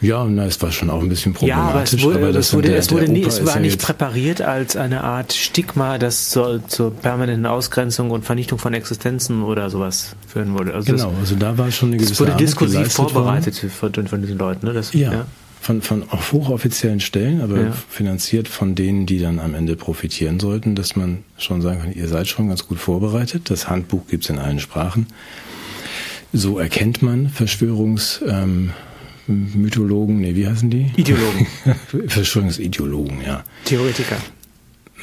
Ja, 0.01 0.25
na, 0.25 0.45
es 0.45 0.63
war 0.63 0.71
schon 0.71 0.91
auch 0.91 1.03
ein 1.03 1.09
bisschen 1.09 1.33
problematisch. 1.35 1.65
Ja, 1.65 1.75
aber 1.75 1.83
es 1.83 2.03
wurde, 2.03 2.29
aber 2.29 2.39
es 2.39 2.55
wurde, 2.55 2.69
der, 2.69 2.79
es 2.79 2.91
wurde 2.93 3.07
der 3.07 3.15
nie, 3.15 3.21
Opa 3.21 3.29
es 3.29 3.39
ist 3.41 3.47
war 3.47 3.55
ja 3.57 3.61
nicht 3.61 3.83
präpariert 3.83 4.41
als 4.41 4.77
eine 4.77 5.03
Art 5.03 5.33
Stigma, 5.33 5.99
das 5.99 6.31
zur, 6.31 6.67
zur 6.69 6.93
permanenten 6.95 7.47
Ausgrenzung 7.47 8.13
und 8.13 8.25
Vernichtung 8.25 8.61
von 8.61 8.75
Existenzen 8.75 9.43
oder 9.43 9.71
sowas 9.71 10.15
führen 10.27 10.57
würde. 10.57 10.75
Also 10.75 10.93
Genau, 10.93 11.13
also 11.19 11.35
da 11.35 11.59
war 11.59 11.73
schon 11.73 11.89
eine 11.89 11.97
gewisse 11.97 12.13
es 12.13 12.21
wurde 12.21 12.37
diskursiv 12.37 12.97
worden. 12.99 13.11
vorbereitet 13.13 13.57
von, 13.57 13.93
von 14.07 14.21
diesen 14.23 14.39
Leuten. 14.39 14.67
Ne? 14.67 14.73
Das, 14.73 14.93
Ja, 14.93 15.27
Von, 15.61 15.83
von 15.83 16.05
hochoffiziellen 16.11 17.01
Stellen, 17.01 17.41
aber 17.41 17.61
Ja. 17.61 17.73
finanziert 17.91 18.49
von 18.49 18.75
denen, 18.75 19.07
die 19.07 19.19
dann 19.19 19.39
am 19.39 19.55
Ende 19.55 19.77
profitieren 19.77 20.41
sollten, 20.41 20.75
dass 20.75 20.97
man 20.97 21.25
schon 21.37 21.61
sagen 21.63 21.81
kann, 21.81 21.93
ihr 21.93 22.09
seid 22.09 22.29
schon 22.29 22.49
ganz 22.49 22.67
gut 22.67 22.79
vorbereitet. 22.79 23.51
Das 23.51 23.69
Handbuch 23.69 24.07
gibt's 24.09 24.31
in 24.31 24.39
allen 24.39 24.61
Sprachen. 24.61 25.07
So 26.33 26.59
erkennt 26.59 27.03
man 27.03 27.29
Verschwörungs... 27.29 28.21
Ähm, 28.27 28.71
nee, 29.27 30.35
wie 30.37 30.47
heißen 30.47 30.71
die? 30.71 30.91
Ideologen. 30.97 31.47
Verschwörungsideologen, 32.09 33.21
ja. 33.27 33.45
Theoretiker. 33.67 34.17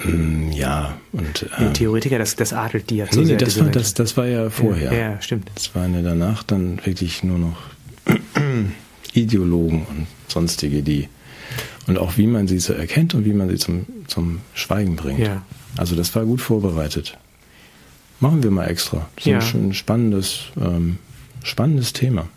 Mm, 0.03 0.51
Ja, 0.51 0.97
und 1.11 1.45
ähm, 1.59 1.73
Theoretiker, 1.73 2.17
das, 2.17 2.35
das 2.35 2.51
adelt 2.53 2.89
die 2.89 2.97
ja 2.97 3.07
zu 3.09 3.21
nee, 3.21 3.33
nee, 3.33 3.37
das, 3.37 3.59
war, 3.59 3.67
das, 3.67 3.93
das 3.93 4.17
war 4.17 4.25
ja 4.25 4.49
vorher. 4.49 4.91
Ja, 4.91 4.99
ja, 5.11 5.21
stimmt. 5.21 5.51
Das 5.53 5.75
waren 5.75 5.93
ja 5.93 6.01
danach 6.01 6.43
dann 6.43 6.79
wirklich 6.85 7.23
nur 7.23 7.37
noch 7.37 7.57
Ideologen 9.13 9.85
und 9.89 10.07
sonstige, 10.27 10.81
die 10.83 11.09
und 11.87 11.97
auch 11.99 12.17
wie 12.17 12.25
man 12.27 12.47
sie 12.47 12.59
so 12.59 12.73
erkennt 12.73 13.13
und 13.13 13.25
wie 13.25 13.33
man 13.33 13.47
sie 13.49 13.57
zum, 13.57 13.85
zum 14.07 14.41
Schweigen 14.53 14.95
bringt. 14.95 15.19
Ja. 15.19 15.43
Also 15.77 15.95
das 15.95 16.15
war 16.15 16.25
gut 16.25 16.41
vorbereitet. 16.41 17.17
Machen 18.19 18.41
wir 18.43 18.49
mal 18.51 18.65
extra. 18.65 19.07
Das 19.15 19.25
ist 19.25 19.29
Ja. 19.29 19.35
ein 19.37 19.41
schön 19.43 19.73
spannendes, 19.73 20.45
ähm, 20.59 20.97
spannendes 21.43 21.93
Thema. 21.93 22.27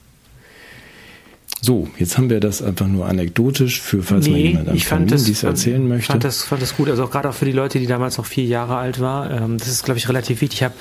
So, 1.61 1.89
jetzt 1.99 2.17
haben 2.19 2.31
wir 2.31 2.39
das 2.41 2.63
einfach 2.63 2.87
nur 2.87 3.07
anekdotisch 3.07 3.81
für, 3.81 4.03
falls 4.03 4.29
mal 4.29 4.35
Nee, 4.35 4.49
jemand 4.49 4.69
am 4.69 4.77
ich 4.77 4.85
fand 4.85 5.01
Kamin 5.01 5.11
das, 5.11 5.25
dies 5.25 5.43
erzählen 5.43 5.89
möchte. 5.89 6.13
Fand 6.13 6.23
das, 6.25 6.45
fand 6.45 6.63
das 6.63 6.77
gut. 6.77 6.89
Also 6.89 7.05
auch 7.05 7.11
gerade 7.11 7.29
auch 7.31 7.35
für 7.35 7.47
die 7.47 7.53
Leute, 7.53 7.81
die 7.81 7.87
damals 7.87 8.19
noch 8.19 8.27
vier 8.27 8.45
Jahre 8.45 8.77
alt 8.77 9.01
war. 9.01 9.31
Ähm, 9.31 9.59
das 9.59 9.67
ist, 9.69 9.85
glaube 9.85 9.99
ich, 9.99 10.09
relativ 10.09 10.41
wichtig. 10.41 10.61
Ich 10.61 10.65
habe 10.65 10.75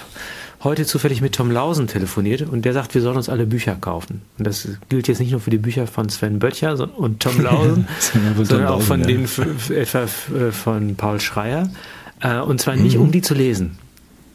heute 0.64 0.86
zufällig 0.86 1.22
mit 1.22 1.36
Tom 1.36 1.52
Lausen 1.52 1.88
telefoniert 1.88 2.42
und 2.42 2.66
der 2.66 2.74
sagt, 2.74 2.96
wir 2.96 3.02
sollen 3.02 3.18
uns 3.18 3.30
alle 3.30 3.46
Bücher 3.46 3.76
kaufen. 3.76 4.22
Und 4.38 4.48
das 4.48 4.68
gilt 4.90 5.08
jetzt 5.08 5.20
nicht 5.20 5.32
nur 5.32 5.40
für 5.40 5.50
die 5.50 5.58
Bücher 5.58 5.88
von 5.88 6.10
Sven 6.10 6.40
Böttcher 6.40 6.90
und 6.98 7.22
Tom 7.22 7.40
Lausen, 7.42 7.88
Sondern 8.00 8.46
sondern 8.46 8.68
auch 8.68 8.82
von 8.82 9.02
ja. 9.02 9.08
den 9.08 9.24
etwa 9.70 10.04
äh, 10.04 10.52
von 10.52 10.96
Paul 10.96 11.20
Schreier. 11.20 11.70
Äh, 12.22 12.40
Und 12.40 12.60
zwar 12.60 12.76
nicht, 12.76 12.98
um 12.98 13.12
die 13.12 13.22
zu 13.22 13.34
lesen. 13.34 13.78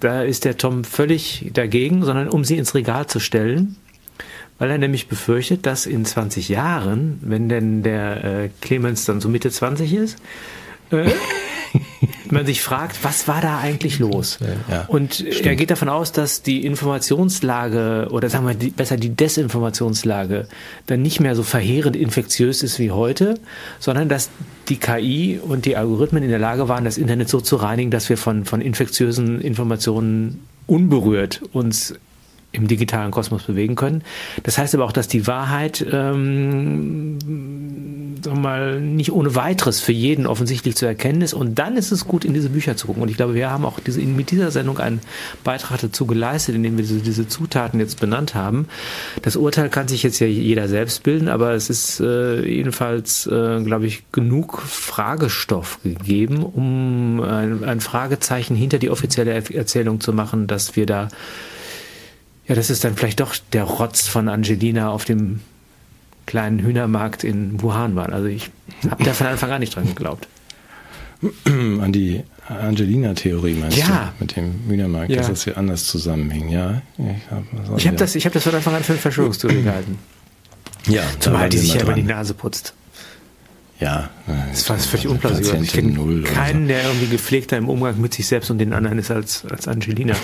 Da 0.01 0.23
ist 0.23 0.45
der 0.45 0.57
Tom 0.57 0.85
völlig 0.85 1.51
dagegen, 1.55 2.05
sondern 2.05 2.29
um 2.29 2.45
sie 2.45 2.57
ins 2.59 2.75
Regal 2.75 3.07
zu 3.07 3.21
stellen 3.21 3.77
weil 4.63 4.71
er 4.71 4.79
nämlich 4.79 5.09
befürchtet, 5.09 5.67
dass 5.67 5.87
in 5.87 6.05
20 6.05 6.49
Jahren, 6.49 7.19
wenn 7.23 7.49
denn 7.49 7.83
der 7.83 8.25
äh, 8.25 8.49
Clemens 8.61 9.05
dann 9.05 9.21
so 9.21 9.29
Mitte 9.29 9.51
20 9.51 9.93
ist, 9.93 10.19
man 12.33 12.47
sich 12.47 12.63
fragt, 12.63 13.05
was 13.05 13.29
war 13.29 13.41
da 13.41 13.59
eigentlich 13.59 13.99
los? 13.99 14.39
Ja, 14.71 14.85
Und 14.89 15.25
er 15.25 15.55
geht 15.57 15.71
davon 15.71 15.89
aus, 15.89 16.13
dass 16.13 16.43
die 16.43 16.65
Informationslage 16.67 18.09
oder 18.11 18.29
sagen 18.29 18.47
wir 18.47 18.55
die, 18.55 18.71
besser 18.71 18.97
die 18.97 19.11
Desinformationslage 19.11 20.47
dann 20.87 21.03
nicht 21.03 21.21
mehr 21.21 21.37
so 21.37 21.43
verheerend 21.43 21.97
infektiös 21.97 22.63
ist 22.63 22.79
wie 22.79 22.91
heute, 22.91 23.39
sondern 23.79 24.09
dass 24.09 24.31
die 24.69 24.77
KI 24.77 25.41
und 25.43 25.65
die 25.65 25.77
Algorithmen 25.77 26.23
in 26.23 26.31
der 26.31 26.39
Lage 26.39 26.69
waren, 26.69 26.85
das 26.85 26.99
Internet 26.99 27.29
so 27.29 27.41
zu 27.41 27.57
reinigen, 27.57 27.91
dass 27.91 28.09
wir 28.09 28.17
von, 28.17 28.45
von 28.45 28.61
infektiösen 28.61 29.41
Informationen 29.41 30.47
unberührt 30.67 31.43
uns 31.53 31.95
im 32.53 32.69
digitalen 32.69 33.11
Kosmos 33.11 33.45
bewegen 33.45 33.75
können. 33.75 34.03
Das 34.43 34.59
heißt 34.59 34.75
aber 34.75 34.85
auch, 34.85 34.93
dass 34.93 35.09
die 35.09 35.27
Wahrheit 35.27 35.85
ähm, 35.91 37.19
mal, 38.31 38.81
nicht 38.81 39.13
ohne 39.13 39.35
weiteres 39.35 39.81
für 39.81 39.93
jeden 39.93 40.27
offensichtlich 40.27 40.77
zu 40.77 40.87
erkennen 40.87 41.23
ist. 41.23 41.35
Und 41.35 41.59
dann 41.59 41.77
ist 41.77 41.93
es 41.93 42.07
gut, 42.07 42.25
in 42.25 42.35
diese 42.35 42.51
Bücher 42.51 42.77
zu 42.77 42.87
gucken. 42.87 43.03
Und 43.03 43.09
ich 43.09 43.17
glaube, 43.17 43.35
wir 43.35 43.51
haben 43.51 43.65
auch 43.65 43.81
diese, 43.81 44.01
mit 44.01 44.31
dieser 44.31 44.51
Sendung 44.51 44.79
einen 44.79 45.01
Beitrag 45.45 45.81
dazu 45.81 46.07
geleistet, 46.07 46.55
indem 46.55 46.77
wir 46.77 46.85
diese, 46.85 47.27
Zutaten 47.27 47.81
jetzt 47.81 48.01
benannt 48.01 48.35
haben. 48.35 48.69
Das 49.23 49.37
Urteil 49.37 49.71
kann 49.71 49.89
sich 49.89 50.03
jetzt 50.03 50.19
ja 50.19 50.27
jeder 50.27 50.69
selbst 50.69 51.03
bilden, 51.03 51.29
aber 51.29 51.53
es 51.53 51.71
ist 51.71 52.01
äh, 52.01 52.45
jedenfalls, 52.45 53.27
äh, 53.27 53.63
glaube 53.63 53.87
ich, 53.87 54.03
genug 54.13 54.61
Fragestoff 54.61 55.79
gegeben, 55.83 56.43
um 56.43 57.21
ein, 57.21 57.65
ein 57.65 57.81
Fragezeichen 57.81 58.57
hinter 58.57 58.79
die 58.79 58.91
offizielle 58.91 59.33
Er- 59.33 59.55
Erzählung 59.55 60.01
zu 60.01 60.13
machen, 60.13 60.47
dass 60.47 60.77
wir 60.77 60.87
da 60.87 61.09
ja, 62.49 62.55
das 62.55 62.71
ist 62.71 62.85
dann 62.85 62.97
vielleicht 62.97 63.21
doch 63.21 63.35
der 63.53 63.65
Rotz 63.65 64.09
von 64.09 64.29
Angelina 64.29 64.91
auf 64.91 65.05
dem 65.05 65.41
kleinen 66.27 66.61
Hühnermarkt 66.61 67.25
in 67.25 67.61
Wuhan 67.63 67.95
war. 67.97 68.13
Also 68.13 68.27
ich 68.27 68.51
habe 68.91 69.03
da 69.05 69.13
von 69.13 69.27
Anfang 69.27 69.51
an 69.51 69.61
nicht 69.61 69.75
dran 69.77 69.87
geglaubt. 69.87 70.29
An 71.47 71.93
die 71.93 72.23
Angelina-Theorie 72.49 73.55
meinst 73.55 73.77
Ja. 73.79 74.13
du? 74.19 74.25
Mit 74.25 74.35
dem 74.37 74.55
Hühnermarkt, 74.69 75.11
Ja. 75.11 75.19
dass 75.19 75.29
das 75.29 75.45
hier 75.45 75.57
anders 75.57 75.87
zusammenhing, 75.87 76.49
ja. 76.49 76.83
Ich 76.99 77.31
habe 77.31 77.47
Ich 77.77 77.87
habe 77.87 77.97
das, 77.97 78.15
ich 78.17 78.27
hab 78.27 78.33
das 78.33 78.43
von 78.43 78.55
Anfang 78.55 78.75
an 78.75 78.83
für 78.83 78.93
eine 78.93 79.01
Verschwörungstheorie 79.01 79.63
gehalten. 79.65 79.99
ja, 80.89 81.03
Zumal 81.21 81.49
die 81.49 81.59
sich 81.59 81.75
ja 81.75 81.83
über 81.83 81.93
die. 81.93 82.03
Nase 82.03 82.35
putzt. 82.35 82.75
Ja. 83.79 84.11
Das 84.51 84.69
war 84.69 84.79
völlig 84.79 85.07
unplausibel. 85.09 85.63
Ich 85.63 85.73
kenne 85.73 86.23
keinen, 86.23 86.67
der 86.69 86.85
irgendwie 86.85 87.07
gepflegter 87.07 87.57
im 87.57 87.69
Umgang 87.69 88.01
mit 88.01 88.15
sich 88.15 88.27
selbst 88.27 88.51
und 88.51 88.59
den 88.59 88.73
anderen 88.73 88.99
ist 88.99 89.11
als, 89.13 89.45
als 89.47 89.67
Angelina. 89.69 90.15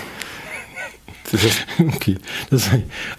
Okay, 1.95 2.17
das 2.49 2.69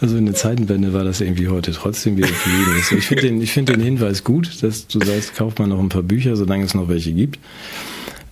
also 0.01 0.16
in 0.16 0.27
der 0.27 0.35
Zeitenwende 0.35 0.93
war 0.93 1.05
das 1.05 1.20
irgendwie 1.20 1.49
heute 1.49 1.73
trotzdem 1.73 2.16
wieder 2.16 2.28
für 2.28 2.51
jeden. 2.51 2.82
So, 2.82 2.97
Ich 2.97 3.07
finde 3.07 3.23
den, 3.23 3.43
ich 3.43 3.53
finde 3.53 3.73
den 3.74 3.82
Hinweis 3.82 4.24
gut, 4.24 4.62
dass 4.62 4.87
du 4.87 5.01
sagst, 5.01 5.35
kauft 5.35 5.59
man 5.59 5.70
noch 5.70 5.78
ein 5.78 5.89
paar 5.89 6.03
Bücher, 6.03 6.37
solange 6.37 6.65
es 6.65 6.74
noch 6.74 6.89
welche 6.89 7.12
gibt. 7.12 7.39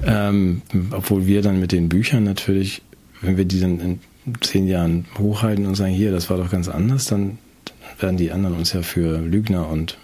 Ähm, 0.05 0.63
obwohl 0.91 1.27
wir 1.27 1.43
dann 1.43 1.61
mit 1.61 1.73
den 1.73 1.89
Büchern 1.89 2.25
natürlich, 2.25 2.83
wenn 3.21 3.37
wir 3.37 3.45
die 3.45 3.61
dann 3.61 3.81
in 3.81 4.01
zehn 4.41 4.67
Jahren 4.67 5.07
hochhalten 5.19 5.67
und 5.67 5.75
sagen, 5.75 5.93
hier, 5.93 6.13
das 6.13 6.31
war 6.31 6.37
doch 6.37 6.51
ganz 6.51 6.69
anders, 6.69 7.07
dann 7.07 7.39
werden 7.99 8.17
die 8.17 8.31
anderen 8.31 8.57
uns 8.57 8.73
ja 8.73 8.83
für 8.83 9.19
Lügner 9.19 9.69
und 9.69 9.99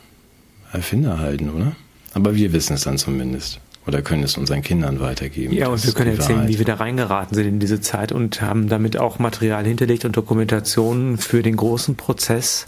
Erfinder 0.72 1.18
halten, 1.18 1.50
oder? 1.50 1.76
Aber 2.12 2.34
wir 2.34 2.52
wissen 2.52 2.74
es 2.74 2.82
dann 2.82 2.98
zumindest. 2.98 3.60
Oder 3.86 4.00
können 4.00 4.22
es 4.22 4.38
unseren 4.38 4.62
Kindern 4.62 5.00
weitergeben. 5.00 5.54
Ja, 5.54 5.68
und 5.68 5.84
wir 5.84 5.92
können 5.92 6.16
erzählen, 6.16 6.38
Wahrheit. 6.38 6.52
wie 6.52 6.58
wir 6.58 6.64
da 6.64 6.74
reingeraten 6.74 7.34
sind 7.34 7.46
in 7.46 7.60
diese 7.60 7.80
Zeit 7.82 8.12
und 8.12 8.40
haben 8.40 8.68
damit 8.68 8.96
auch 8.96 9.18
Material 9.18 9.64
hinterlegt 9.64 10.06
und 10.06 10.16
Dokumentationen 10.16 11.18
für 11.18 11.42
den 11.42 11.56
großen 11.56 11.94
Prozess 11.96 12.66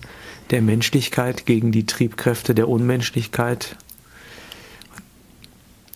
der 0.51 0.60
Menschlichkeit 0.60 1.47
gegen 1.47 1.72
die 1.72 1.86
Triebkräfte 1.86 2.55
der 2.55 2.68
Unmenschlichkeit. 2.68 3.76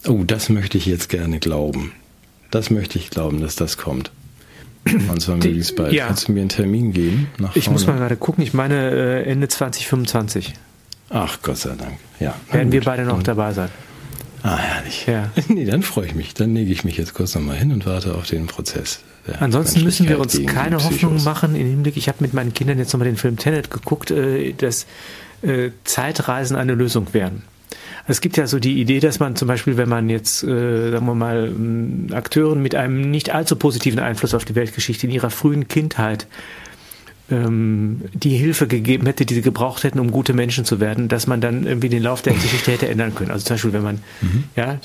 Oh, 0.08 0.24
das 0.26 0.48
möchte 0.48 0.78
ich 0.78 0.86
jetzt 0.86 1.10
gerne 1.10 1.38
glauben. 1.38 1.92
Das 2.50 2.70
möchte 2.70 2.98
ich 2.98 3.10
glauben, 3.10 3.40
dass 3.42 3.56
das 3.56 3.76
kommt. 3.76 4.10
Und 4.86 5.20
zwar 5.20 5.36
möglichst 5.36 5.76
bald. 5.76 5.92
ja. 5.92 6.06
Kannst 6.06 6.28
du 6.28 6.32
mir 6.32 6.40
einen 6.40 6.48
Termin 6.48 6.92
geben? 6.92 7.28
Ich 7.54 7.68
muss 7.70 7.86
mal 7.86 7.96
gerade 7.98 8.16
gucken, 8.16 8.42
ich 8.42 8.54
meine 8.54 8.90
äh, 8.90 9.22
Ende 9.24 9.46
2025 9.46 10.54
Ach, 11.10 11.38
Gott 11.42 11.58
sei 11.58 11.74
Dank. 11.76 11.98
Ja. 12.20 12.34
werden 12.50 12.72
wir 12.72 12.80
gut. 12.80 12.86
beide 12.86 13.04
noch 13.04 13.22
dabei 13.22 13.52
sein. 13.52 13.68
Ah, 14.42 14.58
herrlich. 14.58 15.06
Ja. 15.06 15.30
Nee, 15.48 15.64
dann 15.64 15.82
freue 15.82 16.06
ich 16.06 16.14
mich. 16.14 16.34
Dann 16.34 16.54
lege 16.54 16.72
ich 16.72 16.84
mich 16.84 16.96
jetzt 16.96 17.14
kurz 17.14 17.34
nochmal 17.34 17.56
hin 17.56 17.72
und 17.72 17.86
warte 17.86 18.14
auf 18.14 18.26
den 18.26 18.46
Prozess. 18.46 19.00
Ansonsten 19.38 19.84
müssen 19.84 20.08
wir 20.08 20.18
uns 20.18 20.40
keine. 20.46 20.82
Hoffnung 20.82 21.22
machen 21.22 21.54
im 21.54 21.66
Hinblick, 21.66 21.96
ich 21.96 22.08
habe 22.08 22.18
mit 22.20 22.32
meinen 22.32 22.54
Kindern 22.54 22.78
jetzt 22.78 22.92
nochmal 22.92 23.08
den 23.08 23.16
Film 23.16 23.36
Tenet 23.36 23.70
geguckt, 23.70 24.10
äh, 24.10 24.52
dass 24.52 24.86
äh, 25.42 25.70
Zeitreisen 25.84 26.56
eine 26.56 26.74
Lösung 26.74 27.08
wären. 27.12 27.42
Es 28.06 28.20
gibt 28.20 28.36
ja 28.36 28.46
so 28.46 28.58
die 28.58 28.80
Idee, 28.80 28.98
dass 28.98 29.20
man 29.20 29.36
zum 29.36 29.46
Beispiel, 29.46 29.76
wenn 29.76 29.88
man 29.88 30.08
jetzt, 30.08 30.42
äh, 30.42 30.90
sagen 30.90 31.06
wir 31.06 31.14
mal, 31.14 31.52
Akteuren 32.12 32.62
mit 32.62 32.74
einem 32.74 33.10
nicht 33.10 33.30
allzu 33.30 33.56
positiven 33.56 34.00
Einfluss 34.00 34.34
auf 34.34 34.44
die 34.44 34.54
Weltgeschichte 34.54 35.06
in 35.06 35.12
ihrer 35.12 35.30
frühen 35.30 35.68
Kindheit 35.68 36.26
ähm, 37.30 38.02
die 38.12 38.36
Hilfe 38.36 38.66
gegeben 38.66 39.06
hätte, 39.06 39.24
die 39.26 39.34
sie 39.34 39.42
gebraucht 39.42 39.84
hätten, 39.84 39.98
um 40.00 40.10
gute 40.10 40.32
Menschen 40.32 40.64
zu 40.64 40.80
werden, 40.80 41.08
dass 41.08 41.26
man 41.26 41.40
dann 41.40 41.66
irgendwie 41.66 41.88
den 41.88 42.02
Lauf 42.02 42.22
der 42.22 42.34
Geschichte 42.34 42.72
hätte 42.72 42.88
ändern 42.88 43.14
können. 43.14 43.30
Also 43.30 43.44
zum 43.44 43.54
Beispiel, 43.54 43.72
wenn 43.72 43.82
man, 43.82 43.98
Mhm. 44.20 44.44
ja, 44.56 44.78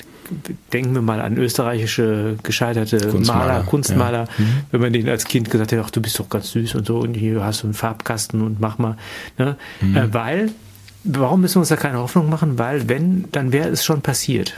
denken 0.72 0.94
wir 0.94 1.02
mal 1.02 1.20
an 1.20 1.36
österreichische 1.38 2.36
gescheiterte 2.42 2.98
Kunstmaler, 2.98 3.46
Maler, 3.46 3.64
Kunstmaler, 3.64 4.18
ja. 4.24 4.28
Mhm. 4.44 4.48
wenn 4.72 4.80
man 4.80 4.92
denen 4.92 5.08
als 5.08 5.24
Kind 5.24 5.50
gesagt 5.50 5.72
hätte, 5.72 5.82
ach, 5.84 5.90
du 5.90 6.00
bist 6.00 6.18
doch 6.18 6.28
ganz 6.28 6.50
süß 6.50 6.74
und 6.74 6.86
so 6.86 6.98
und 6.98 7.14
hier 7.14 7.44
hast 7.44 7.62
du 7.62 7.66
einen 7.68 7.74
Farbkasten 7.74 8.42
und 8.42 8.60
mach 8.60 8.78
mal, 8.78 8.96
ne? 9.38 9.56
Mhm. 9.80 9.96
Äh, 9.96 10.14
weil, 10.14 10.50
warum 11.04 11.40
müssen 11.42 11.56
wir 11.56 11.60
uns 11.60 11.68
da 11.68 11.76
keine 11.76 11.98
Hoffnung 11.98 12.28
machen? 12.28 12.58
Weil 12.58 12.88
wenn, 12.88 13.26
dann 13.32 13.52
wäre 13.52 13.68
es 13.68 13.84
schon 13.84 14.02
passiert. 14.02 14.56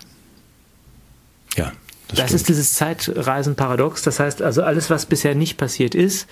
Ja, 1.56 1.72
das, 2.08 2.16
Das 2.16 2.18
stimmt. 2.26 2.32
ist 2.40 2.48
dieses 2.48 2.74
Zeitreisen-Paradox. 2.74 4.02
Das 4.02 4.20
heißt 4.20 4.42
also, 4.42 4.62
alles, 4.62 4.88
was 4.90 5.06
bisher 5.06 5.34
nicht 5.34 5.56
passiert 5.58 5.94
ist, 5.94 6.26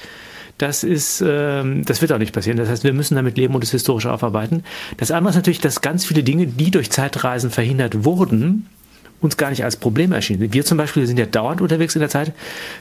das 0.59 0.85
ist, 0.85 1.23
ähm, 1.27 1.85
das 1.85 2.01
wird 2.01 2.12
auch 2.12 2.19
nicht 2.19 2.33
passieren. 2.33 2.57
Das 2.57 2.69
heißt, 2.69 2.85
wir 2.85 2.93
müssen 2.93 3.15
damit 3.15 3.37
leben 3.37 3.55
und 3.55 3.62
es 3.62 3.73
historisch 3.73 4.07
aufarbeiten. 4.07 4.65
Das 4.97 5.11
andere 5.11 5.31
ist 5.31 5.37
natürlich, 5.37 5.61
dass 5.61 5.83
ganz 5.83 6.07
viele 6.07 6.23
Dinge, 6.23 6.47
die 6.47 6.70
durch 6.70 6.91
Zeitreisen 6.91 7.51
verhindert 7.51 8.05
wurden, 8.05 8.66
uns 9.20 9.37
gar 9.37 9.51
nicht 9.51 9.65
als 9.65 9.77
Problem 9.77 10.12
erschienen. 10.12 10.51
Wir 10.53 10.65
zum 10.65 10.78
Beispiel 10.78 11.07
sind 11.07 11.19
ja 11.19 11.27
dauernd 11.27 11.61
unterwegs 11.61 11.95
in 11.95 12.01
der 12.01 12.09
Zeit. 12.09 12.33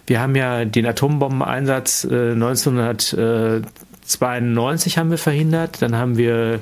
Wir 0.08 0.22
haben 0.22 0.36
ja 0.36 0.64
den 0.66 0.86
Atombombeneinsatz 0.86 2.06
äh, 2.06 2.32
1992 2.32 4.98
haben 4.98 5.12
wir 5.12 5.18
verhindert. 5.18 5.82
Dann 5.82 5.96
haben 5.96 6.18
wir 6.18 6.62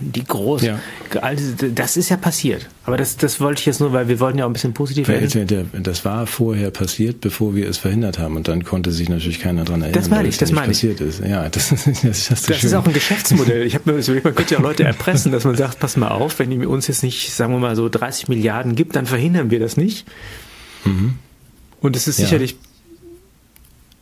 Die 0.00 0.24
groß. 0.24 0.62
Ja. 0.62 0.80
Also, 1.20 1.52
das 1.72 1.96
ist 1.96 2.08
ja 2.08 2.16
passiert. 2.16 2.68
Aber 2.84 2.96
das, 2.96 3.16
das 3.16 3.40
wollte 3.40 3.60
ich 3.60 3.66
jetzt 3.66 3.80
nur, 3.80 3.92
weil 3.92 4.08
wir 4.08 4.18
wollten 4.18 4.38
ja 4.38 4.44
auch 4.44 4.48
ein 4.48 4.52
bisschen 4.52 4.74
positiv 4.74 5.06
werden. 5.06 5.70
Das 5.82 6.04
war 6.04 6.26
vorher 6.26 6.70
passiert, 6.72 7.20
bevor 7.20 7.54
wir 7.54 7.68
es 7.68 7.78
verhindert 7.78 8.18
haben. 8.18 8.36
Und 8.36 8.48
dann 8.48 8.64
konnte 8.64 8.90
sich 8.90 9.08
natürlich 9.08 9.38
keiner 9.38 9.64
daran 9.64 9.82
erinnern, 9.82 10.00
das 10.00 10.10
meine 10.10 10.28
ich, 10.28 10.36
das 10.36 10.50
meine 10.50 10.72
ich. 10.72 10.78
passiert 10.78 11.00
ist. 11.00 11.20
Ja, 11.20 11.48
das, 11.48 11.68
das, 12.02 12.02
das, 12.02 12.42
das 12.42 12.64
ist 12.64 12.74
auch 12.74 12.84
ein 12.84 12.92
Geschäftsmodell. 12.92 13.64
Ich 13.64 13.74
habe 13.76 13.92
mir 13.92 13.98
überlegt, 14.00 14.24
man 14.24 14.34
könnte 14.34 14.54
ja 14.54 14.60
auch 14.60 14.64
Leute 14.64 14.82
erpressen, 14.82 15.30
dass 15.30 15.44
man 15.44 15.56
sagt, 15.56 15.78
pass 15.78 15.96
mal 15.96 16.08
auf, 16.08 16.40
wenn 16.40 16.50
ihr 16.50 16.68
uns 16.68 16.88
jetzt 16.88 17.04
nicht, 17.04 17.32
sagen 17.32 17.52
wir 17.52 17.60
mal 17.60 17.76
so 17.76 17.88
30 17.88 18.28
Milliarden 18.28 18.74
gibt, 18.74 18.96
dann 18.96 19.06
verhindern 19.06 19.50
wir 19.50 19.60
das 19.60 19.76
nicht. 19.76 20.06
Mhm. 20.84 21.14
Und 21.80 21.94
es 21.94 22.08
ist 22.08 22.18
ja. 22.18 22.24
sicherlich 22.24 22.56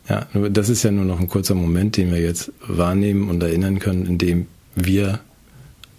ja, 0.08 0.26
das 0.50 0.68
ist 0.68 0.82
ja 0.82 0.90
nur 0.90 1.04
noch 1.04 1.20
ein 1.20 1.28
kurzer 1.28 1.54
Moment, 1.54 1.96
den 1.96 2.10
wir 2.10 2.20
jetzt 2.20 2.52
wahrnehmen 2.66 3.30
und 3.30 3.42
erinnern 3.42 3.78
können, 3.78 4.04
in 4.06 4.18
dem 4.18 4.46
wir 4.74 5.20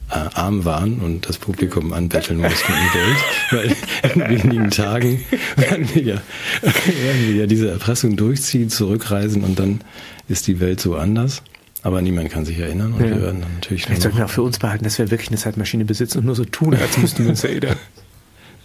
arm 0.09 0.65
waren 0.65 0.99
und 0.99 1.27
das 1.27 1.37
Publikum 1.37 1.93
anbetteln 1.93 2.39
mussten 2.39 2.71
um 2.71 2.79
Geld, 2.93 3.75
weil 4.13 4.13
in 4.13 4.43
wenigen 4.43 4.69
Tagen 4.69 5.23
werden 5.55 5.89
wir, 5.93 6.01
ja, 6.01 6.21
werden 6.61 7.27
wir 7.27 7.35
ja 7.35 7.45
diese 7.47 7.71
Erpressung 7.71 8.15
durchziehen, 8.15 8.69
zurückreisen 8.69 9.43
und 9.43 9.59
dann 9.59 9.81
ist 10.27 10.47
die 10.47 10.59
Welt 10.59 10.79
so 10.79 10.95
anders. 10.95 11.41
Aber 11.81 12.01
niemand 12.01 12.29
kann 12.29 12.45
sich 12.45 12.59
erinnern 12.59 12.93
und 12.93 13.01
ja. 13.01 13.09
wir 13.09 13.21
werden 13.21 13.41
dann 13.41 13.53
natürlich. 13.55 13.85
Vielleicht 13.85 14.03
sollten 14.03 14.17
wir 14.17 14.25
auch 14.25 14.29
für 14.29 14.41
uns 14.41 14.57
behalten, 14.57 14.85
dass 14.85 14.97
wir 14.97 15.11
wirklich 15.11 15.29
eine 15.29 15.37
Zeitmaschine 15.37 15.83
besitzen 15.83 16.19
und 16.19 16.25
nur 16.25 16.35
so 16.35 16.45
tun, 16.45 16.75
als 16.75 16.97
müssten 16.97 17.23
wir 17.23 17.31
uns 17.31 17.43
erinnern. 17.43 17.75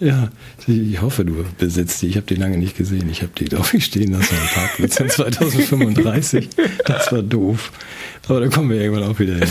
Ja, 0.01 0.29
ich 0.67 1.01
hoffe, 1.03 1.25
du 1.25 1.45
besitzt 1.59 2.03
die. 2.03 2.07
Ich 2.07 2.17
habe 2.17 2.27
die 2.27 2.37
lange 2.37 2.57
nicht 2.57 2.77
gesehen. 2.77 3.09
Ich 3.11 3.23
habe 3.23 3.33
die, 3.37 3.47
glaube 3.47 3.67
ich, 3.73 3.85
stehen 3.85 4.13
lassen 4.13 4.37
am 4.41 4.47
Parkplatz 4.55 4.95
2035. 4.95 6.49
Das 6.85 7.11
war 7.11 7.23
doof. 7.23 7.73
Aber 8.29 8.39
da 8.41 8.49
kommen 8.49 8.71
wir 8.71 8.81
irgendwann 8.81 9.11
auch 9.11 9.19
wieder 9.19 9.35
hin. 9.35 9.49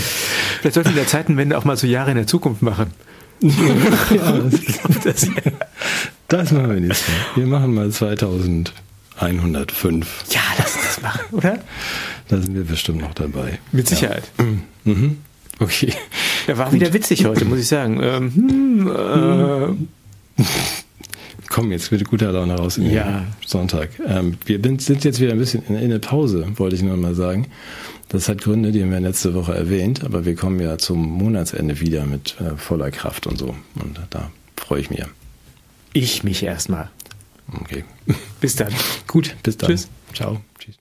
Vielleicht 0.61 0.75
sollten 0.75 0.89
wir 0.89 0.93
in 0.93 1.03
der 1.03 1.07
Zeitenwende 1.07 1.57
auch 1.57 1.65
mal 1.65 1.75
so 1.75 1.85
Jahre 1.87 2.11
in 2.11 2.17
der 2.17 2.27
Zukunft 2.27 2.61
machen. 2.61 2.91
ja, 3.41 4.39
das, 4.39 4.61
das, 5.03 5.27
das 6.27 6.51
machen 6.51 6.69
wir 6.69 6.79
nächstes 6.79 7.07
Mal. 7.07 7.15
Wir 7.35 7.45
machen 7.45 7.71
mal 7.73 7.91
2105. 7.91 10.23
Ja, 10.29 10.41
lass 10.57 10.75
uns 10.75 10.85
das 10.85 11.01
machen, 11.01 11.21
oder? 11.31 11.59
Da 12.29 12.41
sind 12.41 12.55
wir 12.55 12.63
bestimmt 12.63 13.01
noch 13.01 13.13
dabei. 13.13 13.59
Mit 13.71 13.87
Sicherheit. 13.87 14.23
Ja. 14.37 14.45
Mhm. 14.85 15.17
Okay. 15.59 15.93
Er 16.47 16.57
war 16.57 16.71
wieder 16.71 16.93
witzig 16.93 17.25
heute, 17.25 17.45
muss 17.45 17.59
ich 17.59 17.67
sagen. 17.67 17.99
Ähm, 18.01 18.33
hm, 18.33 18.87
äh, 18.87 19.75
Komm, 21.49 21.71
jetzt 21.71 21.89
bitte 21.89 22.03
guter 22.03 22.31
Laune 22.31 22.55
raus 22.55 22.77
in 22.77 22.91
ja. 22.91 23.25
Sonntag. 23.45 23.89
Ähm, 24.05 24.37
wir 24.45 24.59
sind 24.79 25.03
jetzt 25.03 25.19
wieder 25.19 25.31
ein 25.31 25.39
bisschen 25.39 25.63
in, 25.67 25.75
in 25.75 25.89
der 25.89 25.99
Pause, 25.99 26.45
wollte 26.55 26.75
ich 26.75 26.81
nur 26.81 26.97
mal 26.97 27.15
sagen. 27.15 27.47
Das 28.09 28.29
hat 28.29 28.41
Gründe, 28.41 28.71
die 28.71 28.81
haben 28.81 28.91
wir 28.91 28.99
letzte 28.99 29.33
Woche 29.33 29.53
erwähnt, 29.53 30.03
aber 30.03 30.25
wir 30.25 30.35
kommen 30.35 30.59
ja 30.59 30.77
zum 30.77 31.01
Monatsende 31.01 31.79
wieder 31.79 32.05
mit 32.05 32.39
äh, 32.39 32.55
voller 32.55 32.91
Kraft 32.91 33.27
und 33.27 33.37
so. 33.37 33.55
Und 33.75 33.99
da 34.09 34.31
freue 34.55 34.81
ich 34.81 34.89
mich. 34.89 35.03
Ich 35.93 36.23
mich 36.23 36.43
erstmal. 36.43 36.89
Okay. 37.61 37.83
Bis 38.39 38.55
dann. 38.55 38.73
Gut, 39.07 39.35
bis 39.43 39.57
dann. 39.57 39.69
Tschüss. 39.69 39.89
Ciao. 40.13 40.41
Tschüss. 40.59 40.75